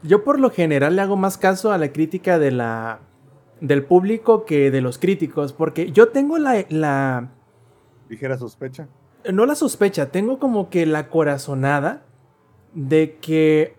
Yo 0.04 0.22
por 0.22 0.38
lo 0.38 0.50
general 0.50 0.94
le 0.94 1.02
hago 1.02 1.16
más 1.16 1.36
caso 1.36 1.72
a 1.72 1.78
la 1.78 1.92
crítica 1.92 2.38
de 2.38 2.52
la 2.52 3.00
del 3.60 3.82
público 3.84 4.44
que 4.44 4.70
de 4.70 4.80
los 4.80 4.98
críticos, 4.98 5.52
porque 5.52 5.90
yo 5.90 6.08
tengo 6.10 6.38
la, 6.38 6.64
la 6.68 7.30
Ligera 8.08 8.36
sospecha. 8.38 8.86
no 9.32 9.46
la 9.46 9.54
sospecha, 9.56 10.10
tengo 10.12 10.38
como 10.38 10.68
que 10.70 10.86
la 10.86 11.08
corazonada 11.08 12.02
de 12.74 13.16
que 13.20 13.74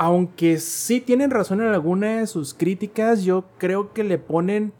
aunque 0.00 0.56
sí 0.56 1.02
tienen 1.02 1.30
razón 1.30 1.60
en 1.60 1.68
alguna 1.68 2.20
de 2.20 2.26
sus 2.26 2.54
críticas, 2.54 3.22
yo 3.22 3.44
creo 3.58 3.92
que 3.92 4.02
le 4.02 4.16
ponen 4.16 4.72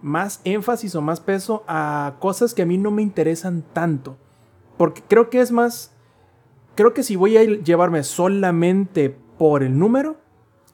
más 0.00 0.40
énfasis 0.44 0.94
o 0.94 1.02
más 1.02 1.20
peso 1.20 1.62
a 1.68 2.14
cosas 2.20 2.54
que 2.54 2.62
a 2.62 2.66
mí 2.66 2.78
no 2.78 2.90
me 2.90 3.02
interesan 3.02 3.62
tanto. 3.74 4.16
Porque 4.78 5.02
creo 5.06 5.28
que 5.28 5.42
es 5.42 5.52
más, 5.52 5.94
creo 6.74 6.94
que 6.94 7.02
si 7.02 7.16
voy 7.16 7.36
a 7.36 7.44
llevarme 7.44 8.02
solamente 8.02 9.14
por 9.36 9.62
el 9.62 9.78
número, 9.78 10.16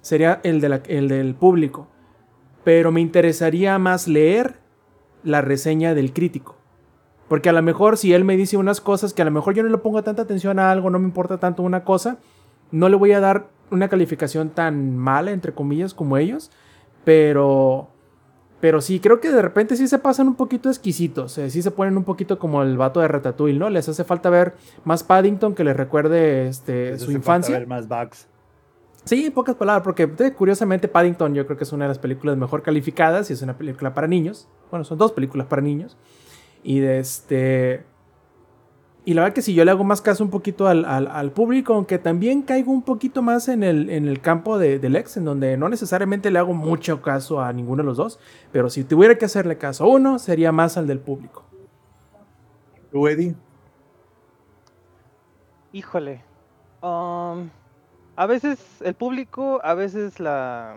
sería 0.01 0.41
el, 0.45 0.61
del 0.61 1.35
público. 1.35 1.89
Pero 2.63 2.93
me 2.93 3.01
interesaría 3.01 3.81
más 3.81 4.07
leer 4.07 4.61
la 5.25 5.41
reseña 5.41 5.93
del 5.93 6.13
crítico. 6.13 6.55
Porque 7.27 7.49
a 7.49 7.53
lo 7.53 7.63
mejor 7.63 7.97
si 7.97 8.13
él 8.13 8.25
me 8.25 8.37
dice 8.37 8.57
unas 8.57 8.81
cosas 8.81 9.13
que 9.13 9.23
a 9.23 9.25
lo 9.25 9.33
mejor 9.33 9.55
yo 9.55 9.65
no 9.65 9.71
le 9.71 9.79
pongo 9.79 10.05
tanta 10.05 10.23
atención 10.23 10.61
a 10.61 10.71
algo, 10.71 10.89
no 10.89 11.01
me 11.01 11.07
importa 11.07 11.39
tanto 11.39 11.65
una 11.65 11.83
cosa, 11.83 12.19
no 12.71 12.89
le 12.89 12.95
voy 12.95 13.11
a 13.11 13.19
dar 13.19 13.49
una 13.73 13.89
calificación 13.89 14.51
tan 14.51 14.97
mala, 14.97 15.33
entre 15.33 15.53
comillas, 15.53 15.95
como 15.95 16.17
ellos. 16.17 16.51
Pero, 17.05 17.89
pero 18.61 18.81
sí, 18.81 19.01
creo 19.01 19.21
que 19.21 19.33
de 19.33 19.43
repente 19.43 19.75
sí 19.77 19.89
se 19.89 19.99
pasan 19.99 20.29
un 20.29 20.37
poquito 20.37 20.69
exquisitos. 20.69 21.37
eh, 21.39 21.51
sí 21.51 21.63
se 21.63 21.71
ponen 21.73 21.97
un 21.97 22.05
poquito 22.05 22.39
como 22.39 22.63
el 22.63 22.77
vato 22.77 23.01
de 23.01 23.09
Ratatouille, 23.09 23.59
¿no? 23.59 23.69
Les 23.71 23.89
hace 23.89 24.05
falta 24.05 24.31
ver 24.31 24.55
más 24.85 25.03
Paddington 25.03 25.55
que 25.55 25.65
les 25.65 25.77
recuerde 25.77 26.47
este, 26.49 26.93
Les 26.93 27.01
su 27.01 27.07
falta 27.07 27.19
infancia. 27.19 27.59
ver 27.59 27.67
más 27.67 27.89
bugs. 27.89 28.29
Sí, 29.05 29.27
en 29.27 29.33
pocas 29.33 29.57
palabras, 29.57 29.83
porque 29.83 30.09
curiosamente 30.33 30.87
Paddington 30.87 31.35
yo 31.35 31.45
creo 31.45 31.59
que 31.59 31.65
es 31.65 31.73
una 31.73 31.87
de 31.87 31.89
las 31.89 31.99
películas 31.99 32.37
mejor 32.37 32.63
calificadas 32.63 33.31
y 33.31 33.33
es 33.33 33.43
una 33.43 33.59
película 33.59 33.95
para 33.95 34.07
niños. 34.07 34.47
Bueno, 34.71 34.85
son 34.85 34.97
dos 34.97 35.11
películas 35.11 35.49
para 35.49 35.61
niños. 35.61 35.97
Y 36.63 36.79
de 36.79 37.01
este... 37.01 37.85
Y 39.05 39.15
la 39.15 39.23
verdad 39.23 39.35
que 39.35 39.43
si 39.43 39.53
yo 39.53 39.65
le 39.65 39.71
hago 39.73 39.83
más 39.83 40.01
caso 40.01 40.23
un 40.23 40.31
poquito 40.31 40.69
al, 40.69 40.85
al- 40.85 41.09
al 41.09 41.33
público, 41.33 41.75
aunque 41.75 41.99
también 41.99 42.43
caigo 42.43 42.71
un 42.71 42.83
poquito 42.83 43.21
más 43.21 43.49
en 43.49 43.65
el, 43.65 43.91
en 43.91 44.07
el 44.07 44.21
campo 44.21 44.59
de, 44.59 44.79
del 44.79 44.95
ex, 44.95 45.17
en 45.17 45.25
donde 45.25 45.57
no 45.57 45.69
necesariamente 45.69 46.31
le 46.31 46.39
hago 46.39 46.55
mucho 46.55 47.03
caso 47.03 47.41
a 47.41 47.53
ninguno 47.53 47.83
de 47.83 47.87
los 47.89 47.97
dos, 47.97 48.21
pero 48.53 48.71
si 48.71 48.85
tuviera 48.85 49.17
que 49.19 49.25
hacerle 49.25 49.59
caso 49.59 49.85
a 49.85 49.89
uno, 49.89 50.21
sería 50.21 50.53
más 50.53 50.77
al 50.77 50.87
del 50.87 51.01
público. 51.01 51.45
¿Tú, 52.93 53.09
Eddie? 53.09 53.35
Híjole. 55.73 56.23
um, 56.83 57.49
a 58.15 58.27
veces 58.27 58.61
el 58.83 58.95
público, 58.95 59.61
a 59.65 59.75
veces 59.75 60.21
la, 60.21 60.77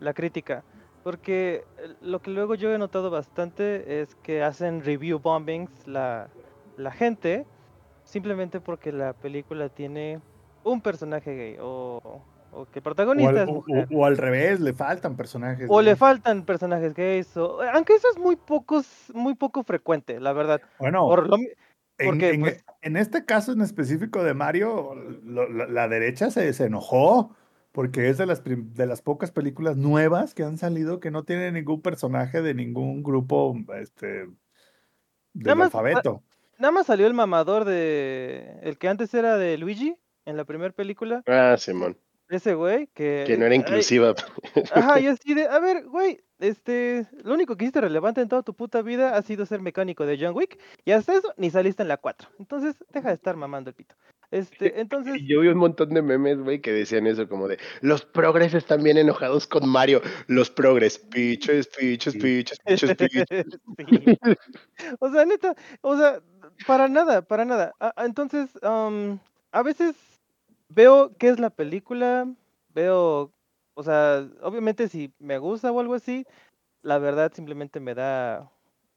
la 0.00 0.12
crítica. 0.12 0.64
Porque 1.04 1.64
lo 2.02 2.20
que 2.20 2.30
luego 2.32 2.56
yo 2.56 2.70
he 2.74 2.78
notado 2.78 3.10
bastante 3.10 4.02
es 4.02 4.14
que 4.16 4.42
hacen 4.42 4.82
review 4.84 5.18
bombings 5.18 5.70
la, 5.86 6.28
la 6.78 6.90
gente 6.90 7.46
simplemente 8.04 8.60
porque 8.60 8.92
la 8.92 9.12
película 9.12 9.68
tiene 9.68 10.20
un 10.64 10.80
personaje 10.80 11.34
gay 11.36 11.56
o, 11.60 12.22
o 12.52 12.64
que 12.66 12.78
el 12.78 12.82
O 12.82 12.84
protagonista 12.84 13.30
al, 13.30 13.36
es 13.38 13.48
o- 13.48 13.52
mujer. 13.52 13.88
o- 13.90 13.98
o 13.98 14.04
al 14.04 14.16
revés, 14.16 14.60
le 14.60 14.72
faltan 14.72 15.16
personajes. 15.16 15.66
O 15.70 15.82
le 15.82 15.96
faltan 15.96 16.44
personajes 16.44 16.94
gays, 16.94 17.36
o, 17.36 17.60
aunque 17.74 17.94
eso 17.94 18.08
es 18.10 18.18
muy 18.18 18.36
pocos, 18.36 18.86
muy 19.14 19.34
poco 19.34 19.62
frecuente, 19.64 20.20
la 20.20 20.32
verdad. 20.32 20.60
Bueno, 20.78 21.06
Por 21.06 21.28
lo 21.28 21.36
mi- 21.38 21.48
en, 21.98 22.06
porque, 22.10 22.30
en- 22.30 22.40
pues- 22.40 22.64
en 22.82 22.96
este 22.96 23.24
caso 23.24 23.52
en 23.52 23.60
específico 23.60 24.22
de 24.22 24.32
Mario, 24.34 24.94
lo- 25.24 25.48
la, 25.48 25.66
la 25.66 25.88
derecha 25.88 26.30
se, 26.30 26.52
se 26.52 26.64
enojó 26.66 27.34
porque 27.72 28.08
es 28.08 28.18
de 28.18 28.26
las, 28.26 28.42
de 28.44 28.86
las 28.86 29.02
pocas 29.02 29.30
películas 29.30 29.76
nuevas 29.76 30.34
que 30.34 30.42
han 30.42 30.58
salido 30.58 31.00
que 31.00 31.10
no 31.10 31.24
tiene 31.24 31.52
ningún 31.52 31.82
personaje 31.82 32.40
de 32.42 32.54
ningún 32.54 33.02
grupo 33.02 33.54
este, 33.80 34.26
del 35.34 35.60
alfabeto. 35.62 36.22
Nada 36.58 36.72
más 36.72 36.86
salió 36.86 37.06
el 37.06 37.14
mamador 37.14 37.64
de. 37.64 38.58
El 38.62 38.78
que 38.78 38.88
antes 38.88 39.14
era 39.14 39.36
de 39.36 39.56
Luigi 39.58 39.96
en 40.24 40.36
la 40.36 40.44
primera 40.44 40.72
película. 40.72 41.22
Ah, 41.26 41.56
Simón. 41.56 41.96
Ese 42.28 42.54
güey 42.54 42.88
que. 42.88 43.24
Que 43.26 43.38
no 43.38 43.46
era 43.46 43.54
ay, 43.54 43.60
inclusiva. 43.60 44.14
Ajá, 44.72 45.00
y 45.00 45.06
así 45.06 45.34
de. 45.34 45.46
A 45.46 45.58
ver, 45.60 45.84
güey. 45.86 46.20
Este. 46.40 47.06
Lo 47.24 47.34
único 47.34 47.56
que 47.56 47.64
hiciste 47.64 47.80
relevante 47.80 48.20
en 48.20 48.28
toda 48.28 48.42
tu 48.42 48.54
puta 48.54 48.82
vida 48.82 49.16
ha 49.16 49.22
sido 49.22 49.46
ser 49.46 49.60
mecánico 49.60 50.04
de 50.04 50.18
John 50.20 50.34
Wick. 50.34 50.58
Y 50.84 50.90
hasta 50.90 51.14
eso 51.14 51.32
ni 51.36 51.50
saliste 51.50 51.82
en 51.82 51.88
la 51.88 51.96
4. 51.96 52.28
Entonces, 52.38 52.76
deja 52.92 53.08
de 53.08 53.14
estar 53.14 53.36
mamando 53.36 53.70
el 53.70 53.76
pito. 53.76 53.94
Este, 54.30 54.78
entonces. 54.80 55.16
Y 55.16 55.26
yo 55.26 55.40
vi 55.40 55.48
un 55.48 55.58
montón 55.58 55.90
de 55.90 56.02
memes, 56.02 56.38
güey, 56.38 56.60
que 56.60 56.72
decían 56.72 57.06
eso, 57.06 57.28
como 57.28 57.48
de 57.48 57.58
los 57.80 58.04
progres 58.04 58.54
están 58.54 58.82
bien 58.82 58.98
enojados 58.98 59.46
con 59.46 59.68
Mario. 59.68 60.02
Los 60.26 60.50
progres, 60.50 60.98
piches, 60.98 61.68
piches, 61.68 62.14
piches, 62.16 62.58
piches, 62.60 62.94
piches. 62.96 63.28
Sí. 63.78 64.34
O 65.00 65.10
sea, 65.10 65.24
neta, 65.24 65.54
o 65.80 65.96
sea, 65.96 66.20
para 66.66 66.88
nada, 66.88 67.22
para 67.22 67.44
nada. 67.44 67.72
A- 67.80 67.92
a- 67.96 68.04
Entonces, 68.04 68.50
am, 68.62 69.18
a 69.52 69.62
veces 69.62 69.96
veo 70.68 71.12
qué 71.18 71.28
es 71.28 71.38
la 71.40 71.50
película, 71.50 72.26
veo, 72.74 73.32
o 73.74 73.82
sea, 73.82 74.28
obviamente 74.42 74.88
si 74.88 75.12
me 75.18 75.38
gusta 75.38 75.72
o 75.72 75.80
algo 75.80 75.94
así, 75.94 76.26
la 76.82 76.98
verdad 76.98 77.32
simplemente 77.34 77.80
me 77.80 77.94
da 77.94 78.50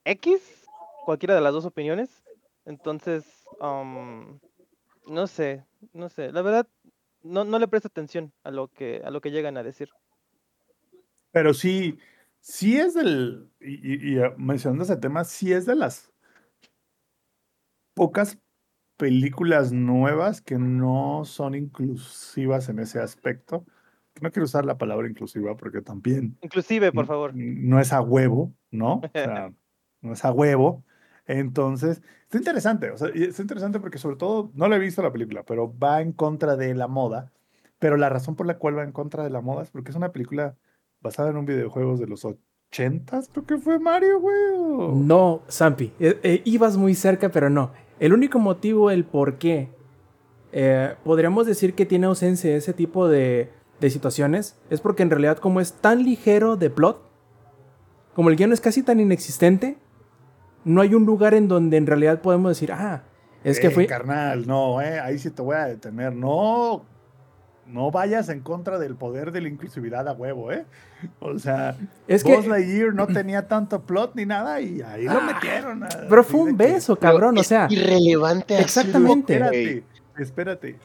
X, 0.05 0.65
cualquiera 1.05 1.35
de 1.35 1.41
las 1.41 1.53
dos 1.53 1.65
opiniones. 1.65 2.09
Entonces, 2.65 3.25
am, 3.59 4.39
no 5.07 5.27
sé, 5.27 5.65
no 5.93 6.09
sé, 6.09 6.31
la 6.31 6.41
verdad 6.41 6.67
no, 7.23 7.43
no 7.43 7.59
le 7.59 7.67
presto 7.67 7.87
atención 7.87 8.33
a 8.43 8.51
lo 8.51 8.67
que, 8.69 9.01
a 9.05 9.11
lo 9.11 9.21
que 9.21 9.31
llegan 9.31 9.57
a 9.57 9.63
decir. 9.63 9.89
Pero 11.31 11.53
sí, 11.53 11.97
sí 12.41 12.77
es 12.77 12.93
del, 12.93 13.49
y, 13.59 13.75
y- 14.11 14.15
y, 14.15 14.19
ah, 14.19 14.33
mencionando 14.37 14.83
ese 14.83 14.97
tema, 14.97 15.23
sí 15.23 15.53
es 15.53 15.65
de 15.65 15.75
las 15.75 16.10
pocas 18.01 18.39
películas 18.97 19.71
nuevas 19.71 20.41
que 20.41 20.57
no 20.57 21.21
son 21.23 21.53
inclusivas 21.53 22.67
en 22.67 22.79
ese 22.79 22.99
aspecto. 22.99 23.63
No 24.21 24.31
quiero 24.31 24.45
usar 24.45 24.65
la 24.65 24.79
palabra 24.79 25.07
inclusiva 25.07 25.55
porque 25.55 25.83
también 25.83 26.35
Inclusive, 26.41 26.91
por 26.91 27.05
favor. 27.05 27.31
no 27.35 27.79
es 27.79 27.93
a 27.93 28.01
huevo, 28.01 28.55
¿no? 28.71 29.01
O 29.03 29.09
sea, 29.13 29.53
no 30.01 30.13
es 30.13 30.25
a 30.25 30.31
huevo. 30.31 30.83
Entonces, 31.27 32.01
está 32.23 32.39
interesante, 32.39 32.89
o 32.89 32.97
sea, 32.97 33.09
está 33.09 33.43
interesante 33.43 33.79
porque 33.79 33.99
sobre 33.99 34.15
todo, 34.15 34.49
no 34.55 34.67
le 34.67 34.77
he 34.77 34.79
visto 34.79 35.03
la 35.03 35.11
película, 35.11 35.43
pero 35.43 35.71
va 35.77 36.01
en 36.01 36.11
contra 36.11 36.55
de 36.55 36.73
la 36.73 36.87
moda. 36.87 37.31
Pero 37.77 37.97
la 37.97 38.09
razón 38.09 38.35
por 38.35 38.47
la 38.47 38.57
cual 38.57 38.79
va 38.79 38.83
en 38.83 38.93
contra 38.93 39.23
de 39.23 39.29
la 39.29 39.41
moda 39.41 39.61
es 39.61 39.69
porque 39.69 39.91
es 39.91 39.95
una 39.95 40.11
película 40.11 40.55
basada 41.01 41.29
en 41.29 41.37
un 41.37 41.45
videojuego 41.45 41.97
de 41.97 42.07
los 42.07 42.25
80s, 42.25 43.29
creo 43.31 43.45
que 43.45 43.57
fue 43.59 43.77
Mario, 43.77 44.19
güey. 44.19 44.95
No, 44.95 45.43
Zampi, 45.51 45.93
eh, 45.99 46.19
eh, 46.23 46.41
ibas 46.45 46.77
muy 46.77 46.95
cerca, 46.95 47.29
pero 47.29 47.47
no. 47.47 47.69
El 48.01 48.13
único 48.13 48.39
motivo, 48.39 48.89
el 48.89 49.05
por 49.05 49.37
qué, 49.37 49.69
eh, 50.51 50.95
podríamos 51.03 51.45
decir 51.45 51.75
que 51.75 51.85
tiene 51.85 52.07
ausencia 52.07 52.55
ese 52.55 52.73
tipo 52.73 53.07
de, 53.07 53.51
de 53.79 53.89
situaciones, 53.91 54.57
es 54.71 54.81
porque 54.81 55.03
en 55.03 55.11
realidad 55.11 55.37
como 55.37 55.61
es 55.61 55.73
tan 55.73 56.03
ligero 56.03 56.57
de 56.57 56.71
plot, 56.71 56.99
como 58.15 58.29
el 58.31 58.37
guion 58.37 58.53
es 58.53 58.59
casi 58.59 58.81
tan 58.81 58.99
inexistente, 58.99 59.77
no 60.65 60.81
hay 60.81 60.95
un 60.95 61.05
lugar 61.05 61.35
en 61.35 61.47
donde 61.47 61.77
en 61.77 61.85
realidad 61.85 62.21
podemos 62.21 62.49
decir, 62.49 62.71
ah, 62.71 63.03
es 63.43 63.59
que 63.59 63.67
Eh, 63.67 63.71
fue... 63.71 63.85
Carnal, 63.85 64.47
no, 64.47 64.81
eh, 64.81 64.99
ahí 64.99 65.19
sí 65.19 65.29
te 65.29 65.43
voy 65.43 65.55
a 65.55 65.65
detener. 65.65 66.11
No, 66.11 66.83
no 67.67 67.89
vayas 67.91 68.27
en 68.29 68.41
contra 68.41 68.79
del 68.79 68.95
poder 68.95 69.31
de 69.31 69.41
la 69.41 69.47
inclusividad 69.47 70.07
a 70.07 70.13
huevo, 70.13 70.51
¿eh? 70.51 70.65
O 71.19 71.39
sea, 71.39 71.77
Es 72.07 72.23
que... 72.23 72.35
Buzz 72.35 72.47
Lightyear 72.47 72.93
no 72.93 73.07
tenía 73.07 73.47
tanto 73.47 73.81
plot 73.83 74.15
ni 74.15 74.25
nada 74.25 74.59
y 74.61 74.81
ahí 74.81 75.05
lo 75.05 75.11
Ah, 75.19 75.31
metieron. 75.33 75.85
Pero 76.09 76.21
así 76.21 76.31
fue 76.31 76.39
un 76.41 76.57
que- 76.57 76.63
beso, 76.65 76.95
cabrón, 76.97 77.37
o 77.37 77.41
Es 77.41 77.47
sea... 77.47 77.67
Irrelevante 77.69 78.59
Exactamente. 78.59 79.33
Espérate, 79.35 79.83
espérate. 80.17 80.79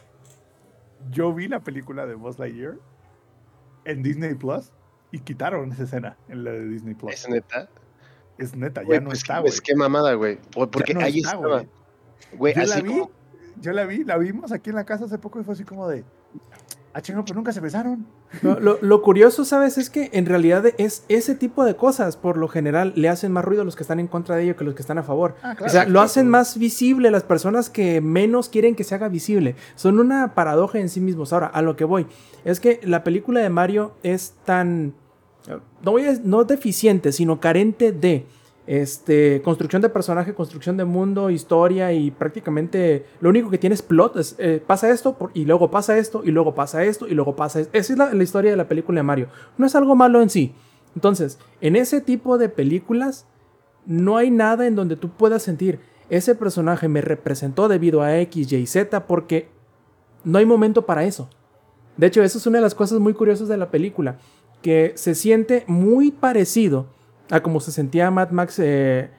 Yo 1.11 1.33
vi 1.35 1.49
la 1.49 1.61
película 1.61 2.07
de 2.07 2.15
Buzz 2.15 2.39
Lightyear 2.39 2.75
en 3.85 4.03
Disney 4.03 4.35
Plus 4.35 4.71
y 5.13 5.21
quitaron 5.21 5.73
esa 5.73 5.85
escena 5.85 6.17
en 6.29 6.45
la 6.45 6.51
de 6.53 6.69
Disney 6.69 6.95
Plus. 6.95 7.13
¿Es 7.15 7.29
neta? 7.29 7.69
Es 8.39 8.55
neta, 8.55 8.83
ya 8.83 9.01
no 9.01 9.07
pues, 9.09 9.19
está, 9.21 9.35
qué- 9.35 9.41
güey. 9.41 9.51
pues 9.51 9.61
qué 9.61 9.75
mamada, 9.77 10.15
güey. 10.15 10.39
O- 10.57 10.67
Porque 10.71 10.95
no 10.95 11.01
ahí 11.01 11.19
está, 11.19 11.31
estaba. 11.37 11.65
güey. 12.37 12.55
Yo 12.55 12.61
la 12.63 12.75
así 12.75 12.83
vi, 12.83 12.91
como- 12.91 13.11
yo 13.61 13.73
la 13.73 13.85
vi, 13.87 14.05
la 14.05 14.19
vimos 14.19 14.53
aquí 14.53 14.71
en 14.71 14.77
la 14.77 14.85
casa 14.85 15.05
hace 15.07 15.19
poco 15.19 15.41
y 15.41 15.45
fue 15.45 15.55
así 15.55 15.65
como 15.65 15.89
de, 15.89 16.05
ah, 16.97 17.03
chingón, 17.03 17.25
pero 17.25 17.37
nunca 17.37 17.53
se 17.53 17.61
besaron. 17.61 18.07
Lo, 18.43 18.59
lo- 18.59 18.79
lo 18.81 19.03
curioso, 19.03 19.45
¿sabes? 19.45 19.77
Es 19.79 19.91
que 19.91 20.09
en 20.13 20.25
realidad 20.27 20.65
es 20.79 21.05
ese 21.09 21.35
tipo 21.35 21.65
de 21.65 21.77
cosas, 21.77 22.17
por 22.17 22.37
lo 22.39 22.49
general, 22.49 22.93
le 22.97 23.09
hacen 23.09 23.31
más 23.33 23.45
ruido 23.45 23.63
a 23.63 23.65
los 23.65 23.77
que 23.77 23.83
están 23.83 24.01
en 24.01 24.07
contra 24.07 24.35
de 24.37 24.45
ello 24.45 24.57
que 24.57 24.65
los 24.65 24.75
que 24.75 24.81
están 24.83 24.99
a 24.99 25.03
favor. 25.03 25.37
Ah, 25.43 25.53
o 25.53 25.57
claro, 25.57 25.73
sea, 25.73 25.87
lo 25.87 26.01
hacen 26.01 26.29
más 26.29 26.59
visible 26.59 27.11
las 27.11 27.23
personas 27.23 27.69
que 27.71 28.01
menos 28.01 28.49
quieren 28.49 28.75
que 28.75 28.85
se 28.85 28.95
haga 28.95 29.09
visible. 29.09 29.57
Son 29.75 29.99
una 30.01 30.35
paradoja 30.35 30.79
en 30.79 30.89
sí 30.89 31.01
mismos. 31.01 31.33
Ahora, 31.33 31.47
a 31.47 31.63
lo 31.63 31.77
que 31.77 31.85
voy, 31.85 32.07
es 32.45 32.61
que 32.61 32.81
la 32.83 33.05
película 33.05 33.41
de 33.41 33.51
Mario 33.51 33.93
es 34.03 34.35
tan... 34.45 34.95
No, 35.85 35.93
voy 35.93 36.05
a- 36.07 36.19
no 36.25 36.45
deficiente, 36.45 37.13
sino 37.13 37.39
carente 37.41 37.93
de 37.93 38.27
este, 38.67 39.43
construcción 39.43 39.81
de 39.83 39.89
personaje, 39.89 40.35
construcción 40.35 40.77
de 40.77 40.85
mundo, 40.85 41.31
historia 41.31 41.93
y 41.93 42.11
prácticamente 42.11 43.07
lo 43.21 43.31
único 43.31 43.51
que 43.51 43.59
tiene 43.59 43.75
es 43.75 43.83
plot. 43.83 44.17
es, 44.17 44.35
eh, 44.39 44.63
pasa 44.65 44.91
esto 44.91 45.17
y 45.35 45.45
luego 45.45 45.71
pasa 45.71 45.97
esto 45.99 46.23
y 46.25 46.31
luego 46.31 46.55
pasa 46.55 46.85
esto 46.85 47.07
y 47.07 47.15
luego 47.15 47.37
pasa 47.37 47.61
esto. 47.61 47.77
Esa 47.77 47.93
es 47.93 47.99
la, 47.99 48.13
la 48.13 48.23
historia 48.23 48.51
de 48.51 48.57
la 48.57 48.69
película 48.69 48.99
de 48.99 49.05
Mario. 49.05 49.29
No 49.57 49.67
es 49.67 49.75
algo 49.75 49.95
malo 49.95 50.21
en 50.21 50.31
sí. 50.31 50.55
Entonces, 50.95 51.39
en 51.61 51.77
ese 51.77 52.01
tipo 52.01 52.39
de 52.39 52.49
películas, 52.49 53.27
no 53.85 54.17
hay 54.17 54.31
nada 54.31 54.67
en 54.67 54.75
donde 54.75 54.97
tú 54.97 55.11
puedas 55.11 55.43
sentir, 55.43 55.79
ese 56.09 56.35
personaje 56.35 56.89
me 56.89 57.01
representó 57.01 57.69
debido 57.69 58.03
a 58.03 58.19
X, 58.21 58.53
Y, 58.53 58.67
Z, 58.67 59.07
porque 59.07 59.49
no 60.25 60.39
hay 60.39 60.47
momento 60.47 60.87
para 60.87 61.05
eso. 61.05 61.29
De 61.97 62.07
hecho, 62.07 62.23
eso 62.23 62.39
es 62.39 62.47
una 62.47 62.59
de 62.59 62.63
las 62.63 62.75
cosas 62.75 62.99
muy 62.99 63.15
curiosas 63.15 63.49
de 63.49 63.57
la 63.57 63.71
película, 63.71 64.19
que 64.63 64.93
se 64.97 65.15
siente 65.15 65.65
muy 65.67 66.11
parecido 66.11 66.87
a 67.31 67.41
como 67.41 67.61
se 67.61 67.73
sentía 67.73 68.11
Mad 68.11 68.31
Max 68.31 68.59
eh, 68.59 69.11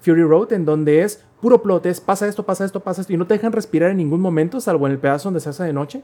Fury 0.00 0.22
Road, 0.22 0.52
en 0.52 0.64
donde 0.64 1.02
es 1.02 1.24
puro 1.40 1.62
plot, 1.62 1.86
es 1.86 2.00
pasa 2.00 2.26
esto, 2.26 2.44
pasa 2.44 2.64
esto, 2.64 2.80
pasa 2.80 3.00
esto, 3.00 3.12
y 3.12 3.16
no 3.16 3.26
te 3.26 3.34
dejan 3.34 3.52
respirar 3.52 3.90
en 3.90 3.96
ningún 3.98 4.20
momento, 4.20 4.60
salvo 4.60 4.86
en 4.86 4.92
el 4.92 4.98
pedazo 4.98 5.28
donde 5.28 5.40
se 5.40 5.48
hace 5.48 5.64
de 5.64 5.72
noche, 5.72 6.02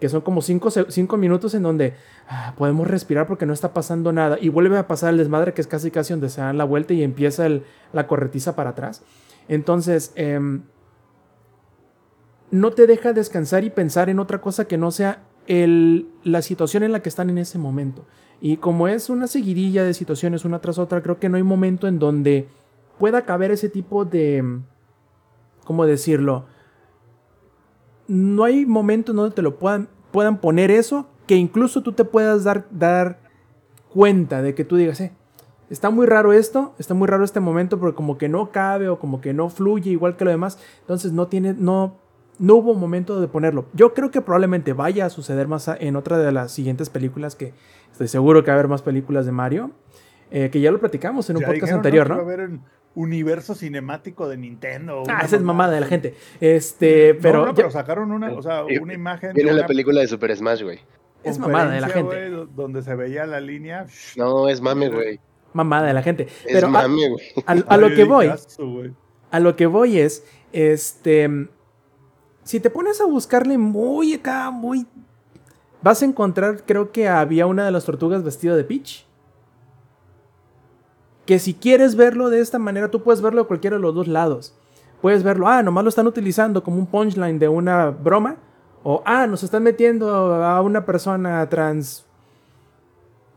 que 0.00 0.08
son 0.08 0.20
como 0.20 0.42
5 0.42 1.16
minutos 1.16 1.54
en 1.54 1.62
donde 1.62 1.94
ah, 2.28 2.54
podemos 2.56 2.86
respirar 2.86 3.26
porque 3.26 3.46
no 3.46 3.52
está 3.52 3.72
pasando 3.72 4.12
nada, 4.12 4.38
y 4.40 4.48
vuelve 4.48 4.76
a 4.76 4.86
pasar 4.86 5.10
el 5.10 5.18
desmadre 5.18 5.54
que 5.54 5.60
es 5.60 5.66
casi 5.66 5.90
casi 5.90 6.12
donde 6.12 6.28
se 6.28 6.40
dan 6.40 6.58
la 6.58 6.64
vuelta 6.64 6.92
y 6.94 7.02
empieza 7.02 7.48
la 7.92 8.06
corretiza 8.06 8.54
para 8.56 8.70
atrás. 8.70 9.02
Entonces, 9.48 10.12
em, 10.16 10.62
no 12.50 12.70
te 12.72 12.86
deja 12.86 13.12
descansar 13.12 13.64
y 13.64 13.70
pensar 13.70 14.08
en 14.10 14.18
otra 14.18 14.40
cosa 14.40 14.66
que 14.66 14.76
no 14.76 14.90
sea 14.90 15.22
el, 15.46 16.08
la 16.22 16.42
situación 16.42 16.82
en 16.82 16.92
la 16.92 17.00
que 17.00 17.08
están 17.08 17.30
en 17.30 17.38
ese 17.38 17.58
momento. 17.58 18.04
Y 18.40 18.58
como 18.58 18.88
es 18.88 19.08
una 19.08 19.26
seguidilla 19.26 19.84
de 19.84 19.94
situaciones 19.94 20.44
una 20.44 20.60
tras 20.60 20.78
otra, 20.78 21.02
creo 21.02 21.18
que 21.18 21.28
no 21.28 21.36
hay 21.36 21.42
momento 21.42 21.88
en 21.88 21.98
donde 21.98 22.48
pueda 22.98 23.22
caber 23.22 23.50
ese 23.50 23.68
tipo 23.68 24.04
de... 24.04 24.60
¿Cómo 25.64 25.84
decirlo? 25.84 26.46
No 28.06 28.44
hay 28.44 28.66
momento 28.66 29.12
en 29.12 29.16
donde 29.16 29.34
te 29.34 29.42
lo 29.42 29.58
puedan, 29.58 29.88
puedan 30.12 30.38
poner 30.38 30.70
eso 30.70 31.08
que 31.26 31.34
incluso 31.34 31.82
tú 31.82 31.92
te 31.92 32.04
puedas 32.04 32.44
dar, 32.44 32.66
dar 32.70 33.18
cuenta 33.92 34.42
de 34.42 34.54
que 34.54 34.64
tú 34.64 34.76
digas, 34.76 35.00
eh, 35.00 35.12
está 35.70 35.90
muy 35.90 36.06
raro 36.06 36.32
esto, 36.32 36.74
está 36.78 36.94
muy 36.94 37.08
raro 37.08 37.24
este 37.24 37.40
momento 37.40 37.78
porque 37.78 37.96
como 37.96 38.18
que 38.18 38.28
no 38.28 38.52
cabe 38.52 38.88
o 38.88 38.98
como 38.98 39.20
que 39.20 39.34
no 39.34 39.48
fluye 39.48 39.90
igual 39.90 40.16
que 40.16 40.24
lo 40.24 40.30
demás, 40.30 40.58
entonces 40.80 41.12
no 41.12 41.26
tiene, 41.26 41.54
no, 41.54 41.96
no 42.38 42.54
hubo 42.56 42.74
momento 42.74 43.20
de 43.20 43.28
ponerlo. 43.28 43.66
Yo 43.72 43.94
creo 43.94 44.10
que 44.10 44.20
probablemente 44.20 44.72
vaya 44.72 45.06
a 45.06 45.10
suceder 45.10 45.48
más 45.48 45.68
en 45.80 45.96
otra 45.96 46.18
de 46.18 46.32
las 46.32 46.52
siguientes 46.52 46.90
películas 46.90 47.34
que 47.34 47.54
estoy 47.96 48.08
seguro 48.08 48.44
que 48.44 48.50
va 48.50 48.56
a 48.56 48.58
haber 48.58 48.68
más 48.68 48.82
películas 48.82 49.24
de 49.24 49.32
Mario, 49.32 49.70
eh, 50.30 50.50
que 50.52 50.60
ya 50.60 50.70
lo 50.70 50.78
platicamos 50.78 51.30
en 51.30 51.38
un 51.38 51.44
podcast 51.44 51.72
anterior, 51.72 52.06
¿no? 52.06 52.16
Va 52.16 52.20
a 52.20 52.24
haber 52.24 52.40
un 52.40 52.62
universo 52.94 53.54
cinemático 53.54 54.28
de 54.28 54.36
Nintendo. 54.36 55.02
Ah, 55.08 55.22
esa 55.24 55.36
es 55.36 55.42
mamada 55.42 55.72
de 55.72 55.80
la 55.80 55.86
gente. 55.86 56.14
Este, 56.38 57.14
pero. 57.14 57.46
No, 57.46 57.54
pero 57.54 57.70
sacaron 57.70 58.12
una, 58.12 58.32
o 58.32 58.42
sea, 58.42 58.64
una 58.64 58.92
imagen. 58.92 59.32
Viene 59.32 59.54
la 59.54 59.66
película 59.66 60.02
de 60.02 60.08
Super 60.08 60.36
Smash, 60.36 60.62
güey. 60.62 60.80
Es 61.24 61.38
mamada 61.38 61.70
de 61.70 61.80
la 61.80 61.88
gente. 61.88 62.30
donde 62.54 62.82
se 62.82 62.94
veía 62.94 63.24
la 63.24 63.40
línea. 63.40 63.86
No, 64.14 64.46
es 64.46 64.60
mame, 64.60 64.90
güey. 64.90 65.18
Mamada 65.54 65.86
de 65.86 65.94
la 65.94 66.02
gente. 66.02 66.24
Es 66.44 66.52
pero 66.52 66.68
mame, 66.68 67.08
güey. 67.08 67.24
A, 67.46 67.76
lo 67.78 67.88
que 67.94 68.04
voy. 68.04 68.30
a 69.30 69.40
lo 69.40 69.56
que 69.56 69.64
voy 69.64 70.00
es. 70.00 70.22
Este. 70.52 71.48
Si 72.42 72.60
te 72.60 72.68
pones 72.68 73.00
a 73.00 73.06
buscarle 73.06 73.56
muy 73.56 74.12
acá, 74.12 74.50
muy. 74.50 74.86
Vas 75.86 76.02
a 76.02 76.04
encontrar, 76.04 76.64
creo 76.66 76.90
que 76.90 77.06
había 77.06 77.46
una 77.46 77.64
de 77.64 77.70
las 77.70 77.84
tortugas 77.84 78.24
vestida 78.24 78.56
de 78.56 78.64
Peach 78.64 79.06
que 81.26 81.38
si 81.38 81.54
quieres 81.54 81.94
verlo 81.94 82.28
de 82.28 82.40
esta 82.40 82.58
manera, 82.58 82.90
tú 82.90 83.04
puedes 83.04 83.20
verlo 83.20 83.42
de 83.42 83.46
cualquiera 83.46 83.76
de 83.76 83.82
los 83.82 83.94
dos 83.94 84.08
lados. 84.08 84.52
Puedes 85.00 85.22
verlo, 85.22 85.46
ah, 85.46 85.62
nomás 85.62 85.84
lo 85.84 85.88
están 85.88 86.08
utilizando 86.08 86.64
como 86.64 86.78
un 86.78 86.86
punchline 86.86 87.38
de 87.38 87.46
una 87.48 87.90
broma. 87.90 88.34
O, 88.82 89.00
ah, 89.06 89.28
nos 89.28 89.44
están 89.44 89.62
metiendo 89.62 90.12
a 90.12 90.60
una 90.60 90.84
persona 90.84 91.48
trans 91.48 92.04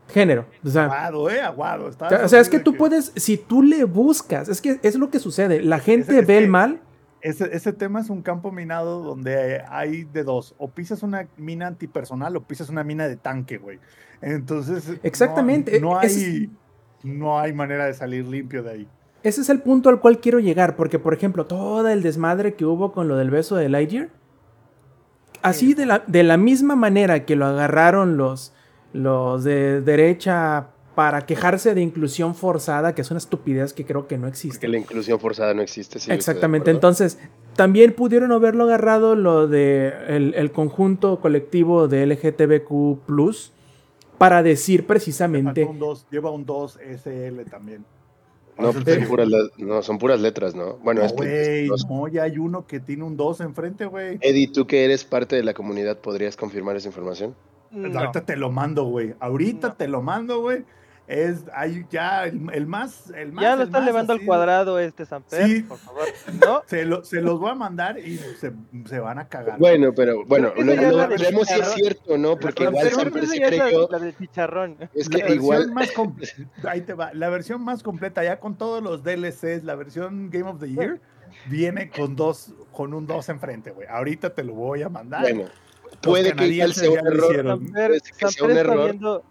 género. 0.08 0.44
O 0.64 0.70
sea, 0.70 0.86
aguado, 0.86 1.30
eh, 1.30 1.40
aguado. 1.40 1.90
o 2.24 2.28
sea, 2.28 2.40
es 2.40 2.48
que 2.48 2.58
tú 2.58 2.74
puedes, 2.76 3.12
si 3.14 3.36
tú 3.36 3.62
le 3.62 3.84
buscas, 3.84 4.48
es 4.48 4.60
que 4.60 4.80
es 4.82 4.96
lo 4.96 5.08
que 5.08 5.20
sucede. 5.20 5.62
La 5.62 5.78
gente 5.78 6.20
ve 6.22 6.38
el 6.38 6.48
mal. 6.48 6.80
Ese, 7.22 7.54
ese, 7.54 7.72
tema 7.72 8.00
es 8.00 8.08
un 8.08 8.22
campo 8.22 8.50
minado 8.50 9.02
donde 9.02 9.62
hay 9.68 10.04
de 10.04 10.24
dos. 10.24 10.54
O 10.58 10.68
pisas 10.68 11.02
una 11.02 11.28
mina 11.36 11.66
antipersonal 11.66 12.36
o 12.36 12.42
pisas 12.42 12.68
una 12.70 12.82
mina 12.82 13.08
de 13.08 13.16
tanque, 13.16 13.58
güey. 13.58 13.78
Entonces. 14.22 14.98
Exactamente. 15.02 15.80
No, 15.80 15.98
hay 15.98 16.50
no 17.02 17.38
hay 17.38 17.52
manera 17.52 17.86
de 17.86 17.94
salir 17.94 18.26
limpio 18.26 18.62
de 18.62 18.70
ahí. 18.70 18.88
Ese 19.22 19.42
es 19.42 19.50
el 19.50 19.60
punto 19.60 19.90
al 19.90 20.00
cual 20.00 20.20
quiero 20.20 20.40
llegar, 20.40 20.76
porque 20.76 20.98
por 20.98 21.12
ejemplo, 21.12 21.46
todo 21.46 21.86
el 21.88 22.02
desmadre 22.02 22.54
que 22.54 22.64
hubo 22.64 22.92
con 22.92 23.06
lo 23.08 23.16
del 23.16 23.30
beso 23.30 23.56
de 23.56 23.68
Lightyear, 23.68 24.08
así 25.42 25.74
de 25.74 25.86
la, 25.86 26.02
de 26.06 26.22
la 26.22 26.36
misma 26.36 26.74
manera 26.74 27.26
que 27.26 27.36
lo 27.36 27.46
agarraron 27.46 28.16
los, 28.16 28.54
los 28.92 29.44
de 29.44 29.82
derecha 29.82 30.68
para 31.00 31.24
quejarse 31.24 31.74
de 31.74 31.80
inclusión 31.80 32.34
forzada, 32.34 32.94
que 32.94 33.00
es 33.00 33.10
una 33.10 33.16
estupidez 33.16 33.72
que 33.72 33.86
creo 33.86 34.06
que 34.06 34.18
no 34.18 34.28
existe. 34.28 34.58
Que 34.58 34.68
la 34.68 34.76
inclusión 34.76 35.18
forzada 35.18 35.54
no 35.54 35.62
existe, 35.62 35.98
sí. 35.98 36.12
Exactamente, 36.12 36.70
entonces 36.70 37.18
también 37.56 37.94
pudieron 37.94 38.32
haberlo 38.32 38.64
agarrado 38.64 39.16
lo 39.16 39.48
de 39.48 39.94
el, 40.08 40.52
conjunto 40.52 41.18
colectivo 41.18 41.88
de 41.88 42.04
LGTBQ 42.04 42.98
para 44.18 44.42
decir 44.42 44.86
precisamente. 44.86 45.66
lleva 46.10 46.30
un 46.30 46.44
2 46.44 46.78
SL 47.02 47.48
también. 47.50 47.82
No, 48.58 48.70
pues 48.74 48.84
son 48.84 49.08
puras, 49.08 49.28
no, 49.56 49.82
son 49.82 49.98
puras 49.98 50.20
letras, 50.20 50.54
¿no? 50.54 50.76
Bueno, 50.84 51.00
no, 51.00 51.08
güey, 51.14 51.66
no, 51.88 52.08
ya 52.08 52.24
hay 52.24 52.36
uno 52.36 52.66
que 52.66 52.78
tiene 52.78 53.04
un 53.04 53.16
2 53.16 53.40
enfrente, 53.40 53.86
güey. 53.86 54.18
Eddie, 54.20 54.48
tú 54.48 54.66
que 54.66 54.84
eres 54.84 55.06
parte 55.06 55.34
de 55.34 55.44
la 55.44 55.54
comunidad, 55.54 55.96
¿podrías 55.96 56.36
confirmar 56.36 56.76
esa 56.76 56.88
información? 56.88 57.34
Ahorita 57.72 58.26
te 58.26 58.36
lo 58.36 58.50
mando, 58.50 58.84
güey. 58.84 59.14
Ahorita 59.18 59.72
te 59.76 59.88
lo 59.88 60.02
mando, 60.02 60.42
güey 60.42 60.62
es 61.10 61.44
hay 61.52 61.84
ya 61.90 62.24
el, 62.24 62.66
más 62.66 63.10
el 63.10 63.32
más 63.32 63.42
ya 63.42 63.56
lo 63.56 63.64
están 63.64 63.84
levando 63.84 64.12
al 64.12 64.24
cuadrado 64.24 64.78
este 64.78 65.04
Samper 65.04 65.44
sí, 65.44 65.62
por 65.62 65.78
favor 65.78 66.04
¿no? 66.40 66.62
se, 66.66 66.84
lo, 66.84 67.04
se, 67.04 67.20
los 67.20 67.40
voy 67.40 67.50
a 67.50 67.54
mandar 67.56 67.98
y 67.98 68.16
se, 68.16 68.52
se 68.86 68.98
van 69.00 69.18
a 69.18 69.28
cagar. 69.28 69.58
Bueno 69.58 69.92
pero 69.92 70.24
bueno 70.24 70.52
no, 70.56 70.74
no 70.74 71.08
veremos 71.08 71.48
si 71.48 71.60
es 71.60 71.72
cierto 71.72 72.16
no 72.16 72.38
porque 72.38 72.62
igual 72.62 72.90
Samper 72.90 73.26
se 73.26 73.40
creyó 73.40 73.88
la, 73.90 73.98
del 73.98 74.16
chicharrón. 74.16 74.76
es 74.94 75.08
que 75.08 75.18
la 75.18 75.30
igual 75.30 75.72
más 75.72 75.90
ahí 76.68 76.82
te 76.82 76.94
va 76.94 77.12
la 77.12 77.28
versión 77.28 77.60
más 77.62 77.82
completa 77.82 78.22
ya 78.22 78.38
con 78.38 78.56
todos 78.56 78.80
los 78.80 79.02
DLCs 79.02 79.64
la 79.64 79.74
versión 79.74 80.30
Game 80.30 80.48
of 80.48 80.60
the 80.60 80.70
Year 80.70 81.00
viene 81.46 81.90
con 81.90 82.14
dos 82.14 82.54
con 82.70 82.94
un 82.94 83.06
2 83.06 83.28
enfrente 83.30 83.72
güey. 83.72 83.88
Ahorita 83.88 84.32
te 84.32 84.44
lo 84.44 84.54
voy 84.54 84.82
a 84.82 84.88
mandar. 84.88 85.22
Bueno 85.22 85.46
puede 86.02 86.32
que 86.34 86.72
sea 86.72 86.90
un 86.90 86.98
error 86.98 87.60
puede 87.72 88.00
que 88.00 88.28
sea 88.28 88.46
un 88.46 88.50
error 88.52 89.24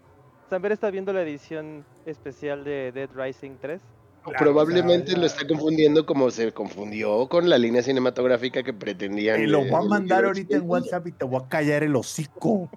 Samper 0.50 0.72
está 0.72 0.90
viendo 0.90 1.14
la 1.14 1.22
edición 1.22 1.86
especial 2.08 2.64
de 2.64 2.92
Dead 2.92 3.10
Rising 3.14 3.58
3. 3.62 3.80
Probablemente 4.38 5.16
lo 5.16 5.26
está 5.26 5.48
confundiendo 5.48 6.06
como 6.06 6.30
se 6.32 6.52
confundió 6.52 7.28
con 7.28 7.50
la 7.50 7.58
línea 7.58 7.84
cinematográfica 7.84 8.64
que 8.64 8.74
pretendían. 8.74 9.42
Y 9.42 9.48
lo 9.48 9.60
voy 9.60 9.74
a 9.74 9.88
mandar 9.88 10.26
ahorita 10.26 10.58
en 10.58 10.70
WhatsApp 10.70 11.08
y 11.08 11.12
te 11.12 11.24
voy 11.24 11.42
a 11.44 11.48
callar 11.48 11.84
el 11.84 11.96
hocico. 11.96 12.70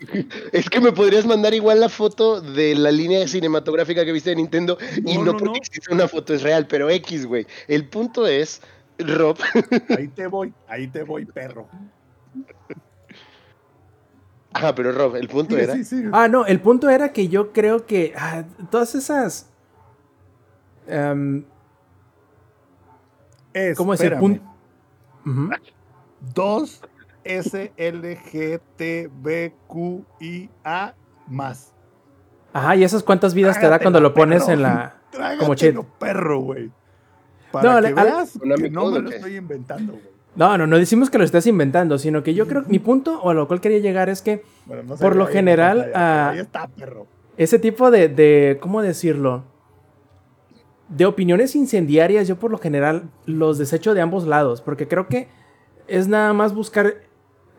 es 0.52 0.68
que 0.68 0.80
me 0.80 0.92
podrías 0.92 1.24
mandar 1.24 1.54
igual 1.54 1.80
la 1.80 1.88
foto 1.88 2.40
de 2.40 2.74
la 2.74 2.90
línea 2.90 3.26
cinematográfica 3.26 4.04
que 4.04 4.12
viste 4.12 4.30
de 4.30 4.36
Nintendo 4.36 4.76
y 5.04 5.16
no, 5.16 5.36
porque 5.36 5.58
existe 5.58 5.92
una 5.94 6.08
foto 6.08 6.34
es 6.34 6.42
real, 6.42 6.66
pero 6.66 6.90
X, 6.90 7.26
güey. 7.26 7.46
El 7.68 7.88
punto 7.88 8.26
es, 8.26 8.60
Rob. 8.98 9.38
ahí 9.96 10.08
te 10.08 10.26
voy, 10.26 10.52
ahí 10.66 10.88
te 10.88 11.04
voy, 11.04 11.26
perro. 11.26 11.68
Ah, 14.52 14.74
pero 14.74 14.92
Rob, 14.92 15.16
el 15.16 15.28
punto 15.28 15.56
era. 15.56 15.74
Ah, 16.12 16.28
no, 16.28 16.44
el 16.46 16.60
punto 16.60 16.88
era 16.88 17.12
que 17.12 17.28
yo 17.28 17.52
creo 17.52 17.86
que 17.86 18.12
ah, 18.16 18.44
todas 18.70 18.94
esas. 18.94 19.48
Um, 20.88 21.44
¿Cómo 23.76 23.94
es 23.94 24.00
el 24.00 24.16
punto? 24.18 24.42
Dos 26.34 26.82
S 27.24 27.72
L 27.76 28.18
G 28.18 28.60
T 28.76 29.10
B 29.12 29.54
Q 29.66 30.04
I 30.20 30.50
A 30.64 30.94
más. 31.28 31.72
Ajá, 32.52 32.74
y 32.74 32.82
esas 32.82 33.02
cuántas 33.02 33.34
vidas 33.34 33.60
te 33.60 33.68
da 33.68 33.78
cuando 33.78 34.00
lo 34.00 34.14
pones 34.14 34.48
en 34.48 34.62
la. 34.62 34.96
como 35.38 35.54
chido. 35.54 35.86
perro, 35.98 36.40
güey. 36.40 36.72
Para 37.52 37.80
no, 37.80 37.86
que 37.86 37.94
veas 37.94 38.32
que 38.32 38.70
no 38.70 38.90
me 38.90 39.00
lo 39.00 39.10
estoy 39.10 39.36
inventando, 39.36 39.92
güey. 39.92 40.19
No, 40.36 40.56
no, 40.56 40.66
no 40.66 40.78
decimos 40.78 41.10
que 41.10 41.18
lo 41.18 41.24
estés 41.24 41.46
inventando, 41.46 41.98
sino 41.98 42.22
que 42.22 42.34
yo 42.34 42.46
creo 42.46 42.62
que 42.62 42.70
mi 42.70 42.78
punto 42.78 43.20
o 43.20 43.30
a 43.30 43.34
lo 43.34 43.48
cual 43.48 43.60
quería 43.60 43.78
llegar 43.78 44.08
es 44.08 44.22
que 44.22 44.42
por 45.00 45.16
lo 45.16 45.26
general 45.26 45.90
ahí 45.94 46.38
está, 46.38 46.68
perro. 46.68 47.06
ese 47.36 47.58
tipo 47.58 47.90
de, 47.90 48.08
de, 48.08 48.58
¿cómo 48.60 48.80
decirlo? 48.80 49.44
De 50.88 51.06
opiniones 51.06 51.56
incendiarias 51.56 52.28
yo 52.28 52.36
por 52.36 52.50
lo 52.50 52.58
general 52.58 53.10
los 53.26 53.58
desecho 53.58 53.92
de 53.94 54.00
ambos 54.00 54.26
lados, 54.26 54.60
porque 54.60 54.86
creo 54.86 55.08
que 55.08 55.28
es 55.88 56.06
nada 56.06 56.32
más 56.32 56.54
buscar 56.54 56.94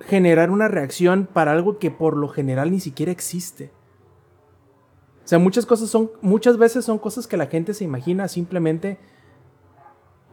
generar 0.07 0.49
una 0.49 0.67
reacción 0.67 1.27
para 1.31 1.51
algo 1.51 1.77
que 1.77 1.91
por 1.91 2.17
lo 2.17 2.29
general 2.29 2.71
ni 2.71 2.79
siquiera 2.79 3.11
existe. 3.11 3.71
O 5.23 5.27
sea, 5.27 5.39
muchas 5.39 5.65
cosas 5.65 5.89
son, 5.89 6.11
muchas 6.21 6.57
veces 6.57 6.85
son 6.85 6.97
cosas 6.97 7.27
que 7.27 7.37
la 7.37 7.47
gente 7.47 7.73
se 7.73 7.83
imagina 7.83 8.27
simplemente 8.27 8.97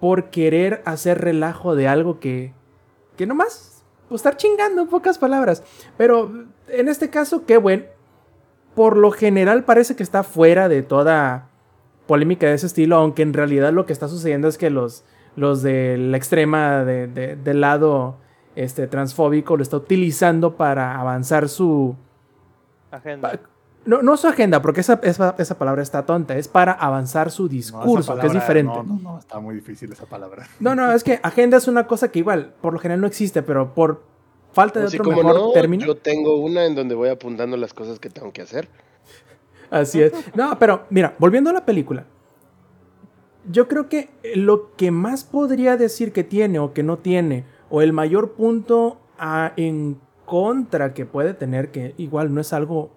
por 0.01 0.31
querer 0.31 0.83
hacer 0.85 1.21
relajo 1.21 1.75
de 1.75 1.89
algo 1.89 2.21
que, 2.21 2.53
que 3.17 3.27
nomás, 3.27 3.85
pues 4.09 4.21
estar 4.21 4.37
chingando 4.37 4.83
en 4.83 4.89
pocas 4.89 5.19
palabras. 5.19 5.63
Pero 5.97 6.47
en 6.69 6.89
este 6.89 7.11
caso, 7.11 7.45
qué 7.47 7.57
bueno. 7.57 7.85
por 8.75 8.97
lo 8.97 9.11
general 9.11 9.65
parece 9.65 9.97
que 9.97 10.03
está 10.05 10.23
fuera 10.23 10.69
de 10.69 10.83
toda 10.83 11.49
polémica 12.07 12.47
de 12.47 12.55
ese 12.55 12.67
estilo, 12.67 12.97
aunque 12.97 13.23
en 13.23 13.33
realidad 13.35 13.73
lo 13.73 13.87
que 13.87 13.93
está 13.93 14.07
sucediendo 14.09 14.47
es 14.49 14.57
que 14.57 14.71
los, 14.71 15.05
los 15.37 15.63
de 15.63 15.99
la 15.99 16.17
extrema 16.17 16.85
de, 16.85 17.07
de- 17.09 17.37
del 17.37 17.61
lado 17.61 18.17
este, 18.55 18.87
transfóbico 18.87 19.57
lo 19.57 19.63
está 19.63 19.77
utilizando 19.77 20.57
para 20.57 20.99
avanzar 21.01 21.49
su... 21.49 21.97
Agenda. 22.91 23.33
pa- 23.33 23.41
no, 23.89 24.03
no 24.03 24.17
su 24.17 24.27
agenda, 24.29 24.61
porque 24.63 24.81
esa, 24.83 25.01
esa, 25.03 25.35
esa 25.39 25.59
palabra 25.59 25.83
está 25.83 26.05
tonta, 26.07 26.37
es 26.37 26.47
para 26.47 26.73
avanzar 26.73 27.31
su 27.31 27.45
No, 27.45 27.49
discurso, 27.49 28.19
que 28.19 28.27
es 28.27 28.33
diferente. 28.33 28.73
No, 28.77 28.83
no, 28.85 28.99
no, 29.01 29.19
está 29.19 29.41
muy 29.41 29.55
difícil 29.55 29.91
esa 29.93 30.07
palabra. 30.07 30.47
No, 30.61 30.75
no, 30.75 30.93
es 30.93 31.03
que 31.03 31.19
agenda 31.23 31.57
es 31.57 31.67
una 31.69 31.87
cosa 31.87 32.11
que 32.13 32.19
igual, 32.19 32.55
por 32.61 32.73
lo 32.75 32.79
general 32.79 33.01
no 33.01 33.07
existe, 33.07 33.43
pero 33.43 33.75
por 33.75 34.03
falta 34.53 34.81
de 34.81 34.87
Así 34.87 34.97
otro 34.99 35.11
como 35.11 35.23
mejor 35.23 35.41
no, 35.41 35.53
término. 35.53 35.87
yo 35.87 35.97
tengo 35.97 36.37
una 36.37 36.65
en 36.67 36.75
donde 36.75 36.95
voy 36.95 37.09
apuntando 37.09 37.57
las 37.57 37.73
cosas 37.75 37.99
que 37.99 38.11
tengo 38.11 38.33
que 38.33 38.43
hacer. 38.43 38.69
Así 39.71 40.01
es. 40.03 40.13
No, 40.35 40.59
pero 40.59 40.85
mira, 40.91 41.15
volviendo 41.19 41.51
a 41.51 41.53
la 41.53 41.65
película. 41.65 42.05
Yo 43.51 43.69
creo 43.69 43.89
que 43.89 44.11
lo 44.35 44.75
que 44.77 44.91
más 44.91 45.25
podría 45.25 45.77
decir 45.77 46.13
que 46.13 46.25
tiene 46.25 46.59
o 46.59 46.75
que 46.75 46.83
no 46.83 46.99
tiene, 46.99 47.45
o 47.71 47.81
el 47.83 47.93
mayor 47.93 48.33
punto 48.33 48.99
a- 49.19 49.53
en 49.57 49.99
contra 50.27 50.93
que 50.93 51.07
puede 51.07 51.33
tener, 51.33 51.71
que 51.71 51.95
igual 51.97 52.35
no 52.35 52.41
es 52.43 52.53
algo 52.53 52.91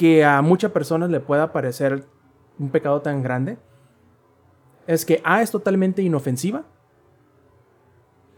que 0.00 0.24
a 0.24 0.40
muchas 0.40 0.72
personas 0.72 1.10
le 1.10 1.20
pueda 1.20 1.52
parecer 1.52 2.06
un 2.58 2.70
pecado 2.70 3.02
tan 3.02 3.22
grande, 3.22 3.58
es 4.86 5.04
que 5.04 5.20
A 5.24 5.42
es 5.42 5.50
totalmente 5.50 6.00
inofensiva 6.00 6.64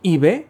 y 0.03 0.19
B 0.19 0.49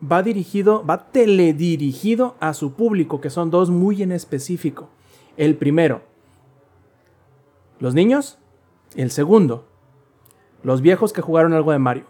va 0.00 0.22
dirigido, 0.22 0.86
va 0.86 1.10
teledirigido 1.10 2.36
a 2.38 2.54
su 2.54 2.74
público, 2.74 3.20
que 3.20 3.30
son 3.30 3.50
dos 3.50 3.68
muy 3.68 4.00
en 4.00 4.12
específico. 4.12 4.90
El 5.36 5.56
primero, 5.56 6.02
los 7.80 7.94
niños. 7.94 8.38
El 8.94 9.10
segundo, 9.10 9.66
los 10.62 10.82
viejos 10.82 11.12
que 11.12 11.20
jugaron 11.20 11.52
algo 11.52 11.72
de 11.72 11.80
Mario. 11.80 12.04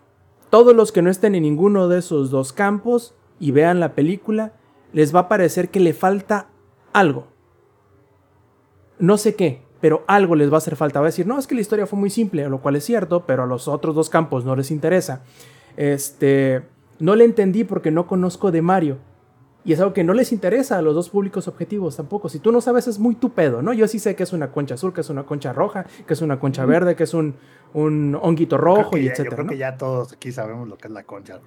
Todos 0.50 0.76
los 0.76 0.92
que 0.92 1.00
no 1.00 1.08
estén 1.08 1.34
en 1.34 1.44
ninguno 1.44 1.88
de 1.88 2.00
esos 2.00 2.30
dos 2.30 2.52
campos 2.52 3.14
y 3.40 3.52
vean 3.52 3.80
la 3.80 3.94
película, 3.94 4.52
les 4.94 5.14
va 5.14 5.20
a 5.20 5.28
parecer 5.28 5.68
que 5.68 5.80
le 5.80 5.92
falta 5.92 6.46
algo. 6.94 7.26
No 8.98 9.18
sé 9.18 9.34
qué, 9.34 9.60
pero 9.80 10.04
algo 10.06 10.34
les 10.36 10.50
va 10.50 10.54
a 10.54 10.58
hacer 10.58 10.76
falta. 10.76 11.00
Va 11.00 11.06
a 11.06 11.08
decir, 11.10 11.26
no, 11.26 11.38
es 11.38 11.46
que 11.46 11.54
la 11.54 11.60
historia 11.60 11.86
fue 11.86 11.98
muy 11.98 12.08
simple, 12.10 12.48
lo 12.48 12.62
cual 12.62 12.76
es 12.76 12.84
cierto, 12.84 13.26
pero 13.26 13.42
a 13.42 13.46
los 13.46 13.68
otros 13.68 13.94
dos 13.94 14.08
campos 14.08 14.44
no 14.46 14.56
les 14.56 14.70
interesa. 14.70 15.22
Este, 15.76 16.62
no 17.00 17.16
le 17.16 17.24
entendí 17.24 17.64
porque 17.64 17.90
no 17.90 18.06
conozco 18.06 18.50
de 18.50 18.62
Mario. 18.62 18.96
Y 19.66 19.72
es 19.72 19.80
algo 19.80 19.94
que 19.94 20.04
no 20.04 20.12
les 20.12 20.30
interesa 20.30 20.76
a 20.78 20.82
los 20.82 20.94
dos 20.94 21.08
públicos 21.08 21.48
objetivos 21.48 21.96
tampoco. 21.96 22.28
Si 22.28 22.38
tú 22.38 22.52
no 22.52 22.60
sabes, 22.60 22.86
es 22.86 22.98
muy 22.98 23.14
tu 23.14 23.30
pedo, 23.32 23.62
¿no? 23.62 23.72
Yo 23.72 23.88
sí 23.88 23.98
sé 23.98 24.14
que 24.14 24.22
es 24.22 24.32
una 24.34 24.52
concha 24.52 24.74
azul, 24.74 24.92
que 24.92 25.00
es 25.00 25.08
una 25.10 25.24
concha 25.24 25.52
roja, 25.54 25.86
que 26.06 26.12
es 26.12 26.20
una 26.20 26.38
concha 26.38 26.66
verde, 26.66 26.94
que 26.96 27.04
es 27.04 27.14
un, 27.14 27.34
un 27.72 28.16
honguito 28.20 28.58
rojo 28.58 28.96
y 28.98 29.04
ya- 29.04 29.06
Yo 29.06 29.12
etcétera, 29.12 29.36
creo 29.36 29.44
¿no? 29.46 29.50
que 29.50 29.56
ya 29.58 29.76
todos 29.78 30.12
aquí 30.12 30.30
sabemos 30.32 30.68
lo 30.68 30.76
que 30.76 30.88
es 30.88 30.92
la 30.92 31.02
concha. 31.04 31.40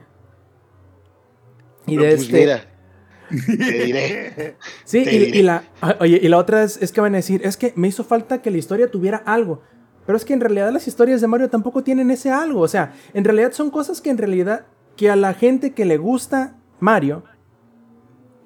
Y 1.85 1.95
de 1.97 2.09
pues 2.09 2.21
este- 2.23 2.39
mira, 2.39 2.63
te 3.29 3.85
diré. 3.85 4.55
Sí, 4.83 5.03
Te 5.03 5.15
y, 5.15 5.19
diré. 5.19 5.37
y 5.37 5.43
la, 5.43 5.63
ah, 5.81 5.95
oye, 5.99 6.19
y 6.21 6.27
la 6.27 6.37
otra 6.37 6.63
es, 6.63 6.81
es 6.81 6.91
que 6.91 7.01
van 7.01 7.13
a 7.13 7.17
decir, 7.17 7.41
es 7.43 7.57
que 7.57 7.73
me 7.75 7.87
hizo 7.87 8.03
falta 8.03 8.41
que 8.41 8.51
la 8.51 8.57
historia 8.57 8.89
tuviera 8.89 9.17
algo. 9.17 9.61
Pero 10.05 10.15
es 10.15 10.23
que 10.23 10.33
en 10.33 10.39
realidad 10.39 10.71
las 10.71 10.87
historias 10.87 11.19
de 11.19 11.27
Mario 11.27 11.49
tampoco 11.49 11.83
tienen 11.83 12.11
ese 12.11 12.31
algo. 12.31 12.61
O 12.61 12.67
sea, 12.67 12.93
en 13.13 13.25
realidad 13.25 13.51
son 13.51 13.69
cosas 13.69 13.99
que 13.99 14.09
en 14.09 14.17
realidad, 14.17 14.65
que 14.95 15.09
a 15.09 15.17
la 15.17 15.33
gente 15.33 15.73
que 15.73 15.83
le 15.83 15.97
gusta 15.97 16.55
Mario 16.79 17.23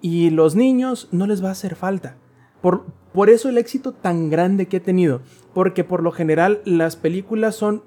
y 0.01 0.31
los 0.31 0.55
niños 0.55 1.07
no 1.11 1.27
les 1.27 1.43
va 1.43 1.49
a 1.49 1.51
hacer 1.51 1.75
falta. 1.75 2.17
Por, 2.61 2.85
por 3.13 3.29
eso 3.29 3.47
el 3.47 3.59
éxito 3.59 3.93
tan 3.93 4.31
grande 4.31 4.65
que 4.65 4.77
ha 4.77 4.83
tenido. 4.83 5.21
Porque 5.53 5.83
por 5.83 6.01
lo 6.01 6.11
general 6.11 6.61
las 6.65 6.95
películas 6.95 7.55
son 7.55 7.83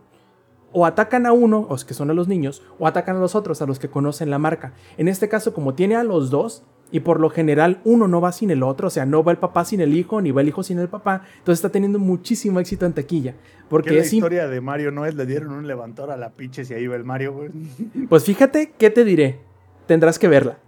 o 0.76 0.86
atacan 0.86 1.24
a 1.24 1.32
uno, 1.32 1.66
o 1.68 1.74
es 1.76 1.84
que 1.84 1.94
son 1.94 2.10
a 2.10 2.14
los 2.14 2.26
niños, 2.26 2.62
o 2.80 2.88
atacan 2.88 3.16
a 3.16 3.20
los 3.20 3.36
otros, 3.36 3.62
a 3.62 3.66
los 3.66 3.78
que 3.78 3.88
conocen 3.90 4.30
la 4.30 4.38
marca. 4.40 4.74
En 4.98 5.06
este 5.06 5.28
caso, 5.28 5.54
como 5.54 5.74
tiene 5.74 5.94
a 5.94 6.02
los 6.02 6.30
dos, 6.30 6.64
y 6.94 7.00
por 7.00 7.18
lo 7.18 7.28
general 7.28 7.80
uno 7.84 8.06
no 8.06 8.20
va 8.20 8.30
sin 8.30 8.52
el 8.52 8.62
otro, 8.62 8.86
o 8.86 8.90
sea, 8.90 9.04
no 9.04 9.24
va 9.24 9.32
el 9.32 9.38
papá 9.38 9.64
sin 9.64 9.80
el 9.80 9.94
hijo, 9.94 10.20
ni 10.22 10.30
va 10.30 10.42
el 10.42 10.48
hijo 10.48 10.62
sin 10.62 10.78
el 10.78 10.86
papá, 10.88 11.22
entonces 11.38 11.58
está 11.58 11.68
teniendo 11.68 11.98
muchísimo 11.98 12.60
éxito 12.60 12.86
en 12.86 12.92
taquilla. 12.92 13.34
Porque 13.68 13.88
Que 13.90 13.96
la 13.96 14.02
es 14.02 14.12
im- 14.12 14.16
historia 14.18 14.46
de 14.46 14.60
Mario 14.60 14.92
no 14.92 15.04
es, 15.04 15.16
le 15.16 15.26
dieron 15.26 15.50
un 15.50 15.66
levantador 15.66 16.12
a 16.12 16.16
la 16.16 16.30
pinche 16.30 16.62
y 16.70 16.72
ahí 16.72 16.86
va 16.86 16.94
el 16.94 17.02
Mario, 17.02 17.32
güey. 17.32 17.50
Pues 18.08 18.24
fíjate, 18.24 18.72
¿qué 18.78 18.90
te 18.90 19.04
diré? 19.04 19.40
Tendrás 19.88 20.20
que 20.20 20.28
verla. 20.28 20.58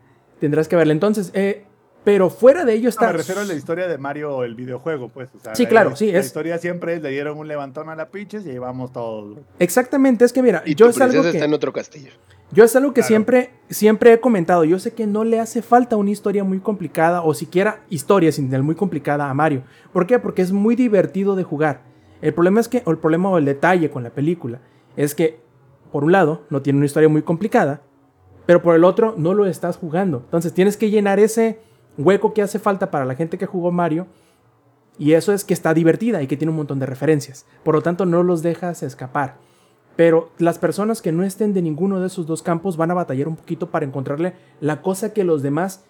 Tendrás 0.40 0.66
que 0.66 0.74
verla. 0.74 0.92
Entonces, 0.92 1.30
eh, 1.34 1.64
pero 2.06 2.30
fuera 2.30 2.64
de 2.64 2.72
ello 2.74 2.84
No, 2.84 2.88
está... 2.90 3.06
me 3.08 3.14
refiero 3.14 3.40
a 3.40 3.44
la 3.44 3.54
historia 3.54 3.88
de 3.88 3.98
Mario, 3.98 4.44
el 4.44 4.54
videojuego, 4.54 5.08
pues. 5.08 5.28
o 5.34 5.40
sea, 5.40 5.56
Sí, 5.56 5.64
la- 5.64 5.68
claro, 5.68 5.90
la- 5.90 5.96
sí, 5.96 6.12
La 6.12 6.20
es- 6.20 6.26
historia 6.26 6.56
siempre 6.58 6.94
es, 6.94 7.02
le 7.02 7.10
dieron 7.10 7.36
un 7.36 7.48
levantón 7.48 7.88
a 7.88 7.96
la 7.96 8.10
pinches 8.10 8.46
y 8.46 8.50
ahí 8.50 8.58
vamos 8.58 8.92
todos. 8.92 9.38
Exactamente, 9.58 10.24
es 10.24 10.32
que 10.32 10.40
mira, 10.40 10.62
Y 10.64 10.76
yo 10.76 10.86
tu 10.86 10.90
es 10.90 11.00
algo 11.00 11.20
que... 11.24 11.30
está 11.30 11.44
en 11.46 11.52
otro 11.52 11.72
castillo. 11.72 12.12
Yo 12.52 12.62
es 12.62 12.76
algo 12.76 12.90
que 12.90 13.00
Claro. 13.00 13.08
siempre, 13.08 13.50
siempre 13.70 14.12
he 14.12 14.20
comentado. 14.20 14.62
Yo 14.62 14.78
sé 14.78 14.94
que 14.94 15.04
no 15.08 15.24
le 15.24 15.40
hace 15.40 15.62
falta 15.62 15.96
una 15.96 16.12
historia 16.12 16.44
muy 16.44 16.60
complicada 16.60 17.22
o 17.22 17.34
siquiera 17.34 17.80
historia 17.90 18.30
sin 18.30 18.46
tener 18.50 18.62
muy 18.62 18.76
complicada 18.76 19.28
a 19.28 19.34
Mario. 19.34 19.64
¿Por 19.92 20.06
qué? 20.06 20.20
Porque 20.20 20.42
es 20.42 20.52
muy 20.52 20.76
divertido 20.76 21.34
de 21.34 21.42
jugar. 21.42 21.80
El 22.22 22.32
problema 22.34 22.60
es 22.60 22.68
que, 22.68 22.82
o 22.84 22.92
el 22.92 22.98
problema 22.98 23.30
o 23.30 23.38
el 23.38 23.44
detalle 23.46 23.90
con 23.90 24.04
la 24.04 24.10
película, 24.10 24.60
es 24.96 25.16
que, 25.16 25.40
por 25.90 26.04
un 26.04 26.12
lado, 26.12 26.42
no 26.50 26.62
tiene 26.62 26.76
una 26.76 26.86
historia 26.86 27.08
muy 27.08 27.22
complicada, 27.22 27.82
pero 28.46 28.62
por 28.62 28.76
el 28.76 28.84
otro, 28.84 29.14
no 29.18 29.34
lo 29.34 29.44
estás 29.46 29.76
jugando. 29.76 30.18
Entonces 30.26 30.52
tienes 30.54 30.76
que 30.76 30.88
llenar 30.90 31.18
ese 31.18 31.58
hueco 31.98 32.32
que 32.34 32.42
hace 32.42 32.58
falta 32.58 32.90
para 32.90 33.04
la 33.04 33.14
gente 33.14 33.38
que 33.38 33.46
jugó 33.46 33.72
Mario. 33.72 34.06
Y 34.98 35.12
eso 35.12 35.32
es 35.32 35.44
que 35.44 35.54
está 35.54 35.74
divertida 35.74 36.22
y 36.22 36.26
que 36.26 36.36
tiene 36.36 36.50
un 36.50 36.56
montón 36.56 36.78
de 36.78 36.86
referencias. 36.86 37.44
Por 37.62 37.74
lo 37.74 37.82
tanto, 37.82 38.06
no 38.06 38.22
los 38.22 38.42
dejas 38.42 38.82
escapar. 38.82 39.36
Pero 39.94 40.30
las 40.38 40.58
personas 40.58 41.00
que 41.00 41.12
no 41.12 41.24
estén 41.24 41.54
de 41.54 41.62
ninguno 41.62 42.00
de 42.00 42.06
esos 42.06 42.26
dos 42.26 42.42
campos 42.42 42.76
van 42.76 42.90
a 42.90 42.94
batallar 42.94 43.28
un 43.28 43.36
poquito 43.36 43.70
para 43.70 43.86
encontrarle 43.86 44.34
la 44.60 44.82
cosa 44.82 45.12
que 45.12 45.24
los 45.24 45.42
demás 45.42 45.84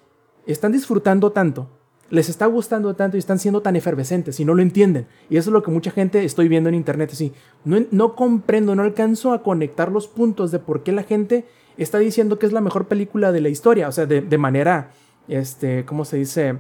están 0.47 0.73
disfrutando 0.73 1.33
tanto, 1.33 1.69
les 2.09 2.29
está 2.29 2.47
gustando 2.47 2.95
tanto 2.95 3.17
y 3.17 3.19
están 3.19 3.41
siendo 3.41 3.63
tan 3.63 3.75
efervescentes 3.75 4.39
y 4.39 4.45
no 4.45 4.55
lo 4.55 4.63
entienden. 4.63 5.07
Y 5.29 5.37
eso 5.37 5.51
es 5.51 5.53
lo 5.53 5.63
que 5.63 5.73
mucha 5.73 5.91
gente 5.91 6.25
estoy 6.25 6.47
viendo 6.47 6.69
en 6.69 6.77
internet 6.77 7.11
así. 7.13 7.33
No, 7.65 7.79
no 7.91 8.15
comprendo, 8.15 8.77
no 8.77 8.83
alcanzo 8.83 9.33
a 9.33 9.43
conectar 9.43 9.91
los 9.91 10.07
puntos 10.07 10.53
de 10.53 10.61
por 10.61 10.85
qué 10.85 10.93
la 10.93 11.03
gente 11.03 11.45
está 11.77 11.99
diciendo 11.99 12.39
que 12.39 12.47
es 12.47 12.53
la 12.53 12.61
mejor 12.61 12.87
película 12.87 13.33
de 13.33 13.41
la 13.41 13.49
historia. 13.49 13.89
O 13.89 13.93
sea, 13.93 14.07
de, 14.07 14.21
de 14.21 14.39
manera, 14.39 14.93
este, 15.29 15.85
¿cómo 15.85 16.05
se 16.05 16.17
dice? 16.17 16.59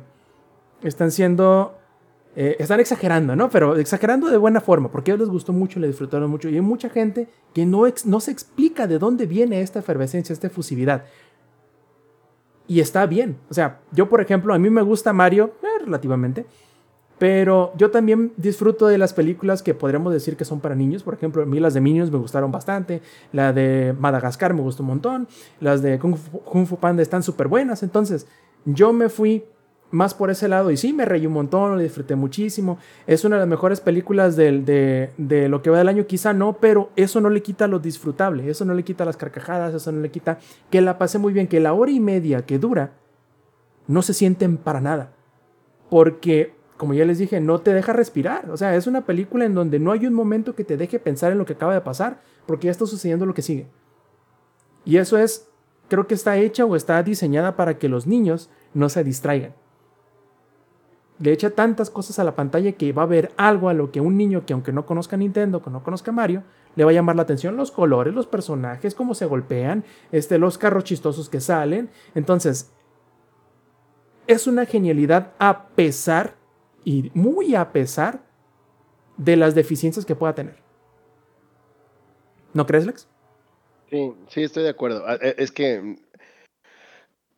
Están 0.82 1.10
siendo 1.10 1.76
eh, 2.38 2.56
están 2.59 2.80
exagerando, 2.80 3.34
¿no? 3.34 3.48
Pero 3.48 3.76
exagerando 3.76 4.28
de 4.28 4.36
buena 4.36 4.60
forma, 4.60 4.90
porque 4.90 5.10
a 5.10 5.14
ellos 5.14 5.26
les 5.26 5.32
gustó 5.32 5.55
mucho, 5.55 5.80
le 5.80 5.86
disfrutaron 5.86 6.30
mucho. 6.30 6.51
Y 6.51 6.55
hay 6.56 6.60
mucha 6.60 6.90
gente 6.90 7.28
que 7.55 7.64
no, 7.64 7.84
no 8.05 8.20
se 8.20 8.30
explica 8.30 8.86
de 8.86 8.98
dónde 8.98 9.24
viene 9.24 9.62
esta 9.62 9.78
efervescencia, 9.78 10.34
esta 10.34 10.48
efusividad. 10.48 11.05
Y 12.68 12.80
está 12.80 13.06
bien. 13.06 13.38
O 13.48 13.55
sea, 13.55 13.80
yo, 13.90 14.10
por 14.10 14.20
ejemplo, 14.20 14.52
a 14.52 14.59
mí 14.59 14.68
me 14.68 14.82
gusta 14.82 15.14
Mario, 15.14 15.55
eh, 15.62 15.82
relativamente. 15.82 16.44
Pero 17.18 17.72
yo 17.78 17.90
también 17.90 18.34
disfruto 18.36 18.86
de 18.86 18.98
las 18.98 19.14
películas 19.14 19.62
que 19.62 19.72
podríamos 19.72 20.12
decir 20.12 20.36
que 20.36 20.44
son 20.44 20.60
para 20.60 20.74
niños. 20.74 21.02
Por 21.02 21.14
ejemplo, 21.14 21.43
a 21.43 21.47
mí 21.47 21.59
las 21.59 21.72
de 21.72 21.80
Minions 21.80 22.10
me 22.10 22.18
gustaron 22.18 22.52
bastante. 22.52 23.01
La 23.32 23.55
de 23.55 23.94
Madagascar 23.98 24.52
me 24.52 24.60
gustó 24.60 24.82
un 24.82 24.88
montón. 24.88 25.28
Las 25.59 25.80
de 25.80 25.98
Kung 25.98 26.16
Fu, 26.16 26.40
Kung 26.40 26.66
Fu 26.66 26.76
Panda 26.76 27.02
están 27.02 27.22
súper 27.22 27.48
buenas. 27.48 27.82
Entonces, 27.82 28.26
yo 28.66 28.93
me 28.93 29.09
fui 29.09 29.44
más 29.90 30.12
por 30.12 30.30
ese 30.30 30.48
lado. 30.48 30.70
Y 30.70 30.76
sí, 30.76 30.93
me 30.93 31.05
reí 31.06 31.26
un 31.26 31.32
montón, 31.32 31.72
lo 31.76 31.78
disfruté 31.80 32.16
muchísimo. 32.16 32.78
Es 33.06 33.24
una 33.24 33.36
de 33.36 33.40
las 33.40 33.48
mejores 33.48 33.80
películas 33.80 34.36
del- 34.36 34.64
de, 34.64 35.10
de 35.16 35.48
lo 35.48 35.62
que 35.62 35.70
va 35.70 35.78
del 35.78 35.88
año, 35.88 36.06
quizá 36.06 36.32
no, 36.34 36.55
pero 36.59 36.90
eso 36.97 37.20
no 37.20 37.30
le 37.30 37.40
quita 37.43 37.66
lo 37.68 37.78
disfrutable. 37.78 38.51
Eso 38.51 38.64
no 38.64 38.74
le 38.74 38.82
quita 38.82 39.05
las 39.05 39.16
carcajadas, 39.16 39.72
eso 39.74 39.90
no 39.93 40.01
le 40.02 40.10
quita 40.10 40.38
que 40.70 40.80
la 40.82 40.98
pasé 40.98 41.18
muy 41.18 41.32
bien, 41.32 41.47
que 41.47 41.60
la 41.60 41.72
hora 41.72 41.90
y 41.93 42.01
media 42.01 42.44
que 42.44 42.59
dura 42.59 42.93
no 43.86 44.02
se 44.02 44.12
sienten 44.12 44.56
para 44.59 44.80
nada. 44.80 45.12
Porque, 45.88 46.52
como 46.76 46.93
ya 46.93 47.05
les 47.05 47.18
dije, 47.18 47.40
no 47.40 47.60
te 47.60 47.72
deja 47.72 47.93
respirar. 47.93 48.51
O 48.51 48.56
sea, 48.56 48.74
es 48.74 48.88
una 48.88 49.06
película 49.06 49.44
en 49.44 49.55
donde 49.55 49.78
no 49.78 49.93
hay 49.93 50.05
un 50.06 50.14
momento 50.14 50.56
que 50.56 50.64
te 50.64 50.76
deje 50.76 50.98
pensar 50.98 51.30
en 51.30 51.38
lo 51.38 51.47
que 51.47 51.52
acaba 51.52 51.72
de 51.74 51.80
pasar, 51.80 52.20
porque 52.47 52.66
ya 52.66 52.72
está 52.72 52.86
sucediendo 52.86 53.24
lo 53.24 53.34
que 53.34 53.43
sigue. 53.43 53.68
Y 54.84 54.97
eso 54.97 55.16
es, 55.16 55.48
creo 55.88 56.06
que 56.06 56.14
está 56.14 56.36
hecha 56.36 56.64
o 56.64 56.76
está 56.76 57.02
diseñada 57.02 57.56
para 57.56 57.78
que 57.78 57.88
los 57.88 58.06
niños 58.06 58.50
no 58.74 58.88
se 58.88 59.04
distraigan. 59.04 59.54
Le 61.18 61.32
echa 61.32 61.50
tantas 61.50 61.88
cosas 61.88 62.18
a 62.18 62.24
la 62.24 62.36
pantalla 62.36 62.72
que 62.72 62.92
va 62.92 63.04
a 63.04 63.06
ver 63.06 63.32
algo 63.38 63.68
a 63.68 63.74
lo 63.74 63.90
que 63.90 64.02
un 64.02 64.18
niño 64.18 64.44
que 64.44 64.52
aunque 64.52 64.72
no 64.72 64.84
conozca 64.84 65.16
Nintendo, 65.16 65.62
que 65.62 65.70
no 65.70 65.82
conozca 65.82 66.12
Mario, 66.12 66.42
le 66.74 66.84
va 66.84 66.90
a 66.90 66.94
llamar 66.94 67.16
la 67.16 67.22
atención 67.22 67.56
los 67.56 67.70
colores, 67.70 68.14
los 68.14 68.26
personajes, 68.26 68.94
cómo 68.94 69.14
se 69.14 69.24
golpean, 69.24 69.84
este, 70.12 70.38
los 70.38 70.58
carros 70.58 70.84
chistosos 70.84 71.30
que 71.30 71.40
salen. 71.40 71.88
Entonces, 72.14 72.70
es 74.26 74.46
una 74.46 74.66
genialidad 74.66 75.32
a 75.38 75.68
pesar, 75.68 76.34
y 76.84 77.10
muy 77.14 77.54
a 77.54 77.72
pesar, 77.72 78.22
de 79.16 79.36
las 79.36 79.54
deficiencias 79.54 80.04
que 80.04 80.14
pueda 80.14 80.34
tener. 80.34 80.56
¿No 82.52 82.66
crees, 82.66 82.84
Lex? 82.84 83.08
Sí, 83.90 84.12
sí, 84.28 84.42
estoy 84.42 84.64
de 84.64 84.70
acuerdo. 84.70 85.04
Ah, 85.06 85.18
eh, 85.20 85.34
Es 85.38 85.52
que 85.52 85.96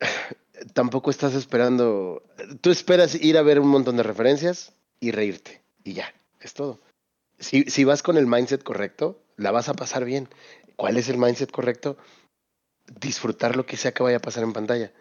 tampoco 0.74 1.10
estás 1.10 1.34
esperando. 1.34 2.22
Tú 2.60 2.70
esperas 2.70 3.14
ir 3.14 3.36
a 3.38 3.42
ver 3.42 3.60
un 3.60 3.68
montón 3.68 3.96
de 3.96 4.02
referencias 4.02 4.72
y 5.00 5.10
reírte. 5.10 5.62
Y 5.84 5.94
ya, 5.94 6.12
es 6.40 6.54
todo. 6.54 6.80
Si, 7.38 7.64
si 7.64 7.84
vas 7.84 8.02
con 8.02 8.16
el 8.16 8.26
mindset 8.26 8.62
correcto, 8.62 9.20
la 9.36 9.50
vas 9.50 9.68
a 9.68 9.74
pasar 9.74 10.04
bien. 10.04 10.28
¿Cuál 10.76 10.96
es 10.96 11.08
el 11.08 11.18
mindset 11.18 11.50
correcto? 11.50 11.96
Disfrutar 13.00 13.56
lo 13.56 13.66
que 13.66 13.76
sea 13.76 13.92
que 13.92 14.02
vaya 14.02 14.16
a 14.16 14.20
pasar 14.20 14.42
en 14.44 14.52
pantalla. 14.52 14.92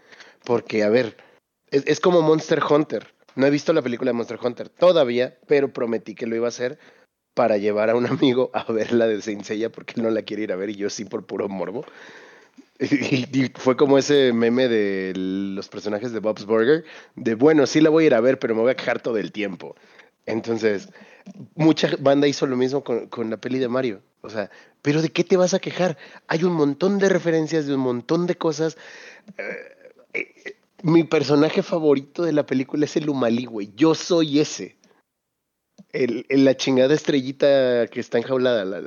Porque, 0.43 0.83
a 0.83 0.89
ver, 0.89 1.17
es, 1.71 1.83
es 1.87 1.99
como 1.99 2.21
Monster 2.21 2.61
Hunter. 2.69 3.13
No 3.35 3.45
he 3.45 3.51
visto 3.51 3.73
la 3.73 3.81
película 3.81 4.09
de 4.09 4.13
Monster 4.13 4.39
Hunter 4.41 4.69
todavía, 4.69 5.37
pero 5.47 5.71
prometí 5.71 6.15
que 6.15 6.25
lo 6.25 6.35
iba 6.35 6.47
a 6.47 6.49
hacer 6.49 6.79
para 7.37 7.57
llevar 7.57 7.91
a 7.91 7.95
un 7.95 8.07
amigo 8.07 8.49
a 8.51 8.69
ver 8.71 8.91
la 8.93 9.05
de 9.05 9.21
Saint 9.21 9.45
porque 9.71 9.93
él 9.95 10.01
no 10.01 10.09
la 10.09 10.23
quiere 10.23 10.41
ir 10.41 10.51
a 10.51 10.55
ver 10.55 10.71
y 10.71 10.75
yo 10.75 10.89
sí 10.89 11.05
por 11.05 11.25
puro 11.25 11.47
morbo. 11.47 11.85
Y, 12.79 13.51
fue 13.55 13.75
como 13.75 13.97
ese 13.97 14.33
meme 14.33 14.67
de 14.67 15.13
los 15.15 15.67
personajes 15.67 16.11
de 16.11 16.19
Bob's 16.19 16.45
Burger, 16.45 16.85
de 17.15 17.33
bueno, 17.33 17.65
sí 17.65 17.81
la 17.81 17.89
voy 17.89 18.03
a 18.03 18.07
ir 18.07 18.13
a 18.13 18.21
ver, 18.21 18.37
pero 18.37 18.53
me 18.53 18.61
voy 18.61 18.69
a 18.71 18.75
quejar 18.75 19.01
todo 19.01 19.17
el 19.17 19.31
tiempo. 19.31 19.75
Entonces, 20.27 20.89
mucha 21.55 21.89
banda 21.99 22.27
hizo 22.27 22.45
lo 22.45 22.55
mismo 22.55 22.83
con, 22.83 23.07
con 23.07 23.31
la 23.31 23.37
peli 23.37 23.57
de 23.57 23.67
Mario. 23.67 24.01
O 24.21 24.29
sea, 24.29 24.51
pero 24.83 25.01
¿de 25.01 25.09
qué 25.09 25.23
te 25.23 25.37
vas 25.37 25.55
a 25.55 25.59
quejar? 25.59 25.97
Hay 26.27 26.43
un 26.43 26.53
montón 26.53 26.99
de 26.99 27.09
referencias 27.09 27.65
de 27.65 27.73
un 27.73 27.81
montón 27.81 28.27
de 28.27 28.35
cosas. 28.35 28.77
Eh, 29.39 30.23
eh, 30.45 30.55
mi 30.83 31.03
personaje 31.03 31.63
favorito 31.63 32.23
de 32.23 32.31
la 32.31 32.45
película 32.45 32.85
es 32.85 32.95
el 32.95 33.09
Humalí, 33.09 33.45
güey. 33.45 33.71
Yo 33.75 33.95
soy 33.95 34.39
ese. 34.39 34.76
El, 35.93 36.25
la 36.29 36.55
chingada 36.57 36.93
estrellita 36.93 37.87
que 37.87 37.99
está 37.99 38.17
enjaulada. 38.17 38.65
la- 38.65 38.81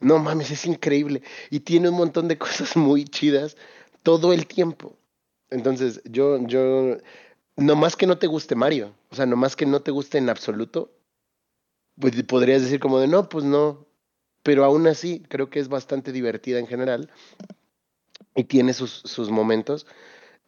No 0.00 0.18
mames, 0.18 0.50
es 0.50 0.66
increíble. 0.66 1.22
Y 1.50 1.60
tiene 1.60 1.88
un 1.90 1.96
montón 1.96 2.28
de 2.28 2.38
cosas 2.38 2.76
muy 2.76 3.04
chidas 3.04 3.56
todo 4.02 4.32
el 4.32 4.46
tiempo. 4.46 4.96
Entonces, 5.50 6.02
yo, 6.04 6.38
yo, 6.46 6.98
no 7.56 7.76
más 7.76 7.96
que 7.96 8.06
no 8.06 8.18
te 8.18 8.26
guste 8.26 8.54
Mario, 8.56 8.94
o 9.10 9.16
sea, 9.16 9.26
no 9.26 9.36
más 9.36 9.56
que 9.56 9.66
no 9.66 9.80
te 9.82 9.90
guste 9.92 10.18
en 10.18 10.28
absoluto, 10.30 10.92
pues 12.00 12.22
podrías 12.24 12.62
decir 12.62 12.80
como 12.80 12.98
de 13.00 13.08
no, 13.08 13.28
pues 13.28 13.44
no. 13.44 13.86
Pero 14.42 14.64
aún 14.64 14.86
así, 14.86 15.22
creo 15.28 15.50
que 15.50 15.60
es 15.60 15.68
bastante 15.68 16.12
divertida 16.12 16.58
en 16.58 16.66
general 16.66 17.10
y 18.34 18.44
tiene 18.44 18.72
sus, 18.72 18.90
sus 19.04 19.30
momentos 19.30 19.86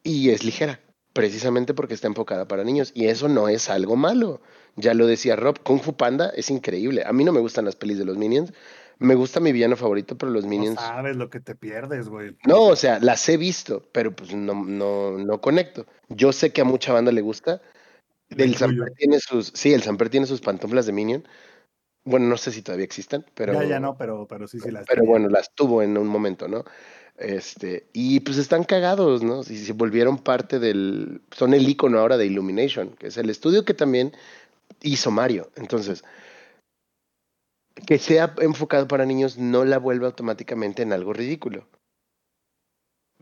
y 0.03 0.31
es 0.31 0.45
ligera, 0.45 0.81
precisamente 1.21 1.75
porque 1.75 1.95
está 1.95 2.07
enfocada 2.07 2.47
para 2.49 2.65
niños. 2.65 2.93
Y 2.95 3.07
eso 3.07 3.29
no 3.29 3.49
es 3.49 3.69
algo 3.71 3.97
malo. 3.97 4.41
Ya 4.77 4.95
lo 4.95 5.07
decía 5.07 5.37
Rob, 5.37 5.61
Kung 5.63 5.81
Fu 5.81 5.95
Panda 5.95 6.31
es 6.35 6.51
increíble. 6.51 7.03
A 7.05 7.13
mí 7.13 7.25
no 7.25 7.33
me 7.33 7.41
gustan 7.41 7.65
las 7.65 7.77
pelis 7.77 7.99
de 7.99 8.05
los 8.05 8.17
Minions. 8.17 8.53
Me 8.99 9.15
gusta 9.15 9.41
mi 9.41 9.53
villano 9.53 9.77
favorito, 9.77 10.17
pero 10.17 10.31
los 10.31 10.45
No 10.45 10.51
Minions... 10.51 10.79
sabes 10.81 11.17
lo 11.17 11.31
que 11.31 11.41
te 11.41 11.55
pierdes, 11.55 12.09
güey. 12.09 12.37
No, 12.47 12.65
o 12.65 12.77
sea, 12.77 12.99
las 13.01 13.27
he 13.29 13.37
visto, 13.37 13.89
pero 13.93 14.15
pues 14.15 14.35
no, 14.35 14.55
no, 14.55 15.19
no 15.19 15.41
conecto. 15.41 15.87
Yo 16.09 16.33
sé 16.33 16.53
que 16.53 16.61
a 16.61 16.65
mucha 16.65 16.93
banda 16.93 17.11
le 17.13 17.21
gusta. 17.23 17.61
El. 18.29 18.55
Samper 18.57 18.93
tiene 18.93 19.19
sus, 19.19 19.53
sí, 19.55 19.73
el 19.73 19.83
Samper 19.83 20.09
tiene 20.11 20.27
sus 20.27 20.41
pantuflas 20.41 20.87
de 20.87 20.93
Minion. 20.93 21.27
Bueno, 22.05 22.27
no 22.27 22.37
sé 22.37 22.51
si 22.53 22.63
todavía 22.63 22.85
existan, 22.85 23.27
pero, 23.35 23.53
Ya, 23.55 23.65
ya 23.65 23.81
no, 23.81 23.97
pero, 23.97 24.27
pero 24.27 24.47
sí, 24.49 24.59
sí 24.61 24.71
las 24.71 24.87
pero 24.87 25.01
tenía. 25.01 25.11
bueno, 25.11 25.29
las 25.29 25.55
tuvo 25.55 25.83
en 25.83 25.97
un 25.99 26.07
momento, 26.07 26.49
¿no? 26.49 26.65
Este, 27.21 27.87
y 27.93 28.21
pues 28.21 28.39
están 28.39 28.65
cagados, 28.65 29.23
¿no? 29.23 29.41
Y 29.41 29.59
se 29.59 29.75
volvieron 29.75 30.17
parte 30.17 30.59
del, 30.59 31.21
son 31.31 31.53
el 31.53 31.69
icono 31.69 31.99
ahora 31.99 32.17
de 32.17 32.25
Illumination, 32.25 32.97
que 32.97 33.09
es 33.09 33.19
el 33.19 33.29
estudio 33.29 33.67
que 33.67 33.75
también 33.75 34.13
hizo 34.81 35.11
Mario. 35.11 35.51
Entonces, 35.57 36.03
que 37.87 37.99
sea 37.99 38.35
enfocado 38.41 38.89
para 38.89 39.05
niños 39.05 39.37
no 39.37 39.67
la 39.67 39.79
vuelve 39.79 40.07
automáticamente 40.07 40.83
en 40.83 40.95
algo 40.95 41.13
ridículo. 41.13 41.69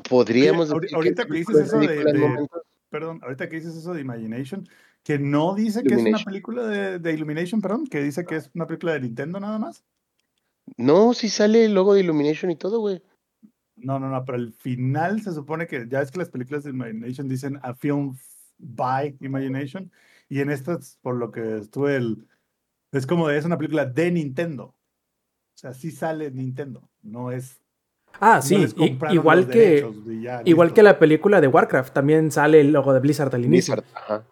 Podríamos 0.08 0.70
Oye, 0.70 0.82
decir 0.82 0.96
ahorita 0.96 1.24
que 1.24 1.32
que 1.32 1.38
dices 1.38 1.56
es 1.56 1.66
eso 1.66 1.80
de- 1.80 2.04
de-. 2.04 2.48
Perdón, 2.90 3.18
ahorita 3.22 3.48
que 3.48 3.56
dices 3.56 3.74
eso 3.74 3.92
de 3.92 4.00
Imagination, 4.00 4.66
que 5.02 5.18
no 5.18 5.56
dice 5.56 5.82
que 5.82 5.94
es 5.94 6.00
una 6.00 6.24
película 6.24 6.66
de, 6.66 7.00
de 7.00 7.12
Illumination, 7.12 7.60
perdón, 7.60 7.86
que 7.88 8.00
dice 8.00 8.24
que 8.24 8.36
es 8.36 8.50
una 8.54 8.66
película 8.66 8.92
de 8.92 9.00
Nintendo 9.00 9.40
nada 9.40 9.58
más. 9.58 9.82
No, 10.76 11.12
sí 11.14 11.28
sale 11.28 11.64
el 11.64 11.74
logo 11.74 11.94
de 11.94 12.00
Illumination 12.00 12.50
y 12.52 12.56
todo, 12.56 12.78
güey. 12.78 13.02
No, 13.80 13.98
no, 13.98 14.08
no, 14.08 14.24
pero 14.24 14.38
el 14.38 14.52
final 14.52 15.22
se 15.22 15.32
supone 15.32 15.66
que 15.66 15.86
ya 15.88 16.02
es 16.02 16.10
que 16.10 16.18
las 16.18 16.30
películas 16.30 16.64
de 16.64 16.70
Imagination 16.70 17.28
dicen 17.28 17.58
a 17.62 17.74
film 17.74 18.16
by 18.58 19.16
Imagination 19.20 19.90
y 20.28 20.40
en 20.40 20.50
estas, 20.50 20.98
por 21.02 21.16
lo 21.16 21.30
que 21.30 21.58
estuve 21.58 21.96
el, 21.96 22.26
es 22.92 23.06
como 23.06 23.28
de, 23.28 23.38
es 23.38 23.44
una 23.44 23.58
película 23.58 23.86
de 23.86 24.10
Nintendo. 24.10 24.64
O 24.64 25.60
sea, 25.60 25.74
sí 25.74 25.90
sale 25.90 26.30
Nintendo, 26.30 26.88
no 27.02 27.32
es. 27.32 27.60
Ah, 28.20 28.40
sí, 28.42 28.66
igual 29.10 29.48
que 29.48 29.86
ya, 30.20 30.42
igual 30.44 30.68
listo. 30.68 30.74
que 30.74 30.82
la 30.82 30.98
película 30.98 31.40
de 31.40 31.48
Warcraft, 31.48 31.92
también 31.92 32.30
sale 32.30 32.60
el 32.60 32.72
logo 32.72 32.92
de 32.92 33.00
Blizzard 33.00 33.34
al 33.34 33.44
inicio. 33.44 33.74
Blizzard, 33.74 33.96
ajá. 33.96 34.24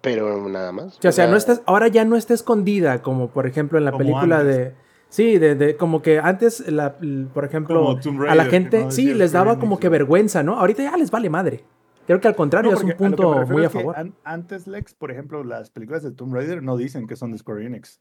Pero 0.00 0.48
nada 0.48 0.70
más. 0.72 0.98
O 1.04 1.12
sea, 1.12 1.26
no 1.26 1.36
está, 1.36 1.60
ahora 1.66 1.88
ya 1.88 2.04
no 2.04 2.16
está 2.16 2.34
escondida 2.34 3.02
como 3.02 3.30
por 3.30 3.46
ejemplo 3.46 3.78
en 3.78 3.84
la 3.84 3.90
Como 3.90 4.04
película 4.04 4.40
antes. 4.40 4.56
de 4.56 4.74
sí, 5.08 5.38
de, 5.38 5.54
de- 5.54 5.76
como 5.76 6.02
que 6.02 6.18
antes 6.18 6.66
la- 6.70 6.96
por 7.32 7.44
ejemplo 7.44 7.98
a 8.28 8.34
la 8.34 8.44
gente 8.46 8.84
no 8.84 8.90
sí 8.90 9.12
les 9.14 9.32
daba 9.32 9.58
como 9.58 9.78
que 9.78 9.88
vergüenza, 9.88 10.42
¿no? 10.42 10.58
Ahorita 10.58 10.82
ya 10.82 10.96
les 10.96 11.10
vale 11.10 11.30
madre. 11.30 11.64
Creo 12.06 12.20
que 12.20 12.28
al 12.28 12.36
contrario 12.36 12.70
No, 12.70 12.76
es 12.76 12.84
un 12.84 12.92
a 12.92 12.96
punto 12.96 13.46
muy 13.46 13.64
a 13.64 13.70
favor. 13.70 13.96
an- 13.96 14.14
antes, 14.22 14.68
Lex, 14.68 14.94
por 14.94 15.10
ejemplo, 15.10 15.42
las 15.42 15.70
películas 15.70 16.04
de 16.04 16.12
Tomb 16.12 16.34
Raider 16.34 16.62
no 16.62 16.76
dicen 16.76 17.06
que 17.08 17.16
son 17.16 17.32
de 17.32 17.38
Square 17.38 17.66
Enix. 17.66 18.00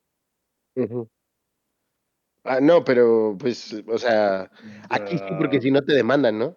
Ah, 2.43 2.59
no, 2.61 2.83
pero 2.83 3.35
pues, 3.39 3.83
o 3.87 3.97
sea, 3.97 4.51
aquí 4.89 5.17
sí, 5.17 5.23
porque 5.39 5.59
si 5.59 5.71
no 5.71 5.81
te 5.83 5.93
demandan, 5.93 6.37
¿no? 6.37 6.55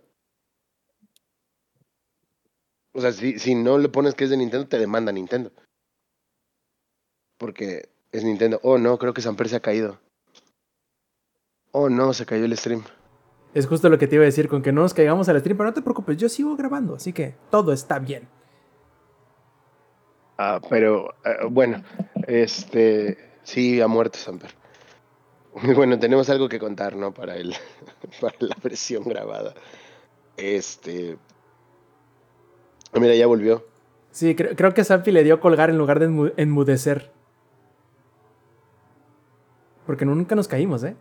O 2.93 3.01
sea, 3.01 3.13
si, 3.13 3.39
si 3.39 3.55
no 3.55 3.79
le 3.79 3.89
pones 3.89 4.15
que 4.15 4.25
es 4.25 4.31
de 4.31 4.37
Nintendo, 4.37 4.67
te 4.69 4.79
demanda 4.79 5.13
Nintendo. 5.13 5.51
Porque 7.39 7.89
es 8.13 8.25
Nintendo. 8.25 8.61
Oh, 8.63 8.77
no, 8.77 8.99
creo 8.99 9.15
que 9.15 9.23
Samper 9.23 9.49
se 9.49 9.57
ha 9.57 9.61
caído. 9.61 10.01
Oh, 11.73 11.89
no, 11.89 12.13
se 12.13 12.25
cayó 12.27 12.45
el 12.45 12.57
stream. 12.57 12.83
Es 13.55 13.67
justo 13.67 13.89
lo 13.89 13.99
que 13.99 14.07
te 14.07 14.17
iba 14.17 14.23
a 14.23 14.27
decir 14.27 14.49
con 14.49 14.63
que 14.63 14.73
no 14.73 14.83
nos 14.83 14.95
caigamos 14.95 15.29
al 15.29 15.39
stream, 15.41 15.57
pero 15.57 15.69
no 15.71 15.75
te 15.75 15.83
preocupes, 15.83 16.17
yo 16.17 16.29
sigo 16.29 16.57
grabando, 16.57 16.95
así 16.95 17.13
que 17.13 17.35
todo 17.51 17.73
está 17.73 17.99
bien. 17.99 18.29
Ah, 20.37 20.61
pero 20.69 21.15
ah, 21.25 21.47
bueno, 21.51 21.83
este, 22.27 23.19
sí, 23.43 23.81
ha 23.81 23.89
muerto 23.89 24.19
Samper. 24.19 24.51
Bueno, 25.75 25.99
tenemos 25.99 26.31
algo 26.31 26.49
que 26.49 26.61
contar, 26.61 26.95
¿no? 26.95 27.13
Para 27.13 27.35
el, 27.37 27.53
para 28.21 28.37
la 28.39 28.57
versión 28.63 29.03
grabada. 29.05 29.55
Este, 30.37 31.17
mira, 32.93 33.15
ya 33.17 33.27
volvió. 33.27 33.65
Sí, 34.13 34.37
cre- 34.37 34.55
creo 34.57 34.73
que 34.73 34.85
Sampi 34.85 35.11
le 35.11 35.25
dio 35.25 35.41
colgar 35.41 35.71
en 35.71 35.79
lugar 35.79 35.99
de 35.99 36.09
enmu- 36.09 36.33
enmudecer. 36.37 37.11
Porque 39.87 40.05
nunca 40.05 40.37
nos 40.37 40.47
caímos, 40.47 40.85
¿eh? 40.85 40.95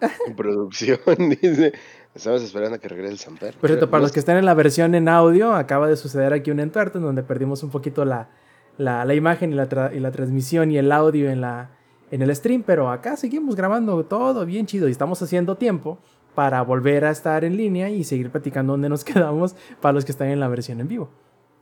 En 0.26 0.34
producción, 0.36 0.98
dice. 1.42 1.72
Estamos 2.14 2.42
esperando 2.42 2.76
a 2.76 2.78
que 2.78 2.88
regrese 2.88 3.12
el 3.12 3.18
Samper. 3.20 3.54
Por 3.54 3.68
cierto, 3.70 3.88
para 3.88 4.02
los 4.02 4.10
que 4.10 4.18
están 4.18 4.36
en 4.36 4.44
la 4.44 4.54
versión 4.54 4.94
en 4.96 5.08
audio, 5.08 5.52
acaba 5.52 5.86
de 5.86 5.96
suceder 5.96 6.32
aquí 6.32 6.50
un 6.50 6.58
entuerto 6.58 6.98
en 6.98 7.04
donde 7.04 7.22
perdimos 7.22 7.62
un 7.62 7.70
poquito 7.70 8.04
la, 8.04 8.30
la, 8.78 9.04
la 9.04 9.14
imagen 9.14 9.52
y 9.52 9.54
la, 9.54 9.68
tra- 9.68 9.94
y 9.94 10.00
la 10.00 10.10
transmisión 10.10 10.72
y 10.72 10.78
el 10.78 10.90
audio 10.90 11.30
en, 11.30 11.40
la, 11.40 11.70
en 12.10 12.22
el 12.22 12.34
stream, 12.34 12.64
pero 12.64 12.90
acá 12.90 13.16
seguimos 13.16 13.54
grabando 13.54 14.04
todo 14.06 14.44
bien 14.44 14.66
chido 14.66 14.88
y 14.88 14.90
estamos 14.90 15.22
haciendo 15.22 15.54
tiempo 15.56 15.98
para 16.34 16.62
volver 16.62 17.04
a 17.04 17.10
estar 17.10 17.44
en 17.44 17.56
línea 17.56 17.90
y 17.90 18.02
seguir 18.02 18.30
platicando 18.30 18.72
donde 18.72 18.88
nos 18.88 19.04
quedamos 19.10 19.54
para 19.80 19.92
los 19.92 20.04
que 20.04 20.10
están 20.10 20.28
en 20.30 20.40
la 20.40 20.48
versión 20.48 20.80
en 20.80 20.88
vivo. 20.88 21.10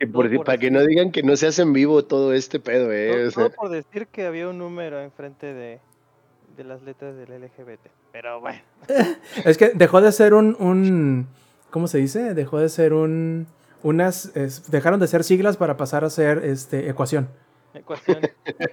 Y 0.00 0.06
por 0.06 0.34
por 0.34 0.46
para 0.46 0.56
que 0.56 0.70
no 0.70 0.80
digan 0.86 1.12
que 1.12 1.22
no 1.22 1.36
se 1.36 1.48
hace 1.48 1.60
en 1.60 1.74
vivo 1.74 2.04
todo 2.06 2.32
este 2.32 2.58
pedo, 2.58 2.90
eh. 2.90 3.10
Todo, 3.10 3.28
o 3.28 3.30
sea, 3.32 3.44
todo 3.50 3.56
por 3.56 3.68
decir 3.68 4.06
que 4.06 4.24
había 4.24 4.48
un 4.48 4.56
número 4.56 4.98
enfrente 5.02 5.52
de, 5.52 5.80
de 6.56 6.64
las 6.64 6.80
letras 6.82 7.16
del 7.16 7.42
LGBT. 7.42 7.80
Pero 8.20 8.40
bueno, 8.40 8.58
Es 9.44 9.56
que 9.58 9.70
dejó 9.76 10.00
de 10.00 10.10
ser 10.10 10.34
un, 10.34 10.56
un 10.58 11.28
¿cómo 11.70 11.86
se 11.86 11.98
dice? 11.98 12.34
Dejó 12.34 12.58
de 12.58 12.68
ser 12.68 12.92
un, 12.92 13.46
unas, 13.84 14.34
es- 14.34 14.68
dejaron 14.72 14.98
de 14.98 15.06
ser 15.06 15.22
siglas 15.22 15.56
para 15.56 15.76
pasar 15.76 16.02
a 16.04 16.10
ser 16.10 16.44
este, 16.44 16.88
ecuación. 16.90 17.28
ecuación. 17.74 18.18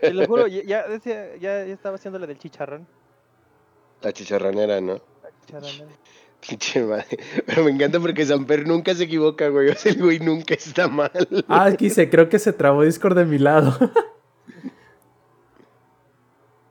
Te 0.01 0.13
lo 0.15 0.25
juro, 0.25 0.47
ya, 0.47 0.63
ya 0.63 0.87
decía- 0.87 1.35
ya, 1.35 1.63
ya 1.63 1.73
estaba 1.73 1.97
haciendo 1.97 2.17
la 2.17 2.25
del 2.25 2.39
chicharrón. 2.39 2.87
la 4.01 4.11
chicharranera, 4.11 4.81
¿no? 4.81 4.93
La 5.21 5.29
chicharrón. 5.45 5.89
Pinche 6.47 6.83
madre. 6.83 7.05
Pero 7.45 7.63
me 7.65 7.69
encanta 7.71 7.99
porque 7.99 8.25
Samper 8.25 8.67
nunca 8.67 8.95
se 8.95 9.03
equivoca, 9.03 9.49
güey. 9.49 9.69
O 9.69 9.75
sea, 9.75 9.91
el 9.91 10.01
güey 10.01 10.17
nunca 10.19 10.55
está 10.55 10.87
mal. 10.87 11.11
Ah, 11.47 11.65
aquí 11.65 11.91
se, 11.91 12.09
creo 12.09 12.29
que 12.29 12.39
se 12.39 12.51
trabó 12.51 12.81
Discord 12.81 13.15
de 13.15 13.25
mi 13.25 13.37
lado. 13.37 13.77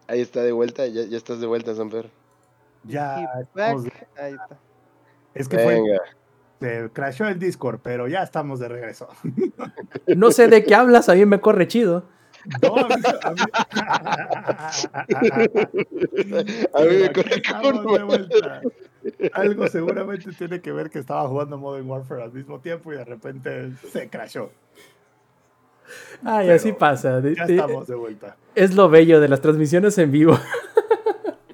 Ahí 0.08 0.20
está 0.20 0.42
de 0.42 0.50
vuelta, 0.52 0.86
ya, 0.88 1.04
ya 1.04 1.16
estás 1.16 1.40
de 1.40 1.46
vuelta, 1.46 1.72
Samper. 1.74 2.10
Ya, 2.86 3.28
estamos-. 3.40 3.86
Ahí 4.16 4.32
está. 4.34 4.58
es 5.34 5.48
que 5.48 5.58
fue, 5.58 5.82
se 6.60 6.90
crashó 6.92 7.26
el 7.26 7.38
Discord, 7.38 7.80
pero 7.82 8.08
ya 8.08 8.22
estamos 8.22 8.60
de 8.60 8.68
regreso. 8.68 9.08
No 10.16 10.30
sé 10.30 10.48
de 10.48 10.64
qué 10.64 10.74
hablas, 10.74 11.08
a 11.08 11.14
mí 11.14 11.24
me 11.26 11.40
corre 11.40 11.66
chido. 11.68 12.04
No, 12.62 12.76
a 12.76 12.88
mí- 12.88 12.94
a 13.22 13.30
mí- 13.30 13.40
A 16.74 16.80
mí 16.80 16.96
me 16.96 17.12
corre 17.12 17.98
de 17.98 18.04
vuelta. 18.04 18.60
algo 19.32 19.66
seguramente 19.68 20.30
tiene 20.32 20.60
que 20.60 20.72
ver 20.72 20.90
que 20.90 20.98
estaba 20.98 21.26
jugando 21.28 21.56
Modern 21.58 21.88
Warfare 21.88 22.22
al 22.22 22.32
mismo 22.32 22.58
tiempo 22.60 22.92
y 22.92 22.96
de 22.96 23.04
repente 23.04 23.72
se 23.92 24.08
crashó. 24.08 24.50
Ay, 26.24 26.46
Pero 26.46 26.56
así 26.56 26.72
pasa. 26.72 27.20
Ya 27.20 27.44
estamos 27.44 27.86
de 27.86 27.94
vuelta. 27.94 28.36
es 28.54 28.74
lo 28.74 28.88
bello 28.88 29.20
de 29.20 29.28
las 29.28 29.40
transmisiones 29.40 29.96
en 29.98 30.10
vivo. 30.12 30.38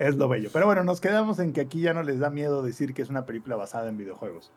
Es 0.01 0.16
lo 0.16 0.28
bello. 0.28 0.51
Pero 0.52 0.66
bueno, 0.66 0.82
nos 0.82 1.01
quedamos 1.01 1.39
en 1.39 1.52
que 1.52 1.60
aquí 1.60 1.81
ya 1.82 1.93
no 1.94 2.02
les 2.02 2.18
da 2.18 2.31
miedo 2.31 2.62
decir 2.62 2.94
que 2.94 3.02
es 3.02 3.09
una 3.10 3.27
película 3.27 3.55
basada 3.55 3.89
en 3.89 3.97
videojuegos. 3.98 4.51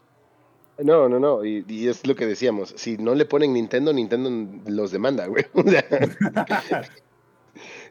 No, 0.80 1.07
no, 1.10 1.20
no. 1.20 1.45
Y, 1.45 1.64
y 1.68 1.88
es 1.90 2.07
lo 2.07 2.15
que 2.15 2.26
decíamos. 2.26 2.74
Si 2.78 2.98
no 2.98 3.14
le 3.14 3.26
ponen 3.26 3.53
Nintendo, 3.53 3.94
Nintendo 3.94 4.32
los 4.65 4.91
demanda, 4.91 5.28
güey. 5.28 5.45
O 5.53 5.70
sea, 5.70 5.86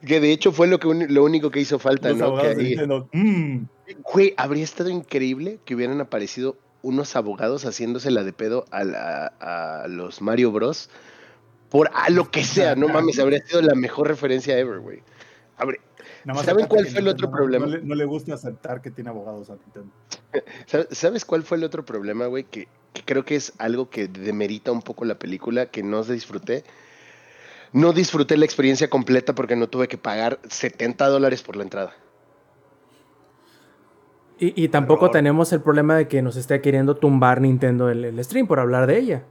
que 0.05 0.19
de 0.20 0.33
hecho 0.33 0.51
fue 0.51 0.66
lo, 0.66 0.81
que 0.81 0.89
lo 0.89 1.23
único 1.24 1.51
que 1.51 1.61
hizo 1.61 1.79
falta, 1.79 2.09
Los 2.09 2.19
¿no? 2.19 2.37
Que 2.41 2.47
ahí- 2.49 2.57
Nintendo, 2.70 3.09
"Mm, 3.12 3.59
Güey, 4.12 4.35
habría 4.37 4.65
estado 4.65 4.89
increíble 4.91 5.61
que 5.65 5.74
hubieran 5.74 6.01
aparecido 6.01 6.57
unos 6.83 7.15
abogados 7.15 7.65
haciéndosela 7.66 8.24
de 8.24 8.33
pedo 8.33 8.65
a, 8.70 8.83
la- 8.85 9.27
a 9.41 9.87
los 9.89 10.20
Mario 10.23 10.51
Bros. 10.51 10.89
Por 11.69 11.91
a 11.95 12.11
lo 12.11 12.31
que 12.31 12.45
sea, 12.45 12.74
no 12.74 12.89
mames, 12.89 13.19
habría 13.19 13.45
sido 13.47 13.62
la 13.62 13.74
mejor 13.74 14.09
referencia 14.09 14.59
ever, 14.59 14.81
güey. 14.81 15.03
Habría- 15.57 15.81
nada 16.24 16.43
¿Saben 16.44 16.66
cuál 16.66 16.86
fue 16.86 17.01
el 17.01 17.09
otro 17.09 17.28
no- 17.28 17.32
problema? 17.36 17.66
No 17.66 17.73
le, 17.73 17.82
no 17.82 17.94
le 17.94 18.05
gusta 18.05 18.35
aceptar 18.35 18.81
que 18.82 18.90
tiene 18.90 19.11
abogados 19.11 19.51
a 19.51 19.57
Nintendo. 19.57 19.90
¿Sab- 20.70 20.89
¿Sabes 20.90 21.24
cuál 21.24 21.43
fue 21.43 21.57
el 21.59 21.65
otro 21.65 21.85
problema, 21.85 22.27
güey? 22.27 22.44
Que, 22.44 22.69
que 22.93 23.03
creo 23.05 23.24
que 23.24 23.36
es 23.36 23.53
algo 23.59 23.90
que 23.90 24.09
demerita 24.09 24.73
un 24.73 24.82
poco 24.82 25.05
la 25.05 25.19
película, 25.19 25.66
que 25.66 25.82
no 25.82 26.03
disfruté. 26.05 26.65
No 27.73 27.93
disfruté 27.93 28.36
la 28.36 28.44
experiencia 28.44 28.90
completa 28.90 29.35
porque 29.35 29.57
no 29.57 29.69
tuve 29.69 29.89
que 29.89 29.97
pagar 29.99 30.39
70 30.49 31.09
dólares 31.09 31.43
por 31.43 31.57
la 31.57 31.62
entrada. 31.62 31.94
Y, 34.39 34.65
y 34.65 34.69
tampoco 34.69 35.07
Error. 35.07 35.12
tenemos 35.12 35.53
el 35.53 35.61
problema 35.62 35.97
de 35.97 36.09
que 36.09 36.20
nos 36.20 36.36
esté 36.36 36.61
queriendo 36.61 36.97
tumbar 36.97 37.40
Nintendo 37.40 37.89
el, 37.90 38.05
el 38.05 38.24
stream 38.24 38.47
por 38.47 38.59
hablar 38.61 38.86
de 38.86 38.99
ella. 38.99 39.24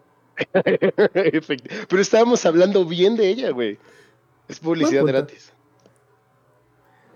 Pero 0.53 2.01
estábamos 2.01 2.45
hablando 2.45 2.85
bien 2.85 3.15
de 3.15 3.27
ella, 3.27 3.51
güey. 3.51 3.77
Es 4.47 4.59
publicidad 4.59 5.05
gratis. 5.05 5.53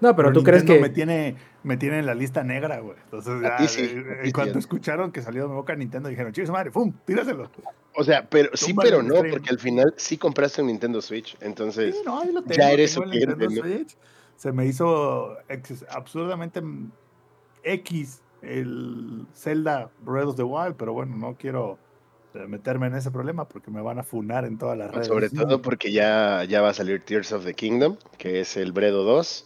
No, 0.02 0.16
pero 0.16 0.34
tú 0.34 0.44
crees 0.44 0.64
que... 0.64 0.80
Me 0.80 0.90
tiene, 0.90 1.36
me 1.64 1.78
tiene 1.78 2.00
en 2.00 2.06
la 2.06 2.14
lista 2.14 2.44
negra, 2.44 2.80
güey. 2.80 2.98
Entonces, 3.06 3.34
A 3.44 3.50
ya, 3.50 3.58
ti 3.58 3.68
sí, 3.68 3.82
eh, 3.82 4.04
en 4.18 4.24
ti 4.24 4.32
cuanto 4.32 4.54
sí. 4.54 4.60
escucharon 4.60 5.12
que 5.12 5.22
salió 5.22 5.44
de 5.44 5.50
mi 5.50 5.56
boca 5.56 5.74
Nintendo, 5.76 6.10
dijeron, 6.10 6.34
chicos, 6.34 6.50
madre, 6.52 6.72
¡pum! 6.72 6.92
¡Tíraselo! 7.06 7.50
O 7.96 8.04
sea, 8.04 8.28
pero 8.30 8.50
sí, 8.56 8.68
Túmbale 8.68 8.90
pero 8.90 9.04
no, 9.04 9.16
stream. 9.16 9.32
porque 9.32 9.50
al 9.50 9.60
final 9.60 9.94
sí 9.96 10.18
compraste 10.18 10.62
un 10.62 10.68
Nintendo 10.68 11.02
Switch. 11.02 11.38
Entonces, 11.40 11.96
Sí, 11.96 12.02
no, 12.06 12.20
ahí 12.20 12.32
lo 12.34 12.44
ya 12.46 12.72
eres 12.72 12.94
tengo 12.94 13.06
el 13.06 13.12
Nintendo. 13.20 13.62
Switch. 13.62 13.96
Se 14.36 14.52
me 14.52 14.66
hizo 14.66 15.38
absurdamente 15.90 16.62
X 17.64 18.22
el 18.42 19.26
Zelda 19.34 19.90
Breath 20.02 20.28
of 20.28 20.36
the 20.36 20.44
Wild, 20.44 20.76
pero 20.76 20.92
bueno, 20.94 21.16
no 21.16 21.36
quiero 21.40 21.80
eh, 22.34 22.46
meterme 22.48 22.88
en 22.88 22.96
ese 22.96 23.12
problema 23.12 23.48
porque 23.48 23.72
me 23.72 23.82
van 23.82 23.98
a 23.98 24.04
funar 24.04 24.44
en 24.46 24.58
todas 24.58 24.78
las 24.78 24.92
redes. 24.92 25.08
sobre 25.08 25.30
todo 25.30 25.62
porque 25.62 25.92
ya, 25.92 26.44
ya 26.44 26.62
va 26.62 26.70
a 26.70 26.74
salir 26.74 27.02
Tears 27.02 27.32
of 27.32 27.46
the 27.46 27.54
Kingdom, 27.54 27.96
que 28.18 28.42
es 28.42 28.58
el 28.58 28.74
Bredo 28.74 29.04
2. 29.06 29.46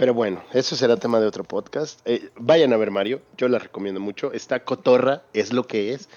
Pero 0.00 0.14
bueno, 0.14 0.42
eso 0.54 0.76
será 0.76 0.96
tema 0.96 1.20
de 1.20 1.26
otro 1.26 1.44
podcast. 1.44 2.00
Eh, 2.06 2.30
vayan 2.36 2.72
a 2.72 2.78
ver 2.78 2.90
Mario, 2.90 3.20
yo 3.36 3.48
la 3.48 3.58
recomiendo 3.58 4.00
mucho. 4.00 4.32
Está 4.32 4.64
cotorra, 4.64 5.24
es 5.34 5.52
lo 5.52 5.66
que 5.66 5.92
es. 5.92 6.08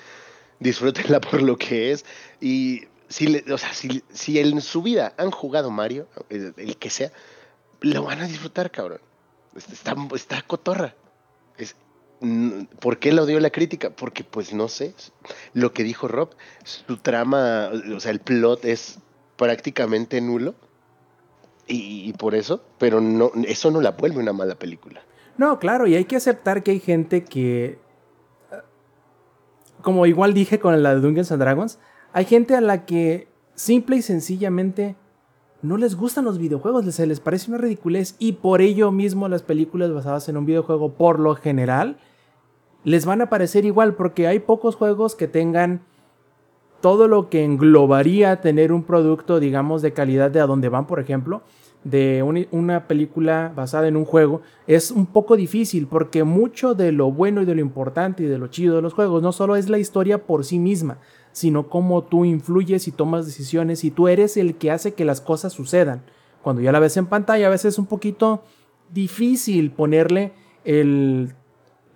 Disfrútenla 0.61 1.19
por 1.29 1.41
lo 1.41 1.57
que 1.57 1.91
es. 1.91 2.05
Y 2.39 2.83
si, 3.09 3.27
le- 3.27 3.43
o 3.51 3.57
sea, 3.57 3.73
si, 3.73 4.01
si 4.09 4.39
en 4.39 4.61
su 4.61 4.83
vida 4.83 5.13
han 5.17 5.31
jugado 5.31 5.69
Mario, 5.69 6.07
el, 6.29 6.77
que 6.77 6.89
sea, 6.89 7.11
lo 7.81 8.03
van 8.03 8.21
a 8.21 8.27
disfrutar, 8.27 8.71
cabrón. 8.71 9.01
Está, 9.53 9.97
está 10.15 10.41
cotorra. 10.43 10.95
Es, 11.57 11.75
mm, 12.21 12.63
¿Por 12.79 12.99
qué 12.99 13.11
la 13.11 13.23
odió 13.23 13.37
la 13.41 13.49
crítica? 13.49 13.89
Porque, 13.89 14.23
pues 14.23 14.53
no 14.53 14.69
sé. 14.69 14.95
Lo 15.53 15.73
que 15.73 15.83
dijo 15.83 16.07
Rob, 16.07 16.29
su 16.63 16.95
trama, 16.95 17.69
o 17.93 17.99
sea, 17.99 18.11
el 18.11 18.21
plot 18.21 18.63
es 18.63 18.99
prácticamente 19.35 20.21
nulo. 20.21 20.55
Y, 21.67 22.09
y 22.09 22.13
por 22.13 22.35
eso, 22.35 22.61
pero 22.77 22.99
no, 23.01 23.31
eso 23.47 23.71
no 23.71 23.81
la 23.81 23.91
vuelve 23.91 24.19
una 24.19 24.33
mala 24.33 24.55
película. 24.55 25.01
No, 25.37 25.59
claro, 25.59 25.87
y 25.87 25.95
hay 25.95 26.05
que 26.05 26.15
aceptar 26.17 26.61
que 26.63 26.71
hay 26.71 26.79
gente 26.79 27.23
que... 27.23 27.79
eh, 28.51 28.55
Como 29.81 30.05
igual 30.05 30.33
dije 30.33 30.59
con 30.59 30.81
la 30.83 30.93
de 30.93 31.01
Dungeons 31.01 31.31
and 31.31 31.41
Dragons, 31.41 31.79
hay 32.11 32.25
gente 32.25 32.55
a 32.55 32.61
la 32.61 32.85
que 32.85 33.27
simple 33.55 33.95
y 33.97 34.01
sencillamente 34.01 34.95
no 35.61 35.77
les 35.77 35.95
gustan 35.95 36.25
los 36.25 36.37
videojuegos, 36.37 36.85
se 36.93 37.07
les 37.07 37.19
parece 37.21 37.49
una 37.49 37.57
ridiculez 37.57 38.15
y 38.19 38.33
por 38.33 38.61
ello 38.61 38.91
mismo 38.91 39.29
las 39.29 39.43
películas 39.43 39.93
basadas 39.93 40.27
en 40.27 40.35
un 40.37 40.45
videojuego 40.45 40.93
por 40.93 41.19
lo 41.19 41.35
general 41.35 41.97
les 42.83 43.05
van 43.05 43.21
a 43.21 43.29
parecer 43.29 43.63
igual 43.63 43.95
porque 43.95 44.27
hay 44.27 44.39
pocos 44.39 44.75
juegos 44.75 45.15
que 45.15 45.29
tengan 45.29 45.81
todo 46.83 47.07
lo 47.07 47.29
que 47.29 47.45
englobaría 47.45 48.41
tener 48.41 48.73
un 48.73 48.83
producto, 48.83 49.39
digamos, 49.39 49.81
de 49.81 49.93
calidad 49.93 50.29
de 50.31 50.41
a 50.41 50.45
donde 50.47 50.67
van, 50.67 50.85
por 50.85 50.99
ejemplo, 50.99 51.41
de 51.85 52.21
un- 52.23 52.45
una 52.51 52.89
película 52.89 53.53
basada 53.55 53.87
en 53.87 53.95
un 53.95 54.03
juego, 54.03 54.41
es 54.67 54.91
un 54.91 55.05
poco 55.05 55.37
difícil 55.37 55.87
porque 55.87 56.25
mucho 56.25 56.75
de 56.75 56.91
lo 56.91 57.09
bueno 57.09 57.41
y 57.41 57.45
de 57.45 57.55
lo 57.55 57.61
importante 57.61 58.23
y 58.23 58.25
de 58.25 58.37
lo 58.37 58.47
chido 58.47 58.75
de 58.75 58.81
los 58.81 58.93
juegos 58.93 59.23
no 59.23 59.31
solo 59.31 59.55
es 59.55 59.69
la 59.69 59.77
historia 59.79 60.25
por 60.25 60.43
sí 60.43 60.59
misma, 60.59 60.97
sino 61.31 61.69
cómo 61.69 62.03
tú 62.03 62.25
influyes 62.25 62.85
y 62.89 62.91
tomas 62.91 63.25
decisiones 63.25 63.85
y 63.85 63.89
tú 63.89 64.09
eres 64.09 64.35
el 64.35 64.55
que 64.55 64.69
hace 64.69 64.93
que 64.93 65.05
las 65.05 65.21
cosas 65.21 65.53
sucedan. 65.53 66.03
Cuando 66.41 66.61
ya 66.61 66.73
la 66.73 66.79
ves 66.79 66.97
en 66.97 67.05
pantalla 67.05 67.47
a 67.47 67.51
veces 67.51 67.75
es 67.75 67.79
un 67.79 67.85
poquito 67.85 68.43
difícil 68.93 69.71
ponerle 69.71 70.33
el 70.65 71.33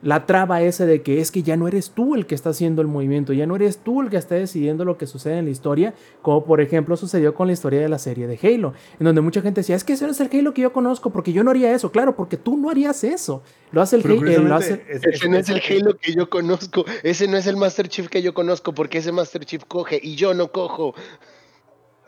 la 0.03 0.27
traba 0.27 0.61
esa 0.61 0.85
de 0.85 1.01
que 1.01 1.19
es 1.21 1.31
que 1.31 1.41
ya 1.41 1.57
no 1.57 1.67
eres 1.67 1.89
tú 1.89 2.13
el 2.13 2.27
que 2.27 2.35
está 2.35 2.51
haciendo 2.51 2.83
el 2.83 2.87
movimiento, 2.87 3.33
ya 3.33 3.47
no 3.47 3.55
eres 3.55 3.79
tú 3.79 4.01
el 4.01 4.09
que 4.11 4.17
está 4.17 4.35
decidiendo 4.35 4.85
lo 4.85 4.95
que 4.97 5.07
sucede 5.07 5.39
en 5.39 5.45
la 5.45 5.51
historia, 5.51 5.95
como 6.21 6.45
por 6.45 6.61
ejemplo 6.61 6.95
sucedió 6.95 7.33
con 7.33 7.47
la 7.47 7.53
historia 7.53 7.81
de 7.81 7.89
la 7.89 7.97
serie 7.97 8.27
de 8.27 8.37
Halo, 8.41 8.73
en 8.99 9.05
donde 9.05 9.21
mucha 9.21 9.41
gente 9.41 9.61
decía, 9.61 9.75
es 9.75 9.83
que 9.83 9.93
ese 9.93 10.05
no 10.05 10.11
es 10.11 10.19
el 10.19 10.29
Halo 10.31 10.53
que 10.53 10.61
yo 10.61 10.71
conozco, 10.71 11.09
porque 11.09 11.33
yo 11.33 11.43
no 11.43 11.49
haría 11.49 11.73
eso, 11.73 11.91
claro, 11.91 12.15
porque 12.15 12.37
tú 12.37 12.57
no 12.57 12.69
harías 12.69 13.03
eso, 13.03 13.41
lo 13.71 13.81
hace 13.81 13.95
el 13.95 14.03
Halo, 14.05 14.55
hace... 14.55 14.83
es- 14.87 15.03
Ese 15.03 15.29
no 15.29 15.37
es 15.37 15.49
el 15.49 15.61
Halo 15.67 15.97
que 15.97 16.13
yo 16.13 16.29
conozco, 16.29 16.85
ese 17.01 17.27
no 17.27 17.35
es 17.35 17.47
el 17.47 17.57
Master 17.57 17.87
Chief 17.87 18.07
que 18.07 18.21
yo 18.21 18.35
conozco, 18.35 18.73
porque 18.73 18.99
ese 18.99 19.11
Master 19.11 19.45
Chief 19.45 19.63
coge 19.67 19.99
y 20.01 20.15
yo 20.15 20.35
no 20.35 20.51
cojo. 20.51 20.93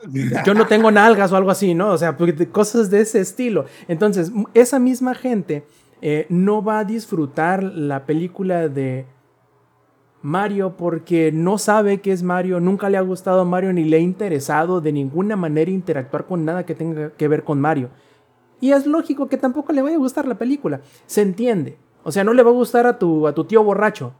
yo 0.45 0.53
no 0.53 0.65
tengo 0.65 0.91
nalgas 0.91 1.31
o 1.31 1.35
algo 1.35 1.51
así, 1.51 1.73
¿no? 1.73 1.89
O 1.91 1.97
sea, 1.97 2.15
cosas 2.51 2.89
de 2.89 3.01
ese 3.01 3.19
estilo. 3.19 3.65
Entonces, 3.87 4.31
esa 4.53 4.79
misma 4.79 5.13
gente 5.13 5.63
eh, 6.01 6.26
no 6.30 6.63
va 6.63 6.80
a 6.80 6.85
disfrutar 6.85 7.61
la 7.63 8.05
película 8.05 8.69
de 8.69 9.05
Mario 10.21 10.76
porque 10.77 11.31
no 11.31 11.57
sabe 11.57 11.99
qué 12.01 12.11
es 12.11 12.23
Mario, 12.23 12.59
nunca 12.59 12.89
le 12.89 12.97
ha 12.97 13.01
gustado 13.01 13.43
Mario 13.45 13.73
ni 13.73 13.84
le 13.84 13.97
ha 13.97 13.99
interesado 13.99 14.81
de 14.81 14.91
ninguna 14.91 15.35
manera 15.35 15.71
interactuar 15.71 16.26
con 16.26 16.45
nada 16.45 16.65
que 16.65 16.76
tenga 16.76 17.11
que 17.11 17.27
ver 17.27 17.43
con 17.43 17.59
Mario. 17.59 17.89
Y 18.61 18.71
es 18.71 18.85
lógico 18.85 19.27
que 19.27 19.38
tampoco 19.38 19.71
le 19.71 19.81
vaya 19.81 19.95
a 19.95 19.99
gustar 19.99 20.27
la 20.27 20.38
película. 20.38 20.81
Se 21.05 21.21
entiende. 21.21 21.77
O 22.03 22.11
sea, 22.11 22.23
no 22.23 22.34
le 22.34 22.43
va 22.43 22.49
a 22.49 22.53
gustar 22.53 22.85
a 22.88 22.99
tu, 22.99 23.27
a 23.27 23.34
tu 23.34 23.45
tío 23.45 23.63
borracho. 23.63 24.13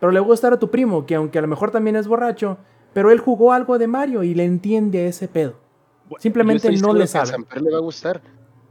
Pero 0.00 0.10
le 0.12 0.18
va 0.18 0.26
a 0.26 0.28
gustar 0.28 0.52
a 0.52 0.58
tu 0.58 0.70
primo, 0.70 1.06
que 1.06 1.14
aunque 1.14 1.38
a 1.38 1.42
lo 1.42 1.48
mejor 1.48 1.70
también 1.70 1.94
es 1.94 2.08
borracho, 2.08 2.58
pero 2.92 3.10
él 3.10 3.18
jugó 3.20 3.52
algo 3.52 3.78
de 3.78 3.86
Mario 3.86 4.22
y 4.24 4.34
le 4.34 4.44
entiende 4.44 5.06
ese 5.06 5.28
pedo. 5.28 5.54
Simplemente 6.18 6.70
no 6.78 6.92
le 6.92 7.00
que 7.00 7.04
a 7.04 7.06
sabe. 7.06 7.26
Samper 7.26 7.62
le 7.62 7.70
va 7.70 7.78
a 7.78 7.80
gustar. 7.80 8.20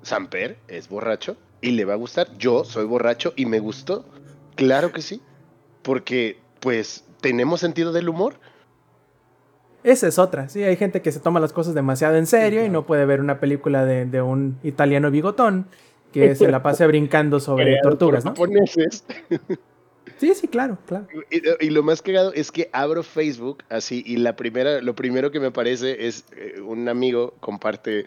Samper 0.01 0.57
es 0.67 0.89
borracho 0.89 1.37
y 1.61 1.71
le 1.71 1.85
va 1.85 1.93
a 1.93 1.97
gustar. 1.97 2.27
Yo 2.37 2.63
soy 2.63 2.85
borracho 2.85 3.33
y 3.35 3.45
me 3.45 3.59
gustó. 3.59 4.05
Claro 4.55 4.91
que 4.91 5.01
sí. 5.01 5.21
Porque, 5.81 6.39
pues, 6.59 7.05
tenemos 7.21 7.59
sentido 7.59 7.91
del 7.91 8.09
humor. 8.09 8.35
Esa 9.83 10.07
es 10.07 10.19
otra. 10.19 10.49
Sí, 10.49 10.63
hay 10.63 10.75
gente 10.75 11.01
que 11.01 11.11
se 11.11 11.19
toma 11.19 11.39
las 11.39 11.53
cosas 11.53 11.73
demasiado 11.73 12.17
en 12.17 12.25
serio 12.25 12.65
y 12.65 12.69
no 12.69 12.85
puede 12.85 13.05
ver 13.05 13.21
una 13.21 13.39
película 13.39 13.85
de, 13.85 14.05
de 14.05 14.21
un 14.21 14.57
italiano 14.63 15.11
bigotón 15.11 15.67
que 16.11 16.35
se 16.35 16.49
la 16.49 16.63
pase 16.63 16.87
brincando 16.87 17.39
sobre 17.39 17.77
tortugas, 17.81 18.23
por 18.23 18.49
¿no? 18.49 18.59
japoneses. 18.59 19.05
Sí, 20.17 20.33
sí, 20.33 20.47
claro, 20.47 20.79
claro. 20.87 21.05
Y, 21.29 21.67
y 21.67 21.69
lo 21.69 21.83
más 21.83 22.01
cagado 22.01 22.33
es 22.33 22.51
que 22.51 22.69
abro 22.73 23.03
Facebook 23.03 23.63
así 23.69 24.03
y 24.05 24.17
la 24.17 24.35
primera, 24.35 24.81
lo 24.81 24.95
primero 24.95 25.29
que 25.29 25.39
me 25.39 25.47
aparece 25.47 26.07
es 26.07 26.25
eh, 26.35 26.59
un 26.59 26.89
amigo 26.89 27.35
comparte 27.39 28.05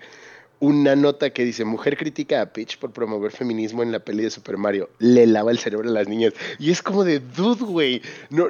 una 0.61 0.95
nota 0.95 1.31
que 1.31 1.45
dice 1.45 1.65
mujer 1.65 1.97
critica 1.97 2.43
a 2.43 2.53
Peach 2.53 2.79
por 2.79 2.93
promover 2.93 3.33
feminismo 3.33 3.83
en 3.83 3.93
la 3.93 4.01
peli 4.01 4.23
de 4.23 4.31
Super 4.31 4.59
Mario. 4.59 4.91
Le 4.99 5.27
lava 5.27 5.51
el 5.51 5.59
cerebro 5.59 5.89
a 5.89 5.93
las 5.93 6.07
niñas. 6.07 6.35
Y 6.59 6.71
es 6.71 6.83
como 6.83 7.03
de 7.03 7.19
dude, 7.19 7.65
güey. 7.65 8.03
No, 8.29 8.47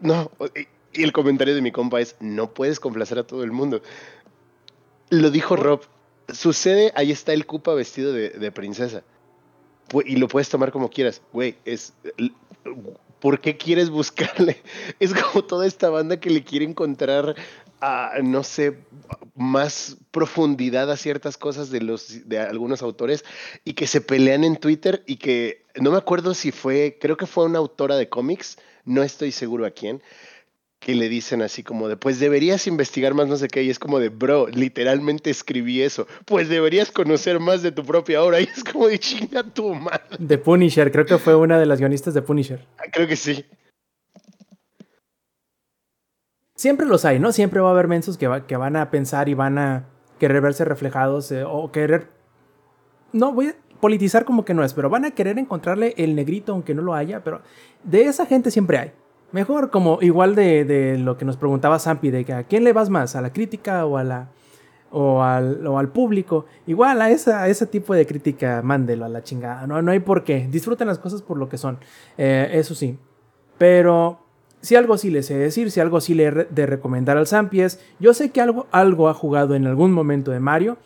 no. 0.00 0.30
Y 0.92 1.02
el 1.02 1.12
comentario 1.12 1.54
de 1.54 1.62
mi 1.62 1.72
compa 1.72 2.00
es 2.00 2.16
no 2.20 2.52
puedes 2.52 2.78
complacer 2.78 3.18
a 3.18 3.26
todo 3.26 3.42
el 3.42 3.50
mundo. 3.50 3.82
Lo 5.08 5.30
dijo 5.30 5.56
Rob. 5.56 5.82
Sucede, 6.32 6.92
ahí 6.94 7.10
está 7.10 7.32
el 7.32 7.46
Koopa 7.46 7.74
vestido 7.74 8.12
de, 8.12 8.30
de 8.30 8.52
princesa. 8.52 9.02
Y 10.04 10.16
lo 10.16 10.28
puedes 10.28 10.48
tomar 10.48 10.70
como 10.70 10.88
quieras. 10.88 11.20
Güey, 11.32 11.56
es 11.64 11.94
¿por 13.22 13.40
qué 13.40 13.56
quieres 13.56 13.88
buscarle? 13.88 14.60
Es 14.98 15.14
como 15.14 15.44
toda 15.44 15.66
esta 15.66 15.88
banda 15.88 16.18
que 16.18 16.28
le 16.28 16.42
quiere 16.42 16.64
encontrar, 16.64 17.36
a, 17.82 18.12
no 18.22 18.44
sé, 18.44 18.78
más 19.34 19.96
profundidad 20.12 20.88
a 20.90 20.96
ciertas 20.96 21.36
cosas 21.36 21.70
de, 21.70 21.80
los, 21.80 22.28
de 22.28 22.38
algunos 22.38 22.80
autores 22.80 23.24
y 23.64 23.74
que 23.74 23.88
se 23.88 24.00
pelean 24.00 24.44
en 24.44 24.56
Twitter 24.56 25.02
y 25.04 25.16
que 25.16 25.64
no 25.80 25.90
me 25.90 25.98
acuerdo 25.98 26.32
si 26.32 26.52
fue, 26.52 26.96
creo 27.00 27.16
que 27.16 27.26
fue 27.26 27.44
una 27.44 27.58
autora 27.58 27.96
de 27.96 28.08
cómics, 28.08 28.56
no 28.84 29.02
estoy 29.02 29.32
seguro 29.32 29.66
a 29.66 29.72
quién, 29.72 30.00
que 30.78 30.94
le 30.94 31.08
dicen 31.08 31.42
así 31.42 31.64
como 31.64 31.88
de, 31.88 31.96
pues 31.96 32.20
deberías 32.20 32.68
investigar 32.68 33.14
más 33.14 33.26
no 33.26 33.36
sé 33.36 33.48
qué, 33.48 33.64
y 33.64 33.70
es 33.70 33.80
como 33.80 33.98
de, 33.98 34.10
bro, 34.10 34.46
literalmente 34.46 35.30
escribí 35.30 35.82
eso, 35.82 36.06
pues 36.24 36.48
deberías 36.48 36.92
conocer 36.92 37.40
más 37.40 37.62
de 37.62 37.72
tu 37.72 37.84
propia 37.84 38.22
obra, 38.22 38.40
y 38.42 38.44
es 38.44 38.62
como 38.62 38.86
de 38.86 39.00
chinga 39.00 39.42
tu 39.42 39.74
madre. 39.74 40.02
De 40.20 40.38
Punisher, 40.38 40.92
creo 40.92 41.04
que 41.04 41.18
fue 41.18 41.34
una 41.34 41.58
de 41.58 41.66
las 41.66 41.80
guionistas 41.80 42.14
de 42.14 42.22
Punisher. 42.22 42.64
Creo 42.92 43.08
que 43.08 43.16
sí. 43.16 43.44
Siempre 46.62 46.86
los 46.86 47.04
hay, 47.04 47.18
¿no? 47.18 47.32
Siempre 47.32 47.60
va 47.60 47.70
a 47.70 47.72
haber 47.72 47.88
mensos 47.88 48.16
que, 48.16 48.28
va- 48.28 48.46
que 48.46 48.56
van 48.56 48.76
a 48.76 48.88
pensar 48.92 49.28
y 49.28 49.34
van 49.34 49.58
a 49.58 49.86
querer 50.20 50.40
verse 50.40 50.64
reflejados 50.64 51.32
eh, 51.32 51.42
o 51.44 51.72
querer... 51.72 52.10
No, 53.12 53.32
voy 53.32 53.48
a 53.48 53.54
politizar 53.80 54.24
como 54.24 54.44
que 54.44 54.54
no 54.54 54.62
es, 54.62 54.72
pero 54.72 54.88
van 54.88 55.04
a 55.04 55.10
querer 55.10 55.40
encontrarle 55.40 55.92
el 55.96 56.14
negrito 56.14 56.52
aunque 56.52 56.72
no 56.72 56.82
lo 56.82 56.94
haya, 56.94 57.24
pero 57.24 57.40
de 57.82 58.02
esa 58.04 58.26
gente 58.26 58.52
siempre 58.52 58.78
hay. 58.78 58.92
Mejor 59.32 59.70
como 59.70 59.98
igual 60.02 60.36
de, 60.36 60.64
de 60.64 60.98
lo 60.98 61.18
que 61.18 61.24
nos 61.24 61.36
preguntaba 61.36 61.80
Zampi, 61.80 62.12
de 62.12 62.24
que 62.24 62.32
a 62.32 62.44
quién 62.44 62.62
le 62.62 62.72
vas 62.72 62.90
más, 62.90 63.16
a 63.16 63.22
la 63.22 63.32
crítica 63.32 63.84
o 63.84 63.96
a 63.98 64.04
la... 64.04 64.28
O 64.94 65.22
al, 65.22 65.66
o 65.66 65.78
al 65.78 65.88
público, 65.88 66.44
igual 66.66 67.00
a, 67.02 67.06
a 67.06 67.48
ese 67.48 67.66
tipo 67.66 67.92
de 67.92 68.06
crítica, 68.06 68.60
mándelo 68.62 69.04
a 69.06 69.08
la 69.08 69.22
chingada. 69.24 69.66
No, 69.66 69.82
no 69.82 69.90
hay 69.90 70.00
por 70.00 70.22
qué. 70.22 70.46
Disfruten 70.48 70.86
las 70.86 70.98
cosas 71.00 71.22
por 71.22 71.38
lo 71.38 71.48
que 71.48 71.56
son. 71.58 71.78
Eh, 72.18 72.50
eso 72.52 72.74
sí. 72.74 72.98
Pero 73.56 74.21
si 74.62 74.74
algo 74.76 74.96
sí 74.96 75.10
le 75.10 75.22
sé 75.22 75.36
decir, 75.36 75.70
si 75.70 75.80
algo 75.80 76.00
sí 76.00 76.14
le 76.14 76.26
he 76.28 76.30
de 76.48 76.64
recomendar 76.66 77.18
al 77.18 77.26
Sampies, 77.26 77.78
yo 78.00 78.14
sé 78.14 78.30
que 78.30 78.40
algo, 78.40 78.66
algo 78.70 79.08
ha 79.10 79.14
jugado 79.14 79.54
en 79.54 79.66
algún 79.66 79.92
momento 79.92 80.30
de 80.30 80.40
Mario. 80.40 80.78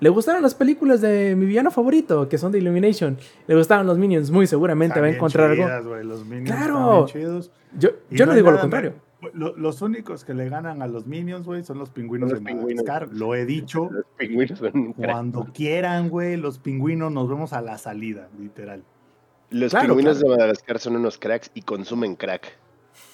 Le 0.00 0.08
gustaron 0.08 0.42
las 0.42 0.54
películas 0.54 1.00
de 1.00 1.34
mi 1.36 1.46
villano 1.46 1.70
favorito, 1.70 2.28
que 2.28 2.36
son 2.38 2.50
de 2.52 2.58
Illumination. 2.58 3.16
Le 3.46 3.56
gustaron 3.56 3.86
los 3.86 3.98
Minions, 3.98 4.30
muy 4.30 4.46
seguramente 4.46 5.00
va 5.00 5.06
a 5.06 5.10
encontrar 5.10 5.50
algo. 5.52 5.94
Los 6.02 6.24
Minions 6.26 6.50
Claro. 6.50 6.74
están 6.76 6.94
bien 7.04 7.06
chidos. 7.06 7.50
Yo, 7.78 7.90
yo 8.10 8.26
no 8.26 8.34
digo 8.34 8.50
lo 8.50 8.60
contrario. 8.60 8.94
me- 9.22 9.30
lo- 9.34 9.56
los 9.56 9.80
únicos 9.80 10.24
que 10.24 10.34
le 10.34 10.48
ganan 10.48 10.82
a 10.82 10.88
los 10.88 11.06
Minions, 11.06 11.46
güey, 11.46 11.62
son 11.62 11.78
los 11.78 11.90
pingüinos 11.90 12.30
Los 12.32 12.40
de 12.40 12.44
pingüinos. 12.44 12.84
Madagascar. 12.84 13.16
Lo 13.16 13.36
he 13.36 13.46
dicho. 13.46 13.88
Los 13.92 14.04
pingüinos 14.18 14.58
son. 14.58 14.92
Cuando 14.94 15.44
quieran, 15.54 16.08
güey, 16.08 16.36
los 16.36 16.58
pingüinos 16.58 17.12
nos 17.12 17.28
vemos 17.28 17.52
a 17.52 17.60
la 17.62 17.78
salida, 17.78 18.28
literal. 18.40 18.82
Los 19.50 19.70
Claro, 19.70 19.86
pingüinos 19.90 20.18
claro. 20.18 20.32
de 20.32 20.36
Madagascar 20.38 20.80
son 20.80 20.96
unos 20.96 21.16
cracks 21.18 21.52
y 21.54 21.62
consumen 21.62 22.16
crack. 22.16 22.58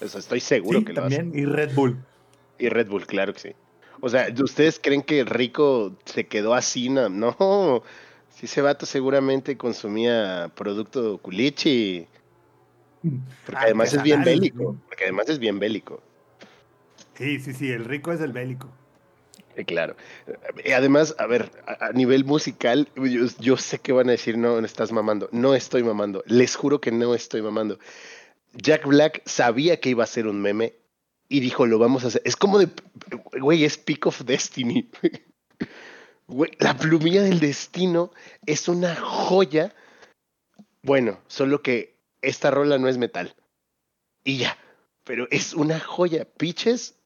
Eso 0.00 0.18
estoy 0.18 0.40
seguro 0.40 0.78
Sí, 0.80 0.84
que 0.84 0.92
lo 0.92 1.04
hacen. 1.04 1.18
también. 1.30 1.42
Y 1.42 1.50
Red 1.50 1.74
Bull. 1.74 1.96
Y 2.58 2.68
Red 2.68 2.88
Bull, 2.88 3.06
claro 3.06 3.32
que 3.32 3.40
sí. 3.40 3.50
O 4.00 4.08
sea, 4.08 4.28
¿ustedes 4.42 4.78
creen 4.82 5.02
que 5.02 5.24
Rico 5.24 5.96
se 6.04 6.26
quedó 6.26 6.54
así? 6.54 6.88
No, 6.88 7.08
no. 7.08 7.82
Si 8.30 8.46
ese 8.46 8.62
vato 8.62 8.86
seguramente 8.86 9.56
consumía 9.56 10.50
producto 10.54 11.18
culichi. 11.18 12.06
Porque 13.46 13.64
además 13.64 13.92
es 13.94 14.02
bien 14.02 14.22
bélico. 14.22 14.76
Porque 14.86 15.04
además 15.04 15.28
es 15.28 15.38
bien 15.38 15.58
bélico. 15.58 16.00
Sí, 17.14 17.40
sí, 17.40 17.52
sí, 17.52 17.70
el 17.72 17.84
rico 17.84 18.12
es 18.12 18.20
el 18.20 18.32
bélico. 18.32 18.68
Eh, 19.56 19.64
claro. 19.64 19.96
Eh, 20.62 20.72
Además, 20.74 21.16
a 21.18 21.26
ver, 21.26 21.50
a, 21.66 21.86
a 21.86 21.92
nivel 21.92 22.24
musical, 22.24 22.88
yo, 22.94 23.26
yo 23.40 23.56
sé 23.56 23.80
que 23.80 23.90
van 23.92 24.08
a 24.08 24.12
decir, 24.12 24.38
no, 24.38 24.60
no 24.60 24.64
estás 24.66 24.92
mamando. 24.92 25.28
No 25.32 25.56
estoy 25.56 25.82
mamando. 25.82 26.22
Les 26.26 26.54
juro 26.54 26.80
que 26.80 26.92
no 26.92 27.12
estoy 27.16 27.42
mamando. 27.42 27.80
Jack 28.54 28.86
Black 28.86 29.22
sabía 29.26 29.78
que 29.80 29.90
iba 29.90 30.04
a 30.04 30.08
ser 30.08 30.26
un 30.26 30.40
meme 30.40 30.74
y 31.28 31.40
dijo, 31.40 31.66
lo 31.66 31.78
vamos 31.78 32.04
a 32.04 32.08
hacer. 32.08 32.22
Es 32.24 32.36
como 32.36 32.58
de, 32.58 32.68
güey, 33.40 33.64
es 33.64 33.76
Peak 33.78 34.06
of 34.06 34.22
Destiny. 34.24 34.90
La 36.58 36.76
plumilla 36.76 37.22
del 37.22 37.40
destino 37.40 38.12
es 38.44 38.68
una 38.68 38.94
joya. 38.96 39.74
Bueno, 40.82 41.20
solo 41.26 41.62
que 41.62 41.96
esta 42.20 42.50
rola 42.50 42.78
no 42.78 42.88
es 42.88 42.98
metal. 42.98 43.34
Y 44.24 44.38
ya. 44.38 44.58
Pero 45.04 45.26
es 45.30 45.54
una 45.54 45.80
joya. 45.80 46.26
Pitches 46.26 46.96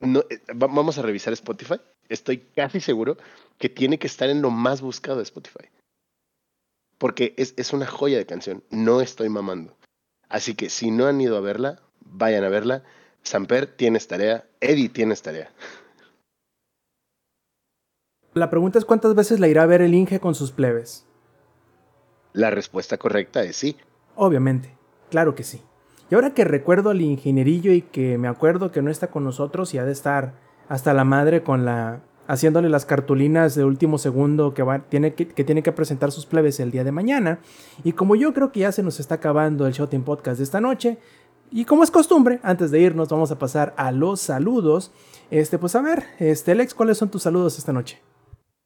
no, 0.00 0.20
eh, 0.28 0.40
va- 0.52 0.66
vamos 0.66 0.98
a 0.98 1.02
revisar 1.02 1.32
Spotify. 1.32 1.76
Estoy 2.10 2.38
casi 2.54 2.80
seguro 2.80 3.16
que 3.58 3.68
tiene 3.70 3.98
que 3.98 4.06
estar 4.06 4.28
en 4.28 4.42
lo 4.42 4.50
más 4.50 4.82
buscado 4.82 5.16
de 5.16 5.22
Spotify. 5.22 5.66
Porque 6.98 7.34
es, 7.38 7.54
es 7.56 7.72
una 7.72 7.86
joya 7.86 8.18
de 8.18 8.26
canción. 8.26 8.62
No 8.70 9.00
estoy 9.00 9.28
mamando. 9.30 9.76
Así 10.28 10.54
que 10.54 10.70
si 10.70 10.90
no 10.90 11.06
han 11.06 11.20
ido 11.20 11.36
a 11.36 11.40
verla, 11.40 11.80
vayan 12.00 12.44
a 12.44 12.48
verla. 12.48 12.82
Samper, 13.22 13.66
tienes 13.66 14.08
tarea. 14.08 14.44
Eddie, 14.60 14.88
tienes 14.88 15.22
tarea. 15.22 15.50
La 18.34 18.50
pregunta 18.50 18.78
es 18.78 18.84
cuántas 18.84 19.14
veces 19.14 19.40
la 19.40 19.48
irá 19.48 19.62
a 19.62 19.66
ver 19.66 19.82
el 19.82 19.94
Inge 19.94 20.20
con 20.20 20.34
sus 20.34 20.52
plebes. 20.52 21.06
La 22.32 22.50
respuesta 22.50 22.98
correcta 22.98 23.42
es 23.42 23.56
sí. 23.56 23.76
Obviamente, 24.14 24.76
claro 25.10 25.34
que 25.34 25.42
sí. 25.42 25.62
Y 26.10 26.14
ahora 26.14 26.34
que 26.34 26.44
recuerdo 26.44 26.90
al 26.90 27.00
ingenierillo 27.00 27.72
y 27.72 27.82
que 27.82 28.16
me 28.16 28.28
acuerdo 28.28 28.70
que 28.70 28.82
no 28.82 28.90
está 28.90 29.08
con 29.08 29.24
nosotros 29.24 29.74
y 29.74 29.78
ha 29.78 29.84
de 29.84 29.92
estar 29.92 30.34
hasta 30.68 30.94
la 30.94 31.04
madre 31.04 31.42
con 31.42 31.64
la 31.64 32.00
haciéndole 32.28 32.68
las 32.68 32.86
cartulinas 32.86 33.56
de 33.56 33.64
último 33.64 33.98
segundo 33.98 34.54
que, 34.54 34.62
va, 34.62 34.80
tiene 34.80 35.14
que, 35.14 35.24
tiene 35.26 35.62
que 35.62 35.72
presentar 35.72 36.12
sus 36.12 36.26
plebes 36.26 36.60
el 36.60 36.70
día 36.70 36.84
de 36.84 36.92
mañana. 36.92 37.40
Y 37.82 37.92
como 37.92 38.14
yo 38.14 38.32
creo 38.32 38.52
que 38.52 38.60
ya 38.60 38.70
se 38.70 38.84
nos 38.84 39.00
está 39.00 39.16
acabando 39.16 39.66
el 39.66 39.72
Shouting 39.72 40.04
Podcast 40.04 40.38
de 40.38 40.44
esta 40.44 40.60
noche, 40.60 40.98
y 41.50 41.64
como 41.64 41.82
es 41.82 41.90
costumbre, 41.90 42.40
antes 42.42 42.70
de 42.70 42.80
irnos 42.80 43.08
vamos 43.08 43.30
a 43.30 43.38
pasar 43.38 43.74
a 43.78 43.90
los 43.90 44.20
saludos. 44.20 44.92
Este, 45.30 45.58
pues 45.58 45.74
a 45.74 45.80
ver, 45.80 46.04
este, 46.18 46.52
Alex, 46.52 46.74
¿cuáles 46.74 46.98
son 46.98 47.10
tus 47.10 47.22
saludos 47.22 47.58
esta 47.58 47.72
noche? 47.72 47.98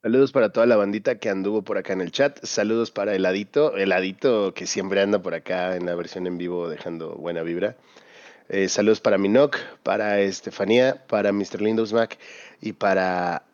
Saludos 0.03 0.33
para 0.33 0.51
toda 0.51 0.67
la 0.67 0.75
bandita 0.75 1.15
que 1.19 1.31
anduvo 1.31 1.63
por 1.63 1.79
acá 1.79 1.93
en 1.93 2.01
el 2.01 2.11
chat. 2.11 2.41
Saludos 2.43 2.91
para 2.91 3.15
Heladito, 3.15 3.77
Heladito 3.77 4.53
que 4.53 4.67
siempre 4.67 5.01
anda 5.01 5.23
por 5.23 5.35
acá 5.35 5.77
en 5.77 5.87
la 5.87 5.95
versión 5.95 6.27
en 6.27 6.39
vivo 6.39 6.69
dejando 6.69 7.15
buena 7.15 7.43
vibra. 7.43 7.77
Eh, 8.49 8.69
saludos 8.69 9.01
para 9.01 9.17
Minoc, 9.17 9.57
para 9.85 10.19
Estefanía, 10.19 11.07
para 11.07 11.33
Mr. 11.33 11.63
Lindos 11.63 11.93
Mac 11.93 12.19
y 12.61 12.73
para, 12.73 13.45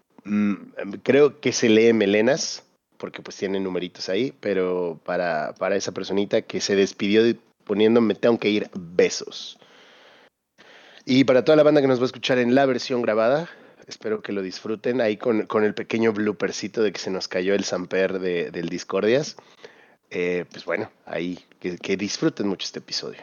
creo 1.03 1.41
que 1.41 1.53
se 1.53 1.69
lee 1.69 1.93
Melenas, 1.93 2.65
porque 2.97 3.23
pues 3.23 3.37
tiene 3.37 3.61
numeritos 3.61 4.09
ahí, 4.09 4.33
pero 4.41 5.01
para, 5.05 5.55
para 5.55 5.77
esa 5.77 5.93
personita 5.93 6.43
que 6.43 6.61
se 6.61 6.77
despidió 6.77 7.23
de- 7.23 7.37
poniéndome 7.65 8.15
tengo 8.15 8.39
que 8.39 8.51
ir 8.51 8.71
besos. 8.75 9.59
Y 11.05 11.25
para 11.25 11.45
toda 11.45 11.57
la 11.57 11.63
banda 11.63 11.81
que 11.81 11.87
nos 11.89 11.99
va 12.01 12.03
a 12.03 12.07
escuchar 12.07 12.39
en 12.39 12.55
la 12.55 12.67
versión 12.67 13.03
grabada, 13.03 13.49
espero 13.87 14.21
que 14.21 14.33
lo 14.33 14.43
disfruten 14.43 15.01
ahí 15.01 15.17
con, 15.17 15.47
con 15.47 15.65
el 15.65 15.75
pequeño 15.75 16.13
bloopercito 16.13 16.83
de 16.83 16.93
que 16.93 16.99
se 16.99 17.11
nos 17.11 17.29
cayó 17.29 17.55
el 17.55 17.65
samper 17.65 18.19
de, 18.19 18.51
del 18.51 18.69
Discordias. 18.69 19.37
Eh, 20.11 20.45
pues 20.51 20.65
bueno, 20.65 20.91
ahí 21.07 21.39
que 21.61 21.97
disfruten 21.97 22.49
mucho 22.49 22.65
este 22.65 22.79
episodio. 22.81 23.21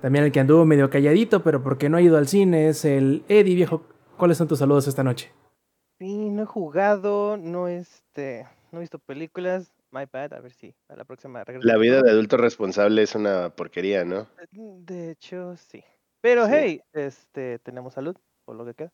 También 0.00 0.24
el 0.24 0.32
que 0.32 0.40
anduvo 0.40 0.64
medio 0.64 0.90
calladito, 0.90 1.44
pero 1.44 1.62
porque 1.62 1.88
no 1.88 1.96
ha 1.96 2.02
ido 2.02 2.16
al 2.16 2.26
cine, 2.26 2.68
es 2.68 2.84
el 2.84 3.22
Eddie, 3.28 3.54
viejo. 3.54 3.84
¿Cuáles 4.22 4.38
son 4.38 4.46
tus 4.46 4.60
saludos 4.60 4.86
esta 4.86 5.02
noche? 5.02 5.32
Sí, 5.98 6.30
no 6.30 6.44
he 6.44 6.46
jugado, 6.46 7.36
no 7.36 7.66
este, 7.66 8.46
no 8.70 8.78
he 8.78 8.82
visto 8.82 9.00
películas. 9.00 9.74
My 9.90 10.04
bad, 10.04 10.32
a 10.34 10.38
ver 10.38 10.52
si 10.52 10.76
a 10.88 10.94
la 10.94 11.04
próxima 11.04 11.42
regreso. 11.42 11.66
La 11.66 11.76
vida 11.76 12.00
de 12.02 12.08
adulto 12.12 12.36
responsable 12.36 13.02
es 13.02 13.16
una 13.16 13.50
porquería, 13.50 14.04
¿no? 14.04 14.28
De 14.52 15.10
hecho, 15.10 15.56
sí. 15.56 15.82
Pero 16.20 16.46
Sí. 16.46 16.52
hey, 16.54 16.82
este, 16.92 17.58
tenemos 17.58 17.94
salud, 17.94 18.16
por 18.44 18.54
lo 18.54 18.64
que 18.64 18.74
queda. 18.74 18.92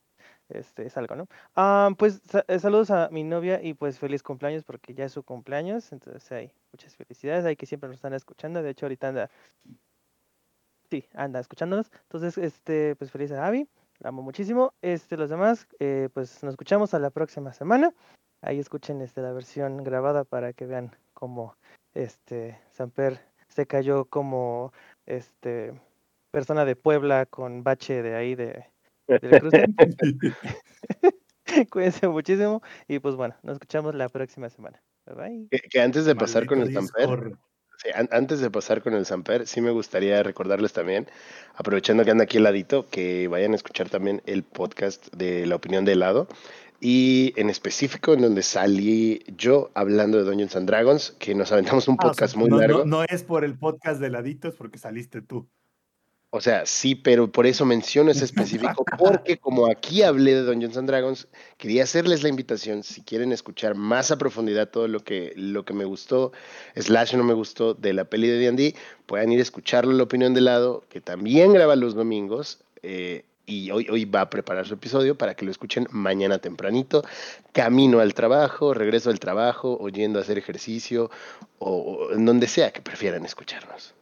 Este, 0.48 0.86
es 0.86 0.96
algo, 0.96 1.14
¿no? 1.14 1.26
Ah, 1.55 1.90
pues 1.98 2.22
sa- 2.24 2.46
eh, 2.48 2.59
saludos 2.59 2.90
a 2.90 3.10
mi 3.10 3.22
novia 3.22 3.60
y 3.62 3.74
pues 3.74 3.98
feliz 3.98 4.22
cumpleaños 4.22 4.64
porque 4.64 4.94
ya 4.94 5.05
es 5.05 5.12
su 5.12 5.24
cumpleaños. 5.24 5.92
Entonces 5.92 6.32
hay 6.32 6.52
muchas 6.72 6.96
felicidades, 6.96 7.44
hay 7.44 7.56
que 7.56 7.66
siempre 7.66 7.88
nos 7.88 7.96
están 7.96 8.14
escuchando. 8.14 8.62
De 8.62 8.70
hecho, 8.70 8.86
ahorita 8.86 9.09
anda, 9.09 9.30
sí, 10.88 11.05
anda 11.12 11.38
escuchándonos. 11.40 11.90
Entonces, 12.05 12.38
este, 12.38 12.96
pues 12.96 13.10
feliz 13.10 13.30
a 13.32 13.46
Abby, 13.46 13.68
la 14.01 14.11
amo 14.11 14.23
muchísimo. 14.23 14.75
Este, 14.83 15.16
los 15.16 15.31
demás, 15.31 15.66
eh, 15.79 16.09
pues 16.12 16.43
nos 16.43 16.53
escuchamos 16.53 16.95
a 16.95 16.99
la 16.99 17.11
próxima 17.11 17.53
semana. 17.53 17.95
Ahí 18.43 18.59
escuchen 18.59 19.01
este, 19.01 19.23
la 19.23 19.33
versión 19.33 19.83
grabada 19.83 20.25
para 20.25 20.53
que 20.53 20.66
vean 20.66 20.95
cómo 21.12 21.57
este 21.95 22.61
Samper 22.73 23.20
se 23.49 23.66
cayó 23.66 24.05
como 24.05 24.73
este 25.07 25.73
persona 26.31 26.65
de 26.65 26.77
Puebla 26.77 27.27
con 27.27 27.65
bache 27.65 28.03
de 28.03 28.15
ahí 28.15 28.35
de 28.35 28.66
del 29.09 29.41
cruce. 29.41 29.65
Cuídense 31.70 32.09
muchísimo 32.09 32.62
y 32.87 32.99
pues 32.99 33.16
bueno, 33.16 33.35
nos 33.43 33.55
escuchamos 33.55 33.95
la 33.95 34.09
próxima 34.09 34.51
semana. 34.51 34.81
Bye 35.07 35.16
bye. 35.16 35.49
Que, 35.51 35.69
que 35.69 35.81
antes 35.81 36.05
de 36.05 36.15
pasar 36.15 36.47
con 36.47 36.61
el 36.61 36.73
samper, 36.73 37.09
Discord. 37.09 37.39
Sí, 37.82 37.88
an- 37.94 38.09
antes 38.12 38.40
de 38.40 38.50
pasar 38.50 38.82
con 38.82 38.94
el 38.94 39.06
samper, 39.06 39.46
sí 39.46 39.60
me 39.60 39.70
gustaría 39.70 40.22
recordarles 40.22 40.72
también, 40.72 41.09
aprovechando 41.55 42.05
que 42.05 42.10
anda 42.10 42.24
aquí 42.24 42.36
el 42.36 42.44
ladito, 42.44 42.86
que 42.88 43.26
vayan 43.28 43.52
a 43.52 43.56
escuchar 43.56 43.88
también 43.88 44.22
el 44.26 44.42
podcast 44.42 45.12
de 45.14 45.46
la 45.46 45.56
opinión 45.56 45.84
de 45.84 45.92
helado. 45.92 46.28
Y 46.80 47.32
en 47.36 47.50
específico, 47.50 48.14
en 48.14 48.20
donde 48.22 48.42
salí 48.42 49.24
yo 49.36 49.70
hablando 49.74 50.18
de 50.18 50.24
Dungeons 50.24 50.55
and 50.55 50.68
Dragons, 50.68 51.10
que 51.18 51.34
nos 51.34 51.50
aventamos 51.50 51.88
un 51.88 51.94
Ah, 51.98 52.02
o 52.02 52.05
sea, 52.05 52.10
podcast 52.12 52.36
muy 52.36 52.48
no, 52.48 52.56
no- 52.56 52.60
largo. 52.62 52.84
No, 52.84 53.02
es 53.02 53.24
por 53.24 53.44
el 53.44 53.59
podcast 53.59 54.00
de 54.00 54.10
laditos 54.10 54.55
porque 54.55 54.78
saliste 54.78 55.20
tú. 55.20 55.48
O 56.30 56.42
sea, 56.42 56.66
sí, 56.66 56.94
pero 56.94 57.32
por 57.32 57.46
eso 57.46 57.64
menciono 57.64 58.10
ese 58.10 58.26
específico, 58.26 58.84
porque 58.98 59.38
como 59.40 59.66
aquí 59.66 60.02
hablé 60.02 60.34
de 60.34 60.42
Dungeons 60.42 60.76
and 60.76 60.86
Dragons, 60.86 61.26
quería 61.56 61.84
hacerles 61.84 62.22
la 62.22 62.28
invitación, 62.28 62.82
si 62.82 63.00
quieren 63.00 63.32
escuchar 63.32 63.74
más 63.76 64.10
a 64.10 64.18
profundidad 64.18 64.68
todo 64.68 64.88
lo 64.88 65.00
que, 65.00 65.32
lo 65.36 65.64
que 65.64 65.72
me 65.72 65.86
gustó, 65.86 66.32
slash 66.76 67.14
no 67.14 67.24
me 67.24 67.32
gustó 67.32 67.72
de 67.72 67.94
la 67.94 68.05
peli 68.05 68.28
de 68.28 68.38
D&D, 68.40 68.74
puedan 69.06 69.32
ir 69.32 69.38
a 69.38 69.42
escucharlo 69.42 69.92
la 69.92 70.02
opinión 70.02 70.34
de 70.34 70.42
lado, 70.42 70.84
que 70.90 71.00
también 71.00 71.55
graba 71.55 71.76
los 71.76 71.94
domingos, 71.94 72.59
eh, 72.82 73.24
y 73.46 73.70
hoy, 73.70 73.88
hoy 73.88 74.05
va 74.05 74.20
a 74.20 74.28
preparar 74.28 74.66
su 74.66 74.74
episodio 74.74 75.16
para 75.16 75.34
que 75.34 75.46
lo 75.46 75.50
escuchen 75.50 75.88
mañana 75.90 76.36
tempranito, 76.40 77.02
camino 77.52 78.00
al 78.00 78.12
trabajo, 78.12 78.74
regreso 78.74 79.09
al 79.09 79.18
trabajo, 79.18 79.78
oyendo 79.80 80.18
a 80.18 80.22
hacer 80.22 80.36
ejercicio, 80.36 81.10
o, 81.59 81.70
o 81.70 82.12
en 82.12 82.26
donde 82.26 82.48
sea 82.48 82.70
que 82.70 82.82
prefieran 82.82 83.24
escucharnos. 83.24 83.94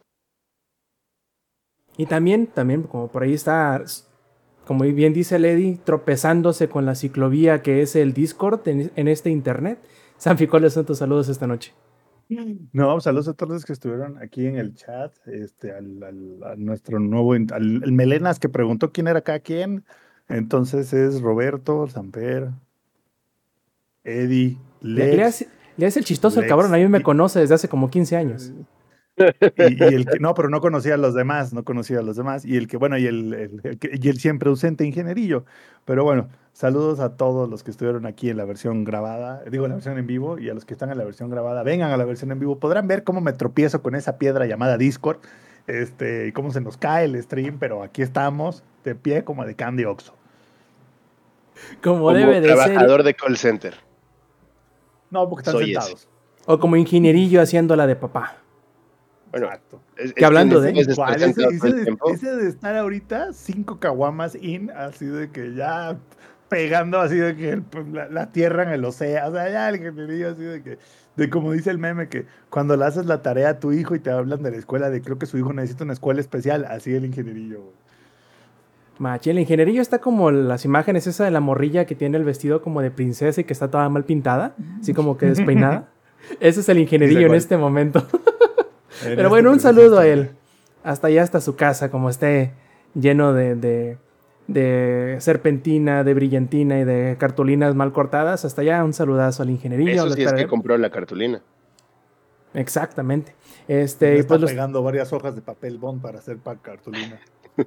Y 1.97 2.07
también, 2.07 2.47
también, 2.47 2.83
como 2.83 3.09
por 3.09 3.23
ahí 3.23 3.33
está, 3.35 3.83
como 4.67 4.85
bien 4.85 5.13
dice 5.13 5.39
Lady, 5.39 5.81
tropezándose 5.83 6.69
con 6.69 6.85
la 6.87 6.95
ciclovía 6.95 7.63
que 7.63 7.83
es 7.83 7.97
el 7.97 8.13
Discord 8.13 8.67
en, 8.69 8.91
en 8.97 9.09
este 9.09 9.31
internet. 9.31 9.79
Sanfi, 10.19 10.47
¿cuáles 10.47 10.73
son 10.75 10.85
tus 10.87 10.99
saludos 10.99 11.29
esta 11.29 11.47
noche? 11.47 11.73
No, 12.73 13.01
saludos 13.01 13.29
a 13.29 13.35
todos 13.35 13.53
los 13.53 13.65
que 13.65 13.73
estuvieron 13.73 14.19
aquí 14.19 14.47
en 14.47 14.57
el 14.57 14.75
chat, 14.75 15.13
este, 15.29 15.71
al, 15.73 16.03
al- 16.03 16.43
a 16.45 16.57
nuestro 16.57 16.99
nuevo, 16.99 17.35
al 17.35 17.83
el 17.85 17.93
Melenas 17.93 18.39
que 18.41 18.49
preguntó 18.49 18.91
quién 18.91 19.07
era 19.07 19.21
cada 19.21 19.39
quien. 19.39 19.85
Entonces 20.29 20.93
es 20.93 21.21
Roberto, 21.21 21.87
Samper, 21.87 22.51
Eddie, 24.05 24.59
Le, 24.81 25.07
le 25.07 25.17
Lex. 25.17 25.27
hace, 25.29 25.49
le 25.77 25.87
hace 25.87 25.99
el 26.01 26.05
chistoso 26.05 26.41
el 26.41 26.45
Lex, 26.45 26.51
cabrón, 26.51 26.75
a 26.75 26.79
mí 26.79 26.89
me 26.89 27.03
conoce 27.03 27.41
desde 27.41 27.55
hace 27.55 27.69
como 27.69 27.91
15 27.91 28.17
años. 28.17 28.53
Y, 29.19 29.83
y 29.83 29.95
el 29.95 30.07
que, 30.07 30.19
no, 30.21 30.35
pero 30.35 30.49
no 30.51 30.61
conocía 30.61 30.95
a 30.95 30.97
los 30.99 31.15
demás, 31.15 31.53
no 31.53 31.65
conocía 31.65 32.01
a 32.01 32.03
los 32.03 32.17
demás. 32.17 32.45
Y 32.45 32.57
el 32.57 32.69
que, 32.69 32.77
bueno, 32.77 32.99
y 32.99 33.07
el, 33.07 33.33
el- 33.35 33.61
el 33.65 33.79
que- 33.79 33.99
y 34.01 34.09
el 34.09 34.19
siempre 34.19 34.51
ausente 34.51 34.85
ingenierillo. 34.85 35.45
Pero 35.85 36.05
bueno, 36.05 36.29
saludos 36.53 37.01
a 37.01 37.17
todos 37.17 37.49
los 37.49 37.63
que 37.63 37.71
estuvieron 37.71 38.05
aquí 38.07 38.29
en 38.31 38.37
la 38.37 38.45
versión 38.45 38.85
grabada, 38.85 39.43
digo, 39.51 39.65
en 39.65 39.71
la 39.71 39.77
versión 39.77 39.99
en 39.99 40.07
vivo, 40.07 40.39
y 40.39 40.51
a 40.51 40.55
los 40.55 40.65
que 40.65 40.75
están 40.75 40.91
en 40.91 40.99
la 40.99 41.05
versión 41.05 41.31
grabada, 41.31 41.63
vengan 41.63 41.91
a 41.93 41.97
la 41.97 42.05
versión 42.05 42.31
en 42.33 42.39
vivo. 42.41 42.59
Podrán 42.59 42.89
ver 42.89 43.05
cómo 43.05 43.21
me 43.21 43.33
tropiezo 43.33 43.83
con 43.83 43.95
esa 43.95 44.19
piedra 44.19 44.45
llamada 44.47 44.77
Discord, 44.77 45.19
este, 45.67 46.29
y 46.29 46.33
cómo 46.33 46.53
se 46.53 46.61
nos 46.61 46.77
cae 46.77 47.07
el 47.07 47.21
stream, 47.23 47.59
pero 47.59 47.83
aquí 47.83 48.03
estamos, 48.03 48.63
de 48.85 48.95
pie 48.95 49.25
como 49.25 49.45
de 49.47 49.55
Candy 49.55 49.85
Oxo. 49.85 50.15
Como, 51.83 52.01
Como 52.01 52.13
debe 52.13 52.41
de 52.41 52.49
ser. 52.49 52.57
trabajador 52.57 53.03
de 53.03 53.15
call 53.15 53.37
center. 53.39 53.75
No, 55.11 55.29
porque 55.29 55.41
están 55.41 55.53
Soy 55.55 55.71
ese. 55.73 55.81
sentados. 55.81 56.09
O 56.47 56.59
como 56.61 56.77
ingenierillo 56.77 57.41
haciéndola 57.41 57.87
de 57.87 57.97
papá. 57.97 58.37
Bueno, 59.31 59.47
Exacto. 59.47 59.81
es- 59.97 60.07
es 60.07 60.15
Que 60.15 60.25
hablando 60.25 60.61
de-. 60.61 60.71
Ese, 60.71 60.93
ese 60.93 61.73
de, 61.73 61.83
tiempo. 61.85 62.11
ese 62.11 62.35
de 62.35 62.49
estar 62.49 62.77
ahorita 62.77 63.33
cinco 63.33 63.79
caguamas 63.81 64.35
in, 64.41 64.71
así 64.71 65.07
de 65.07 65.31
que 65.31 65.55
ya 65.55 65.99
pegando 66.49 67.01
así 67.01 67.17
de 67.17 67.35
que 67.37 67.57
pues, 67.59 67.89
la, 67.89 68.09
la 68.09 68.31
tierra 68.31 68.63
en 68.63 68.69
el 68.71 68.85
océano, 68.85 69.29
o 69.29 69.33
sea, 69.33 69.51
ya 69.51 69.69
el 69.69 69.77
ingenierillo 69.77 70.31
así 70.31 70.43
de 70.43 70.63
que, 70.63 70.79
de 71.17 71.29
como 71.31 71.51
dice 71.53 71.71
el 71.71 71.79
meme, 71.79 72.09
que 72.09 72.27
cuando 72.51 72.77
le 72.77 72.85
haces 72.85 73.07
la 73.07 73.21
tarea 73.23 73.49
a 73.51 73.59
tu 73.61 73.73
hijo 73.73 73.95
y 73.97 73.99
te 73.99 74.11
hablan 74.11 74.43
de 74.45 74.53
la 74.53 74.57
escuela, 74.57 74.89
de 74.91 75.03
creo 75.03 75.19
que 75.19 75.27
su 75.27 75.37
hijo 75.39 75.53
necesita 75.53 75.83
una 75.85 75.93
escuela 75.95 76.21
especial, 76.21 76.65
así 76.67 76.95
el 76.95 77.05
ingenierillo. 77.05 77.63
güey. 77.63 77.75
Machi, 78.99 79.29
el 79.31 79.39
ingenierillo 79.41 79.83
está 79.83 79.99
como 79.99 80.31
las 80.31 80.65
imágenes 80.65 81.07
esa 81.07 81.25
de 81.25 81.31
la 81.31 81.41
morrilla 81.41 81.85
que 81.85 81.95
tiene 81.95 82.17
el 82.17 82.25
vestido 82.25 82.63
como 82.63 82.81
de 82.81 82.91
princesa 82.91 83.41
y 83.41 83.45
que 83.45 83.53
está 83.53 83.71
toda 83.71 83.87
mal 83.91 84.05
pintada, 84.05 84.55
así 84.81 84.95
como 84.95 85.19
que 85.19 85.27
despeinada. 85.27 85.89
Ese 86.41 86.61
es 86.61 86.69
el 86.71 86.79
ingenierillo 86.79 87.27
en 87.27 87.35
este 87.35 87.57
momento. 87.59 88.07
Pero 89.03 89.29
bueno, 89.29 89.51
un 89.51 89.57
este 89.57 89.69
saludo 89.69 89.99
a 89.99 90.07
él. 90.07 90.31
Hasta 90.85 91.09
allá 91.09 91.23
hasta 91.23 91.41
su 91.41 91.57
casa, 91.57 91.91
como 91.91 92.09
esté 92.11 92.53
lleno 92.95 93.33
de, 93.33 93.55
de, 93.57 93.99
de 94.47 95.17
serpentina, 95.21 96.05
de 96.05 96.15
brillantina 96.15 96.79
y 96.79 96.85
de 96.85 97.17
cartulinas 97.19 97.75
mal 97.75 97.93
cortadas. 97.93 98.45
Hasta 98.45 98.63
allá 98.63 98.85
un 98.85 98.93
saludazo 98.93 99.43
al 99.43 99.51
ingenierillo. 99.51 99.91
Eso 99.93 100.11
sí 100.11 100.23
es 100.23 100.33
que 100.33 100.47
compró 100.47 100.79
la 100.79 100.91
cartulina. 100.91 101.43
Exactamente. 102.55 103.35
Este, 103.69 104.19
está 104.19 104.29
pues 104.29 104.41
los- 104.43 104.51
pegando 104.51 104.83
varias 104.83 105.13
hojas 105.13 105.35
de 105.35 105.43
papel 105.43 105.79
bond 105.79 106.01
para 106.01 106.19
hacer 106.21 106.39
pa 106.39 106.57
cartulina. 106.57 107.21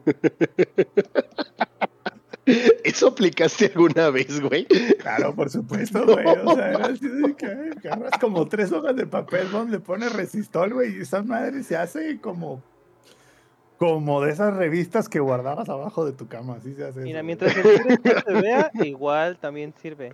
¿Eso 2.84 3.08
aplicaste 3.08 3.72
alguna 3.74 4.10
vez, 4.10 4.40
güey? 4.40 4.66
Claro, 5.00 5.34
por 5.36 5.50
supuesto, 5.50 6.06
güey. 6.06 6.26
O 6.26 6.56
sea, 6.56 6.70
era 6.72 6.86
así 6.88 7.08
de 7.08 7.36
que 7.36 7.46
agarras 7.90 8.12
como 8.20 8.48
tres 8.48 8.72
hojas 8.72 8.96
de 8.96 9.06
papel, 9.06 9.48
bond, 9.48 9.72
le 9.72 9.80
pones 9.80 10.14
resistol, 10.14 10.74
güey, 10.74 10.98
y 10.98 11.02
esa 11.02 11.24
madre 11.24 11.64
se 11.64 11.78
hace 11.78 12.20
como. 12.20 12.62
Como 13.78 14.22
de 14.22 14.32
esas 14.32 14.54
revistas 14.58 15.08
que 15.08 15.22
guardabas 15.22 15.70
abajo 15.70 16.06
de 16.06 16.12
tu 16.12 16.28
cama, 16.28 16.56
así 16.56 16.76
se 16.76 16.84
hace. 16.84 17.00
Mira, 17.00 17.20
eso, 17.20 17.26
mientras 17.26 17.56
el 17.56 18.24
se 18.26 18.34
vea, 18.42 18.72
igual 18.74 19.38
también 19.38 19.74
sirve. 19.82 20.12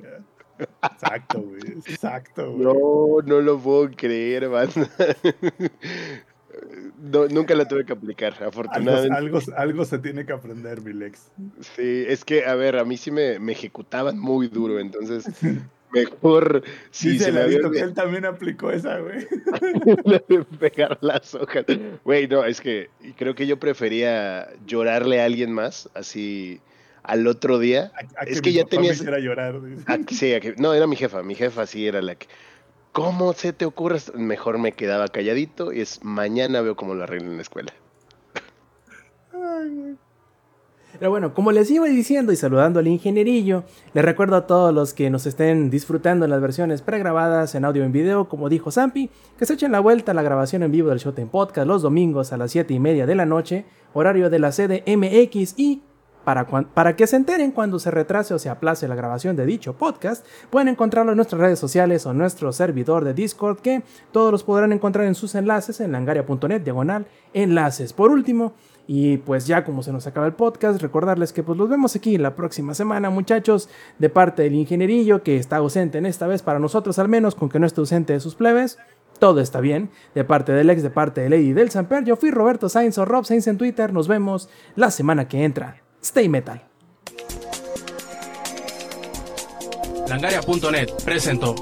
Exacto, 0.84 1.42
güey. 1.42 1.80
Exacto, 1.88 2.52
güey. 2.52 2.64
No, 2.64 3.22
no 3.26 3.42
lo 3.42 3.58
puedo 3.58 3.90
creer, 3.90 4.50
banda. 4.50 4.88
No, 7.02 7.28
nunca 7.28 7.56
la 7.56 7.68
tuve 7.68 7.86
que 7.86 7.94
aplicar, 7.94 8.34
afortunadamente. 8.44 9.16
algo, 9.16 9.40
algo 9.58 9.86
se 9.86 10.00
tiene 10.00 10.26
que 10.26 10.34
aprender, 10.34 10.82
mi 10.82 10.94
Lex. 10.94 11.30
Sí, 11.76 12.06
es 12.08 12.24
que, 12.26 12.46
a 12.46 12.56
ver, 12.56 12.78
a 12.78 12.86
mí 12.86 12.98
sí 12.98 13.12
me, 13.12 13.40
me 13.40 13.52
ejecutaban 13.54 14.18
muy 14.20 14.48
duro, 14.48 14.80
entonces 14.80 15.26
mejor 15.92 16.64
si 16.92 17.12
Dice 17.12 17.26
se 17.26 17.32
me 17.32 17.42
había 17.42 17.60
que 17.72 17.80
él 17.80 17.94
también 17.94 18.26
aplicó 18.26 18.72
esa, 18.72 19.00
güey. 19.00 19.26
pegar 20.60 20.98
las 21.02 21.34
hojas. 21.36 21.66
Güey, 22.04 22.28
no, 22.28 22.44
es 22.46 22.62
que 22.62 22.90
creo 23.18 23.36
que 23.36 23.48
yo 23.48 23.58
prefería 23.60 24.48
llorarle 24.66 25.22
a 25.22 25.26
alguien 25.26 25.52
más, 25.52 25.90
así 25.94 26.60
al 27.04 27.28
otro 27.28 27.60
día. 27.60 27.92
A- 27.96 28.22
a 28.22 28.24
Es 28.26 28.42
que 28.42 28.42
que 28.42 28.50
mi 28.50 28.56
ya 28.56 28.66
tenías- 28.66 29.02
llorar. 29.22 29.56
sí, 30.10 30.34
a 30.34 30.40
que- 30.40 30.56
no, 30.58 30.74
era 30.74 30.88
mi 30.88 30.96
jefa, 30.96 31.24
mi 31.24 31.36
jefa 31.36 31.66
sí 31.66 31.88
era 31.88 32.02
la 32.02 32.16
que... 32.16 32.28
¿Cómo 32.96 33.34
se 33.34 33.52
te 33.52 33.66
ocurre? 33.66 34.00
Mejor 34.14 34.58
me 34.58 34.72
quedaba 34.72 35.10
calladito 35.10 35.74
y 35.74 35.82
es 35.82 36.02
mañana 36.06 36.62
veo 36.62 36.78
cómo 36.78 36.96
lo 36.96 37.04
arreglo 37.04 37.30
en 37.30 37.36
la 37.36 37.42
escuela. 37.42 37.74
Pero 40.98 41.12
bueno, 41.12 41.34
como 41.34 41.52
les 41.52 41.70
iba 41.72 41.88
diciendo 41.88 42.32
y 42.32 42.38
saludando 42.38 42.80
al 42.80 42.88
ingenierillo, 42.88 43.66
les 43.94 44.06
recuerdo 44.06 44.38
a 44.38 44.48
todos 44.48 44.74
los 44.74 44.94
que 44.94 45.10
nos 45.10 45.26
estén 45.26 45.70
disfrutando 45.70 46.24
en 46.24 46.32
las 46.32 46.40
versiones 46.40 46.82
pregrabadas 46.82 47.54
en 47.54 47.66
audio 47.66 47.84
y 47.84 47.86
en 47.86 47.92
video, 47.92 48.30
como 48.30 48.48
dijo 48.48 48.72
Zampi, 48.72 49.10
que 49.38 49.46
se 49.46 49.56
echen 49.56 49.74
la 49.74 49.82
vuelta 49.82 50.14
a 50.14 50.16
la 50.16 50.24
grabación 50.24 50.64
en 50.64 50.72
vivo 50.72 50.88
del 50.88 51.00
Showtime 51.00 51.28
Podcast 51.28 51.68
los 51.68 51.82
domingos 51.82 52.32
a 52.32 52.38
las 52.38 52.52
7 52.52 52.74
y 52.74 52.80
media 52.80 53.06
de 53.06 53.16
la 53.16 53.26
noche, 53.26 53.66
horario 53.94 54.30
de 54.30 54.40
la 54.40 54.54
sede 54.54 54.86
MX 54.88 55.60
y 55.60 55.82
para, 56.26 56.46
para 56.48 56.96
que 56.96 57.08
se 57.08 57.16
enteren 57.16 57.52
cuando 57.52 57.80
se 57.80 57.92
retrase 57.92 58.34
o 58.34 58.40
se 58.40 58.50
aplace 58.50 58.88
la 58.88 58.96
grabación 58.96 59.36
de 59.38 59.46
dicho 59.46 59.74
podcast, 59.74 60.26
pueden 60.50 60.68
encontrarlo 60.68 61.12
en 61.12 61.18
nuestras 61.18 61.40
redes 61.40 61.60
sociales 61.60 62.06
o 62.06 62.12
en 62.12 62.18
nuestro 62.18 62.52
servidor 62.52 63.06
de 63.06 63.14
Discord, 63.14 63.60
que 63.60 63.84
todos 64.12 64.32
los 64.32 64.44
podrán 64.44 64.74
encontrar 64.74 65.06
en 65.06 65.16
sus 65.16 65.36
enlaces 65.36 65.80
en 65.80 65.94
langaria.net, 65.94 66.62
diagonal, 66.62 67.06
enlaces. 67.34 67.94
Por 67.94 68.12
último, 68.12 68.54
y 68.88 69.18
pues 69.18 69.48
ya 69.48 69.64
como 69.64 69.84
se 69.84 69.92
nos 69.92 70.08
acaba 70.08 70.26
el 70.26 70.34
podcast, 70.34 70.82
recordarles 70.82 71.32
que 71.32 71.44
pues 71.44 71.58
los 71.58 71.70
vemos 71.70 71.96
aquí 71.96 72.18
la 72.18 72.36
próxima 72.36 72.74
semana, 72.74 73.10
muchachos, 73.10 73.70
de 74.00 74.10
parte 74.10 74.44
del 74.44 74.56
ingenierillo 74.56 75.24
que 75.24 75.38
está 75.38 75.58
ausente 75.58 75.98
en 76.00 76.06
esta 76.06 76.28
vez 76.28 76.42
para 76.42 76.60
nosotros 76.60 77.00
al 77.00 77.08
menos, 77.08 77.36
con 77.36 77.50
que 77.50 77.60
no 77.60 77.68
esté 77.68 77.82
ausente 77.82 78.14
de 78.14 78.20
sus 78.20 78.36
plebes. 78.36 78.78
Todo 79.20 79.40
está 79.40 79.62
bien. 79.62 79.92
De 80.14 80.26
parte 80.26 80.52
del 80.52 80.70
ex, 80.70 80.84
de 80.84 80.90
parte 80.90 81.22
de 81.22 81.30
Lady 81.30 81.54
del 81.54 81.70
Samper, 81.70 82.04
yo 82.04 82.18
fui 82.18 82.32
Roberto 82.32 82.68
Sainz 82.68 82.98
o 82.98 83.06
Rob 83.06 83.26
Sainz 83.26 83.48
en 83.48 83.58
Twitter. 83.58 83.94
Nos 83.94 84.08
vemos 84.08 84.50
la 84.76 84.92
semana 84.92 85.28
que 85.28 85.46
entra. 85.46 85.85
Stay 86.06 86.30
metal. 86.30 86.62
Langaria.net 90.08 90.92
presentó 91.04 91.56